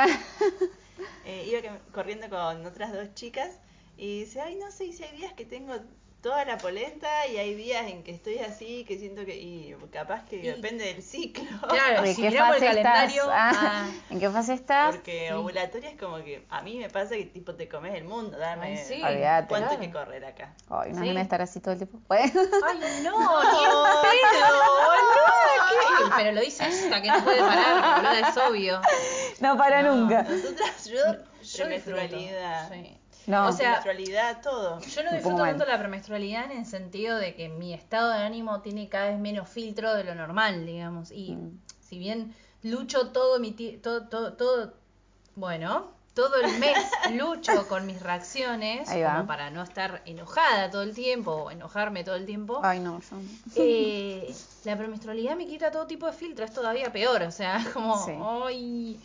Eh, 1.25 1.47
iba 1.51 1.61
corriendo 1.93 2.29
con 2.29 2.65
otras 2.67 2.93
dos 2.93 3.15
chicas 3.15 3.49
y 3.97 4.21
dice, 4.21 4.41
ay, 4.41 4.57
no 4.57 4.71
sé 4.71 4.93
si 4.93 5.03
hay 5.03 5.17
días 5.17 5.33
que 5.33 5.45
tengo 5.47 5.75
toda 6.23 6.45
la 6.45 6.59
polenta 6.59 7.09
y 7.29 7.39
hay 7.39 7.55
días 7.55 7.87
en 7.87 8.03
que 8.03 8.11
estoy 8.11 8.39
así, 8.39 8.85
que 8.85 8.99
siento 8.99 9.25
que, 9.25 9.37
y 9.37 9.75
capaz 9.91 10.25
que 10.27 10.39
depende 10.43 10.85
del 10.85 11.03
ciclo. 11.03 11.45
Claro, 11.69 12.03
¿De 12.03 12.15
si 12.15 12.23
qué 12.23 12.29
miramos 12.31 12.57
el 12.57 12.63
fase 12.63 12.77
estás? 12.79 12.93
calendario, 12.95 13.23
Ah, 13.31 13.53
ah, 13.55 13.89
¿En 14.11 14.21
qué 14.21 14.29
fase 14.31 14.53
estás? 14.55 14.95
Porque 14.97 15.33
ovulatoria 15.33 15.91
es 15.91 15.99
como 15.99 16.17
que 16.19 16.45
a 16.51 16.61
mí 16.63 16.77
me 16.79 16.91
pasa 16.91 17.17
que 17.17 17.25
tipo 17.25 17.55
te 17.55 17.69
comes 17.69 17.95
el 17.95 18.05
mundo, 18.05 18.37
dame 18.39 18.67
Ay, 18.67 18.77
sí. 18.77 19.03
Olvídate. 19.03 19.49
cuánto 19.49 19.71
hay 19.71 19.79
que 19.79 19.91
correr 19.91 20.25
acá. 20.25 20.55
Ay, 20.69 20.93
no 20.93 21.01
Sí. 21.01 21.09
van 21.09 21.17
a 21.17 21.23
estar 21.23 21.41
así 21.43 21.61
todo 21.61 21.73
el 21.73 21.79
tiempo. 21.79 21.99
Ay, 22.11 22.31
no, 22.35 23.43
ni 23.43 23.65
en 23.65 23.71
pedo, 24.03 24.59
boludo. 24.85 25.21
¿qué? 25.69 26.05
Pero 26.17 26.33
lo 26.33 26.41
dice 26.41 26.69
esta 26.69 27.01
que 27.01 27.09
no 27.09 27.25
puede 27.25 27.41
parar, 27.41 28.03
boludo, 28.03 28.29
es 28.29 28.37
obvio. 28.37 28.81
no 29.41 29.57
para 29.57 29.83
nunca. 29.83 30.23
Nosotras, 30.25 30.85
yo, 30.87 30.99
Yo 31.43 31.67
disfruto, 31.69 32.17
sí. 32.19 32.97
No, 33.27 33.49
O 33.49 33.53
sea, 33.53 33.73
menstrualidad, 33.73 34.41
todo. 34.43 34.81
Yo 34.81 35.03
no 35.05 35.13
disfruto 35.13 35.43
tanto 35.43 35.65
la 35.67 35.79
premenstrualidad 35.79 36.51
en 36.51 36.59
el 36.59 36.67
sentido 36.67 37.17
de 37.19 37.35
que 37.35 37.49
mi 37.49 37.73
estado 37.75 38.11
de 38.13 38.19
ánimo 38.21 38.61
tiene 38.63 38.89
cada 38.89 39.11
vez 39.11 39.19
menos 39.19 39.49
filtro 39.49 39.95
de 39.95 40.05
lo 40.05 40.15
normal, 40.15 40.67
digamos. 40.67 41.11
Y 41.13 41.37
Mm. 41.37 41.61
si 41.81 41.99
bien 41.99 42.35
lucho 42.63 43.09
todo 43.09 43.39
mi 43.39 43.53
todo, 43.53 44.09
todo, 44.09 44.33
todo, 44.35 44.75
bueno, 45.37 45.93
todo 46.15 46.37
el 46.41 46.59
mes 46.59 46.77
lucho 47.13 47.69
con 47.69 47.87
mis 47.87 48.01
reacciones, 48.03 48.89
Ahí 48.89 49.03
va. 49.03 49.15
como 49.17 49.27
para 49.27 49.51
no 49.51 49.63
estar 49.63 50.03
enojada 50.07 50.71
todo 50.71 50.83
el 50.83 50.95
tiempo 50.95 51.31
o 51.33 51.51
enojarme 51.51 52.03
todo 52.05 52.17
el 52.17 52.27
tiempo. 52.27 52.61
Ay, 52.63 52.81
no, 52.81 53.01
yo. 53.01 53.17
eh, 53.57 54.35
la 54.65 54.77
premenstrualidad 54.77 55.37
me 55.37 55.47
quita 55.47 55.71
todo 55.71 55.87
tipo 55.87 56.07
de 56.07 56.13
filtro, 56.13 56.45
es 56.45 56.53
todavía 56.53 56.91
peor, 56.93 57.23
o 57.23 57.31
sea, 57.31 57.59
como, 57.75 57.97
Sí. 58.05 58.13
ay. 58.23 59.01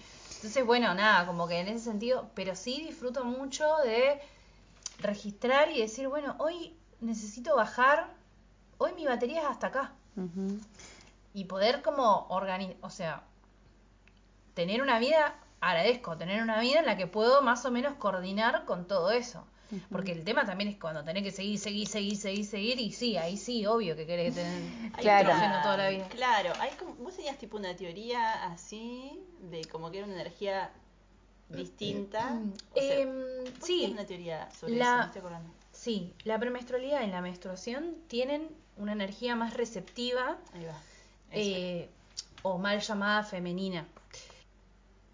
Entonces, 0.46 0.64
bueno, 0.64 0.94
nada, 0.94 1.26
como 1.26 1.48
que 1.48 1.60
en 1.60 1.70
ese 1.70 1.86
sentido, 1.86 2.30
pero 2.36 2.56
sí 2.56 2.80
disfruto 2.80 3.26
mucho 3.26 3.66
de 3.78 4.22
registrar 5.00 5.72
y 5.72 5.82
decir, 5.82 6.08
bueno, 6.08 6.36
hoy 6.38 6.78
necesito 7.02 7.56
bajar, 7.56 8.14
hoy 8.78 8.94
mi 8.94 9.08
batería 9.08 9.42
es 9.42 9.48
hasta 9.48 9.68
acá. 9.68 9.94
Y 11.34 11.46
poder 11.46 11.82
como 11.82 12.28
organizar, 12.30 12.78
o 12.82 12.92
sea, 12.92 13.24
tener 14.54 14.84
una 14.84 15.00
vida, 15.00 15.34
agradezco 15.62 16.16
tener 16.16 16.44
una 16.44 16.60
vida 16.60 16.78
en 16.78 16.86
la 16.86 16.96
que 16.96 17.08
puedo 17.08 17.42
más 17.42 17.66
o 17.66 17.72
menos 17.72 17.96
coordinar 17.96 18.66
con 18.66 18.86
todo 18.86 19.10
eso. 19.10 19.48
Porque 19.92 20.12
el 20.12 20.24
tema 20.24 20.46
también 20.46 20.70
es 20.70 20.78
cuando 20.78 21.04
tenés 21.04 21.24
que 21.24 21.32
seguir, 21.32 21.58
seguir, 21.60 21.88
seguir, 21.88 22.18
seguir, 22.18 22.46
seguir, 22.46 22.80
y 22.80 22.92
sí, 22.92 23.18
ahí 23.18 23.38
sí, 23.38 23.66
obvio 23.66 23.96
que 23.96 24.06
querés 24.06 24.36
tener 24.36 24.92
Claro. 25.00 25.30
toda 25.64 25.78
la 25.78 25.90
vida. 25.90 26.08
Claro, 26.10 26.54
hay 26.60 26.72
como, 26.72 26.96
vos 26.96 27.16
tenías 27.16 27.38
tipo 27.38 27.58
una 27.58 27.76
teoría 27.76 28.46
así, 28.46 29.20
de 29.42 29.66
como 29.66 29.92
que 29.92 29.98
era 30.00 30.08
una 30.08 30.16
energía 30.16 30.72
distinta. 31.50 32.40
O 32.74 32.80
sea, 32.82 33.00
Em, 33.00 33.12
sí, 33.62 33.90
una 33.92 34.06
teoría 34.06 34.50
sobre 34.52 34.76
la- 34.76 34.86
eso, 34.86 34.98
me 34.98 35.06
estoy 35.06 35.20
acordando. 35.20 35.54
Sí, 35.72 36.14
la 36.24 36.40
premenstrualidad 36.40 37.04
y 37.04 37.08
la 37.08 37.22
menstruación 37.22 37.96
tienen 38.08 38.50
una 38.78 38.94
energía 38.94 39.36
más 39.36 39.54
receptiva 39.54 40.38
Ahí 40.54 40.66
va. 40.66 40.82
Eh, 41.32 41.90
o 42.44 42.58
mal 42.58 42.80
llamada 42.80 43.24
femenina. 43.24 43.86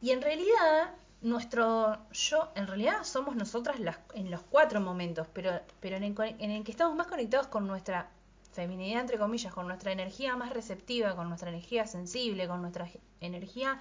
Y 0.01 0.11
en 0.11 0.21
realidad, 0.21 0.93
nuestro 1.21 1.97
yo, 2.11 2.51
en 2.55 2.67
realidad 2.67 3.03
somos 3.03 3.35
nosotras 3.35 3.79
las, 3.79 3.99
en 4.13 4.31
los 4.31 4.41
cuatro 4.41 4.81
momentos, 4.81 5.27
pero, 5.33 5.51
pero 5.79 5.97
en, 5.97 6.03
el, 6.03 6.15
en 6.17 6.51
el 6.51 6.63
que 6.63 6.71
estamos 6.71 6.95
más 6.95 7.07
conectados 7.07 7.47
con 7.47 7.67
nuestra 7.67 8.09
feminidad, 8.51 9.01
entre 9.01 9.17
comillas, 9.17 9.53
con 9.53 9.67
nuestra 9.67 9.91
energía 9.91 10.35
más 10.35 10.51
receptiva, 10.51 11.15
con 11.15 11.29
nuestra 11.29 11.49
energía 11.49 11.87
sensible, 11.87 12.47
con 12.47 12.61
nuestra 12.61 12.89
energía 13.21 13.79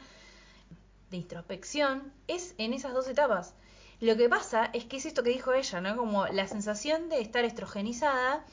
de 1.10 1.16
introspección, 1.16 2.12
es 2.28 2.54
en 2.58 2.72
esas 2.72 2.92
dos 2.92 3.08
etapas. 3.08 3.54
Lo 4.00 4.16
que 4.16 4.28
pasa 4.28 4.70
es 4.72 4.84
que 4.84 4.98
es 4.98 5.06
esto 5.06 5.22
que 5.22 5.30
dijo 5.30 5.52
ella, 5.52 5.80
¿no? 5.80 5.96
Como 5.96 6.26
la 6.28 6.46
sensación 6.46 7.08
de 7.08 7.20
estar 7.20 7.44
estrogenizada 7.44 8.44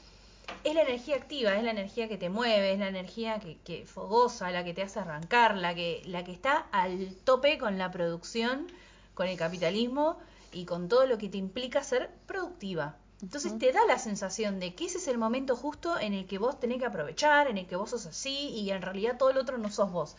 es 0.64 0.74
la 0.74 0.82
energía 0.82 1.15
activa, 1.15 1.56
es 1.56 1.64
la 1.64 1.72
energía 1.72 2.07
que 2.07 2.18
te 2.18 2.30
mueve, 2.30 2.74
es 2.74 2.80
la 2.80 2.88
energía 2.88 3.40
que, 3.40 3.57
que 3.60 3.86
fogosa, 3.86 4.52
la 4.52 4.64
que 4.64 4.74
te 4.74 4.84
hace 4.84 4.99
arrancar, 4.99 5.56
la 5.56 5.74
que, 5.76 6.02
la 6.06 6.24
que 6.24 6.32
está 6.32 6.68
al 6.72 7.15
tope 7.24 7.57
con 7.57 7.78
la 7.78 7.91
producción, 7.91 8.68
con 9.14 9.28
el 9.28 9.38
capitalismo 9.38 10.18
y 10.52 10.65
con 10.65 10.88
todo 10.88 11.06
lo 11.06 11.18
que 11.18 11.30
te 11.30 11.38
implica 11.38 11.84
ser 11.84 12.10
productiva. 12.26 12.98
Entonces 13.22 13.57
te 13.57 13.72
da 13.72 13.84
la 13.88 13.98
sensación 13.98 14.60
de 14.60 14.76
que 14.76 14.86
ese 14.86 14.99
es 14.99 15.07
el 15.07 15.18
momento 15.18 15.56
justo 15.56 15.99
en 15.99 16.14
el 16.14 16.28
que 16.28 16.38
vos 16.38 16.60
tenés 16.60 16.78
que 16.78 16.86
aprovechar, 16.86 17.48
en 17.48 17.57
el 17.57 17.65
que 17.65 17.76
vos 17.76 17.90
sos 17.90 18.06
así 18.06 18.49
y 18.49 18.69
en 18.69 18.82
realidad 18.82 19.18
todo 19.18 19.32
el 19.32 19.40
otro 19.40 19.57
no 19.57 19.72
sos 19.72 19.91
vos. 19.91 20.15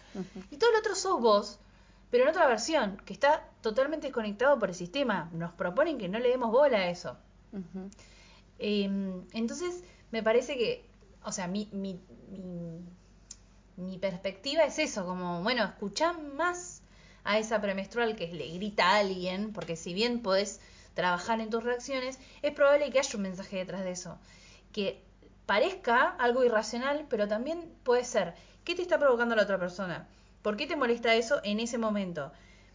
Y 0.50 0.56
todo 0.56 0.70
el 0.70 0.76
otro 0.76 0.96
sos 0.96 1.20
vos, 1.20 1.59
pero 2.10 2.24
en 2.24 2.30
otra 2.30 2.48
versión, 2.48 3.00
que 3.05 3.12
está 3.12 3.48
totalmente 3.60 4.09
desconectado 4.09 4.59
por 4.59 4.70
el 4.70 4.74
sistema. 4.74 5.30
Nos 5.32 5.52
proponen 5.52 5.96
que 5.96 6.09
no 6.09 6.18
le 6.18 6.30
demos 6.30 6.50
bola 6.50 6.78
a 6.78 6.90
eso. 6.90 7.16
Eh, 8.59 9.22
entonces, 9.32 9.84
me 10.10 10.22
parece 10.22 10.56
que, 10.56 10.85
o 11.24 11.32
sea, 11.32 11.47
mi, 11.47 11.68
mi, 11.72 12.01
mi, 12.30 12.80
mi 13.76 13.98
perspectiva 13.98 14.64
es 14.64 14.78
eso, 14.78 15.05
como, 15.06 15.43
bueno, 15.43 15.64
escuchá 15.64 16.12
más 16.12 16.82
a 17.24 17.39
esa 17.39 17.60
premenstrual 17.60 18.16
que 18.16 18.28
le 18.28 18.48
grita 18.55 18.90
a 18.90 18.98
alguien, 18.98 19.52
porque 19.52 19.76
si 19.76 19.94
bien 19.94 20.22
podés 20.22 20.60
trabajar 20.94 21.40
en 21.40 21.51
tus 21.51 21.62
reacciones, 21.62 22.18
es 22.43 22.52
probable 22.52 22.90
que 22.90 22.98
haya 22.98 23.16
un 23.16 23.22
mensaje 23.22 23.56
detrás 23.56 23.85
de 23.85 23.93
eso. 23.93 24.18
Que 24.72 25.02
parezca 25.47 26.09
algo 26.18 26.44
irracional, 26.44 27.06
pero 27.09 27.28
también 27.28 27.72
puede 27.85 28.05
ser, 28.05 28.35
¿qué 28.64 28.74
te 28.74 28.82
está 28.82 28.98
provocando 28.98 29.36
la 29.36 29.43
otra 29.43 29.59
persona? 29.59 30.09
¿Por 30.43 30.56
qué 30.56 30.66
te 30.66 30.76
molesta 30.76 31.14
eso 31.14 31.40
en 31.44 31.60
ese 31.60 31.78
momento? 31.78 32.32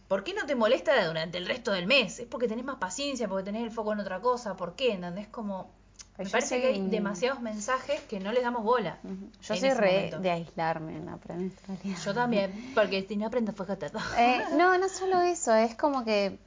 ¿Por 0.08 0.22
qué 0.22 0.34
no 0.34 0.46
te 0.46 0.54
molesta 0.54 1.06
durante 1.06 1.38
el 1.38 1.46
resto 1.46 1.72
del 1.72 1.86
mes? 1.86 2.20
Es 2.20 2.26
porque 2.26 2.48
tenés 2.48 2.64
más 2.64 2.76
paciencia, 2.76 3.28
porque 3.28 3.44
tenés 3.44 3.62
el 3.64 3.70
foco 3.70 3.92
en 3.92 4.00
otra 4.00 4.20
cosa. 4.20 4.56
¿Por 4.56 4.76
qué? 4.76 4.92
¿Entendés? 4.92 5.28
Como 5.28 5.70
Me 6.16 6.24
Yo 6.24 6.30
parece 6.30 6.48
soy 6.50 6.60
que 6.60 6.66
hay 6.68 6.88
demasiados 6.88 7.40
mensajes 7.40 8.00
que 8.02 8.20
no 8.20 8.30
les 8.32 8.42
damos 8.44 8.62
bola. 8.62 8.98
Yo 9.42 9.56
soy 9.56 9.70
re 9.70 9.94
momento. 9.96 10.18
de 10.20 10.30
aislarme 10.30 10.96
en 10.96 11.06
la 11.06 11.16
premenstrualidad. 11.16 11.98
Yo 12.04 12.14
también, 12.14 12.70
porque 12.74 13.04
si 13.08 13.16
no 13.16 13.26
aprendo 13.26 13.52
fuego 13.52 13.76
todo. 13.76 13.98
Eh, 14.18 14.44
no, 14.56 14.78
no 14.78 14.88
solo 14.88 15.20
eso, 15.22 15.52
es 15.54 15.74
como 15.74 16.04
que 16.04 16.38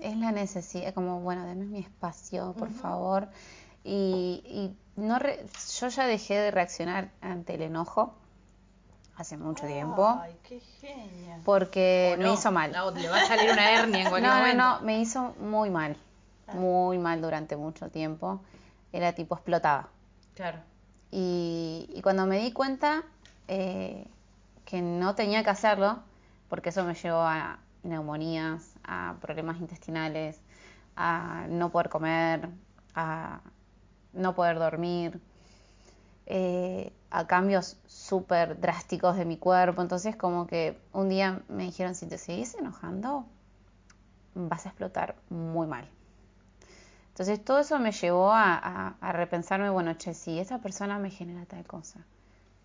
es 0.00 0.16
la 0.16 0.32
necesidad, 0.32 0.94
como, 0.94 1.20
bueno, 1.20 1.44
denme 1.44 1.66
mi 1.66 1.78
espacio, 1.80 2.54
por 2.58 2.70
favor. 2.70 3.28
Y, 3.84 4.42
y 4.44 4.76
no 5.00 5.18
re- 5.18 5.44
yo 5.78 5.88
ya 5.88 6.06
dejé 6.06 6.34
de 6.38 6.50
reaccionar 6.50 7.10
ante 7.20 7.54
el 7.54 7.62
enojo 7.62 8.14
hace 9.16 9.36
mucho 9.36 9.66
tiempo, 9.66 10.18
Ay, 10.22 10.34
qué 10.48 10.60
genia. 10.80 11.38
porque 11.44 12.14
me 12.18 12.24
no, 12.24 12.32
hizo 12.34 12.50
mal. 12.50 12.72
la- 12.72 12.90
le 12.90 13.08
va 13.10 13.18
a 13.18 13.26
salir 13.26 13.50
una 13.52 13.70
hernia 13.72 14.04
en 14.04 14.08
cualquier 14.10 14.22
No, 14.32 14.38
no, 14.38 14.40
momento. 14.54 14.62
no, 14.80 14.80
me 14.86 15.00
hizo 15.00 15.34
muy 15.38 15.68
mal, 15.68 15.96
muy 16.54 16.96
mal 16.98 17.20
durante 17.20 17.56
mucho 17.56 17.90
tiempo. 17.90 18.40
Era 18.92 19.12
tipo, 19.12 19.34
explotaba. 19.34 19.88
Claro. 20.34 20.58
Y, 21.10 21.88
y 21.92 22.02
cuando 22.02 22.26
me 22.26 22.38
di 22.38 22.52
cuenta 22.52 23.04
eh, 23.48 24.06
que 24.64 24.82
no 24.82 25.14
tenía 25.14 25.42
que 25.42 25.50
hacerlo, 25.50 25.98
porque 26.48 26.68
eso 26.68 26.84
me 26.84 26.94
llevó 26.94 27.22
a 27.22 27.58
neumonías, 27.82 28.74
a 28.84 29.16
problemas 29.20 29.58
intestinales, 29.58 30.40
a 30.96 31.46
no 31.48 31.70
poder 31.70 31.88
comer, 31.88 32.48
a 32.94 33.40
no 34.12 34.34
poder 34.34 34.58
dormir, 34.58 35.20
eh, 36.26 36.92
a 37.10 37.26
cambios 37.26 37.76
súper 37.86 38.60
drásticos 38.60 39.16
de 39.16 39.24
mi 39.24 39.36
cuerpo. 39.36 39.82
Entonces 39.82 40.16
como 40.16 40.46
que 40.46 40.78
un 40.92 41.08
día 41.08 41.42
me 41.48 41.64
dijeron, 41.64 41.94
si 41.94 42.06
te 42.06 42.18
seguís 42.18 42.54
enojando, 42.54 43.26
vas 44.34 44.66
a 44.66 44.68
explotar 44.68 45.16
muy 45.28 45.66
mal. 45.66 45.88
Entonces 47.20 47.44
todo 47.44 47.58
eso 47.58 47.78
me 47.78 47.92
llevó 47.92 48.32
a, 48.32 48.54
a- 48.56 48.94
a 48.98 49.12
repensarme, 49.12 49.68
bueno, 49.68 49.92
che, 49.92 50.14
si 50.14 50.38
esa 50.38 50.56
persona 50.56 50.98
me 50.98 51.10
genera 51.10 51.44
tal 51.44 51.66
cosa, 51.66 52.00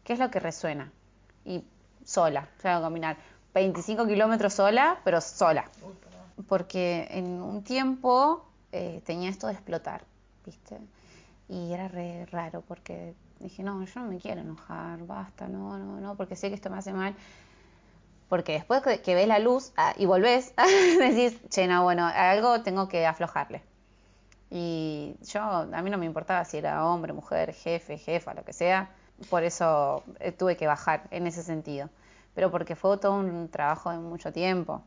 ¿qué 0.06 0.14
es 0.14 0.19
lo 0.19 0.32
que 0.32 0.40
resuena? 0.40 0.94
Y 1.44 1.61
sola, 2.06 2.48
o 2.57 2.61
sea, 2.61 2.80
caminar 2.80 3.18
25 3.53 4.07
kilómetros 4.07 4.53
sola, 4.53 5.02
pero 5.03 5.19
sola. 5.19 5.65
Porque 6.48 7.06
en 7.11 7.41
un 7.41 7.65
tiempo 7.65 8.45
eh, 8.72 9.02
tenía 9.06 9.30
esto 9.30 9.48
de 9.48 9.53
explotar, 9.53 10.06
¿viste? 10.45 10.77
Y 11.49 11.73
era 11.73 11.90
re 11.90 12.26
raro 12.27 12.61
porque 12.65 13.14
dije, 13.41 13.61
no, 13.61 13.84
yo 13.84 13.99
no 13.99 14.07
me 14.07 14.19
quiero 14.19 14.40
enojar, 14.40 14.99
basta, 15.06 15.49
no, 15.49 15.77
no, 15.77 15.99
no, 15.99 16.15
porque 16.15 16.38
sé 16.38 16.48
que 16.48 16.56
esto 16.56 16.69
me 16.69 16.77
hace 16.77 16.94
mal. 16.94 17.14
Porque 18.30 18.53
después 18.53 18.82
que, 18.84 19.02
que 19.02 19.15
ves 19.15 19.27
la 19.27 19.40
luz 19.40 19.73
ah, 19.76 19.94
y 19.98 20.06
volvés, 20.06 20.53
decís, 20.99 21.38
che, 21.49 21.68
no, 21.68 21.84
bueno, 21.84 22.06
algo 22.06 22.61
tengo 22.61 22.88
que 22.88 23.06
aflojarle. 23.06 23.61
Y 24.57 25.18
yo, 25.34 25.41
a 25.41 25.82
mí 25.82 25.90
no 25.90 25.98
me 25.98 26.06
importaba 26.06 26.45
si 26.45 26.56
era 26.57 26.86
hombre, 26.86 27.11
mujer, 27.11 27.53
jefe, 27.53 27.98
jefa, 27.98 28.34
lo 28.34 28.45
que 28.45 28.53
sea. 28.53 28.90
Por 29.30 29.44
eso 29.44 30.02
eh, 30.22 30.32
tuve 30.32 30.56
que 30.56 30.65
bajar 30.65 31.03
en 31.11 31.27
ese 31.27 31.44
sentido. 31.44 31.90
Pero 32.34 32.49
porque 32.52 32.77
fue 32.77 32.98
todo 32.98 33.15
un 33.15 33.49
trabajo 33.49 33.91
de 33.91 33.98
mucho 33.98 34.32
tiempo. 34.32 34.82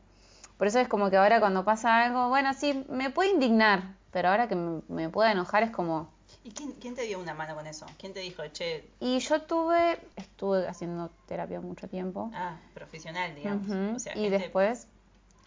Por 0.57 0.65
eso 0.65 0.79
es 0.79 0.87
como 0.87 1.11
que 1.11 1.17
ahora 1.17 1.39
cuando 1.39 1.63
pasa 1.63 2.03
algo, 2.03 2.29
bueno, 2.29 2.51
sí, 2.55 2.83
me 2.89 3.11
puede 3.11 3.29
indignar, 3.29 3.93
pero 4.11 4.29
ahora 4.29 4.47
que 4.47 4.55
me, 4.55 4.81
me 4.87 5.07
pueda 5.09 5.31
enojar 5.31 5.61
es 5.61 5.69
como... 5.69 6.09
¿Y 6.43 6.49
quién, 6.51 6.71
quién 6.73 6.95
te 6.95 7.03
dio 7.03 7.19
una 7.19 7.35
mano 7.35 7.53
con 7.53 7.67
eso? 7.67 7.85
¿Quién 7.99 8.11
te 8.13 8.21
dijo, 8.21 8.41
che, 8.47 8.89
Y 8.99 9.19
yo 9.19 9.43
tuve, 9.43 9.99
estuve 10.15 10.67
haciendo 10.67 11.11
terapia 11.27 11.61
mucho 11.61 11.87
tiempo. 11.87 12.31
ah, 12.33 12.57
profesional, 12.73 13.35
digamos? 13.35 13.67
Ujú, 13.69 13.95
O 13.97 13.99
sea, 13.99 14.17
y 14.17 14.21
gente- 14.21 14.39
después, 14.39 14.87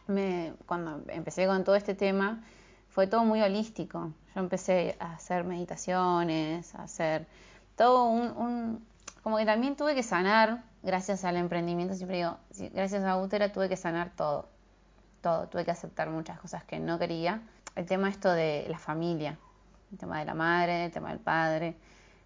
me, 0.07 0.55
cuando 0.67 1.03
empecé 1.09 1.47
con 1.49 1.65
todo 1.65 1.75
este 1.75 1.95
tema, 1.97 2.45
fue 2.93 3.07
todo 3.07 3.25
muy 3.25 3.41
holístico. 3.43 4.13
Yo 4.35 4.41
empecé 4.41 4.97
a 5.01 5.15
hacer 5.15 5.45
meditaciones, 5.45 6.75
a 6.75 6.85
hacer 6.85 7.27
todo 7.77 8.05
un, 8.07 8.31
un- 8.37 8.87
Como 9.23 9.37
que 9.39 9.47
también 9.47 9.77
tuve 9.77 9.95
que 9.95 10.03
sanar, 10.03 10.65
gracias 10.83 11.25
al 11.25 11.37
emprendimiento, 11.37 11.95
siempre 11.95 12.17
digo, 12.19 12.37
gracias 12.75 13.05
a 13.05 13.17
Útera 13.19 13.53
tuve 13.53 13.69
que 13.69 13.77
sanar 13.77 14.11
todo. 14.17 14.49
Todo, 15.23 15.49
tuve 15.49 15.65
que 15.65 15.71
aceptar 15.71 16.11
muchas 16.11 16.39
cosas 16.41 16.65
que 16.65 16.79
no 16.81 16.99
quería. 16.99 17.43
El 17.77 17.87
tema 17.87 18.09
esto 18.09 18.31
de 18.33 18.67
la 18.69 18.79
familia, 18.79 19.39
el 19.93 19.99
tema 19.99 20.19
de 20.19 20.25
la 20.25 20.35
madre, 20.35 20.87
el 20.87 20.93
tema 20.93 21.11
del 21.11 21.21
padre, 21.21 21.77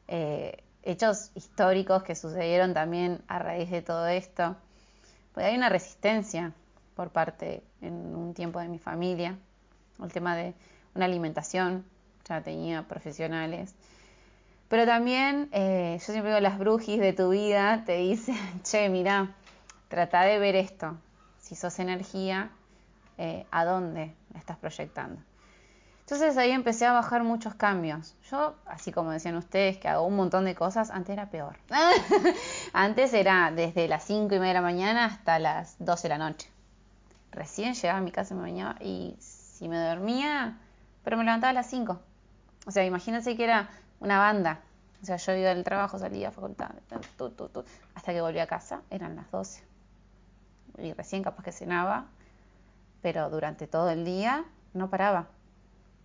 eh, 0.08 0.62
hechos 0.82 1.30
históricos 1.34 2.02
que 2.02 2.14
sucedieron 2.14 2.72
también 2.74 3.22
a 3.28 3.38
raíz 3.38 3.70
de 3.70 3.82
todo 3.82 4.06
esto. 4.06 4.56
Pues 5.34 5.46
hay 5.46 5.56
una 5.56 5.68
resistencia 5.68 6.52
por 6.94 7.10
parte 7.10 7.62
en 7.82 7.94
un 8.16 8.32
tiempo 8.34 8.58
de 8.60 8.68
mi 8.68 8.78
familia, 8.78 9.38
el 10.02 10.12
tema 10.12 10.36
de 10.36 10.54
una 10.94 11.04
alimentación, 11.04 11.84
ya 12.28 12.40
tenía 12.42 12.82
profesionales. 12.82 13.74
Pero 14.68 14.84
también, 14.84 15.48
eh, 15.52 15.96
yo 16.00 16.12
siempre 16.12 16.30
digo, 16.30 16.40
las 16.40 16.58
brujis 16.58 16.98
de 16.98 17.12
tu 17.12 17.30
vida 17.30 17.84
te 17.84 17.98
dicen, 17.98 18.36
che, 18.64 18.88
mira, 18.88 19.34
trata 19.88 20.22
de 20.22 20.38
ver 20.38 20.56
esto. 20.56 20.96
Si 21.40 21.54
sos 21.54 21.78
energía, 21.78 22.50
eh, 23.18 23.46
¿a 23.50 23.64
dónde 23.64 24.14
la 24.32 24.40
estás 24.40 24.56
proyectando? 24.56 25.20
Entonces 26.00 26.36
ahí 26.36 26.52
empecé 26.52 26.86
a 26.86 26.92
bajar 26.92 27.24
muchos 27.24 27.54
cambios. 27.54 28.14
Yo, 28.30 28.54
así 28.66 28.92
como 28.92 29.10
decían 29.10 29.36
ustedes, 29.36 29.76
que 29.76 29.88
hago 29.88 30.06
un 30.06 30.14
montón 30.14 30.44
de 30.44 30.54
cosas, 30.54 30.90
antes 30.90 31.12
era 31.12 31.30
peor. 31.30 31.56
antes 32.72 33.12
era 33.12 33.50
desde 33.50 33.88
las 33.88 34.04
5 34.04 34.34
y 34.34 34.38
media 34.38 34.48
de 34.48 34.54
la 34.54 34.62
mañana 34.62 35.04
hasta 35.04 35.40
las 35.40 35.74
12 35.80 36.02
de 36.04 36.08
la 36.08 36.18
noche. 36.18 36.48
Recién 37.32 37.74
llegaba 37.74 37.98
a 37.98 38.02
mi 38.02 38.12
casa, 38.12 38.36
me 38.36 38.42
bañaba 38.42 38.76
y 38.80 39.16
si 39.56 39.68
me 39.68 39.78
dormía, 39.78 40.58
pero 41.02 41.16
me 41.16 41.24
levantaba 41.24 41.50
a 41.50 41.54
las 41.54 41.66
5. 41.70 41.98
O 42.66 42.70
sea, 42.70 42.84
imagínense 42.84 43.36
que 43.36 43.44
era 43.44 43.70
una 44.00 44.18
banda. 44.18 44.60
O 45.02 45.06
sea, 45.06 45.16
yo 45.16 45.32
iba 45.34 45.48
del 45.48 45.64
trabajo, 45.64 45.98
salía 45.98 46.28
a 46.28 46.30
facultad, 46.30 46.70
tu, 47.16 47.30
tu, 47.30 47.64
hasta 47.94 48.12
que 48.12 48.20
volví 48.20 48.38
a 48.38 48.46
casa, 48.46 48.82
eran 48.90 49.16
las 49.16 49.30
12. 49.30 49.62
Y 50.78 50.92
recién 50.92 51.22
capaz 51.22 51.42
que 51.42 51.52
cenaba, 51.52 52.06
pero 53.00 53.30
durante 53.30 53.66
todo 53.66 53.88
el 53.90 54.04
día 54.04 54.44
no 54.74 54.90
paraba. 54.90 55.26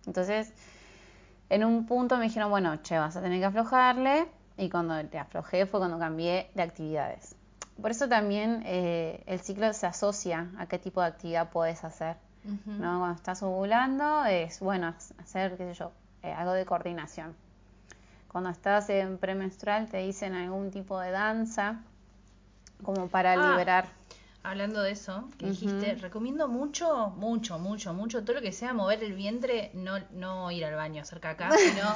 Entonces, 0.06 0.52
en 1.50 1.64
un 1.64 1.86
punto 1.86 2.16
me 2.16 2.24
dijeron, 2.24 2.50
bueno, 2.50 2.76
che, 2.82 2.98
vas 2.98 3.16
a 3.16 3.20
tener 3.20 3.38
que 3.38 3.46
aflojarle. 3.46 4.28
Y 4.56 4.70
cuando 4.70 5.04
te 5.08 5.18
aflojé 5.18 5.66
fue 5.66 5.80
cuando 5.80 5.98
cambié 5.98 6.50
de 6.54 6.62
actividades. 6.62 7.34
Por 7.80 7.90
eso 7.90 8.08
también 8.08 8.62
eh, 8.66 9.22
el 9.26 9.40
ciclo 9.40 9.72
se 9.72 9.86
asocia 9.86 10.50
a 10.58 10.66
qué 10.66 10.78
tipo 10.78 11.00
de 11.00 11.08
actividad 11.08 11.50
puedes 11.50 11.84
hacer. 11.84 12.16
¿No? 12.44 12.98
Cuando 12.98 13.12
estás 13.16 13.42
ovulando 13.42 14.24
es, 14.24 14.60
bueno, 14.60 14.94
hacer, 15.18 15.56
qué 15.56 15.72
sé 15.72 15.74
yo, 15.74 15.92
eh, 16.22 16.32
algo 16.32 16.52
de 16.52 16.64
coordinación. 16.64 17.34
Cuando 18.28 18.50
estás 18.50 18.88
en 18.90 19.18
premenstrual 19.18 19.88
te 19.88 19.98
dicen 19.98 20.34
algún 20.34 20.70
tipo 20.70 20.98
de 20.98 21.10
danza 21.10 21.80
como 22.82 23.08
para 23.08 23.34
Ah, 23.34 23.50
liberar. 23.50 23.86
Hablando 24.44 24.82
de 24.82 24.90
eso, 24.90 25.28
que 25.38 25.46
dijiste, 25.46 25.94
recomiendo 25.94 26.48
mucho, 26.48 27.10
mucho, 27.16 27.60
mucho, 27.60 27.94
mucho, 27.94 28.24
todo 28.24 28.36
lo 28.36 28.42
que 28.42 28.50
sea 28.50 28.74
mover 28.74 29.04
el 29.04 29.12
vientre, 29.12 29.70
no, 29.74 30.00
no 30.10 30.50
ir 30.50 30.64
al 30.64 30.74
baño, 30.74 31.02
hacer 31.02 31.20
caca, 31.20 31.48
sino 31.56 31.94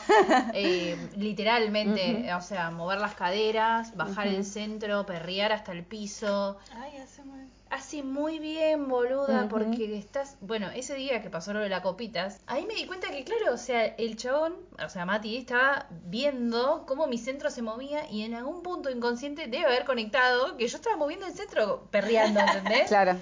eh, 0.54 0.96
literalmente, 1.16 2.32
o 2.34 2.40
sea, 2.40 2.70
mover 2.70 3.00
las 3.00 3.16
caderas, 3.16 3.96
bajar 3.96 4.28
el 4.28 4.44
centro, 4.44 5.04
perrear 5.06 5.50
hasta 5.50 5.72
el 5.72 5.82
piso. 5.84 6.56
Ay, 6.76 6.98
hace 6.98 7.24
muy... 7.24 7.40
Hace 7.68 8.04
muy 8.04 8.38
bien, 8.38 8.88
boluda, 8.88 9.48
porque 9.48 9.98
estás, 9.98 10.36
bueno, 10.40 10.68
ese 10.70 10.94
día 10.94 11.20
que 11.20 11.30
pasó 11.30 11.52
lo 11.52 11.60
de 11.60 11.68
la 11.68 11.82
copitas, 11.82 12.40
ahí 12.46 12.64
me 12.64 12.74
di 12.74 12.86
cuenta 12.86 13.10
que, 13.10 13.24
claro, 13.24 13.52
o 13.52 13.56
sea, 13.56 13.84
el 13.84 14.16
chabón, 14.16 14.54
o 14.84 14.88
sea, 14.88 15.04
Mati, 15.04 15.36
estaba 15.36 15.86
viendo 16.04 16.84
cómo 16.86 17.08
mi 17.08 17.18
centro 17.18 17.50
se 17.50 17.62
movía 17.62 18.08
y 18.08 18.22
en 18.22 18.34
algún 18.34 18.62
punto 18.62 18.88
inconsciente 18.88 19.48
debe 19.48 19.66
haber 19.66 19.84
conectado 19.84 20.56
que 20.56 20.68
yo 20.68 20.76
estaba 20.76 20.96
moviendo 20.96 21.26
el 21.26 21.32
centro 21.34 21.88
perreando, 21.90 22.40
¿entendés? 22.40 22.86
Claro. 22.88 23.16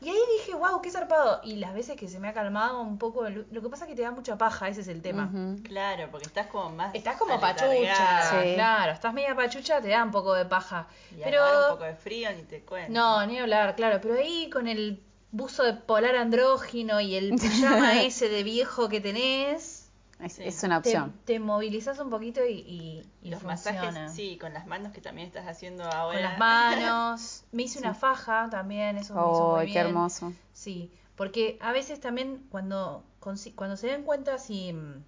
Y 0.00 0.10
ahí 0.10 0.18
dije, 0.38 0.54
wow, 0.54 0.82
qué 0.82 0.90
zarpado. 0.90 1.40
Y 1.42 1.56
las 1.56 1.72
veces 1.72 1.96
que 1.96 2.06
se 2.06 2.18
me 2.18 2.28
ha 2.28 2.34
calmado 2.34 2.82
un 2.82 2.98
poco, 2.98 3.28
lo 3.28 3.62
que 3.62 3.68
pasa 3.70 3.84
es 3.84 3.88
que 3.90 3.96
te 3.96 4.02
da 4.02 4.10
mucha 4.10 4.36
paja, 4.36 4.68
ese 4.68 4.82
es 4.82 4.88
el 4.88 5.00
tema. 5.00 5.30
Claro, 5.64 6.08
porque 6.10 6.26
estás 6.26 6.48
como 6.48 6.70
más... 6.70 6.94
Estás 6.94 7.16
como 7.16 7.40
pachucha, 7.40 8.30
Sí. 8.42 8.54
claro, 8.54 8.92
estás 8.92 9.14
media 9.14 9.34
pachucha, 9.34 9.80
te 9.80 9.88
da 9.88 10.04
un 10.04 10.10
poco 10.10 10.34
de 10.34 10.44
paja. 10.44 10.86
Y 11.10 11.22
pero 11.24 11.42
ahora 11.42 11.66
un 11.68 11.72
poco 11.78 11.84
de 11.84 11.94
frío 11.96 12.28
ni 12.36 12.42
te 12.42 12.60
cuento. 12.62 12.92
no, 12.92 13.26
ni 13.26 13.38
hablar, 13.38 13.74
claro, 13.74 13.98
pero 14.02 14.14
ahí 14.16 14.50
con 14.50 14.68
el 14.68 15.02
buzo 15.32 15.64
de 15.64 15.72
polar 15.74 16.14
andrógino 16.16 17.00
y 17.00 17.14
el 17.16 17.30
pijama 17.40 18.02
ese 18.02 18.28
de 18.28 18.42
viejo 18.42 18.88
que 18.88 19.00
tenés, 19.00 19.75
Es, 20.18 20.32
Sí. 20.34 20.44
es 20.44 20.62
una 20.62 20.80
te, 20.80 20.88
opción. 20.90 21.12
te 21.26 21.38
movilizas 21.38 21.98
un 21.98 22.08
poquito 22.08 22.40
y, 22.46 22.52
y, 22.54 23.02
y 23.22 23.30
Los 23.30 23.42
funciona. 23.42 23.82
masajes, 23.82 24.12
sí, 24.14 24.38
con 24.38 24.54
las 24.54 24.66
manos 24.66 24.92
que 24.92 25.00
también 25.02 25.26
estás 25.26 25.46
haciendo 25.46 25.84
ahora. 25.84 26.14
Con 26.18 26.22
las 26.22 26.38
manos. 26.38 27.44
Me 27.52 27.64
hice 27.64 27.78
una 27.78 27.94
faja 27.94 28.48
también, 28.50 28.96
eso 28.96 29.14
me 29.14 29.20
hizo 29.30 29.46
muy 29.50 29.60
¡Ay, 29.60 29.66
qué 29.66 29.72
bien. 29.74 29.86
hermoso! 29.88 30.32
Sí, 30.52 30.90
porque 31.16 31.58
a 31.60 31.72
veces 31.72 32.00
también 32.00 32.46
cuando, 32.50 33.04
cuando 33.20 33.76
se 33.76 33.86
den 33.88 34.02
cuenta 34.04 34.38
si 34.38 34.72
mm, 34.72 35.02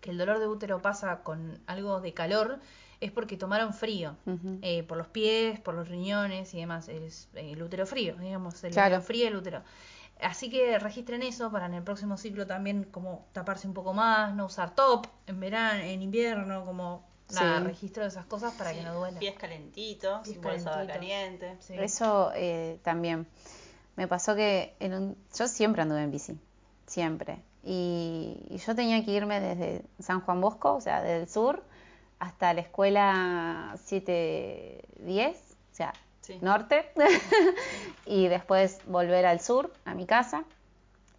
que 0.00 0.10
el 0.12 0.18
dolor 0.18 0.38
de 0.38 0.46
útero 0.46 0.80
pasa 0.80 1.22
con 1.24 1.58
algo 1.66 2.00
de 2.00 2.14
calor, 2.14 2.60
es 3.00 3.10
porque 3.10 3.36
tomaron 3.36 3.72
frío, 3.74 4.14
eh, 4.62 4.82
por 4.84 4.96
los 4.98 5.08
pies, 5.08 5.58
por 5.58 5.74
los 5.74 5.88
riñones 5.88 6.52
y 6.54 6.58
demás, 6.58 6.88
es 6.88 7.28
el 7.34 7.62
útero 7.62 7.86
frío, 7.86 8.14
digamos, 8.16 8.62
el 8.62 8.72
Claro. 8.72 9.00
frío 9.00 9.26
el 9.28 9.36
útero. 9.36 9.62
Así 10.22 10.50
que 10.50 10.78
registren 10.78 11.22
eso 11.22 11.50
para 11.50 11.66
en 11.66 11.74
el 11.74 11.82
próximo 11.82 12.16
ciclo 12.16 12.46
también 12.46 12.84
como 12.84 13.26
taparse 13.32 13.66
un 13.66 13.74
poco 13.74 13.92
más, 13.94 14.34
no 14.34 14.46
usar 14.46 14.74
top 14.74 15.06
en 15.26 15.40
verano, 15.40 15.82
en 15.82 16.02
invierno, 16.02 16.64
como 16.64 17.04
nada, 17.32 17.58
Sí. 17.60 17.64
registro 17.66 18.02
de 18.02 18.08
esas 18.08 18.26
cosas 18.26 18.52
para 18.54 18.72
que 18.74 18.82
no 18.82 18.94
duela. 18.94 19.18
Pies 19.18 19.36
calentitos, 19.36 20.20
Pies 20.28 20.40
bolsa 20.40 20.70
calentitos. 20.70 20.94
caliente. 20.96 21.56
Sí. 21.60 21.74
Eso 21.78 22.32
eh, 22.34 22.78
también. 22.82 23.26
Me 23.96 24.08
pasó 24.08 24.34
que 24.34 24.74
en 24.80 24.94
un- 24.94 25.16
yo 25.36 25.46
siempre 25.48 25.82
anduve 25.82 26.02
en 26.02 26.10
bici, 26.10 26.38
siempre. 26.86 27.38
Y, 27.62 28.46
y 28.48 28.56
yo 28.56 28.74
tenía 28.74 29.04
que 29.04 29.10
irme 29.12 29.38
desde 29.40 29.84
San 30.00 30.20
Juan 30.22 30.40
Bosco, 30.40 30.74
o 30.74 30.80
sea, 30.80 31.02
del 31.02 31.28
sur, 31.28 31.62
hasta 32.18 32.52
la 32.54 32.60
escuela 32.62 33.76
710, 33.84 35.36
o 35.36 35.36
sea, 35.36 35.49
Sí. 36.34 36.38
norte, 36.40 36.90
y 38.06 38.28
después 38.28 38.80
volver 38.86 39.26
al 39.26 39.40
sur, 39.40 39.72
a 39.84 39.94
mi 39.94 40.06
casa. 40.06 40.44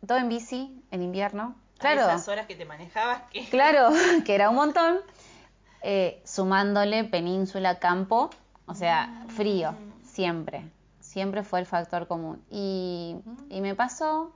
Todo 0.07 0.17
en 0.17 0.29
bici, 0.29 0.83
en 0.91 1.01
invierno. 1.03 1.55
A 1.77 1.81
Claro. 1.81 2.01
esas 2.01 2.27
horas 2.27 2.45
que 2.47 2.55
te 2.55 2.65
manejabas, 2.65 3.23
que 3.31 3.47
Claro, 3.49 3.89
que 4.25 4.35
era 4.35 4.49
un 4.49 4.55
montón. 4.55 4.97
eh, 5.83 6.21
sumándole 6.25 7.03
península, 7.05 7.79
campo, 7.79 8.29
o 8.67 8.75
sea, 8.75 9.25
frío, 9.29 9.73
siempre. 10.03 10.69
Siempre 10.99 11.43
fue 11.43 11.59
el 11.59 11.65
factor 11.65 12.07
común. 12.07 12.41
Y, 12.51 13.17
y 13.49 13.61
me 13.61 13.73
pasó 13.75 14.31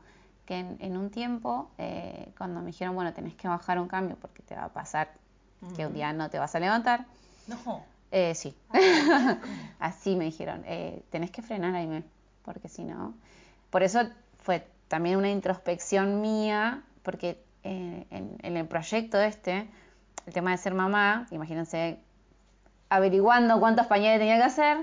que 0.46 0.58
en, 0.60 0.78
en 0.80 0.98
un 0.98 1.10
tiempo, 1.12 1.70
eh, 1.78 2.30
cuando 2.38 2.60
me 2.62 2.68
dijeron, 2.68 2.96
bueno, 2.96 3.14
tenés 3.14 3.34
que 3.36 3.48
bajar 3.48 3.80
un 3.80 3.88
cambio 3.88 4.18
porque 4.20 4.42
te 4.44 4.56
va 4.56 4.66
a 4.66 4.70
pasar 4.70 5.10
que 5.76 5.86
un 5.86 5.94
día 5.94 6.12
no 6.14 6.30
te 6.30 6.38
vas 6.38 6.54
a 6.56 6.60
levantar, 6.60 7.06
No. 7.48 7.84
Eh, 8.12 8.36
sí. 8.36 8.56
Así 9.80 10.16
me 10.16 10.26
dijeron, 10.26 10.64
eh, 10.66 11.04
tenés 11.10 11.32
que 11.32 11.42
frenar 11.42 11.76
Aime, 11.76 12.04
porque 12.44 12.70
si 12.70 12.84
no. 12.84 13.14
Por 13.70 13.84
eso 13.84 14.02
fue 14.40 14.68
también 14.88 15.18
una 15.18 15.30
introspección 15.30 16.22
mía, 16.22 16.84
porque 17.04 17.44
eh, 17.64 18.06
en, 18.10 18.38
en 18.42 18.58
el 18.58 18.68
proyecto 18.68 19.20
este, 19.20 19.68
el 20.26 20.34
tema 20.34 20.52
de 20.52 20.58
ser 20.58 20.74
mamá, 20.74 21.28
imagínense, 21.32 22.00
averiguando 22.90 23.60
cuántos 23.60 23.88
pañales 23.88 24.20
tenía 24.20 24.38
que 24.38 24.44
hacer, 24.44 24.78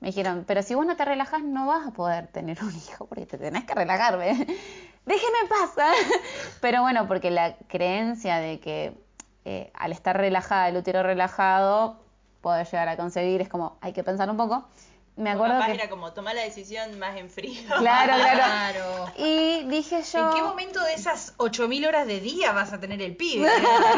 me 0.00 0.08
dijeron, 0.08 0.44
pero 0.46 0.62
si 0.62 0.74
vos 0.74 0.84
no 0.86 0.96
te 0.96 1.04
relajás 1.04 1.42
no 1.42 1.66
vas 1.66 1.86
a 1.86 1.90
poder 1.90 2.26
tener 2.28 2.62
un 2.62 2.74
hijo, 2.74 3.06
porque 3.06 3.26
te 3.26 3.38
tenés 3.38 3.64
que 3.64 3.74
relajar, 3.74 4.18
¿ve? 4.18 4.32
déjeme 5.06 5.38
en 5.42 5.48
paz. 5.48 5.70
Pero 6.60 6.82
bueno, 6.82 7.06
porque 7.06 7.30
la 7.30 7.56
creencia 7.68 8.36
de 8.36 8.60
que 8.60 8.98
eh, 9.44 9.70
al 9.74 9.92
estar 9.92 10.16
relajada, 10.16 10.68
el 10.68 10.76
útero 10.76 11.02
relajado, 11.02 12.03
poder 12.44 12.66
llegar 12.66 12.88
a 12.88 12.96
concebir, 12.96 13.40
es 13.40 13.48
como, 13.48 13.78
hay 13.80 13.94
que 13.94 14.04
pensar 14.04 14.30
un 14.30 14.36
poco. 14.36 14.68
Me 15.16 15.30
acuerdo 15.30 15.64
que... 15.64 15.72
era 15.72 15.88
como 15.88 16.12
tomar 16.12 16.34
la 16.34 16.42
decisión 16.42 16.98
más 16.98 17.16
en 17.16 17.30
frío. 17.30 17.60
Claro, 17.78 18.14
claro. 18.16 18.36
Claro. 18.36 19.12
Y 19.16 19.64
dije 19.68 20.02
yo... 20.12 20.28
¿En 20.28 20.34
qué 20.34 20.42
momento 20.42 20.82
de 20.84 20.94
esas 20.94 21.34
8000 21.38 21.86
horas 21.86 22.06
de 22.06 22.20
día 22.20 22.52
vas 22.52 22.72
a 22.72 22.80
tener 22.80 23.00
el 23.00 23.16
pibe? 23.16 23.48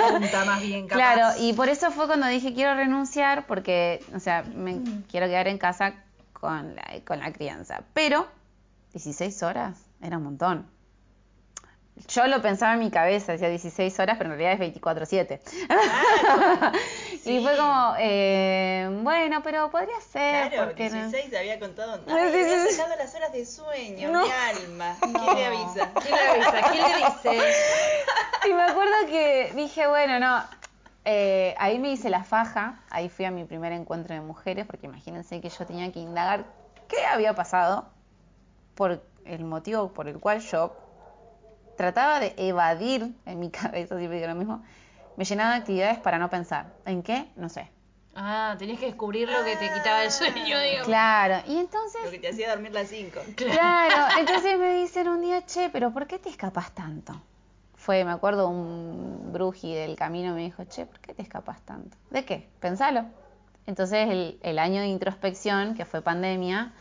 Pregunta 0.08 0.44
más 0.44 0.62
bien 0.62 0.86
capaz. 0.86 1.14
Claro, 1.14 1.40
y 1.40 1.54
por 1.54 1.68
eso 1.68 1.90
fue 1.90 2.06
cuando 2.06 2.26
dije 2.28 2.54
quiero 2.54 2.74
renunciar 2.74 3.46
porque, 3.46 4.04
o 4.14 4.20
sea, 4.20 4.42
me 4.42 4.80
quiero 5.10 5.26
quedar 5.26 5.48
en 5.48 5.58
casa 5.58 5.94
con 6.32 6.76
la, 6.76 6.84
con 7.04 7.18
la 7.18 7.32
crianza. 7.32 7.82
Pero 7.94 8.28
16 8.92 9.42
horas 9.42 9.78
era 10.00 10.18
un 10.18 10.24
montón. 10.24 10.76
Yo 12.08 12.26
lo 12.26 12.42
pensaba 12.42 12.74
en 12.74 12.80
mi 12.80 12.90
cabeza, 12.90 13.32
decía 13.32 13.48
16 13.48 13.98
horas, 14.00 14.18
pero 14.18 14.30
en 14.30 14.38
realidad 14.38 14.62
es 14.62 14.74
24/7. 14.74 15.40
Y 17.26 17.40
fue 17.42 17.56
como, 17.56 17.94
eh, 17.98 18.88
bueno, 19.02 19.42
pero 19.42 19.70
podría 19.70 20.00
ser. 20.00 20.50
Claro, 20.52 20.68
porque 20.68 20.90
no- 20.90 20.96
16 21.08 21.30
te 21.30 21.38
había 21.38 21.58
contado. 21.58 21.96
Sí, 21.98 22.02
Ay, 22.08 22.28
sí, 22.30 22.36
me 22.38 22.44
había 22.54 22.70
sí. 22.70 22.76
las 22.98 23.14
horas 23.14 23.32
de 23.32 23.46
sueño, 23.46 24.10
No. 24.12 24.22
mi 24.24 24.30
alma. 24.30 24.96
¿Quién 25.00 25.34
le 25.34 25.46
avisa? 25.46 25.90
¿Quién 26.00 26.14
le 26.14 26.28
avisa? 26.28 26.70
¿Quién 26.70 26.84
le 26.84 26.96
dice? 27.38 27.52
Y 28.48 28.52
me 28.54 28.62
acuerdo 28.62 28.92
que 29.08 29.52
dije, 29.56 29.86
bueno, 29.88 30.18
no. 30.20 30.42
eh, 31.04 31.54
ahí 31.58 31.78
me 31.78 31.90
hice 31.90 32.10
la 32.10 32.24
faja, 32.24 32.80
ahí 32.90 33.08
fui 33.08 33.24
a 33.24 33.30
mi 33.30 33.44
primer 33.44 33.72
encuentro 33.72 34.14
de 34.14 34.20
mujeres, 34.20 34.66
porque 34.66 34.86
imagínense 34.86 35.40
que 35.40 35.48
yo 35.48 35.66
tenía 35.66 35.90
que 35.92 35.98
indagar 36.00 36.44
qué 36.88 37.04
había 37.06 37.34
pasado 37.34 37.88
por 38.74 39.02
el 39.24 39.44
motivo 39.44 39.92
por 39.92 40.06
el 40.08 40.18
cual 40.20 40.40
yo 40.40 40.76
trataba 41.76 42.20
de 42.20 42.34
evadir 42.36 43.14
en 43.26 43.38
mi 43.40 43.50
cabeza, 43.50 43.96
siempre 43.98 44.16
digo 44.20 44.28
lo 44.28 44.34
mismo, 44.36 44.64
me 45.16 45.24
llenaba 45.24 45.52
de 45.52 45.56
actividades 45.58 45.98
para 45.98 46.18
no 46.18 46.28
pensar. 46.30 46.74
¿En 46.84 47.02
qué? 47.02 47.30
No 47.36 47.48
sé. 47.48 47.70
Ah, 48.14 48.56
tenías 48.58 48.78
que 48.80 48.86
descubrir 48.86 49.28
lo 49.28 49.44
que 49.44 49.56
te 49.56 49.70
quitaba 49.72 50.02
el 50.04 50.10
sueño, 50.10 50.58
digamos. 50.58 50.86
Claro, 50.86 51.42
y 51.46 51.58
entonces 51.58 52.00
Lo 52.04 52.10
que 52.10 52.18
te 52.18 52.28
hacía 52.30 52.48
dormir 52.50 52.72
las 52.72 52.88
5. 52.88 53.20
Claro, 53.36 54.18
entonces 54.18 54.58
me 54.58 54.74
dicen 54.74 55.08
un 55.08 55.20
día, 55.20 55.44
che, 55.44 55.68
pero 55.70 55.90
¿por 55.92 56.06
qué 56.06 56.18
te 56.18 56.30
escapas 56.30 56.72
tanto? 56.74 57.20
Fue, 57.74 58.04
me 58.04 58.12
acuerdo, 58.12 58.48
un 58.48 59.32
bruji 59.32 59.74
del 59.74 59.96
camino 59.96 60.34
me 60.34 60.42
dijo, 60.42 60.64
che, 60.64 60.86
¿por 60.86 60.98
qué 61.00 61.12
te 61.12 61.20
escapas 61.22 61.60
tanto? 61.62 61.96
¿De 62.10 62.24
qué? 62.24 62.48
Pensalo. 62.58 63.04
Entonces 63.66 64.08
el, 64.08 64.38
el 64.42 64.58
año 64.58 64.80
de 64.80 64.86
introspección, 64.86 65.74
que 65.74 65.84
fue 65.84 66.00
pandemia, 66.00 66.72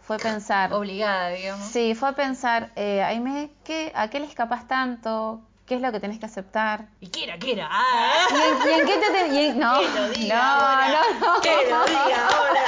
fue 0.00 0.18
pensar, 0.18 0.72
Obligada, 0.72 1.30
digamos. 1.30 1.66
sí, 1.66 1.94
fue 1.94 2.12
pensar, 2.12 2.70
eh, 2.76 3.02
Aime, 3.02 3.50
¿qué, 3.64 3.90
¿a 3.96 4.10
qué 4.10 4.20
le 4.20 4.26
escapas 4.26 4.68
tanto? 4.68 5.40
¿Qué 5.66 5.76
es 5.76 5.80
lo 5.80 5.90
que 5.92 6.00
tenés 6.00 6.18
que 6.18 6.26
aceptar? 6.26 6.88
¿Y 7.00 7.08
qué 7.08 7.24
era? 7.24 7.38
¿Qué 7.38 7.52
era? 7.52 7.68
Ah, 7.70 8.26
¿Y 8.30 8.34
en, 8.34 8.68
y 8.68 8.80
en 8.80 8.86
qué 8.86 8.98
te 8.98 9.10
ten- 9.10 9.34
y 9.34 9.38
en- 9.46 9.58
no, 9.58 9.78
Que 9.80 9.88
lo 9.88 10.08
diga 10.10 10.36
no, 10.36 10.42
ahora. 10.42 11.02
no, 11.20 11.34
no. 11.36 11.40
Que 11.40 11.70
lo 11.70 11.84
diga 11.86 12.28
ahora. 12.28 12.60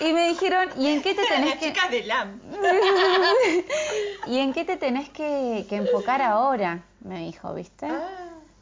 Y 0.00 0.12
me 0.12 0.28
dijeron, 0.28 0.70
¿y 0.76 0.88
en 0.90 1.02
qué 1.02 1.14
te 1.14 1.24
tenés 1.26 1.50
Las 1.50 1.58
que...? 1.58 1.66
chicas 1.72 1.90
de 1.90 2.04
LAM. 2.04 2.40
¿Y 4.26 4.38
en 4.38 4.52
qué 4.52 4.64
te 4.64 4.76
tenés 4.76 5.08
que, 5.10 5.66
que 5.68 5.76
enfocar 5.76 6.22
ahora? 6.22 6.82
Me 7.00 7.18
dijo, 7.20 7.52
¿viste? 7.54 7.88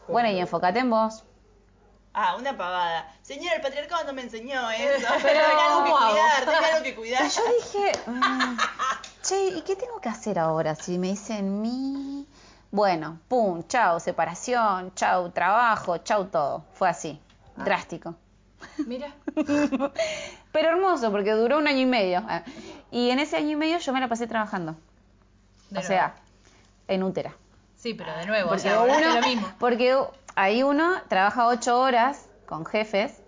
bueno, 0.08 0.30
y 0.30 0.38
enfócate 0.40 0.80
en 0.80 0.90
vos. 0.90 1.24
Ah, 2.14 2.36
una 2.36 2.56
pavada. 2.56 3.10
Señora, 3.22 3.56
el 3.56 3.62
patriarcado 3.62 4.04
no 4.04 4.12
me 4.12 4.22
enseñó 4.22 4.70
eso. 4.70 5.06
Pero, 5.22 5.40
Tengo 5.46 5.60
algo 5.60 5.84
que 5.84 5.90
cuidar, 5.90 6.44
tengo 6.44 6.66
algo 6.72 6.82
que 6.84 6.94
cuidar. 6.94 7.24
Y 7.24 7.28
yo 7.30 7.42
dije, 7.62 7.92
mm, 8.06 8.56
che, 9.22 9.44
¿y 9.48 9.62
qué 9.62 9.76
tengo 9.76 9.98
que 10.00 10.08
hacer 10.10 10.38
ahora? 10.38 10.74
Si 10.74 10.98
me 10.98 11.08
dicen 11.08 11.62
mi... 11.62 12.26
Bueno, 12.72 13.20
pum, 13.28 13.62
chau, 13.68 14.00
separación, 14.00 14.92
chau, 14.94 15.30
trabajo, 15.30 15.98
chau, 15.98 16.24
todo. 16.24 16.64
Fue 16.72 16.88
así, 16.88 17.20
drástico. 17.56 18.14
mira. 18.86 19.12
Pero 20.52 20.68
hermoso, 20.70 21.10
porque 21.10 21.32
duró 21.32 21.58
un 21.58 21.68
año 21.68 21.80
y 21.80 21.86
medio. 21.86 22.22
Ah, 22.28 22.42
Y 22.90 23.10
en 23.10 23.18
ese 23.18 23.36
año 23.36 23.50
y 23.50 23.56
medio 23.56 23.78
yo 23.78 23.92
me 23.92 24.00
la 24.00 24.08
pasé 24.08 24.26
trabajando. 24.26 24.74
De 25.70 25.78
o 25.80 25.82
sea, 25.82 26.14
en 26.88 27.02
útera. 27.02 27.32
Sí, 27.76 27.94
pero 27.94 28.14
de 28.16 28.26
nuevo, 28.26 28.46
o 28.46 28.48
Porque 28.50 28.62
sea, 28.62 28.80
uno, 28.80 28.94
es 28.94 29.14
lo 29.14 29.20
mismo. 29.22 29.48
porque 29.58 29.96
ahí 30.36 30.62
uno 30.62 30.92
trabaja 31.08 31.46
8 31.48 31.78
horas 31.80 32.26
con 32.46 32.64
jefes, 32.64 33.21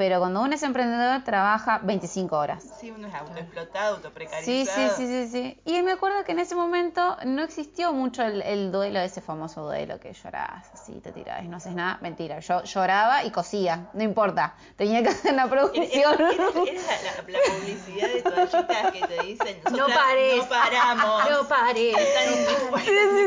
pero 0.00 0.18
cuando 0.18 0.40
uno 0.40 0.54
es 0.54 0.62
emprendedor 0.62 1.22
trabaja 1.24 1.78
25 1.82 2.34
horas. 2.34 2.64
Sí, 2.80 2.90
uno 2.90 3.06
es 3.06 3.14
autoexplotado, 3.14 3.96
Sí, 3.96 3.96
autoprecarizado. 3.96 4.96
sí, 4.96 5.06
sí, 5.06 5.06
sí, 5.06 5.28
sí. 5.30 5.60
Y 5.66 5.82
me 5.82 5.92
acuerdo 5.92 6.24
que 6.24 6.32
en 6.32 6.38
ese 6.38 6.54
momento 6.54 7.18
no 7.26 7.42
existió 7.42 7.92
mucho 7.92 8.22
el, 8.22 8.40
el 8.40 8.72
duelo, 8.72 8.98
ese 9.00 9.20
famoso 9.20 9.62
duelo 9.66 10.00
que 10.00 10.14
llorás 10.14 10.64
así, 10.72 10.94
te 11.00 11.12
tirás 11.12 11.44
y 11.44 11.48
no 11.48 11.58
haces 11.58 11.74
nada. 11.74 11.98
Mentira, 12.00 12.38
yo 12.40 12.62
lloraba 12.64 13.24
y 13.24 13.30
cosía, 13.30 13.88
no 13.92 14.02
importa. 14.02 14.54
Tenía 14.76 15.02
que 15.02 15.10
hacer 15.10 15.34
la 15.34 15.42
Eres, 15.42 15.50
producción. 15.52 16.14
eres- 16.18 16.40
eres 16.66 16.86
la, 16.86 16.92
la- 17.02 17.28
la 17.28 17.54
publicidad 17.58 18.08
de 18.08 18.22
toallitas 18.22 18.92
que 18.92 19.06
te 19.06 19.22
dicen 19.22 19.60
No 19.64 19.70
"Nosotras 19.72 19.98
pares. 19.98 20.36
No 20.38 20.48
paramos. 20.48 21.30
No 21.30 21.46
pares. 21.46 21.96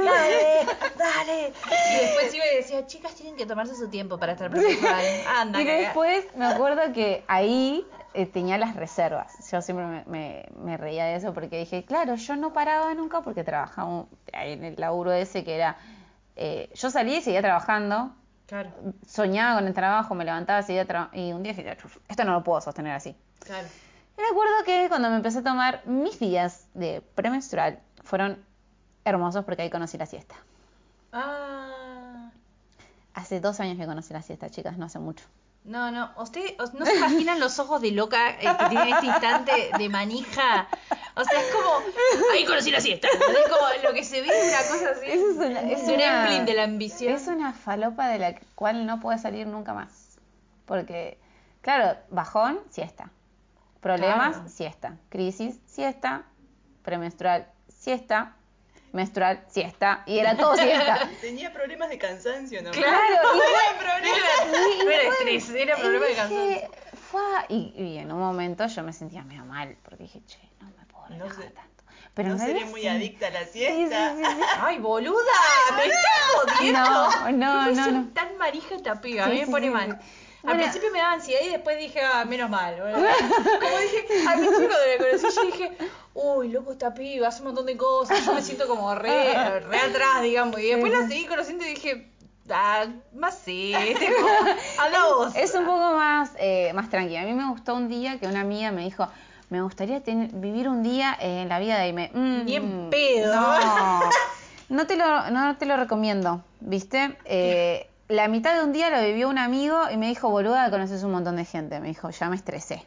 Dale, 0.03 0.65
dale. 0.97 1.53
Y 1.91 2.01
después 2.01 2.33
iba 2.33 2.45
y 2.51 2.55
decía, 2.57 2.87
chicas 2.87 3.13
tienen 3.13 3.35
que 3.35 3.45
tomarse 3.45 3.75
su 3.75 3.89
tiempo 3.89 4.17
para 4.17 4.31
estar 4.33 4.49
preocupadas. 4.49 5.05
Anda, 5.37 5.61
Y 5.61 5.65
después 5.65 6.25
me 6.35 6.45
acuerdo 6.47 6.62
que 6.93 7.23
ahí 7.27 7.85
eh, 8.13 8.25
tenía 8.25 8.57
las 8.57 8.75
reservas. 8.75 9.33
Yo 9.51 9.61
siempre 9.61 9.85
me, 9.85 10.03
me- 10.05 10.45
me 10.57 10.77
reía 10.77 11.05
de 11.05 11.15
eso 11.15 11.33
porque 11.33 11.59
dije, 11.59 11.83
claro, 11.85 12.15
yo 12.15 12.35
no 12.35 12.53
paraba 12.53 12.93
nunca 12.93 13.21
porque 13.21 13.43
trabajaba 13.43 14.05
en 14.33 14.63
el 14.63 14.75
laburo 14.77 15.11
ese 15.11 15.43
que 15.43 15.55
era... 15.55 15.77
eh, 16.35 16.69
yo 16.75 16.89
salía 16.89 17.17
y 17.17 17.21
seguía 17.21 17.41
trabajando, 17.41 18.13
Claro, 18.45 18.69
soñaba 19.07 19.55
con 19.55 19.67
el 19.67 19.73
trabajo, 19.73 20.13
me 20.15 20.25
levantaba, 20.25 20.61
seguía 20.63 20.85
trabajando 20.85 21.17
y 21.19 21.31
un 21.33 21.41
día 21.43 21.53
dije, 21.53 21.77
"Chuf, 21.77 21.97
esto 22.07 22.23
no 22.25 22.33
lo 22.33 22.43
puedo 22.43 22.59
sostener 22.61 22.93
así. 22.93 23.15
claro. 23.39 23.67
Y 24.17 24.21
me 24.21 24.27
acuerdo 24.27 24.53
que 24.65 24.89
cuando 24.89 25.09
me 25.09 25.15
empecé 25.15 25.39
a 25.39 25.43
tomar 25.43 25.81
mis 25.87 26.19
días 26.19 26.67
de 26.75 27.01
premenstrual 27.15 27.79
fueron 28.03 28.37
hermosos 29.05 29.43
porque 29.43 29.63
ahí 29.63 29.69
conocí 29.71 29.97
la 29.97 30.05
siesta. 30.05 30.35
Ah. 31.11 32.29
Hace 33.15 33.39
dos 33.39 33.59
años 33.59 33.77
que 33.77 33.85
conocí 33.85 34.13
la 34.13 34.21
siesta, 34.21 34.49
chicas, 34.49 34.77
no 34.77 34.85
hace 34.85 34.99
mucho. 34.99 35.25
No, 35.65 35.91
no, 35.91 36.11
usted 36.17 36.55
os- 36.59 36.73
no 36.73 36.85
se 36.85 36.95
imaginan 36.97 37.39
los 37.39 37.57
ojos 37.57 37.79
de 37.81 37.91
loca 37.91 38.31
eh, 38.31 38.39
que 38.59 38.65
tiene 38.69 38.89
en 38.89 38.93
este 38.95 39.05
instante 39.05 39.69
de 39.77 39.89
manija. 39.89 40.67
O 41.15 41.23
sea, 41.23 41.39
es 41.39 41.47
como, 41.55 41.69
ahí 42.33 42.43
conocí 42.45 42.69
la 42.69 42.81
siesta. 42.81 43.07
Es 43.07 43.49
como 43.49 43.65
lo 43.83 43.93
que 43.93 44.03
se 44.03 44.21
ve 44.21 44.27
es 44.27 44.49
una 44.53 44.67
cosa 44.69 44.91
así. 44.91 45.05
Eso 45.07 45.29
es 45.31 45.37
una- 45.37 45.61
es 45.61 45.79
un 45.83 45.93
gremlin 45.95 46.45
de 46.45 46.53
la 46.53 46.63
ambición. 46.63 47.13
Es 47.13 47.27
una 47.27 47.53
falopa 47.53 48.09
de 48.09 48.19
la 48.19 48.35
cual 48.55 48.85
no 48.85 48.99
puede 48.99 49.19
salir 49.19 49.47
nunca 49.47 49.73
más. 49.73 50.17
Porque, 50.65 51.17
claro, 51.61 51.97
bajón, 52.09 52.59
siesta. 52.69 53.09
Problemas, 53.79 54.33
Claro. 54.35 54.49
siesta. 54.49 54.97
Crisis, 55.09 55.59
siesta. 55.65 56.23
Premenstrual, 56.83 57.47
siesta. 57.69 58.35
Menstrual, 58.93 59.43
siesta, 59.49 60.03
y 60.05 60.19
era 60.19 60.37
todo 60.37 60.55
siesta. 60.55 61.09
Tenía 61.21 61.51
problemas 61.51 61.89
de 61.89 61.97
cansancio, 61.97 62.61
¿no? 62.61 62.71
Claro, 62.71 62.97
y 63.35 64.85
No 64.85 64.89
era 64.91 65.09
estrés, 65.09 65.49
era 65.49 65.75
problema 65.77 66.05
de 66.05 66.13
cansancio. 66.15 66.69
y, 67.49 67.73
y 67.75 67.97
en 67.97 68.11
un 68.11 68.19
momento 68.19 68.65
yo 68.67 68.83
me 68.83 68.93
sentía 68.93 69.23
medio 69.23 69.45
mal, 69.45 69.75
porque 69.83 70.03
dije, 70.03 70.21
che, 70.25 70.39
no 70.61 70.67
me 70.77 70.85
puedo 70.85 71.09
No 71.09 71.25
relajar 71.25 71.43
sé. 71.43 71.49
tanto. 71.51 71.83
Pero 72.15 72.29
no 72.29 72.37
realidad 72.37 72.69
muy 72.69 72.81
sí. 72.81 72.87
adicta 72.87 73.27
a 73.27 73.29
la 73.31 73.39
Sí, 73.45 73.47
sí, 73.53 73.59
siesta. 73.59 74.15
sí, 74.15 74.23
sí. 74.23 74.41
Ay, 74.61 74.77
boluda, 74.77 75.17
me 75.75 75.85
estás 75.85 76.21
jodiendo. 76.35 76.79
No, 76.79 77.31
no, 77.31 77.65
¿Por 77.65 77.73
qué 77.73 77.75
no, 77.81 77.91
no. 77.91 78.07
tan 78.13 78.37
marija 78.37 78.75
esta 78.75 79.01
piba, 79.01 79.25
a 79.25 79.29
mí 79.29 79.39
me 79.39 79.47
pone 79.47 79.67
sí, 79.67 79.73
mal. 79.73 79.99
Al 80.45 80.57
principio 80.57 80.89
me 80.91 80.99
daba 80.99 81.13
ansiedad 81.13 81.41
y 81.45 81.49
después 81.49 81.77
dije, 81.77 82.01
ah, 82.01 82.25
menos 82.25 82.49
mal. 82.49 82.75
Como 82.77 82.91
dije, 82.91 84.05
al 84.27 84.39
principio 84.39 84.67
cuando 84.67 84.87
la 84.87 84.97
conocí 84.97 85.35
yo 85.35 85.43
dije, 85.45 85.77
uy, 86.13 86.49
loco 86.49 86.71
esta 86.73 86.93
piba, 86.93 87.27
hace 87.29 87.39
un 87.41 87.47
montón 87.47 87.65
de 87.65 87.77
cosas, 87.77 88.25
yo 88.25 88.33
me 88.33 88.41
siento 88.41 88.67
como 88.67 88.93
re, 88.93 89.33
re 89.61 89.79
atrás, 89.79 90.21
digamos. 90.21 90.59
Y 90.59 90.69
después 90.71 90.91
la 90.91 91.07
seguí 91.07 91.25
conociendo 91.25 91.63
y 91.65 91.69
dije, 91.69 92.07
ah, 92.49 92.85
más 93.13 93.39
sí, 93.43 93.73
vos. 95.15 95.33
Es 95.35 95.53
un 95.55 95.65
poco 95.65 95.93
más, 95.93 96.31
eh, 96.37 96.71
más 96.73 96.89
tranquila. 96.89 97.21
A 97.21 97.25
mí 97.25 97.33
me 97.33 97.49
gustó 97.49 97.75
un 97.75 97.87
día 97.87 98.19
que 98.19 98.27
una 98.27 98.41
amiga 98.41 98.71
me 98.71 98.83
dijo, 98.83 99.07
me 99.49 99.61
gustaría 99.61 100.01
tener- 100.03 100.31
vivir 100.33 100.67
un 100.67 100.83
día 100.83 101.15
en 101.19 101.47
la 101.47 101.59
vida 101.59 101.75
de 101.75 101.81
Aime. 101.83 102.11
Mm, 102.13 102.45
Ni 102.45 102.55
en 102.55 102.89
pedo. 102.89 103.33
No, 103.33 103.99
no 104.69 104.87
te 104.87 104.95
lo, 104.97 105.29
no 105.31 105.55
te 105.57 105.65
lo 105.65 105.77
recomiendo, 105.77 106.43
¿viste? 106.59 107.15
Eh, 107.25 107.87
la 108.13 108.27
mitad 108.27 108.55
de 108.55 108.63
un 108.63 108.71
día 108.73 108.91
lo 108.91 109.01
vivió 109.01 109.27
un 109.27 109.39
amigo 109.39 109.89
y 109.91 109.97
me 109.97 110.07
dijo, 110.07 110.29
boluda, 110.29 110.69
conoces 110.69 111.03
un 111.03 111.11
montón 111.11 111.35
de 111.35 111.45
gente. 111.45 111.79
Me 111.79 111.87
dijo, 111.87 112.11
ya 112.11 112.29
me 112.29 112.35
estresé. 112.35 112.85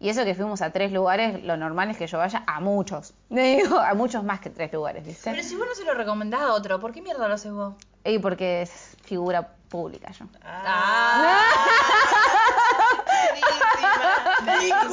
Y 0.00 0.08
eso 0.08 0.24
que 0.24 0.34
fuimos 0.34 0.62
a 0.62 0.70
tres 0.70 0.90
lugares, 0.90 1.44
lo 1.44 1.58
normal 1.58 1.90
es 1.90 1.98
que 1.98 2.06
yo 2.06 2.16
vaya 2.16 2.44
a 2.46 2.60
muchos. 2.60 3.12
Me 3.28 3.56
dijo, 3.56 3.78
a 3.78 3.94
muchos 3.94 4.24
más 4.24 4.40
que 4.40 4.50
tres 4.50 4.72
lugares, 4.72 5.04
¿viste? 5.06 5.30
Pero 5.30 5.42
si 5.42 5.54
vos 5.54 5.66
no 5.68 5.74
se 5.74 5.84
lo 5.84 5.94
recomendás 5.94 6.40
a 6.40 6.52
otro, 6.54 6.80
¿por 6.80 6.92
qué 6.92 7.02
mierda 7.02 7.28
lo 7.28 7.34
haces 7.34 7.52
vos? 7.52 7.74
Y 8.04 8.18
porque 8.18 8.62
es 8.62 8.96
figura 9.02 9.54
pública 9.68 10.10
yo. 10.12 10.24
Ah. 10.42 11.42
La 14.44 14.58
China 14.60 14.88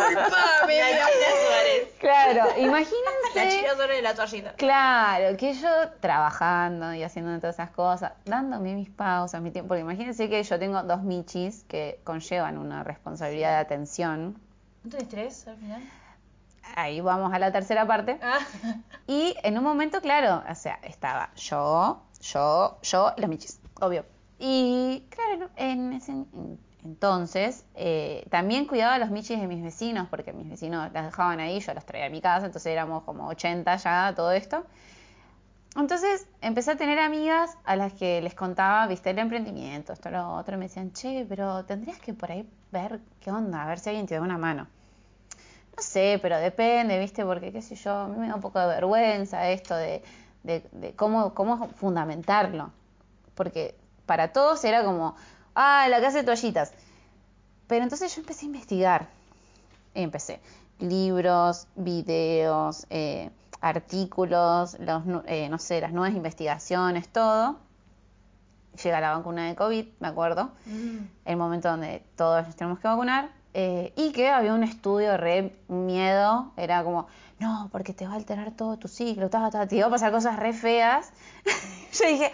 Claro, 2.34 2.50
La 2.58 2.60
imagínense. 2.60 3.58
china 3.60 3.76
sobre 3.78 3.96
de 3.96 4.02
la 4.02 4.16
toallita. 4.16 4.54
Claro, 4.54 5.38
que 5.38 5.54
yo 5.54 5.70
trabajando 6.00 6.94
y 6.94 7.04
haciendo 7.04 7.38
todas 7.40 7.56
esas 7.56 7.72
cosas, 7.72 8.14
dándome 8.26 8.76
mis 8.76 8.90
pausas, 8.90 9.42
mi 9.42 9.52
tiempo, 9.52 9.70
porque 9.70 9.82
imagínense 9.82 10.30
que 10.30 10.42
yo 10.44 10.60
tengo 10.60 10.82
dos 10.84 11.04
michis 11.04 11.64
que 11.68 12.00
conllevan 12.04 12.58
una 12.58 12.84
responsabilidad 12.84 13.52
de 13.52 13.58
atención. 13.58 14.40
¿No 14.84 14.90
tenés 14.90 15.10
tres 15.10 15.48
al 15.48 15.58
final? 15.58 15.82
Ahí 16.76 17.02
vamos 17.02 17.34
a 17.34 17.40
la 17.40 17.52
tercera 17.52 17.86
parte. 17.86 18.20
Ah. 18.22 18.40
Y 19.08 19.36
en 19.44 19.58
un 19.58 19.64
momento, 19.64 20.00
claro, 20.02 20.44
o 20.50 20.56
sea, 20.56 20.80
estaba 20.84 21.32
yo, 21.36 22.02
yo, 22.22 22.78
yo 22.82 23.14
y 23.18 23.22
los 23.22 23.30
michis, 23.30 23.60
obvio. 23.82 24.06
Y 24.40 25.06
claro, 25.10 25.50
en 25.56 25.94
ese 25.94 26.14
entonces 26.86 27.66
eh, 27.76 28.26
también 28.30 28.66
cuidaba 28.68 28.96
a 28.96 29.00
los 29.00 29.10
michis 29.12 29.40
de 29.40 29.48
mis 29.48 29.64
vecinos, 29.64 30.08
porque 30.10 30.34
mis 30.34 30.50
vecinos 30.50 30.92
las 30.94 31.06
dejaban 31.06 31.40
ahí, 31.40 31.60
yo 31.60 31.74
los 31.74 31.86
traía 31.86 32.08
a 32.08 32.10
mi 32.10 32.22
casa, 32.22 32.46
entonces 32.48 32.72
éramos 32.72 33.04
como 33.04 33.28
80 33.28 33.76
ya, 33.78 34.14
todo 34.16 34.32
esto. 34.32 34.66
Entonces 35.76 36.28
empecé 36.42 36.72
a 36.72 36.78
tener 36.78 36.98
amigas 37.00 37.58
a 37.66 37.76
las 37.76 37.92
que 37.94 38.22
les 38.22 38.34
contaba, 38.36 38.88
viste, 38.88 39.10
el 39.10 39.20
emprendimiento, 39.20 39.92
esto, 39.94 40.10
lo 40.10 40.34
otro, 40.36 40.56
y 40.56 40.58
me 40.58 40.66
decían, 40.68 40.92
che, 40.94 41.26
pero 41.28 41.66
tendrías 41.66 42.00
que 42.00 42.14
por 42.14 42.32
ahí 42.32 42.50
ver 42.72 43.00
qué 43.22 43.32
onda, 43.32 43.64
a 43.64 43.68
ver 43.68 43.80
si 43.80 43.90
alguien 43.90 44.06
te 44.08 44.16
da 44.16 44.22
una 44.22 44.38
mano. 44.38 44.68
No 45.78 45.82
sé, 45.84 46.20
pero 46.22 46.38
depende, 46.38 47.00
¿viste? 47.00 47.24
Porque, 47.26 47.52
qué 47.52 47.62
sé 47.62 47.76
yo, 47.76 47.92
a 47.94 48.08
mí 48.08 48.18
me 48.18 48.28
da 48.28 48.36
un 48.36 48.42
poco 48.42 48.60
de 48.60 48.68
vergüenza 48.68 49.50
esto 49.50 49.76
de, 49.76 50.04
de- 50.44 50.64
de 50.72 50.94
cómo, 50.96 51.34
cómo 51.34 51.70
fundamentarlo. 51.70 52.72
Porque 53.36 53.76
para 54.06 54.34
todos 54.34 54.64
era 54.66 54.84
como, 54.84 55.16
ah, 55.56 55.88
la 55.90 56.00
que 56.00 56.06
hace 56.08 56.24
toallitas. 56.24 56.74
Pero 57.68 57.84
entonces 57.84 58.14
yo 58.16 58.22
empecé 58.22 58.46
a 58.46 58.48
investigar. 58.48 59.08
Empecé. 59.94 60.40
Libros, 60.80 61.68
videos, 61.76 62.86
eh, 62.90 63.30
artículos, 63.62 64.78
los, 64.80 65.04
eh, 65.26 65.48
no 65.50 65.58
sé, 65.60 65.80
las 65.80 65.94
nuevas 65.94 66.16
investigaciones, 66.16 67.08
todo. 67.08 67.58
Llega 68.84 69.00
la 69.02 69.16
vacuna 69.16 69.48
de 69.48 69.56
COVID, 69.56 69.86
me 70.00 70.08
acuerdo 70.08 70.52
el 71.26 71.38
momento 71.38 71.70
donde 71.70 72.04
todos 72.16 72.48
nos 72.48 72.56
tenemos 72.56 72.80
que 72.80 72.88
vacunar, 72.88 73.30
eh, 73.54 73.92
y 73.98 74.14
que 74.14 74.30
había 74.30 74.54
un 74.54 74.64
estudio 74.64 75.18
re 75.18 75.54
miedo, 75.68 76.54
era 76.56 76.84
como, 76.84 77.08
no, 77.40 77.70
porque 77.72 77.94
te 77.94 78.08
va 78.08 78.14
a 78.14 78.16
alterar 78.16 78.52
todo 78.52 78.78
tu 78.78 78.88
ciclo, 78.88 79.30
ta, 79.30 79.50
ta, 79.50 79.68
te 79.68 79.82
va 79.82 79.88
a 79.88 79.90
pasar 79.90 80.12
cosas 80.12 80.38
re 80.38 80.54
feas. 80.54 81.12
Yo 81.94 82.08
dije, 82.08 82.32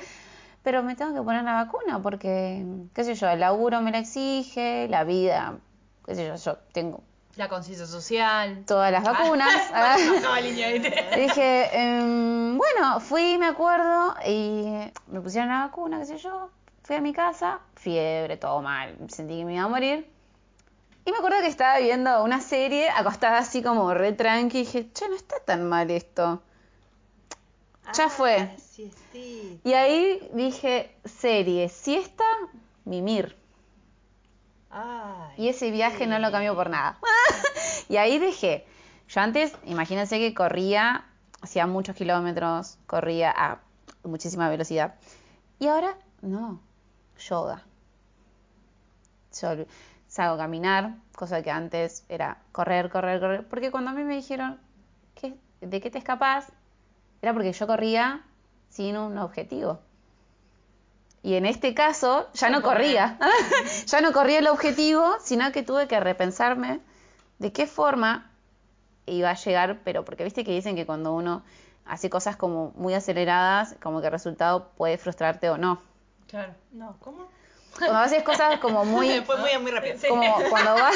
pero 0.64 0.84
me 0.84 0.96
tengo 0.96 1.14
que 1.14 1.22
poner 1.22 1.44
la 1.44 1.54
vacuna 1.64 2.02
porque, 2.02 2.66
qué 2.94 3.04
sé 3.04 3.16
yo, 3.16 3.30
el 3.30 3.40
laburo 3.40 3.82
me 3.82 3.92
la 3.92 4.00
exige, 4.00 4.88
la 4.90 5.04
vida, 5.04 5.56
qué 6.06 6.16
sé 6.16 6.28
yo, 6.28 6.36
yo 6.36 6.58
tengo 6.74 7.04
La 7.36 7.48
conciencia 7.50 7.86
social. 7.86 8.64
todas 8.66 8.92
las 8.92 9.04
vacunas. 9.04 9.48
Ah. 9.74 9.98
Y 10.42 10.52
dije, 11.22 11.70
em, 11.74 12.58
bueno, 12.58 13.00
fui, 13.00 13.38
me 13.38 13.48
acuerdo, 13.48 14.16
y 14.26 14.92
me 15.08 15.22
pusieron 15.22 15.50
la 15.50 15.66
vacuna, 15.66 16.00
qué 16.00 16.06
sé 16.06 16.18
yo. 16.18 16.50
Fui 16.84 16.96
a 16.96 17.02
mi 17.02 17.14
casa, 17.14 17.60
fiebre, 17.76 18.38
todo 18.38 18.62
mal, 18.62 18.96
sentí 19.10 19.38
que 19.40 19.46
me 19.46 19.56
iba 19.56 19.64
a 19.64 19.68
morir. 19.68 20.10
Y 21.06 21.12
me 21.12 21.18
acuerdo 21.18 21.40
que 21.42 21.48
estaba 21.48 21.80
viendo 21.80 22.24
una 22.24 22.42
serie 22.42 22.90
acostada 22.90 23.38
así 23.38 23.62
como 23.62 23.94
re 23.94 24.12
tranqui, 24.14 24.60
y 24.60 24.62
dije, 24.66 24.92
che, 24.94 25.08
no 25.08 25.16
está 25.16 25.40
tan 25.40 25.68
mal 25.68 25.90
esto. 25.92 26.42
Ya 27.94 28.10
fue. 28.10 28.56
Sí, 28.58 28.92
sí. 29.12 29.60
Y 29.64 29.74
ahí 29.74 30.30
dije, 30.34 30.96
serie, 31.06 31.70
siesta, 31.70 32.24
mimir. 32.86 33.36
Ay, 34.70 35.34
Y 35.38 35.50
ese 35.50 35.72
viaje 35.72 36.08
no 36.08 36.20
lo 36.20 36.28
sí. 36.28 36.32
cambio 36.34 36.56
por 36.56 36.70
nada. 36.70 37.00
y 37.90 37.98
ahí 37.98 38.20
dejé. 38.20 38.66
Yo 39.08 39.22
antes, 39.22 39.56
imagínense 39.66 40.20
que 40.20 40.34
corría, 40.34 41.06
hacía 41.42 41.66
muchos 41.66 41.96
kilómetros, 41.96 42.78
corría 42.86 43.32
a 43.36 43.62
muchísima 44.04 44.50
velocidad. 44.50 44.96
Y 45.60 45.68
ahora, 45.68 45.98
no, 46.22 46.62
yoga. 47.18 47.64
Yo 49.42 49.66
salgo 50.08 50.36
a 50.36 50.38
caminar, 50.38 50.96
cosa 51.16 51.42
que 51.42 51.52
antes 51.52 52.06
era 52.10 52.38
correr, 52.52 52.90
correr, 52.90 53.20
correr. 53.20 53.48
Porque 53.48 53.72
cuando 53.72 53.92
a 53.92 53.94
mí 53.94 54.04
me 54.04 54.16
dijeron, 54.16 54.60
¿qué, 55.16 55.38
¿de 55.62 55.82
qué 55.82 55.90
te 55.90 56.00
escapas? 56.00 56.52
Era 57.22 57.34
porque 57.34 57.54
yo 57.54 57.68
corría 57.68 58.22
sin 58.70 58.98
un 58.98 59.18
objetivo. 59.18 59.80
Y 61.24 61.36
en 61.36 61.46
este 61.46 61.74
caso 61.74 62.30
ya 62.34 62.50
no 62.50 62.62
corría, 62.62 63.18
ya 63.86 64.02
no 64.02 64.14
corría 64.14 64.40
el 64.40 64.48
objetivo, 64.48 65.16
sino 65.24 65.52
que 65.52 65.64
tuve 65.64 65.88
que 65.88 66.00
repensarme 66.00 66.80
de 67.40 67.52
qué 67.52 67.68
forma 67.68 68.32
iba 69.06 69.30
a 69.30 69.36
llegar, 69.36 69.80
pero 69.84 70.06
porque 70.06 70.24
viste 70.24 70.44
que 70.44 70.52
dicen 70.52 70.76
que 70.76 70.86
cuando 70.86 71.14
uno 71.14 71.44
hace 71.86 72.10
cosas 72.10 72.36
como 72.36 72.72
muy 72.76 72.94
aceleradas, 72.94 73.76
como 73.82 74.02
que 74.02 74.08
el 74.08 74.12
resultado 74.12 74.70
puede 74.78 74.98
frustrarte 74.98 75.50
o 75.50 75.58
no. 75.58 75.82
Claro. 76.28 76.54
No, 76.72 76.98
¿cómo? 77.00 77.28
Cuando 77.78 77.98
haces 78.00 78.24
cosas 78.24 78.60
como 78.60 78.86
muy 78.86 79.22
Fue 79.22 79.38
muy, 79.38 79.58
muy 79.60 79.72
rápido. 79.72 79.98
como 80.10 80.34
cuando 80.50 80.74
vas 80.74 80.96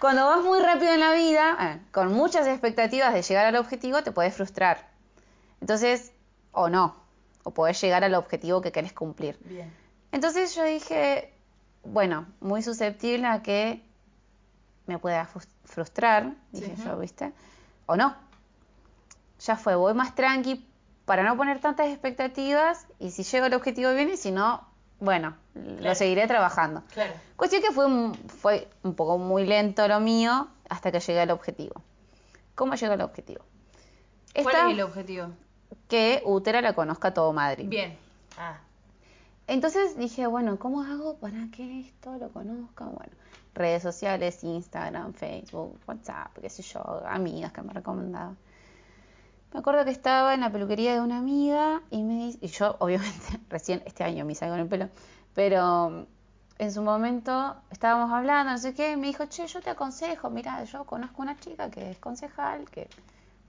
cuando 0.00 0.26
vas 0.26 0.42
muy 0.42 0.60
rápido 0.60 0.92
en 0.92 1.00
la 1.00 1.12
vida, 1.12 1.56
eh, 1.60 1.80
con 1.92 2.12
muchas 2.12 2.46
expectativas 2.46 3.12
de 3.14 3.22
llegar 3.22 3.46
al 3.46 3.56
objetivo, 3.56 4.02
te 4.02 4.12
puedes 4.12 4.34
frustrar. 4.34 4.93
Entonces, 5.64 6.12
o 6.52 6.68
no, 6.68 6.94
o 7.42 7.52
podés 7.52 7.80
llegar 7.80 8.04
al 8.04 8.14
objetivo 8.16 8.60
que 8.60 8.70
querés 8.70 8.92
cumplir. 8.92 9.38
Bien. 9.46 9.72
Entonces 10.12 10.54
yo 10.54 10.62
dije, 10.62 11.32
bueno, 11.84 12.26
muy 12.40 12.62
susceptible 12.62 13.26
a 13.26 13.42
que 13.42 13.82
me 14.84 14.98
pueda 14.98 15.26
frus- 15.26 15.48
frustrar, 15.64 16.34
dije 16.52 16.76
yo, 16.84 16.98
¿viste? 16.98 17.32
O 17.86 17.96
no. 17.96 18.14
Ya 19.40 19.56
fue, 19.56 19.74
voy 19.74 19.94
más 19.94 20.14
tranqui 20.14 20.68
para 21.06 21.22
no 21.22 21.34
poner 21.34 21.60
tantas 21.60 21.88
expectativas 21.88 22.86
y 22.98 23.10
si 23.12 23.22
llego 23.22 23.46
al 23.46 23.54
objetivo 23.54 23.90
bien 23.94 24.10
y 24.10 24.18
si 24.18 24.32
no, 24.32 24.68
bueno, 25.00 25.34
lo 25.54 25.94
seguiré 25.94 26.26
trabajando. 26.26 26.82
Claro. 26.92 27.14
Cuestión 27.36 27.62
que 27.62 27.70
fue, 27.72 27.86
un- 27.86 28.14
fue 28.28 28.68
un 28.82 28.94
poco 28.94 29.16
muy 29.16 29.46
lento 29.46 29.88
lo 29.88 29.98
mío 29.98 30.46
hasta 30.68 30.92
que 30.92 31.00
llegué 31.00 31.20
al 31.20 31.30
objetivo. 31.30 31.80
¿Cómo 32.54 32.74
llegué 32.74 32.92
al 32.92 33.00
objetivo? 33.00 33.42
¿Cuál 34.34 34.46
Esta- 34.46 34.66
es 34.66 34.72
el 34.74 34.82
objetivo? 34.82 35.28
Que 35.88 36.22
Útera 36.24 36.60
la 36.60 36.74
conozca 36.74 37.14
todo 37.14 37.32
Madrid. 37.32 37.68
Bien. 37.68 37.96
Ah, 38.38 38.58
Entonces 39.46 39.96
dije, 39.96 40.26
bueno, 40.26 40.58
¿cómo 40.58 40.82
hago 40.82 41.16
para 41.18 41.48
que 41.52 41.80
esto 41.80 42.16
lo 42.18 42.30
conozcan? 42.30 42.94
Bueno, 42.94 43.12
redes 43.54 43.82
sociales, 43.82 44.42
Instagram, 44.42 45.14
Facebook, 45.14 45.78
WhatsApp, 45.86 46.36
qué 46.40 46.50
sé 46.50 46.62
yo, 46.62 46.80
amigas 47.06 47.52
que 47.52 47.62
me 47.62 47.72
recomendaban. 47.72 48.36
Me 49.52 49.60
acuerdo 49.60 49.84
que 49.84 49.92
estaba 49.92 50.34
en 50.34 50.40
la 50.40 50.50
peluquería 50.50 50.94
de 50.94 51.00
una 51.00 51.18
amiga 51.18 51.80
y 51.90 52.02
me 52.02 52.26
dice, 52.26 52.38
y 52.40 52.48
yo 52.48 52.76
obviamente 52.80 53.40
recién 53.48 53.82
este 53.86 54.02
año 54.02 54.24
me 54.24 54.32
hice 54.32 54.48
con 54.48 54.58
el 54.58 54.66
pelo, 54.66 54.88
pero 55.34 56.06
en 56.58 56.72
su 56.72 56.82
momento 56.82 57.56
estábamos 57.70 58.10
hablando, 58.10 58.52
no 58.52 58.58
sé 58.58 58.74
qué, 58.74 58.92
y 58.92 58.96
me 58.96 59.06
dijo, 59.06 59.26
che, 59.26 59.46
yo 59.46 59.60
te 59.60 59.70
aconsejo, 59.70 60.30
mira, 60.30 60.64
yo 60.64 60.84
conozco 60.84 61.22
una 61.22 61.38
chica 61.38 61.70
que 61.70 61.92
es 61.92 61.98
concejal, 61.98 62.68
que 62.70 62.88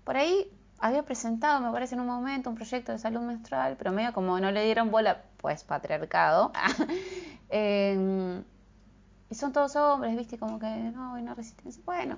por 0.03 0.17
ahí 0.17 0.47
había 0.79 1.03
presentado, 1.03 1.61
me 1.61 1.71
parece, 1.71 1.95
en 1.95 2.01
un 2.01 2.07
momento 2.07 2.49
un 2.49 2.55
proyecto 2.55 2.91
de 2.91 2.99
salud 2.99 3.21
menstrual, 3.21 3.75
pero 3.77 3.91
medio 3.91 4.13
como 4.13 4.39
no 4.39 4.51
le 4.51 4.63
dieron 4.63 4.91
bola, 4.91 5.23
pues 5.37 5.63
patriarcado. 5.63 6.51
Eh, 7.57 8.43
y 9.29 9.35
son 9.35 9.53
todos 9.53 9.75
hombres, 9.75 10.17
viste, 10.17 10.37
como 10.37 10.59
que 10.59 10.65
no, 10.65 11.13
hay 11.13 11.21
una 11.21 11.35
resistencia. 11.35 11.81
Bueno, 11.85 12.17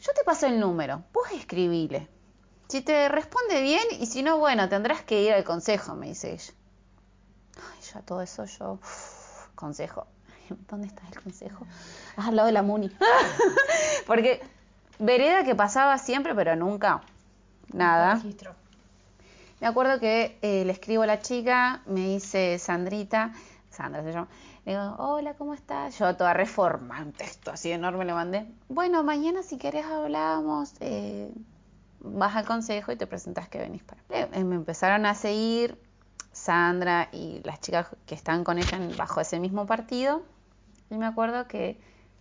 yo 0.00 0.12
te 0.12 0.24
paso 0.24 0.46
el 0.46 0.58
número, 0.60 1.04
vos 1.12 1.30
escribile. 1.32 2.08
Si 2.68 2.82
te 2.82 3.08
responde 3.08 3.62
bien 3.62 3.82
y 3.98 4.06
si 4.06 4.22
no, 4.22 4.38
bueno, 4.38 4.68
tendrás 4.68 5.02
que 5.02 5.22
ir 5.22 5.32
al 5.32 5.44
consejo, 5.44 5.94
me 5.94 6.08
dice 6.08 6.32
ella. 6.32 6.52
Ay, 7.56 7.80
ya 7.94 8.00
todo 8.02 8.20
eso 8.20 8.44
yo, 8.44 8.80
consejo. 9.54 10.06
¿Dónde 10.68 10.88
está 10.88 11.02
el 11.08 11.22
consejo? 11.22 11.66
Ah, 12.16 12.26
al 12.28 12.36
lado 12.36 12.46
de 12.46 12.52
la 12.52 12.62
Muni. 12.62 12.90
Porque 14.06 14.40
vereda 14.98 15.44
que 15.44 15.54
pasaba 15.54 15.96
siempre, 15.98 16.34
pero 16.34 16.56
nunca 16.56 17.02
nada. 17.72 18.14
Registro. 18.14 18.54
Me 19.60 19.66
acuerdo 19.66 19.98
que 19.98 20.38
eh, 20.42 20.64
le 20.64 20.72
escribo 20.72 21.02
a 21.02 21.06
la 21.06 21.20
chica, 21.20 21.82
me 21.86 22.08
dice 22.08 22.58
Sandrita, 22.58 23.32
Sandra 23.70 24.02
se 24.02 24.12
llama, 24.12 24.28
le 24.64 24.72
digo, 24.72 24.94
hola, 24.98 25.34
¿cómo 25.34 25.54
estás? 25.54 25.98
Yo 25.98 26.14
toda 26.16 26.32
reforma, 26.32 27.00
un 27.02 27.12
texto 27.12 27.50
así 27.50 27.72
enorme 27.72 28.04
le 28.04 28.12
mandé. 28.12 28.46
Bueno, 28.68 29.02
mañana 29.02 29.42
si 29.42 29.58
querés 29.58 29.84
hablamos, 29.86 30.74
eh, 30.80 31.32
vas 32.00 32.36
al 32.36 32.44
consejo 32.44 32.92
y 32.92 32.96
te 32.96 33.06
presentas 33.06 33.48
que 33.48 33.58
venís 33.58 33.82
para. 33.82 34.00
Eh, 34.10 34.44
me 34.44 34.54
empezaron 34.54 35.06
a 35.06 35.14
seguir 35.14 35.76
Sandra 36.32 37.08
y 37.12 37.40
las 37.44 37.60
chicas 37.60 37.88
que 38.06 38.14
están 38.14 38.44
con 38.44 38.58
ella 38.58 38.78
bajo 38.96 39.20
ese 39.20 39.40
mismo 39.40 39.66
partido. 39.66 40.22
Y 40.90 40.96
me 40.96 41.06
acuerdo 41.06 41.48
que 41.48 41.80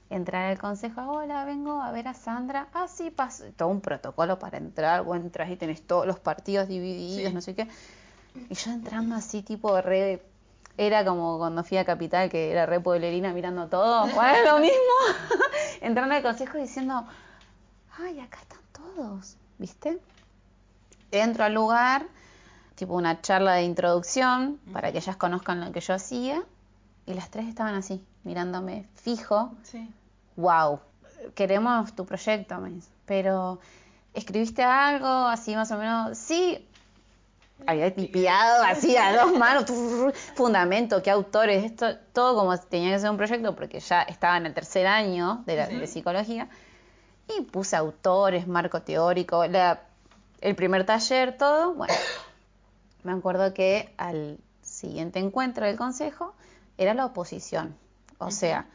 entrar 0.09 0.45
al 0.45 0.57
consejo, 0.57 1.01
hola, 1.01 1.43
vengo 1.45 1.81
a 1.81 1.91
ver 1.91 2.07
a 2.07 2.13
Sandra. 2.13 2.67
Ah, 2.73 2.87
sí, 2.87 3.09
paso. 3.11 3.43
Todo 3.55 3.67
un 3.69 3.81
protocolo 3.81 4.39
para 4.39 4.57
entrar, 4.57 5.03
vos 5.03 5.17
entras 5.17 5.49
y 5.49 5.55
tenés 5.57 5.85
todos 5.85 6.05
los 6.07 6.19
partidos 6.19 6.67
divididos, 6.67 7.29
Sí. 7.29 7.33
no 7.33 7.41
sé 7.41 7.55
qué. 7.55 7.67
Y 8.49 8.53
yo 8.55 8.71
entrando 8.71 9.15
así, 9.15 9.41
tipo 9.43 9.79
re. 9.81 10.21
Era 10.79 11.03
como 11.03 11.39
cuando 11.39 11.63
fui 11.63 11.77
a 11.77 11.85
Capital, 11.85 12.29
que 12.29 12.51
era 12.51 12.67
re 12.67 12.79
pueblerina 12.79 13.33
mirando 13.33 13.67
todo. 13.67 14.05
Bueno, 14.13 14.35
es 14.37 14.45
lo 14.45 14.59
mismo. 14.59 14.77
entrando 15.81 16.13
al 16.15 16.21
consejo 16.21 16.57
diciendo, 16.57 17.05
ay, 17.97 18.19
acá 18.19 18.37
están 18.39 18.59
todos, 18.71 19.37
¿viste? 19.57 19.99
Entro 21.11 21.45
al 21.45 21.53
lugar, 21.53 22.05
tipo 22.75 22.93
una 22.93 23.21
charla 23.21 23.53
de 23.55 23.63
introducción, 23.63 24.59
para 24.71 24.91
que 24.91 24.99
ellas 24.99 25.15
conozcan 25.15 25.61
lo 25.61 25.71
que 25.71 25.79
yo 25.81 25.93
hacía. 25.95 26.43
Y 27.07 27.13
las 27.13 27.29
tres 27.31 27.47
estaban 27.47 27.73
así, 27.73 28.03
mirándome 28.27 28.85
fijo. 28.93 29.53
Sí. 29.63 29.89
Wow, 30.35 30.79
queremos 31.33 31.95
tu 31.95 32.05
proyecto, 32.05 32.57
me 32.59 32.69
dice. 32.69 32.89
Pero, 33.05 33.59
¿escribiste 34.13 34.61
algo 34.63 35.07
así 35.07 35.55
más 35.55 35.71
o 35.71 35.77
menos? 35.77 36.17
Sí. 36.17 36.67
Había 37.65 37.93
tipiado 37.95 38.63
así 38.63 38.95
a 38.97 39.15
dos 39.23 39.35
manos, 39.35 39.65
fundamento, 40.35 41.01
qué 41.01 41.09
autores, 41.09 41.63
esto, 41.63 41.97
todo 42.13 42.35
como 42.35 42.55
tenía 42.59 42.91
que 42.93 42.99
ser 42.99 43.09
un 43.09 43.17
proyecto 43.17 43.55
porque 43.55 43.79
ya 43.79 44.03
estaba 44.03 44.37
en 44.37 44.45
el 44.45 44.53
tercer 44.53 44.85
año 44.85 45.41
de, 45.47 45.55
la- 45.55 45.67
de 45.67 45.87
psicología. 45.87 46.49
Y 47.35 47.41
puse 47.43 47.75
autores, 47.75 48.47
marco 48.47 48.81
teórico, 48.83 49.45
la- 49.47 49.81
el 50.41 50.55
primer 50.55 50.85
taller, 50.85 51.35
todo. 51.37 51.73
Bueno, 51.73 51.93
me 53.03 53.11
acuerdo 53.13 53.53
que 53.53 53.93
al 53.97 54.37
siguiente 54.61 55.17
encuentro 55.19 55.65
del 55.65 55.77
consejo 55.77 56.35
era 56.77 56.93
la 56.93 57.05
oposición. 57.07 57.75
O 58.19 58.31
sea, 58.31 58.65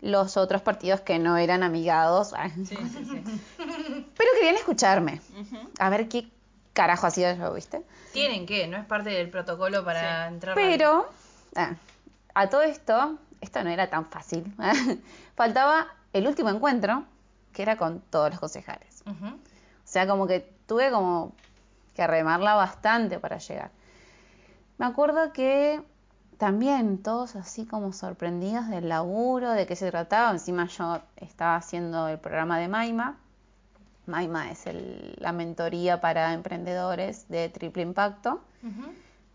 los 0.00 0.36
otros 0.36 0.62
partidos 0.62 1.00
que 1.00 1.18
no 1.18 1.36
eran 1.36 1.62
amigados, 1.62 2.32
Sí, 2.56 2.76
sí, 2.76 3.04
sí. 3.04 3.22
pero 3.56 4.30
querían 4.34 4.56
escucharme. 4.56 5.20
A 5.78 5.90
ver 5.90 6.08
qué 6.08 6.28
carajo 6.72 7.06
hacía 7.06 7.34
yo, 7.34 7.52
¿viste? 7.52 7.84
Tienen 8.12 8.46
que, 8.46 8.66
no 8.66 8.76
es 8.76 8.84
parte 8.84 9.10
del 9.10 9.30
protocolo 9.30 9.84
para 9.84 10.28
entrar. 10.28 10.54
Pero, 10.54 11.08
ah, 11.56 11.74
a 12.34 12.48
todo 12.48 12.62
esto, 12.62 13.18
esto 13.40 13.62
no 13.62 13.70
era 13.70 13.88
tan 13.88 14.06
fácil. 14.06 14.54
Faltaba 15.36 15.88
el 16.12 16.26
último 16.26 16.50
encuentro, 16.50 17.04
que 17.52 17.62
era 17.62 17.76
con 17.76 18.00
todos 18.00 18.30
los 18.30 18.40
concejales. 18.40 19.02
O 19.06 19.92
sea, 19.92 20.06
como 20.06 20.26
que 20.26 20.48
tuve 20.66 20.90
como 20.90 21.32
que 21.94 22.06
remarla 22.06 22.54
bastante 22.54 23.18
para 23.18 23.38
llegar. 23.38 23.70
Me 24.78 24.86
acuerdo 24.86 25.32
que 25.32 25.82
también 26.40 27.02
todos 27.02 27.36
así 27.36 27.66
como 27.66 27.92
sorprendidos 27.92 28.66
del 28.68 28.88
laburo, 28.88 29.50
de 29.50 29.66
qué 29.66 29.76
se 29.76 29.90
trataba. 29.90 30.30
Encima 30.30 30.66
yo 30.68 30.98
estaba 31.16 31.56
haciendo 31.56 32.08
el 32.08 32.18
programa 32.18 32.58
de 32.58 32.66
Maima. 32.66 33.18
Maima 34.06 34.50
es 34.50 34.66
el- 34.66 35.16
la 35.18 35.32
mentoría 35.32 36.00
para 36.00 36.32
emprendedores 36.32 37.28
de 37.28 37.50
triple 37.50 37.82
impacto. 37.82 38.40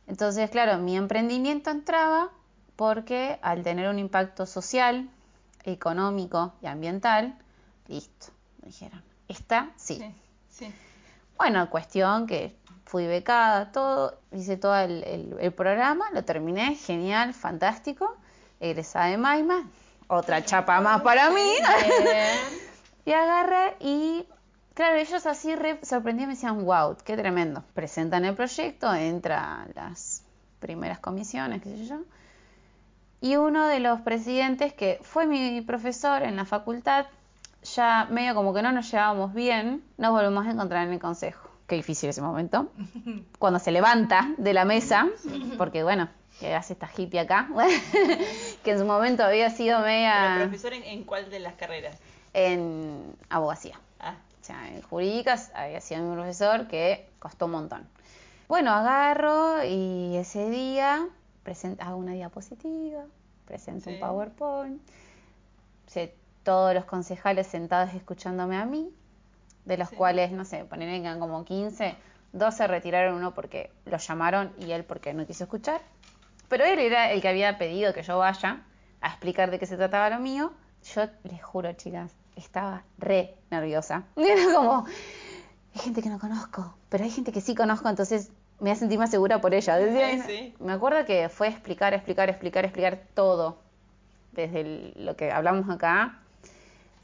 Entonces, 0.07 0.49
claro, 0.49 0.79
mi 0.79 0.97
emprendimiento 0.97 1.69
entraba 1.69 2.31
porque 2.75 3.37
al 3.43 3.61
tener 3.61 3.87
un 3.87 3.99
impacto 3.99 4.47
social, 4.47 5.07
económico 5.63 6.53
y 6.63 6.65
ambiental, 6.65 7.37
listo, 7.87 8.27
me 8.63 8.69
dijeron, 8.69 9.01
esta 9.27 9.69
sí. 9.75 9.97
Sí, 9.99 10.15
sí. 10.49 10.73
Bueno, 11.37 11.69
cuestión 11.69 12.25
que 12.25 12.55
fui 12.85 13.07
becada, 13.07 13.71
todo, 13.71 14.17
hice 14.31 14.57
todo 14.57 14.75
el, 14.77 15.03
el- 15.03 15.37
el 15.39 15.51
programa, 15.53 16.05
lo 16.13 16.23
terminé, 16.23 16.75
genial, 16.75 17.33
fantástico, 17.33 18.15
egresada 18.59 19.07
de 19.07 19.17
Maima, 19.17 19.67
otra 20.07 20.43
chapa 20.45 20.79
más 20.81 21.01
para 21.01 21.29
mí. 21.31 21.41
y 23.05 23.11
agarré 23.11 23.75
y, 23.79 24.25
claro, 24.73 24.95
ellos 24.97 25.25
así 25.25 25.55
re 25.55 25.79
sorprendidos 25.83 26.27
me 26.29 26.33
decían, 26.35 26.63
wow, 26.65 26.95
qué 27.03 27.17
tremendo. 27.17 27.63
Presentan 27.73 28.23
el 28.25 28.35
proyecto, 28.35 28.93
entra 28.93 29.63
a 29.63 29.67
las 29.75 30.23
primeras 30.59 30.99
comisiones, 30.99 31.61
qué 31.61 31.69
sé 31.69 31.85
yo. 31.85 31.97
Y 33.21 33.37
uno 33.37 33.65
de 33.67 33.79
los 33.79 34.01
presidentes, 34.01 34.73
que 34.73 34.99
fue 35.01 35.25
mi 35.25 35.61
profesor 35.61 36.21
en 36.21 36.35
la 36.35 36.45
facultad, 36.45 37.07
ya 37.75 38.07
medio 38.11 38.35
como 38.35 38.53
que 38.53 38.61
no 38.61 38.71
nos 38.71 38.91
llevábamos 38.91 39.33
bien, 39.33 39.83
nos 39.97 40.11
volvemos 40.11 40.45
a 40.45 40.51
encontrar 40.51 40.85
en 40.85 40.93
el 40.93 40.99
consejo. 40.99 41.44
Qué 41.67 41.75
difícil 41.75 42.09
ese 42.09 42.21
momento. 42.21 42.71
Cuando 43.39 43.59
se 43.59 43.71
levanta 43.71 44.33
de 44.37 44.53
la 44.53 44.65
mesa, 44.65 45.07
porque 45.57 45.83
bueno, 45.83 46.09
que 46.39 46.53
hace 46.53 46.73
esta 46.73 46.89
hippie 46.95 47.19
acá, 47.19 47.49
que 48.63 48.71
en 48.71 48.79
su 48.79 48.85
momento 48.85 49.23
había 49.23 49.49
sido 49.49 49.77
Pero 49.77 49.87
media 49.87 50.35
profesor 50.43 50.73
en, 50.73 50.83
en 50.83 51.03
cuál 51.03 51.29
de 51.29 51.39
las 51.39 51.55
carreras? 51.55 51.97
en 52.33 53.15
abogacía. 53.29 53.79
Ah, 53.99 54.15
O 54.41 54.45
sea, 54.45 54.67
en 54.69 54.81
jurídicas 54.83 55.51
había 55.55 55.79
sido 55.81 56.03
mi 56.03 56.13
profesor 56.15 56.67
que 56.67 57.09
costó 57.19 57.45
un 57.45 57.51
montón. 57.51 57.87
Bueno, 58.47 58.71
agarro 58.71 59.63
y 59.63 60.17
ese 60.17 60.49
día 60.49 61.07
present- 61.45 61.79
hago 61.79 61.95
una 61.97 62.11
diapositiva, 62.11 63.05
presento 63.47 63.89
un. 63.89 63.99
PowerPoint, 63.99 64.81
o 65.87 65.89
sea, 65.89 66.09
todos 66.43 66.75
los 66.75 66.85
concejales 66.85 67.47
sentados 67.47 67.93
escuchándome 67.95 68.57
a 68.57 68.65
mí, 68.65 68.89
de 69.65 69.77
los 69.77 69.89
Sí. 69.89 69.95
cuales, 69.95 70.31
no 70.31 70.45
sé, 70.45 70.63
poner 70.65 71.01
que 71.01 71.19
como 71.19 71.43
15, 71.43 71.95
12 72.33 72.67
retiraron 72.67 73.15
uno 73.15 73.33
porque 73.33 73.71
lo 73.85 73.97
llamaron 73.97 74.53
y 74.59 74.71
él 74.71 74.83
porque 74.83 75.13
no 75.13 75.25
quiso 75.25 75.43
escuchar. 75.45 75.81
Pero 76.47 76.63
él 76.65 76.79
era 76.79 77.11
el 77.11 77.21
que 77.21 77.27
había 77.27 77.57
pedido 77.57 77.93
que 77.93 78.03
yo 78.03 78.17
vaya 78.19 78.61
a 79.01 79.07
explicar 79.07 79.51
de 79.51 79.59
qué 79.59 79.65
se 79.65 79.77
trataba 79.77 80.09
lo 80.09 80.19
mío. 80.19 80.53
Yo 80.93 81.03
les 81.23 81.43
juro, 81.43 81.71
chicas, 81.73 82.11
estaba 82.35 82.83
re 82.99 83.35
nerviosa. 83.49 84.03
Era 84.17 84.53
como, 84.53 84.85
hay 84.85 85.81
gente 85.81 86.01
que 86.03 86.09
no 86.09 86.19
conozco, 86.19 86.75
pero 86.89 87.03
hay 87.03 87.09
gente 87.09 87.31
que 87.31 87.41
sí 87.41 87.55
conozco, 87.55 87.89
entonces 87.89 88.29
me 88.59 88.69
voy 88.69 88.71
a 88.71 88.75
sentir 88.75 88.99
más 88.99 89.09
segura 89.09 89.41
por 89.41 89.53
ella. 89.55 89.77
Decía- 89.77 90.23
Sí. 90.25 90.53
Me 90.59 90.73
acuerdo 90.73 91.03
que 91.05 91.27
fue 91.29 91.47
explicar, 91.47 91.93
explicar, 91.93 92.29
explicar, 92.29 92.63
explicar 92.65 92.99
todo, 93.15 93.57
desde 94.33 94.61
el- 94.61 94.93
lo 95.05 95.15
que 95.15 95.31
hablamos 95.31 95.69
acá, 95.73 96.19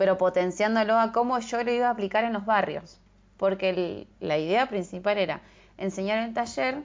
pero 0.02 0.18
potenciándolo 0.18 1.00
a 1.00 1.12
cómo 1.12 1.38
yo 1.38 1.64
lo 1.64 1.72
iba 1.72 1.86
a 1.86 1.92
aplicar 1.92 2.24
en 2.24 2.34
los 2.34 2.44
barrios. 2.44 3.00
Porque 3.38 3.70
el- 3.70 4.08
la 4.20 4.40
idea 4.40 4.66
principal 4.66 5.20
era 5.20 5.42
enseñar 5.78 6.18
el 6.28 6.34
taller, 6.34 6.80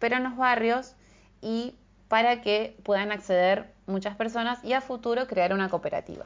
pero 0.00 0.16
en 0.16 0.24
los 0.24 0.36
barrios 0.36 0.96
y 1.40 1.76
para 2.08 2.40
que 2.40 2.76
puedan 2.82 3.12
acceder 3.12 3.72
muchas 3.86 4.16
personas 4.16 4.58
y 4.64 4.72
a 4.72 4.80
futuro 4.80 5.28
crear 5.28 5.52
una 5.52 5.68
cooperativa. 5.68 6.24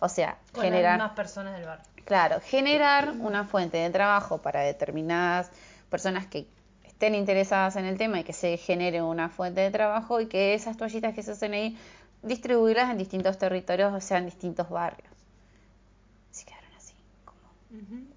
O 0.00 0.08
sea, 0.08 0.36
Con 0.52 0.64
generar... 0.64 0.94
mismas 0.98 1.12
personas 1.14 1.54
del 1.54 1.66
barrio. 1.66 1.84
Claro, 2.06 2.40
generar 2.44 3.10
una 3.20 3.44
fuente 3.44 3.76
de 3.76 3.90
trabajo 3.90 4.38
para 4.38 4.62
determinadas 4.62 5.52
personas 5.90 6.26
que 6.26 6.48
estén 6.84 7.14
interesadas 7.14 7.76
en 7.76 7.84
el 7.84 7.98
tema 7.98 8.18
y 8.18 8.24
que 8.24 8.32
se 8.32 8.56
genere 8.56 9.00
una 9.00 9.28
fuente 9.28 9.60
de 9.60 9.70
trabajo 9.70 10.20
y 10.20 10.26
que 10.26 10.54
esas 10.54 10.76
toallitas 10.76 11.14
que 11.14 11.22
se 11.22 11.30
hacen 11.30 11.52
ahí 11.52 11.78
distribuirlas 12.24 12.90
en 12.90 12.98
distintos 12.98 13.38
territorios, 13.38 13.92
o 13.94 14.00
sea, 14.00 14.18
en 14.18 14.24
distintos 14.24 14.68
barrios. 14.68 15.11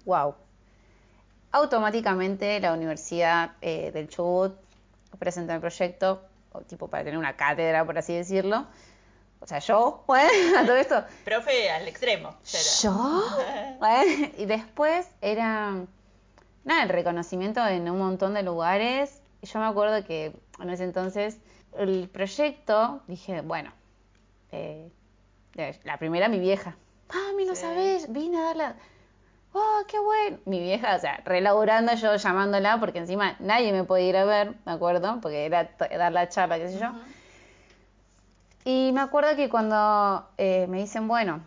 Wow. 0.04 0.34
Automáticamente 1.52 2.60
la 2.60 2.72
Universidad 2.74 3.52
eh, 3.60 3.90
del 3.92 4.08
Chubut 4.08 4.54
presenta 5.18 5.54
el 5.54 5.60
proyecto, 5.60 6.22
o 6.52 6.60
tipo 6.60 6.88
para 6.88 7.04
tener 7.04 7.18
una 7.18 7.34
cátedra, 7.36 7.84
por 7.84 7.96
así 7.96 8.14
decirlo. 8.14 8.66
O 9.40 9.46
sea, 9.46 9.58
yo, 9.60 10.04
bueno, 10.06 10.28
a 10.58 10.66
todo 10.66 10.76
esto, 10.76 11.04
Profe 11.24 11.70
al 11.70 11.86
extremo. 11.88 12.34
¿Yo? 12.82 13.22
Bueno, 13.78 14.28
y 14.38 14.44
después 14.44 15.06
era 15.20 15.74
nada, 16.64 16.82
el 16.82 16.88
reconocimiento 16.88 17.66
en 17.66 17.88
un 17.88 17.98
montón 17.98 18.34
de 18.34 18.42
lugares. 18.42 19.20
Yo 19.42 19.58
me 19.60 19.66
acuerdo 19.66 20.04
que 20.04 20.32
en 20.60 20.70
ese 20.70 20.84
entonces 20.84 21.38
el 21.78 22.08
proyecto, 22.08 23.02
dije, 23.06 23.40
bueno, 23.42 23.72
eh, 24.52 24.90
la 25.84 25.98
primera 25.98 26.28
mi 26.28 26.38
vieja. 26.38 26.76
Mami, 27.14 27.44
no 27.46 27.54
Sí. 27.54 27.62
sabes, 27.62 28.12
vine 28.12 28.38
a 28.38 28.42
darla. 28.42 28.76
¡Oh, 29.58 29.84
qué 29.88 29.98
bueno! 29.98 30.38
Mi 30.44 30.60
vieja, 30.60 30.96
o 30.96 30.98
sea, 30.98 31.22
relaborando 31.24 31.94
yo 31.94 32.14
llamándola, 32.16 32.78
porque 32.78 32.98
encima 32.98 33.36
nadie 33.38 33.72
me 33.72 33.84
podía 33.84 34.08
ir 34.10 34.16
a 34.18 34.26
ver, 34.26 34.54
me 34.66 34.72
acuerdo, 34.72 35.18
porque 35.22 35.46
era 35.46 35.70
dar 35.78 36.12
la 36.12 36.28
charla, 36.28 36.58
qué 36.58 36.68
sé 36.68 36.78
yo. 36.78 36.88
Y 38.66 38.92
me 38.92 39.00
acuerdo 39.00 39.34
que 39.34 39.48
cuando 39.48 40.28
eh, 40.36 40.66
me 40.68 40.76
dicen, 40.76 41.08
bueno, 41.08 41.40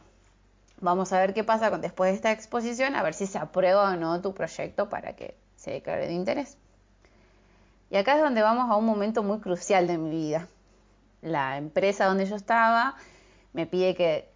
vamos 0.81 1.13
a 1.13 1.19
ver 1.19 1.35
qué 1.35 1.43
pasa 1.43 1.69
con, 1.69 1.81
después 1.81 2.09
de 2.09 2.15
esta 2.15 2.31
exposición, 2.31 2.95
a 2.95 3.03
ver 3.03 3.13
si 3.13 3.27
se 3.27 3.37
aprueba 3.37 3.91
o 3.91 3.95
no 3.95 4.19
tu 4.21 4.33
proyecto 4.33 4.89
para 4.89 5.13
que 5.15 5.37
se 5.55 5.69
declare 5.69 6.07
de 6.07 6.13
interés. 6.13 6.57
Y 7.91 7.97
acá 7.97 8.15
es 8.15 8.23
donde 8.23 8.41
vamos 8.41 8.71
a 8.71 8.75
un 8.75 8.85
momento 8.85 9.21
muy 9.21 9.39
crucial 9.39 9.85
de 9.85 9.99
mi 9.99 10.09
vida. 10.09 10.47
La 11.21 11.57
empresa 11.57 12.05
donde 12.05 12.25
yo 12.25 12.35
estaba 12.35 12.95
me 13.53 13.67
pide 13.67 13.93
que, 13.93 14.28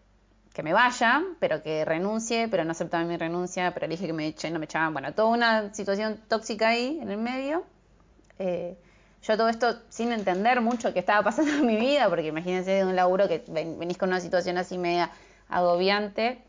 que 0.54 0.64
me 0.64 0.72
vaya, 0.74 1.24
pero 1.40 1.64
que 1.64 1.84
renuncie, 1.84 2.48
pero 2.48 2.64
no 2.64 2.72
aceptaban 2.72 3.08
mi 3.08 3.18
renuncia, 3.18 3.74
pero 3.74 3.88
dije 3.88 4.06
que 4.06 4.14
me 4.14 4.28
echen, 4.28 4.54
no 4.54 4.60
me 4.60 4.66
echaban. 4.66 4.94
Bueno, 4.94 5.14
toda 5.14 5.30
una 5.30 5.74
situación 5.74 6.20
tóxica 6.28 6.70
ahí 6.70 7.00
en 7.02 7.10
el 7.10 7.18
medio. 7.18 7.64
Eh, 8.40 8.78
yo 9.24 9.38
todo 9.38 9.50
esto 9.50 9.80
sin 9.90 10.12
entender 10.12 10.62
mucho 10.62 10.94
qué 10.94 11.00
estaba 11.00 11.24
pasando 11.24 11.52
en 11.54 11.66
mi 11.66 11.78
vida, 11.78 12.08
porque 12.10 12.28
imagínense 12.28 12.72
de 12.72 12.86
un 12.86 12.96
laburo 12.96 13.28
que 13.28 13.44
ven- 13.48 13.80
venís 13.80 13.98
con 13.98 14.10
una 14.10 14.20
situación 14.20 14.58
así 14.58 14.78
media 14.78 15.10
agobiante. 15.50 16.40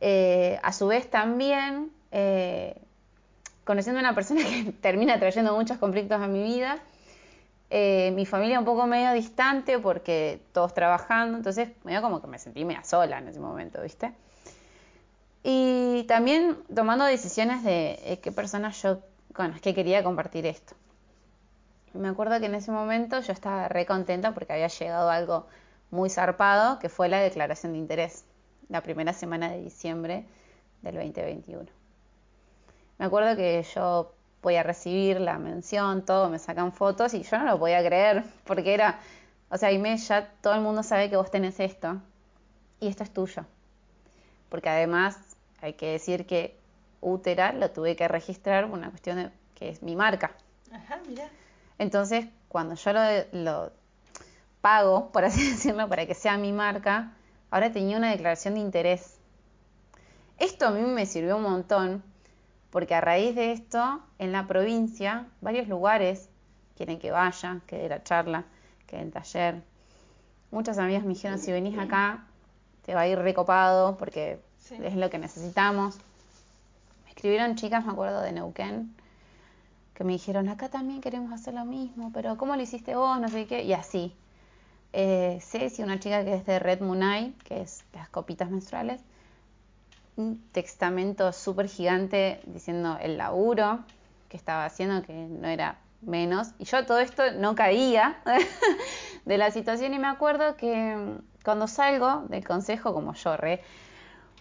Eh, 0.00 0.58
a 0.62 0.72
su 0.72 0.86
vez 0.88 1.08
también 1.10 1.90
eh, 2.10 2.74
conociendo 3.64 3.98
a 4.00 4.02
una 4.02 4.14
persona 4.14 4.40
que 4.64 4.72
termina 4.80 5.18
trayendo 5.18 5.56
muchos 5.56 5.78
conflictos 5.78 6.20
a 6.20 6.26
mi 6.28 6.42
vida. 6.42 6.78
Eh, 7.74 8.10
mi 8.10 8.26
familia 8.26 8.58
un 8.58 8.66
poco 8.66 8.86
medio 8.86 9.14
distante 9.14 9.78
porque 9.78 10.42
todos 10.52 10.74
trabajando, 10.74 11.38
entonces 11.38 11.70
medio 11.84 12.02
como 12.02 12.20
que 12.20 12.26
me 12.26 12.38
sentí 12.38 12.66
media 12.66 12.84
sola 12.84 13.16
en 13.16 13.28
ese 13.28 13.40
momento, 13.40 13.80
¿viste? 13.80 14.12
Y 15.42 16.04
también 16.06 16.58
tomando 16.74 17.06
decisiones 17.06 17.64
de 17.64 17.98
eh, 18.04 18.20
qué 18.20 18.30
personas 18.30 18.82
yo 18.82 19.00
con 19.32 19.52
las 19.52 19.62
que 19.62 19.74
quería 19.74 20.04
compartir 20.04 20.44
esto. 20.44 20.74
Me 21.94 22.08
acuerdo 22.08 22.38
que 22.40 22.44
en 22.44 22.56
ese 22.56 22.70
momento 22.70 23.20
yo 23.20 23.32
estaba 23.32 23.68
re 23.68 23.86
contenta 23.86 24.34
porque 24.34 24.52
había 24.52 24.68
llegado 24.68 25.08
algo 25.08 25.46
muy 25.90 26.10
zarpado, 26.10 26.78
que 26.78 26.90
fue 26.90 27.08
la 27.08 27.20
declaración 27.20 27.72
de 27.72 27.78
interés, 27.78 28.26
la 28.68 28.82
primera 28.82 29.14
semana 29.14 29.50
de 29.50 29.62
diciembre 29.62 30.26
del 30.82 30.96
2021. 30.96 31.64
Me 32.98 33.06
acuerdo 33.06 33.34
que 33.34 33.64
yo 33.74 34.12
voy 34.42 34.56
a 34.56 34.62
recibir 34.62 35.20
la 35.20 35.38
mención, 35.38 36.04
todo, 36.04 36.28
me 36.28 36.38
sacan 36.38 36.72
fotos 36.72 37.14
y 37.14 37.22
yo 37.22 37.38
no 37.38 37.44
lo 37.44 37.58
podía 37.58 37.84
creer, 37.84 38.24
porque 38.44 38.74
era, 38.74 38.98
o 39.50 39.56
sea, 39.56 39.68
Aimee, 39.68 39.96
ya 39.96 40.28
todo 40.40 40.54
el 40.54 40.60
mundo 40.60 40.82
sabe 40.82 41.08
que 41.08 41.16
vos 41.16 41.30
tenés 41.30 41.60
esto 41.60 42.00
y 42.80 42.88
esto 42.88 43.04
es 43.04 43.12
tuyo. 43.12 43.44
Porque 44.48 44.68
además 44.68 45.16
hay 45.60 45.74
que 45.74 45.92
decir 45.92 46.26
que 46.26 46.56
Útera 47.00 47.52
lo 47.52 47.70
tuve 47.70 47.96
que 47.96 48.06
registrar 48.08 48.68
por 48.68 48.78
una 48.78 48.90
cuestión 48.90 49.16
de 49.16 49.30
que 49.54 49.70
es 49.70 49.82
mi 49.82 49.96
marca. 49.96 50.32
Ajá, 50.72 51.00
mira. 51.08 51.28
Entonces, 51.78 52.26
cuando 52.48 52.74
yo 52.74 52.92
lo, 52.92 53.00
lo 53.32 53.72
pago, 54.60 55.10
por 55.10 55.24
así 55.24 55.50
decirlo, 55.50 55.88
para 55.88 56.06
que 56.06 56.14
sea 56.14 56.36
mi 56.36 56.52
marca, 56.52 57.12
ahora 57.50 57.72
tenía 57.72 57.96
una 57.96 58.10
declaración 58.10 58.54
de 58.54 58.60
interés. 58.60 59.16
Esto 60.38 60.66
a 60.66 60.70
mí 60.70 60.80
me 60.80 61.06
sirvió 61.06 61.36
un 61.36 61.44
montón, 61.44 62.02
porque 62.72 62.94
a 62.96 63.00
raíz 63.00 63.36
de 63.36 63.52
esto, 63.52 64.00
en 64.18 64.32
la 64.32 64.46
provincia, 64.48 65.26
varios 65.42 65.68
lugares 65.68 66.28
quieren 66.76 66.98
que 66.98 67.10
vaya, 67.12 67.60
que 67.66 67.76
dé 67.76 67.88
la 67.88 68.02
charla, 68.02 68.44
que 68.86 68.96
dé 68.96 69.02
el 69.02 69.12
taller. 69.12 69.62
Muchas 70.50 70.78
amigas 70.78 71.02
me 71.04 71.10
dijeron, 71.10 71.38
si 71.38 71.52
venís 71.52 71.78
acá, 71.78 72.24
te 72.84 72.94
va 72.94 73.02
a 73.02 73.08
ir 73.08 73.18
recopado, 73.18 73.96
porque 73.98 74.40
Sí. 74.58 74.76
es 74.82 74.96
lo 74.96 75.10
que 75.10 75.18
necesitamos. 75.18 75.98
Me 77.04 77.10
escribieron 77.10 77.56
chicas, 77.56 77.84
me 77.84 77.92
acuerdo, 77.92 78.22
de 78.22 78.32
Neuquén, 78.32 78.94
que 79.94 80.04
me 80.04 80.14
dijeron, 80.14 80.48
acá 80.48 80.70
también 80.70 81.00
queremos 81.02 81.30
hacer 81.32 81.52
lo 81.54 81.66
mismo, 81.66 82.10
pero 82.14 82.38
¿cómo 82.38 82.56
lo 82.56 82.62
hiciste 82.62 82.96
vos? 82.96 83.20
No 83.20 83.28
sé 83.28 83.46
qué, 83.46 83.64
y 83.64 83.74
así. 83.74 84.14
Eh, 84.94 85.38
Ceci, 85.42 85.82
una 85.82 86.00
chica 86.00 86.24
que 86.24 86.34
es 86.34 86.46
de 86.46 86.58
Red 86.58 86.80
Munay, 86.80 87.32
que 87.44 87.60
es 87.60 87.84
las 87.92 88.08
copitas 88.08 88.50
menstruales, 88.50 89.00
un 90.16 90.42
testamento 90.52 91.32
súper 91.32 91.68
gigante 91.68 92.40
diciendo 92.46 92.98
el 93.00 93.16
laburo 93.16 93.80
que 94.28 94.36
estaba 94.36 94.64
haciendo, 94.64 95.02
que 95.02 95.12
no 95.12 95.48
era 95.48 95.78
menos. 96.00 96.48
Y 96.58 96.64
yo 96.64 96.84
todo 96.86 97.00
esto 97.00 97.22
no 97.32 97.54
caía 97.54 98.20
de 99.24 99.38
la 99.38 99.50
situación 99.50 99.94
y 99.94 99.98
me 99.98 100.08
acuerdo 100.08 100.56
que 100.56 101.16
cuando 101.44 101.66
salgo 101.66 102.24
del 102.28 102.44
consejo, 102.44 102.92
como 102.92 103.14
yo 103.14 103.36
re, 103.36 103.62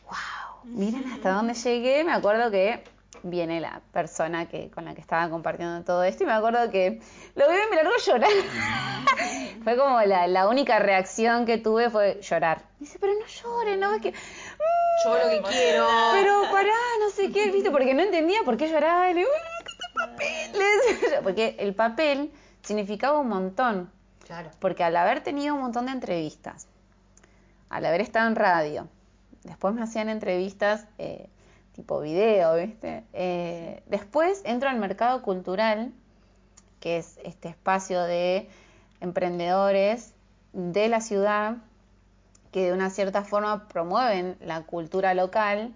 wow, 0.06 0.66
miren 0.66 1.12
hasta 1.12 1.32
dónde 1.32 1.54
llegué, 1.54 2.04
me 2.04 2.14
acuerdo 2.14 2.52
que 2.52 2.84
viene 3.24 3.60
la 3.60 3.82
persona 3.92 4.48
que, 4.48 4.70
con 4.72 4.86
la 4.86 4.94
que 4.96 5.02
estaba 5.02 5.30
compartiendo 5.30 5.84
todo 5.84 6.04
esto 6.04 6.24
y 6.24 6.28
me 6.28 6.34
acuerdo 6.34 6.70
que 6.72 7.02
lo 7.36 7.50
vi 7.50 7.56
y 7.56 7.70
me 7.70 7.76
largó 7.76 7.92
a 7.94 8.00
llorar. 8.00 8.30
fue 9.64 9.78
como 9.78 10.02
la, 10.02 10.28
la 10.28 10.48
única 10.48 10.80
reacción 10.80 11.46
que 11.46 11.58
tuve 11.58 11.90
fue 11.90 12.20
llorar. 12.22 12.64
Dice, 12.80 12.98
pero 13.00 13.14
no 13.14 13.26
llores, 13.26 13.78
¿no? 13.78 13.94
Es 13.94 14.02
que, 14.02 14.12
Yo 15.06 15.14
lo 15.18 15.30
que 15.30 15.42
quiero. 15.52 15.88
pero 16.14 16.42
pará, 16.52 16.74
no 17.00 17.10
sé 17.10 17.32
qué, 17.32 17.52
¿viste? 17.52 17.70
Porque 17.72 17.94
no 17.94 18.02
entendía 18.02 18.40
por 18.44 18.58
qué 18.58 18.68
lloraba. 18.70 19.10
Y 19.10 19.14
le 19.14 19.20
digo, 19.22 19.32
"Ah, 19.34 19.64
¿qué 19.64 19.72
es 19.72 19.80
el 19.88 19.94
papel? 19.94 20.60
Le 20.60 20.94
decía 20.94 21.18
yo, 21.18 21.24
Porque 21.24 21.56
el 21.60 21.76
papel 21.76 22.32
significaba 22.64 23.20
un 23.20 23.28
montón. 23.30 23.92
Claro. 24.26 24.50
Porque 24.60 24.84
al 24.84 24.96
haber 24.96 25.22
tenido 25.24 25.54
un 25.56 25.62
montón 25.62 25.86
de 25.88 25.92
entrevistas, 25.92 26.68
al 27.70 27.86
haber 27.86 28.02
estado 28.02 28.28
en 28.28 28.36
radio, 28.36 28.88
después 29.44 29.74
me 29.74 29.82
hacían 29.84 30.10
entrevistas 30.10 30.86
eh, 30.98 31.28
tipo 31.82 32.00
video, 32.00 32.56
¿viste? 32.58 33.04
Eh, 33.12 33.82
Después 33.88 34.44
entro 34.46 34.70
al 34.70 34.78
mercado 34.78 35.24
cultural, 35.24 35.92
que 36.80 36.98
es 36.98 37.18
este 37.24 37.50
espacio 37.50 38.04
de 38.04 38.48
emprendedores 39.00 40.14
de 40.54 40.88
la 40.90 41.02
ciudad 41.02 41.58
que 42.52 42.66
de 42.66 42.74
una 42.74 42.92
cierta 42.92 43.24
forma 43.24 43.68
promueven 43.68 44.38
la 44.42 44.62
cultura 44.62 45.16
local. 45.16 45.74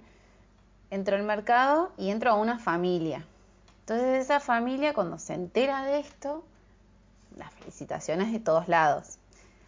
Entro 0.91 1.15
al 1.15 1.23
mercado 1.23 1.91
y 1.97 2.11
entro 2.11 2.29
a 2.29 2.35
una 2.35 2.59
familia. 2.59 3.25
Entonces 3.79 4.25
esa 4.25 4.39
familia 4.39 4.93
cuando 4.93 5.17
se 5.17 5.33
entera 5.33 5.85
de 5.85 5.99
esto, 5.99 6.43
las 7.35 7.51
felicitaciones 7.55 8.31
de 8.31 8.39
todos 8.39 8.67
lados. 8.67 9.17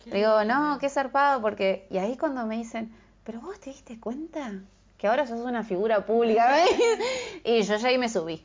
Digo, 0.06 0.44
no, 0.44 0.78
qué 0.80 0.88
zarpado, 0.90 1.42
porque... 1.42 1.88
Y 1.90 1.98
ahí 1.98 2.16
cuando 2.16 2.46
me 2.46 2.58
dicen, 2.58 2.94
pero 3.24 3.42
vos 3.42 3.60
te 3.60 3.72
diste 3.72 4.00
cuenta 4.00 4.52
que 4.98 5.08
ahora 5.08 5.28
sos 5.28 5.40
una 5.40 5.64
figura 5.64 6.06
pública, 6.06 6.52
¿ves? 6.52 6.70
Y 7.44 7.62
yo 7.64 7.76
ya 7.76 7.88
ahí 7.90 7.98
me 7.98 8.10
subí. 8.10 8.44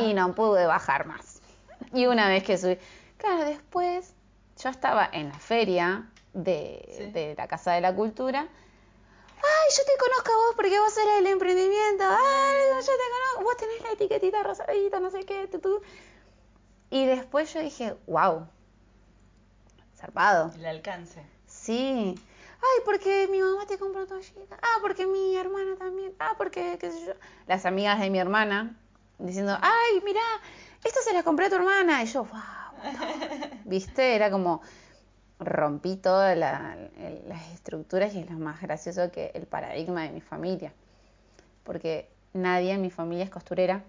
Y 0.00 0.14
no 0.14 0.34
pude 0.34 0.66
bajar 0.66 1.06
más. 1.06 1.40
Y 1.92 2.06
una 2.06 2.28
vez 2.28 2.42
que 2.44 2.58
subí... 2.58 2.78
Claro, 3.18 3.44
después 3.44 4.14
yo 4.62 4.68
estaba 4.68 5.08
en 5.12 5.28
la 5.28 5.38
feria 5.38 6.08
de, 6.32 6.84
Sí. 6.96 7.10
de 7.12 7.34
la 7.36 7.46
Casa 7.48 7.72
de 7.72 7.80
la 7.80 7.94
Cultura. 7.94 8.40
Ay, 8.40 9.76
yo 9.76 9.84
te 9.84 9.92
conozco 10.00 10.32
a 10.32 10.36
vos 10.46 10.54
porque 10.56 10.78
vos 10.80 10.96
eres 10.98 11.18
el 11.18 11.26
emprendimiento. 11.28 12.04
Ay, 12.04 12.70
yo 12.74 12.80
te 12.80 12.86
conozco. 12.86 13.42
Vos 13.44 13.56
tenés 13.56 13.80
la 13.82 13.92
etiquetita 13.92 14.42
rosadita, 14.42 14.98
no 15.00 15.10
sé 15.10 15.24
qué. 15.24 15.46
tutú. 15.46 15.80
Y 16.90 17.06
después 17.06 17.52
yo 17.54 17.60
dije, 17.60 17.94
wow, 18.06 18.46
zarpado. 19.96 20.52
El 20.56 20.66
alcance. 20.66 21.22
Sí. 21.46 22.14
Ay, 22.60 22.82
porque 22.84 23.28
mi 23.30 23.40
mamá 23.40 23.66
te 23.66 23.78
compró 23.78 24.06
toallita. 24.06 24.56
Ah, 24.60 24.78
porque 24.80 25.06
mi 25.06 25.36
hermana 25.36 25.76
también. 25.76 26.12
Ah, 26.18 26.34
porque, 26.36 26.76
qué 26.80 26.90
sé 26.90 27.06
yo. 27.06 27.12
Las 27.46 27.64
amigas 27.66 28.00
de 28.00 28.10
mi 28.10 28.18
hermana 28.18 28.76
diciendo, 29.18 29.56
ay, 29.60 30.00
mira, 30.04 30.20
esto 30.84 31.00
se 31.04 31.12
la 31.12 31.22
compré 31.22 31.46
a 31.46 31.48
tu 31.50 31.56
hermana. 31.56 32.02
Y 32.02 32.06
yo, 32.06 32.24
wow. 32.24 32.40
¿Viste? 33.64 34.14
Era 34.16 34.30
como, 34.30 34.60
rompí 35.38 35.96
todas 35.96 36.36
la- 36.36 36.76
las 37.26 37.48
estructuras 37.52 38.12
y 38.14 38.20
es 38.20 38.30
lo 38.30 38.38
más 38.38 38.60
gracioso 38.60 39.10
que 39.12 39.30
el 39.34 39.46
paradigma 39.46 40.02
de 40.02 40.10
mi 40.10 40.20
familia. 40.20 40.72
Porque 41.64 42.08
nadie 42.32 42.72
en 42.72 42.82
mi 42.82 42.90
familia 42.90 43.24
es 43.24 43.30
costurera. 43.30 43.84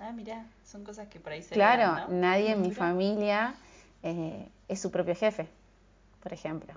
Ah, 0.00 0.12
mira, 0.12 0.44
son 0.64 0.84
cosas 0.84 1.08
que 1.08 1.20
por 1.20 1.32
ahí 1.32 1.42
se 1.42 1.54
Claro, 1.54 1.82
dan, 1.94 2.10
¿no? 2.10 2.20
nadie 2.20 2.52
en 2.52 2.60
mi 2.68 2.70
familia 2.72 3.54
eh, 4.02 4.48
es 4.68 4.80
su 4.80 4.90
propio 4.90 5.14
jefe, 5.14 5.48
por 6.22 6.32
ejemplo. 6.34 6.74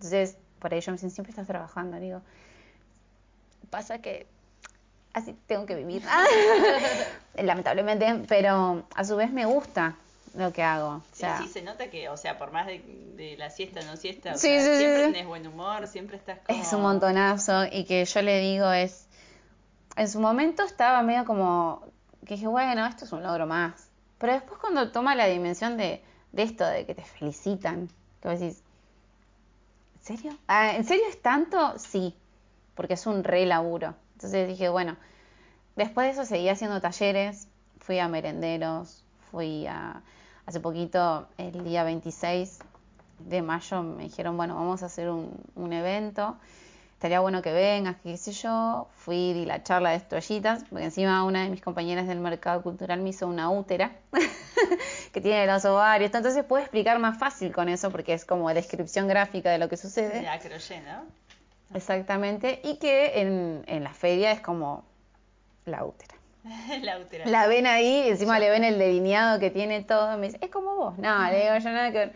Entonces, 0.00 0.38
por 0.60 0.72
ahí 0.72 0.80
yo 0.80 0.92
me 0.92 0.96
dicen, 0.96 1.10
siempre 1.10 1.30
estás 1.30 1.46
trabajando. 1.46 1.98
Digo, 1.98 2.22
pasa 3.68 3.98
que 3.98 4.26
así 5.12 5.36
tengo 5.46 5.66
que 5.66 5.74
vivir. 5.74 6.02
Lamentablemente, 7.36 8.24
pero 8.26 8.84
a 8.94 9.04
su 9.04 9.16
vez 9.16 9.30
me 9.30 9.44
gusta 9.44 9.96
lo 10.34 10.52
que 10.52 10.62
hago. 10.62 10.88
O 10.88 11.02
Sí, 11.12 11.20
sea, 11.20 11.38
sí, 11.38 11.48
se 11.48 11.62
nota 11.62 11.90
que, 11.90 12.08
o 12.08 12.16
sea, 12.16 12.38
por 12.38 12.50
más 12.50 12.66
de, 12.66 12.80
de 13.16 13.36
la 13.36 13.50
siesta 13.50 13.82
no 13.82 13.96
siesta, 13.96 14.32
o 14.32 14.38
Sí, 14.38 14.48
sea, 14.48 14.60
sí, 14.60 14.70
sí, 14.70 14.78
siempre 14.78 15.02
tenés 15.06 15.26
buen 15.26 15.46
humor, 15.46 15.86
siempre 15.86 16.16
estás 16.16 16.38
como... 16.46 16.58
es 16.58 16.72
un 16.72 16.82
montonazo 16.82 17.64
y 17.70 17.84
que 17.84 18.04
yo 18.04 18.22
le 18.22 18.40
digo 18.40 18.70
es, 18.72 19.06
en 19.96 20.08
su 20.08 20.18
momento 20.20 20.62
estaba 20.62 21.02
medio 21.02 21.24
como 21.26 21.82
que 22.26 22.34
dije, 22.34 22.46
bueno, 22.46 22.86
esto 22.86 23.04
es 23.04 23.12
un 23.12 23.22
logro 23.22 23.46
más. 23.46 23.88
Pero 24.18 24.32
después 24.34 24.58
cuando 24.60 24.90
toma 24.92 25.14
la 25.14 25.26
dimensión 25.26 25.76
de, 25.76 26.02
de 26.32 26.42
esto, 26.42 26.64
de 26.66 26.86
que 26.86 26.94
te 26.94 27.02
felicitan, 27.02 27.88
que 28.22 28.28
vos 28.28 28.38
decís, 28.38 28.58
¿en 28.58 28.69
serio? 30.16 30.36
Ah, 30.48 30.74
¿En 30.76 30.84
serio 30.84 31.04
es 31.08 31.20
tanto? 31.22 31.78
Sí, 31.78 32.14
porque 32.74 32.94
es 32.94 33.06
un 33.06 33.24
re 33.24 33.46
laburo. 33.46 33.94
Entonces 34.14 34.48
dije, 34.48 34.68
bueno, 34.68 34.96
después 35.76 36.06
de 36.06 36.12
eso 36.12 36.24
seguí 36.24 36.48
haciendo 36.48 36.80
talleres, 36.80 37.48
fui 37.78 37.98
a 37.98 38.08
merenderos, 38.08 39.04
fui 39.30 39.66
a, 39.66 40.02
hace 40.46 40.60
poquito, 40.60 41.28
el 41.38 41.64
día 41.64 41.84
26 41.84 42.58
de 43.20 43.42
mayo, 43.42 43.82
me 43.82 44.04
dijeron, 44.04 44.36
bueno, 44.36 44.54
vamos 44.54 44.82
a 44.82 44.86
hacer 44.86 45.10
un, 45.10 45.30
un 45.54 45.72
evento 45.72 46.36
estaría 47.00 47.20
bueno 47.20 47.40
que 47.40 47.50
vengas, 47.50 47.96
qué 48.02 48.14
sé 48.18 48.32
yo. 48.32 48.86
Fui, 48.94 49.32
di 49.32 49.46
la 49.46 49.62
charla 49.62 49.88
de 49.88 49.96
estrellitas, 49.96 50.64
porque 50.68 50.84
encima 50.84 51.24
una 51.24 51.44
de 51.44 51.48
mis 51.48 51.62
compañeras 51.62 52.06
del 52.06 52.20
mercado 52.20 52.62
cultural 52.62 53.00
me 53.00 53.08
hizo 53.08 53.26
una 53.26 53.48
útera, 53.48 53.92
que 55.12 55.22
tiene 55.22 55.46
los 55.46 55.64
ovarios, 55.64 56.12
entonces 56.14 56.44
puedo 56.44 56.62
explicar 56.62 56.98
más 56.98 57.18
fácil 57.18 57.54
con 57.54 57.70
eso, 57.70 57.90
porque 57.90 58.12
es 58.12 58.26
como 58.26 58.52
descripción 58.52 59.08
gráfica 59.08 59.50
de 59.50 59.56
lo 59.56 59.70
que 59.70 59.78
sucede. 59.78 60.20
De 60.20 60.28
acroye, 60.28 60.82
¿no? 60.82 61.06
Exactamente, 61.74 62.60
y 62.64 62.76
que 62.76 63.18
en, 63.22 63.64
en 63.66 63.82
la 63.82 63.94
feria 63.94 64.32
es 64.32 64.42
como 64.42 64.84
la 65.64 65.86
útera. 65.86 66.14
la 66.82 66.98
útera. 66.98 67.24
La 67.24 67.46
ven 67.46 67.66
ahí, 67.66 68.10
encima 68.10 68.38
le 68.38 68.50
ven 68.50 68.62
el 68.62 68.78
delineado 68.78 69.40
que 69.40 69.50
tiene 69.50 69.82
todo, 69.82 70.18
me 70.18 70.26
dice, 70.26 70.38
es 70.42 70.50
como 70.50 70.74
vos. 70.74 70.98
No, 70.98 71.30
le 71.30 71.44
digo 71.44 71.56
yo 71.56 71.70
nada 71.70 71.92
que 71.92 71.98
ver. 71.98 72.12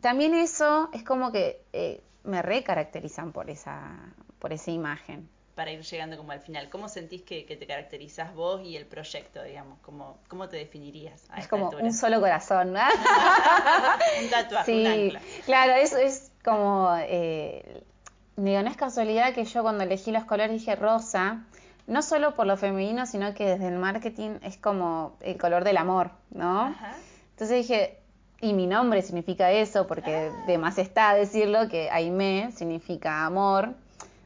También 0.00 0.32
eso 0.32 0.88
es 0.94 1.02
como 1.02 1.32
que 1.32 1.60
eh, 1.74 2.00
me 2.26 2.42
recaracterizan 2.42 3.32
por 3.32 3.48
esa, 3.50 3.98
por 4.38 4.52
esa 4.52 4.70
imagen. 4.70 5.28
Para 5.54 5.70
ir 5.72 5.80
llegando 5.80 6.18
como 6.18 6.32
al 6.32 6.40
final, 6.40 6.68
¿cómo 6.68 6.86
sentís 6.88 7.22
que, 7.22 7.46
que 7.46 7.56
te 7.56 7.66
caracterizás 7.66 8.34
vos 8.34 8.60
y 8.62 8.76
el 8.76 8.84
proyecto, 8.84 9.42
digamos? 9.42 9.78
¿Cómo, 9.80 10.18
cómo 10.28 10.48
te 10.50 10.58
definirías 10.58 11.22
a 11.30 11.38
Es 11.38 11.44
esta 11.44 11.48
como 11.48 11.66
altura? 11.66 11.84
un 11.84 11.94
solo 11.94 12.20
corazón, 12.20 12.74
¿no? 12.74 12.80
Un 14.22 14.30
tatuaje, 14.30 14.72
un 14.72 14.78
Sí, 14.78 14.86
ancla. 14.86 15.20
claro, 15.46 15.72
eso 15.74 15.96
es 15.96 16.30
como, 16.44 16.94
eh, 17.00 17.82
digo, 18.36 18.62
no 18.62 18.68
es 18.68 18.76
casualidad 18.76 19.32
que 19.34 19.44
yo 19.46 19.62
cuando 19.62 19.84
elegí 19.84 20.10
los 20.12 20.24
colores 20.24 20.52
dije 20.52 20.76
rosa, 20.76 21.44
no 21.86 22.02
solo 22.02 22.34
por 22.34 22.46
lo 22.46 22.56
femenino, 22.58 23.06
sino 23.06 23.32
que 23.34 23.46
desde 23.46 23.68
el 23.68 23.78
marketing 23.78 24.38
es 24.42 24.58
como 24.58 25.16
el 25.20 25.38
color 25.38 25.64
del 25.64 25.78
amor, 25.78 26.10
¿no? 26.30 26.62
Ajá. 26.66 26.96
Entonces 27.30 27.56
dije, 27.66 27.98
y 28.40 28.52
mi 28.52 28.66
nombre 28.66 29.02
significa 29.02 29.50
eso, 29.50 29.86
porque 29.86 30.30
de 30.46 30.58
más 30.58 30.78
está 30.78 31.14
decirlo 31.14 31.68
que 31.68 31.88
Aimé 31.90 32.50
significa 32.52 33.24
amor, 33.24 33.74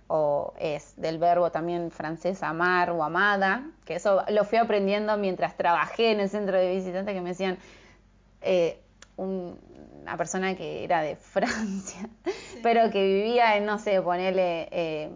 o 0.09 0.53
es 0.59 0.95
del 0.97 1.19
verbo 1.19 1.51
también 1.53 1.91
francés 1.93 2.43
amar 2.43 2.91
o 2.91 3.05
amada, 3.05 3.63
que 3.85 3.95
eso 3.95 4.25
lo 4.31 4.45
fui 4.45 4.59
aprendiendo 4.59 5.17
mientras 5.17 5.57
trabajé 5.57 6.11
en 6.13 6.21
el 6.21 6.29
centro 6.29 6.57
de 6.59 6.75
visitantes 6.75 7.15
que 7.15 7.21
me 7.21 7.29
decían, 7.31 7.59
eh, 8.43 8.81
un- 9.17 9.57
una 10.03 10.17
persona 10.17 10.57
que 10.57 10.83
era 10.83 11.03
de 11.03 11.15
Francia, 11.21 12.09
pero 12.63 12.91
que 12.91 13.05
vivía 13.05 13.57
en, 13.57 13.67
no 13.67 13.79
sé, 13.79 14.03
ponerle, 14.03 14.69
eh, 14.73 15.11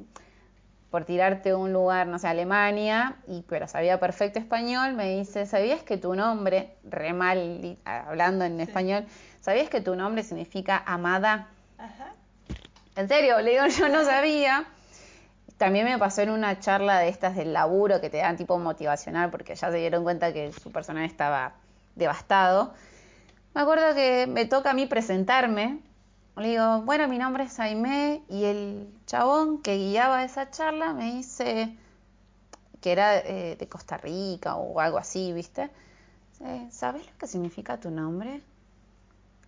por 0.95 1.05
tirarte 1.05 1.53
un 1.53 1.73
lugar, 1.73 2.07
no 2.07 2.21
sé, 2.21 2.29
Alemania, 2.29 3.17
y 3.27 3.43
pero 3.49 3.67
sabía 3.67 3.99
perfecto 3.99 4.39
español, 4.39 4.93
me 4.93 5.17
dice, 5.17 5.45
¿sabías 5.45 5.83
que 5.83 5.97
tu 5.97 6.15
nombre, 6.15 6.77
re 6.85 7.13
mal 7.13 7.77
hablando 7.85 8.45
en 8.45 8.61
español, 8.61 9.05
¿sabías 9.41 9.69
que 9.69 9.81
tu 9.81 9.97
nombre 9.97 10.23
significa 10.23 10.85
amada? 10.87 11.49
Ajá. 11.79 12.13
En 12.95 13.09
serio, 13.09 13.41
le 13.41 13.51
digo, 13.51 13.67
yo 13.77 13.89
no 13.89 14.05
sabía. 14.05 14.67
También 15.59 15.85
me 15.85 15.99
pasó 15.99 16.23
en 16.23 16.31
una 16.31 16.61
charla 16.61 17.01
de 17.01 17.09
estas 17.09 17.35
del 17.35 17.53
laburo 17.53 18.01
que 18.01 18.09
te 18.09 18.19
dan 18.19 18.37
tipo 18.37 18.57
motivacional 18.61 19.33
porque 19.33 19.57
ya 19.57 19.73
se 19.73 19.79
dieron 19.79 20.05
cuenta 20.05 20.33
que 20.33 20.53
su 20.53 20.71
personal 20.71 21.07
estaba 21.07 21.55
devastado. 21.97 22.73
Me 23.53 23.63
acuerdo 23.63 23.97
que 23.97 24.29
me 24.29 24.45
toca 24.47 24.71
a 24.71 24.75
mí 24.75 24.87
presentarme. 24.87 25.81
Le 26.37 26.49
digo, 26.49 26.83
bueno, 26.83 27.07
mi 27.07 27.17
nombre 27.19 27.45
es 27.45 27.59
Aimé 27.61 28.23
y 28.29 28.45
el 28.45 28.89
chabón 29.07 29.63
que 29.63 29.77
guiaba 29.77 30.25
esa 30.25 30.51
charla 30.51 30.93
me 30.93 31.15
dice 31.15 31.77
que 32.81 32.91
era 32.93 33.19
eh, 33.19 33.57
de 33.57 33.69
Costa 33.69 33.97
Rica 33.97 34.57
o 34.57 34.81
algo 34.81 34.99
así, 34.99 35.33
¿viste? 35.33 35.71
Eh, 36.41 36.67
¿Sabes 36.71 37.07
lo 37.07 37.13
que 37.19 37.27
significa 37.29 37.79
tu 37.79 37.91
nombre? 37.91 38.43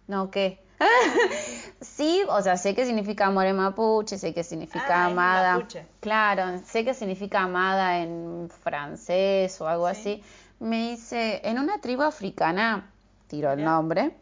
No, 0.06 0.30
¿qué? 0.30 0.62
sí, 1.80 2.22
o 2.28 2.40
sea, 2.40 2.56
sé 2.56 2.74
que 2.76 2.86
signica 2.86 3.26
amor 3.26 3.46
en 3.46 3.56
mapuche, 3.56 4.16
sé 4.16 4.32
que 4.32 4.44
significa 4.44 5.02
Ah, 5.02 5.06
amada. 5.06 5.54
mapuche. 5.56 5.86
Claro, 6.00 6.60
sé 6.64 6.84
que 6.84 6.94
significa 6.94 7.40
amada 7.42 7.98
en 7.98 8.48
francés 8.62 9.60
o 9.60 9.66
algo 9.68 9.92
Sí. 9.92 9.98
así. 9.98 10.22
Me 10.60 10.90
dice, 10.90 11.40
en 11.44 11.58
una 11.58 11.80
tribu 11.80 12.02
africana, 12.02 12.90
tiro 13.26 13.52
el 13.52 13.64
nombre, 13.64 14.16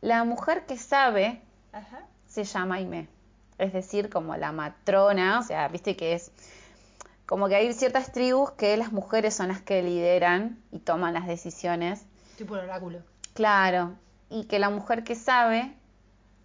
la 0.00 0.22
mujer 0.24 0.64
que 0.64 0.78
sabe 0.78 1.42
Ajá. 1.72 2.06
se 2.26 2.44
llama 2.44 2.76
Aimé. 2.76 3.08
Es 3.58 3.72
decir, 3.72 4.08
como 4.10 4.36
la 4.36 4.52
matrona, 4.52 5.38
o 5.38 5.42
sea, 5.42 5.68
viste 5.68 5.96
que 5.96 6.14
es 6.14 6.30
como 7.26 7.48
que 7.48 7.54
hay 7.56 7.72
ciertas 7.72 8.12
tribus 8.12 8.50
que 8.52 8.76
las 8.76 8.92
mujeres 8.92 9.34
son 9.34 9.48
las 9.48 9.60
que 9.62 9.82
lideran 9.82 10.58
y 10.70 10.80
toman 10.80 11.14
las 11.14 11.26
decisiones. 11.26 12.04
Tipo 12.36 12.56
el 12.56 12.64
oráculo. 12.64 12.98
Claro, 13.34 13.94
y 14.28 14.44
que 14.44 14.58
la 14.58 14.70
mujer 14.70 15.04
que 15.04 15.14
sabe 15.14 15.72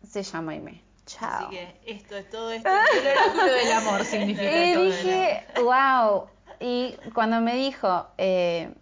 se 0.08 0.24
llama 0.24 0.52
Aimé. 0.54 0.82
Chao. 1.06 1.48
Así 1.48 1.56
que 1.56 1.80
esto 1.86 2.18
es 2.18 2.30
todo 2.30 2.52
esto. 2.52 2.70
El 2.70 3.08
oráculo 3.08 3.54
del 3.54 3.72
amor 3.72 4.04
significa 4.06 4.66
Y 4.66 4.74
todo. 4.74 4.84
dije, 4.84 5.45
wow. 5.64 6.28
Y 6.60 6.95
cuando 7.14 7.40
me 7.41 7.56
dijo 7.56 8.08
eh, 8.18 8.74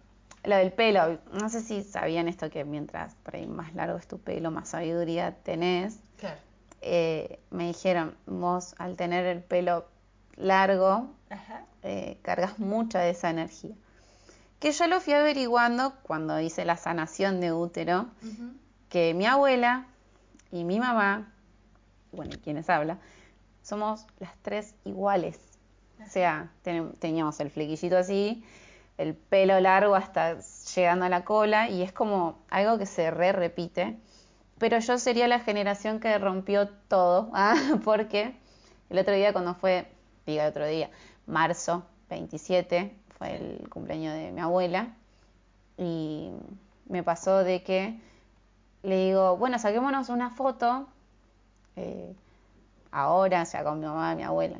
lo 0.44 0.56
del 0.56 0.72
pelo, 0.72 1.18
no 1.32 1.48
sé 1.48 1.60
si 1.62 1.82
sabían 1.82 2.26
esto 2.28 2.50
que 2.50 2.64
mientras 2.64 3.14
por 3.16 3.36
ahí 3.36 3.46
más 3.46 3.74
largo 3.74 3.96
es 3.98 4.06
tu 4.08 4.18
pelo, 4.18 4.50
más 4.50 4.68
sabiduría 4.70 5.32
tenés. 5.42 5.98
Claro. 6.18 6.38
Eh, 6.82 7.38
me 7.50 7.66
dijeron, 7.66 8.16
vos 8.26 8.74
al 8.78 8.96
tener 8.96 9.26
el 9.26 9.42
pelo 9.42 9.86
largo, 10.36 11.08
eh, 11.82 12.18
cargas 12.22 12.58
mucha 12.58 13.00
de 13.00 13.10
esa 13.10 13.30
energía. 13.30 13.74
Que 14.60 14.72
yo 14.72 14.86
lo 14.86 15.00
fui 15.00 15.12
averiguando 15.12 15.94
cuando 16.02 16.40
hice 16.40 16.64
la 16.64 16.76
sanación 16.76 17.40
de 17.40 17.52
útero, 17.52 18.06
que 18.88 19.14
mi 19.14 19.26
abuela 19.26 19.86
y 20.50 20.64
mi 20.64 20.78
mamá, 20.78 21.32
bueno, 22.12 22.32
quienes 22.42 22.70
habla, 22.70 22.98
somos 23.62 24.06
las 24.20 24.32
tres 24.42 24.74
iguales. 24.84 25.38
O 26.06 26.08
sea, 26.08 26.50
ten- 26.62 26.92
teníamos 26.98 27.40
el 27.40 27.50
flequillito 27.50 27.96
así, 27.98 28.44
el 28.96 29.14
pelo 29.14 29.58
largo 29.60 29.94
hasta 29.94 30.38
llegando 30.74 31.04
a 31.04 31.08
la 31.08 31.24
cola, 31.24 31.68
y 31.68 31.82
es 31.82 31.92
como 31.92 32.38
algo 32.48 32.78
que 32.78 32.86
se 32.86 33.10
re 33.10 33.32
repite. 33.32 33.98
Pero 34.58 34.78
yo 34.78 34.98
sería 34.98 35.28
la 35.28 35.40
generación 35.40 36.00
que 36.00 36.16
rompió 36.18 36.68
todo, 36.88 37.30
¿ah? 37.34 37.54
porque 37.84 38.34
el 38.90 38.98
otro 38.98 39.14
día 39.14 39.32
cuando 39.32 39.54
fue, 39.54 39.86
diga 40.26 40.44
el 40.44 40.50
otro 40.50 40.66
día, 40.66 40.90
marzo 41.26 41.84
27, 42.10 42.92
fue 43.18 43.36
el 43.36 43.68
cumpleaños 43.68 44.14
de 44.14 44.32
mi 44.32 44.40
abuela, 44.40 44.88
y 45.78 46.30
me 46.88 47.02
pasó 47.02 47.38
de 47.44 47.62
que 47.62 47.98
le 48.82 49.06
digo, 49.06 49.36
bueno, 49.36 49.58
saquémonos 49.58 50.08
una 50.08 50.30
foto 50.30 50.86
eh, 51.74 52.14
ahora, 52.92 53.42
o 53.42 53.46
sea, 53.46 53.64
con 53.64 53.80
mi 53.80 53.86
mamá, 53.86 54.14
mi 54.14 54.22
abuela, 54.22 54.56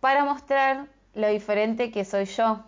para 0.00 0.24
mostrar 0.24 0.86
lo 1.14 1.28
diferente 1.28 1.90
que 1.90 2.04
soy 2.04 2.24
yo. 2.24 2.60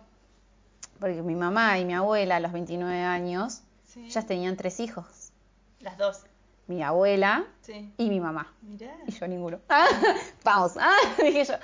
Porque 0.99 1.21
mi 1.21 1.35
mamá 1.35 1.79
y 1.79 1.85
mi 1.85 1.93
abuela 1.93 2.37
a 2.37 2.39
los 2.39 2.51
29 2.51 3.01
años 3.01 3.61
Sí. 3.85 4.09
ya 4.09 4.21
tenían 4.21 4.55
tres 4.55 4.79
hijos. 4.79 5.05
Las 5.81 5.97
dos. 5.97 6.23
Mi 6.67 6.83
abuela 6.83 7.45
Sí. 7.61 7.91
y 7.97 8.09
mi 8.09 8.19
mamá. 8.19 8.53
Mirá. 8.61 8.93
Y 9.07 9.11
yo 9.11 9.27
ninguno. 9.27 9.59
Vamos, 10.43 10.77
ah, 10.79 10.95
dije 11.23 11.43
yo. 11.45 11.55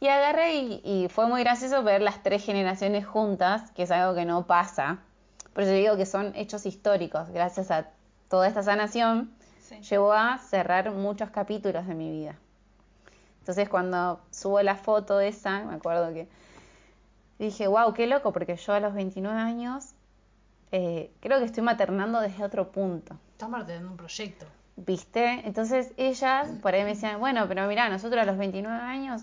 Y 0.00 0.06
agarré 0.08 0.54
y, 0.54 0.80
y 0.84 1.08
fue 1.08 1.26
muy 1.26 1.42
gracioso 1.42 1.82
ver 1.82 2.00
las 2.00 2.22
tres 2.22 2.44
generaciones 2.44 3.04
juntas, 3.06 3.70
que 3.72 3.82
es 3.84 3.90
algo 3.90 4.14
que 4.14 4.24
no 4.24 4.46
pasa. 4.46 4.98
Por 5.52 5.64
eso 5.64 5.72
digo 5.72 5.96
que 5.96 6.06
son 6.06 6.32
hechos 6.36 6.64
históricos. 6.64 7.28
Gracias 7.30 7.70
a 7.70 7.88
toda 8.28 8.46
esta 8.48 8.62
sanación, 8.62 9.32
Sí. 9.60 9.80
llevó 9.82 10.12
a 10.12 10.38
cerrar 10.38 10.90
muchos 10.92 11.30
capítulos 11.30 11.86
de 11.86 11.94
mi 11.94 12.10
vida. 12.10 12.36
Entonces 13.40 13.68
cuando 13.68 14.20
subo 14.30 14.62
la 14.62 14.76
foto 14.76 15.18
esa, 15.20 15.64
me 15.64 15.74
acuerdo 15.74 16.12
que 16.14 16.28
dije, 17.38 17.66
wow, 17.66 17.92
qué 17.94 18.06
loco, 18.06 18.32
porque 18.32 18.56
yo 18.56 18.72
a 18.74 18.80
los 18.80 18.94
29 18.94 19.36
años 19.38 19.90
eh, 20.70 21.10
creo 21.20 21.38
que 21.40 21.44
estoy 21.46 21.62
maternando 21.64 22.20
desde 22.20 22.44
otro 22.44 22.70
punto. 22.70 23.16
Estamos 23.42 23.66
teniendo 23.66 23.90
un 23.90 23.96
proyecto. 23.96 24.46
¿Viste? 24.76 25.42
Entonces 25.44 25.90
ellas 25.96 26.48
por 26.62 26.76
ahí 26.76 26.84
me 26.84 26.90
decían, 26.90 27.18
bueno, 27.18 27.48
pero 27.48 27.66
mira, 27.66 27.88
nosotros 27.88 28.22
a 28.22 28.24
los 28.24 28.38
29 28.38 28.80
años, 28.80 29.22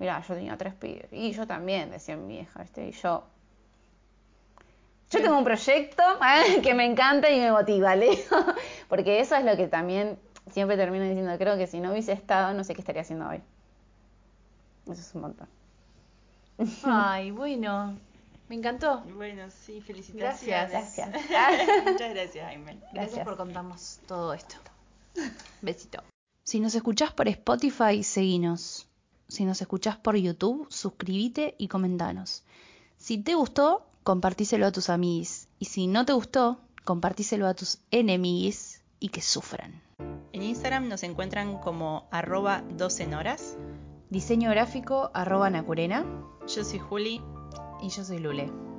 mira, 0.00 0.20
yo 0.26 0.34
tenía 0.34 0.56
tres 0.56 0.74
pibes. 0.74 1.06
Y 1.12 1.30
yo 1.30 1.46
también, 1.46 1.88
decía 1.88 2.16
mi 2.16 2.40
hija, 2.40 2.62
¿viste? 2.62 2.88
Y 2.88 2.90
yo. 2.90 3.22
Yo 5.10 5.22
tengo 5.22 5.38
un 5.38 5.44
proyecto 5.44 6.02
¿eh? 6.02 6.60
que 6.62 6.74
me 6.74 6.84
encanta 6.84 7.30
y 7.30 7.38
me 7.38 7.52
motiva, 7.52 7.94
le 7.94 8.10
digo. 8.10 8.44
Porque 8.88 9.20
eso 9.20 9.36
es 9.36 9.44
lo 9.44 9.56
que 9.56 9.68
también 9.68 10.18
siempre 10.50 10.76
termino 10.76 11.04
diciendo. 11.04 11.32
Creo 11.38 11.56
que 11.56 11.68
si 11.68 11.78
no 11.78 11.92
hubiese 11.92 12.10
estado, 12.10 12.52
no 12.54 12.64
sé 12.64 12.74
qué 12.74 12.80
estaría 12.80 13.02
haciendo 13.02 13.28
hoy. 13.28 13.40
Eso 14.86 15.00
es 15.00 15.14
un 15.14 15.20
montón. 15.20 15.48
Ay, 16.82 17.30
bueno. 17.30 17.96
Me 18.50 18.56
encantó. 18.56 19.04
Bueno, 19.14 19.44
sí, 19.48 19.80
felicitaciones. 19.80 20.72
Gracias. 20.72 21.08
Muchas 21.86 22.10
gracias, 22.10 22.44
Jaime. 22.44 22.72
Gracias, 22.72 22.92
Gracias. 22.92 23.24
por 23.24 23.36
contarnos 23.36 24.00
todo 24.08 24.34
esto. 24.34 24.56
Besito. 25.62 26.02
Si 26.42 26.58
nos 26.58 26.74
escuchás 26.74 27.12
por 27.12 27.28
Spotify, 27.28 28.02
seguinos. 28.02 28.88
Si 29.28 29.44
nos 29.44 29.60
escuchás 29.60 29.98
por 29.98 30.16
YouTube, 30.16 30.66
suscríbete 30.68 31.54
y 31.58 31.68
comentanos. 31.68 32.42
Si 32.96 33.18
te 33.18 33.36
gustó, 33.36 33.86
compartíselo 34.02 34.66
a 34.66 34.72
tus 34.72 34.90
amigos. 34.90 35.46
Y 35.60 35.66
si 35.66 35.86
no 35.86 36.04
te 36.04 36.12
gustó, 36.12 36.58
compartíselo 36.84 37.46
a 37.46 37.54
tus 37.54 37.78
enemigos 37.92 38.80
y 38.98 39.10
que 39.10 39.22
sufran. 39.22 39.80
En 40.32 40.42
Instagram 40.42 40.88
nos 40.88 41.04
encuentran 41.04 41.58
como 41.58 42.08
arroba 42.10 42.64
12 42.76 43.14
horas. 43.14 43.56
Diseño 44.08 44.50
gráfico 44.50 45.12
arroba 45.14 45.50
Nacurena 45.50 46.04
Yo 46.52 46.64
soy 46.64 46.80
Juli. 46.80 47.22
Y 47.82 47.88
yo 47.88 48.04
soy 48.04 48.18
Lule. 48.18 48.69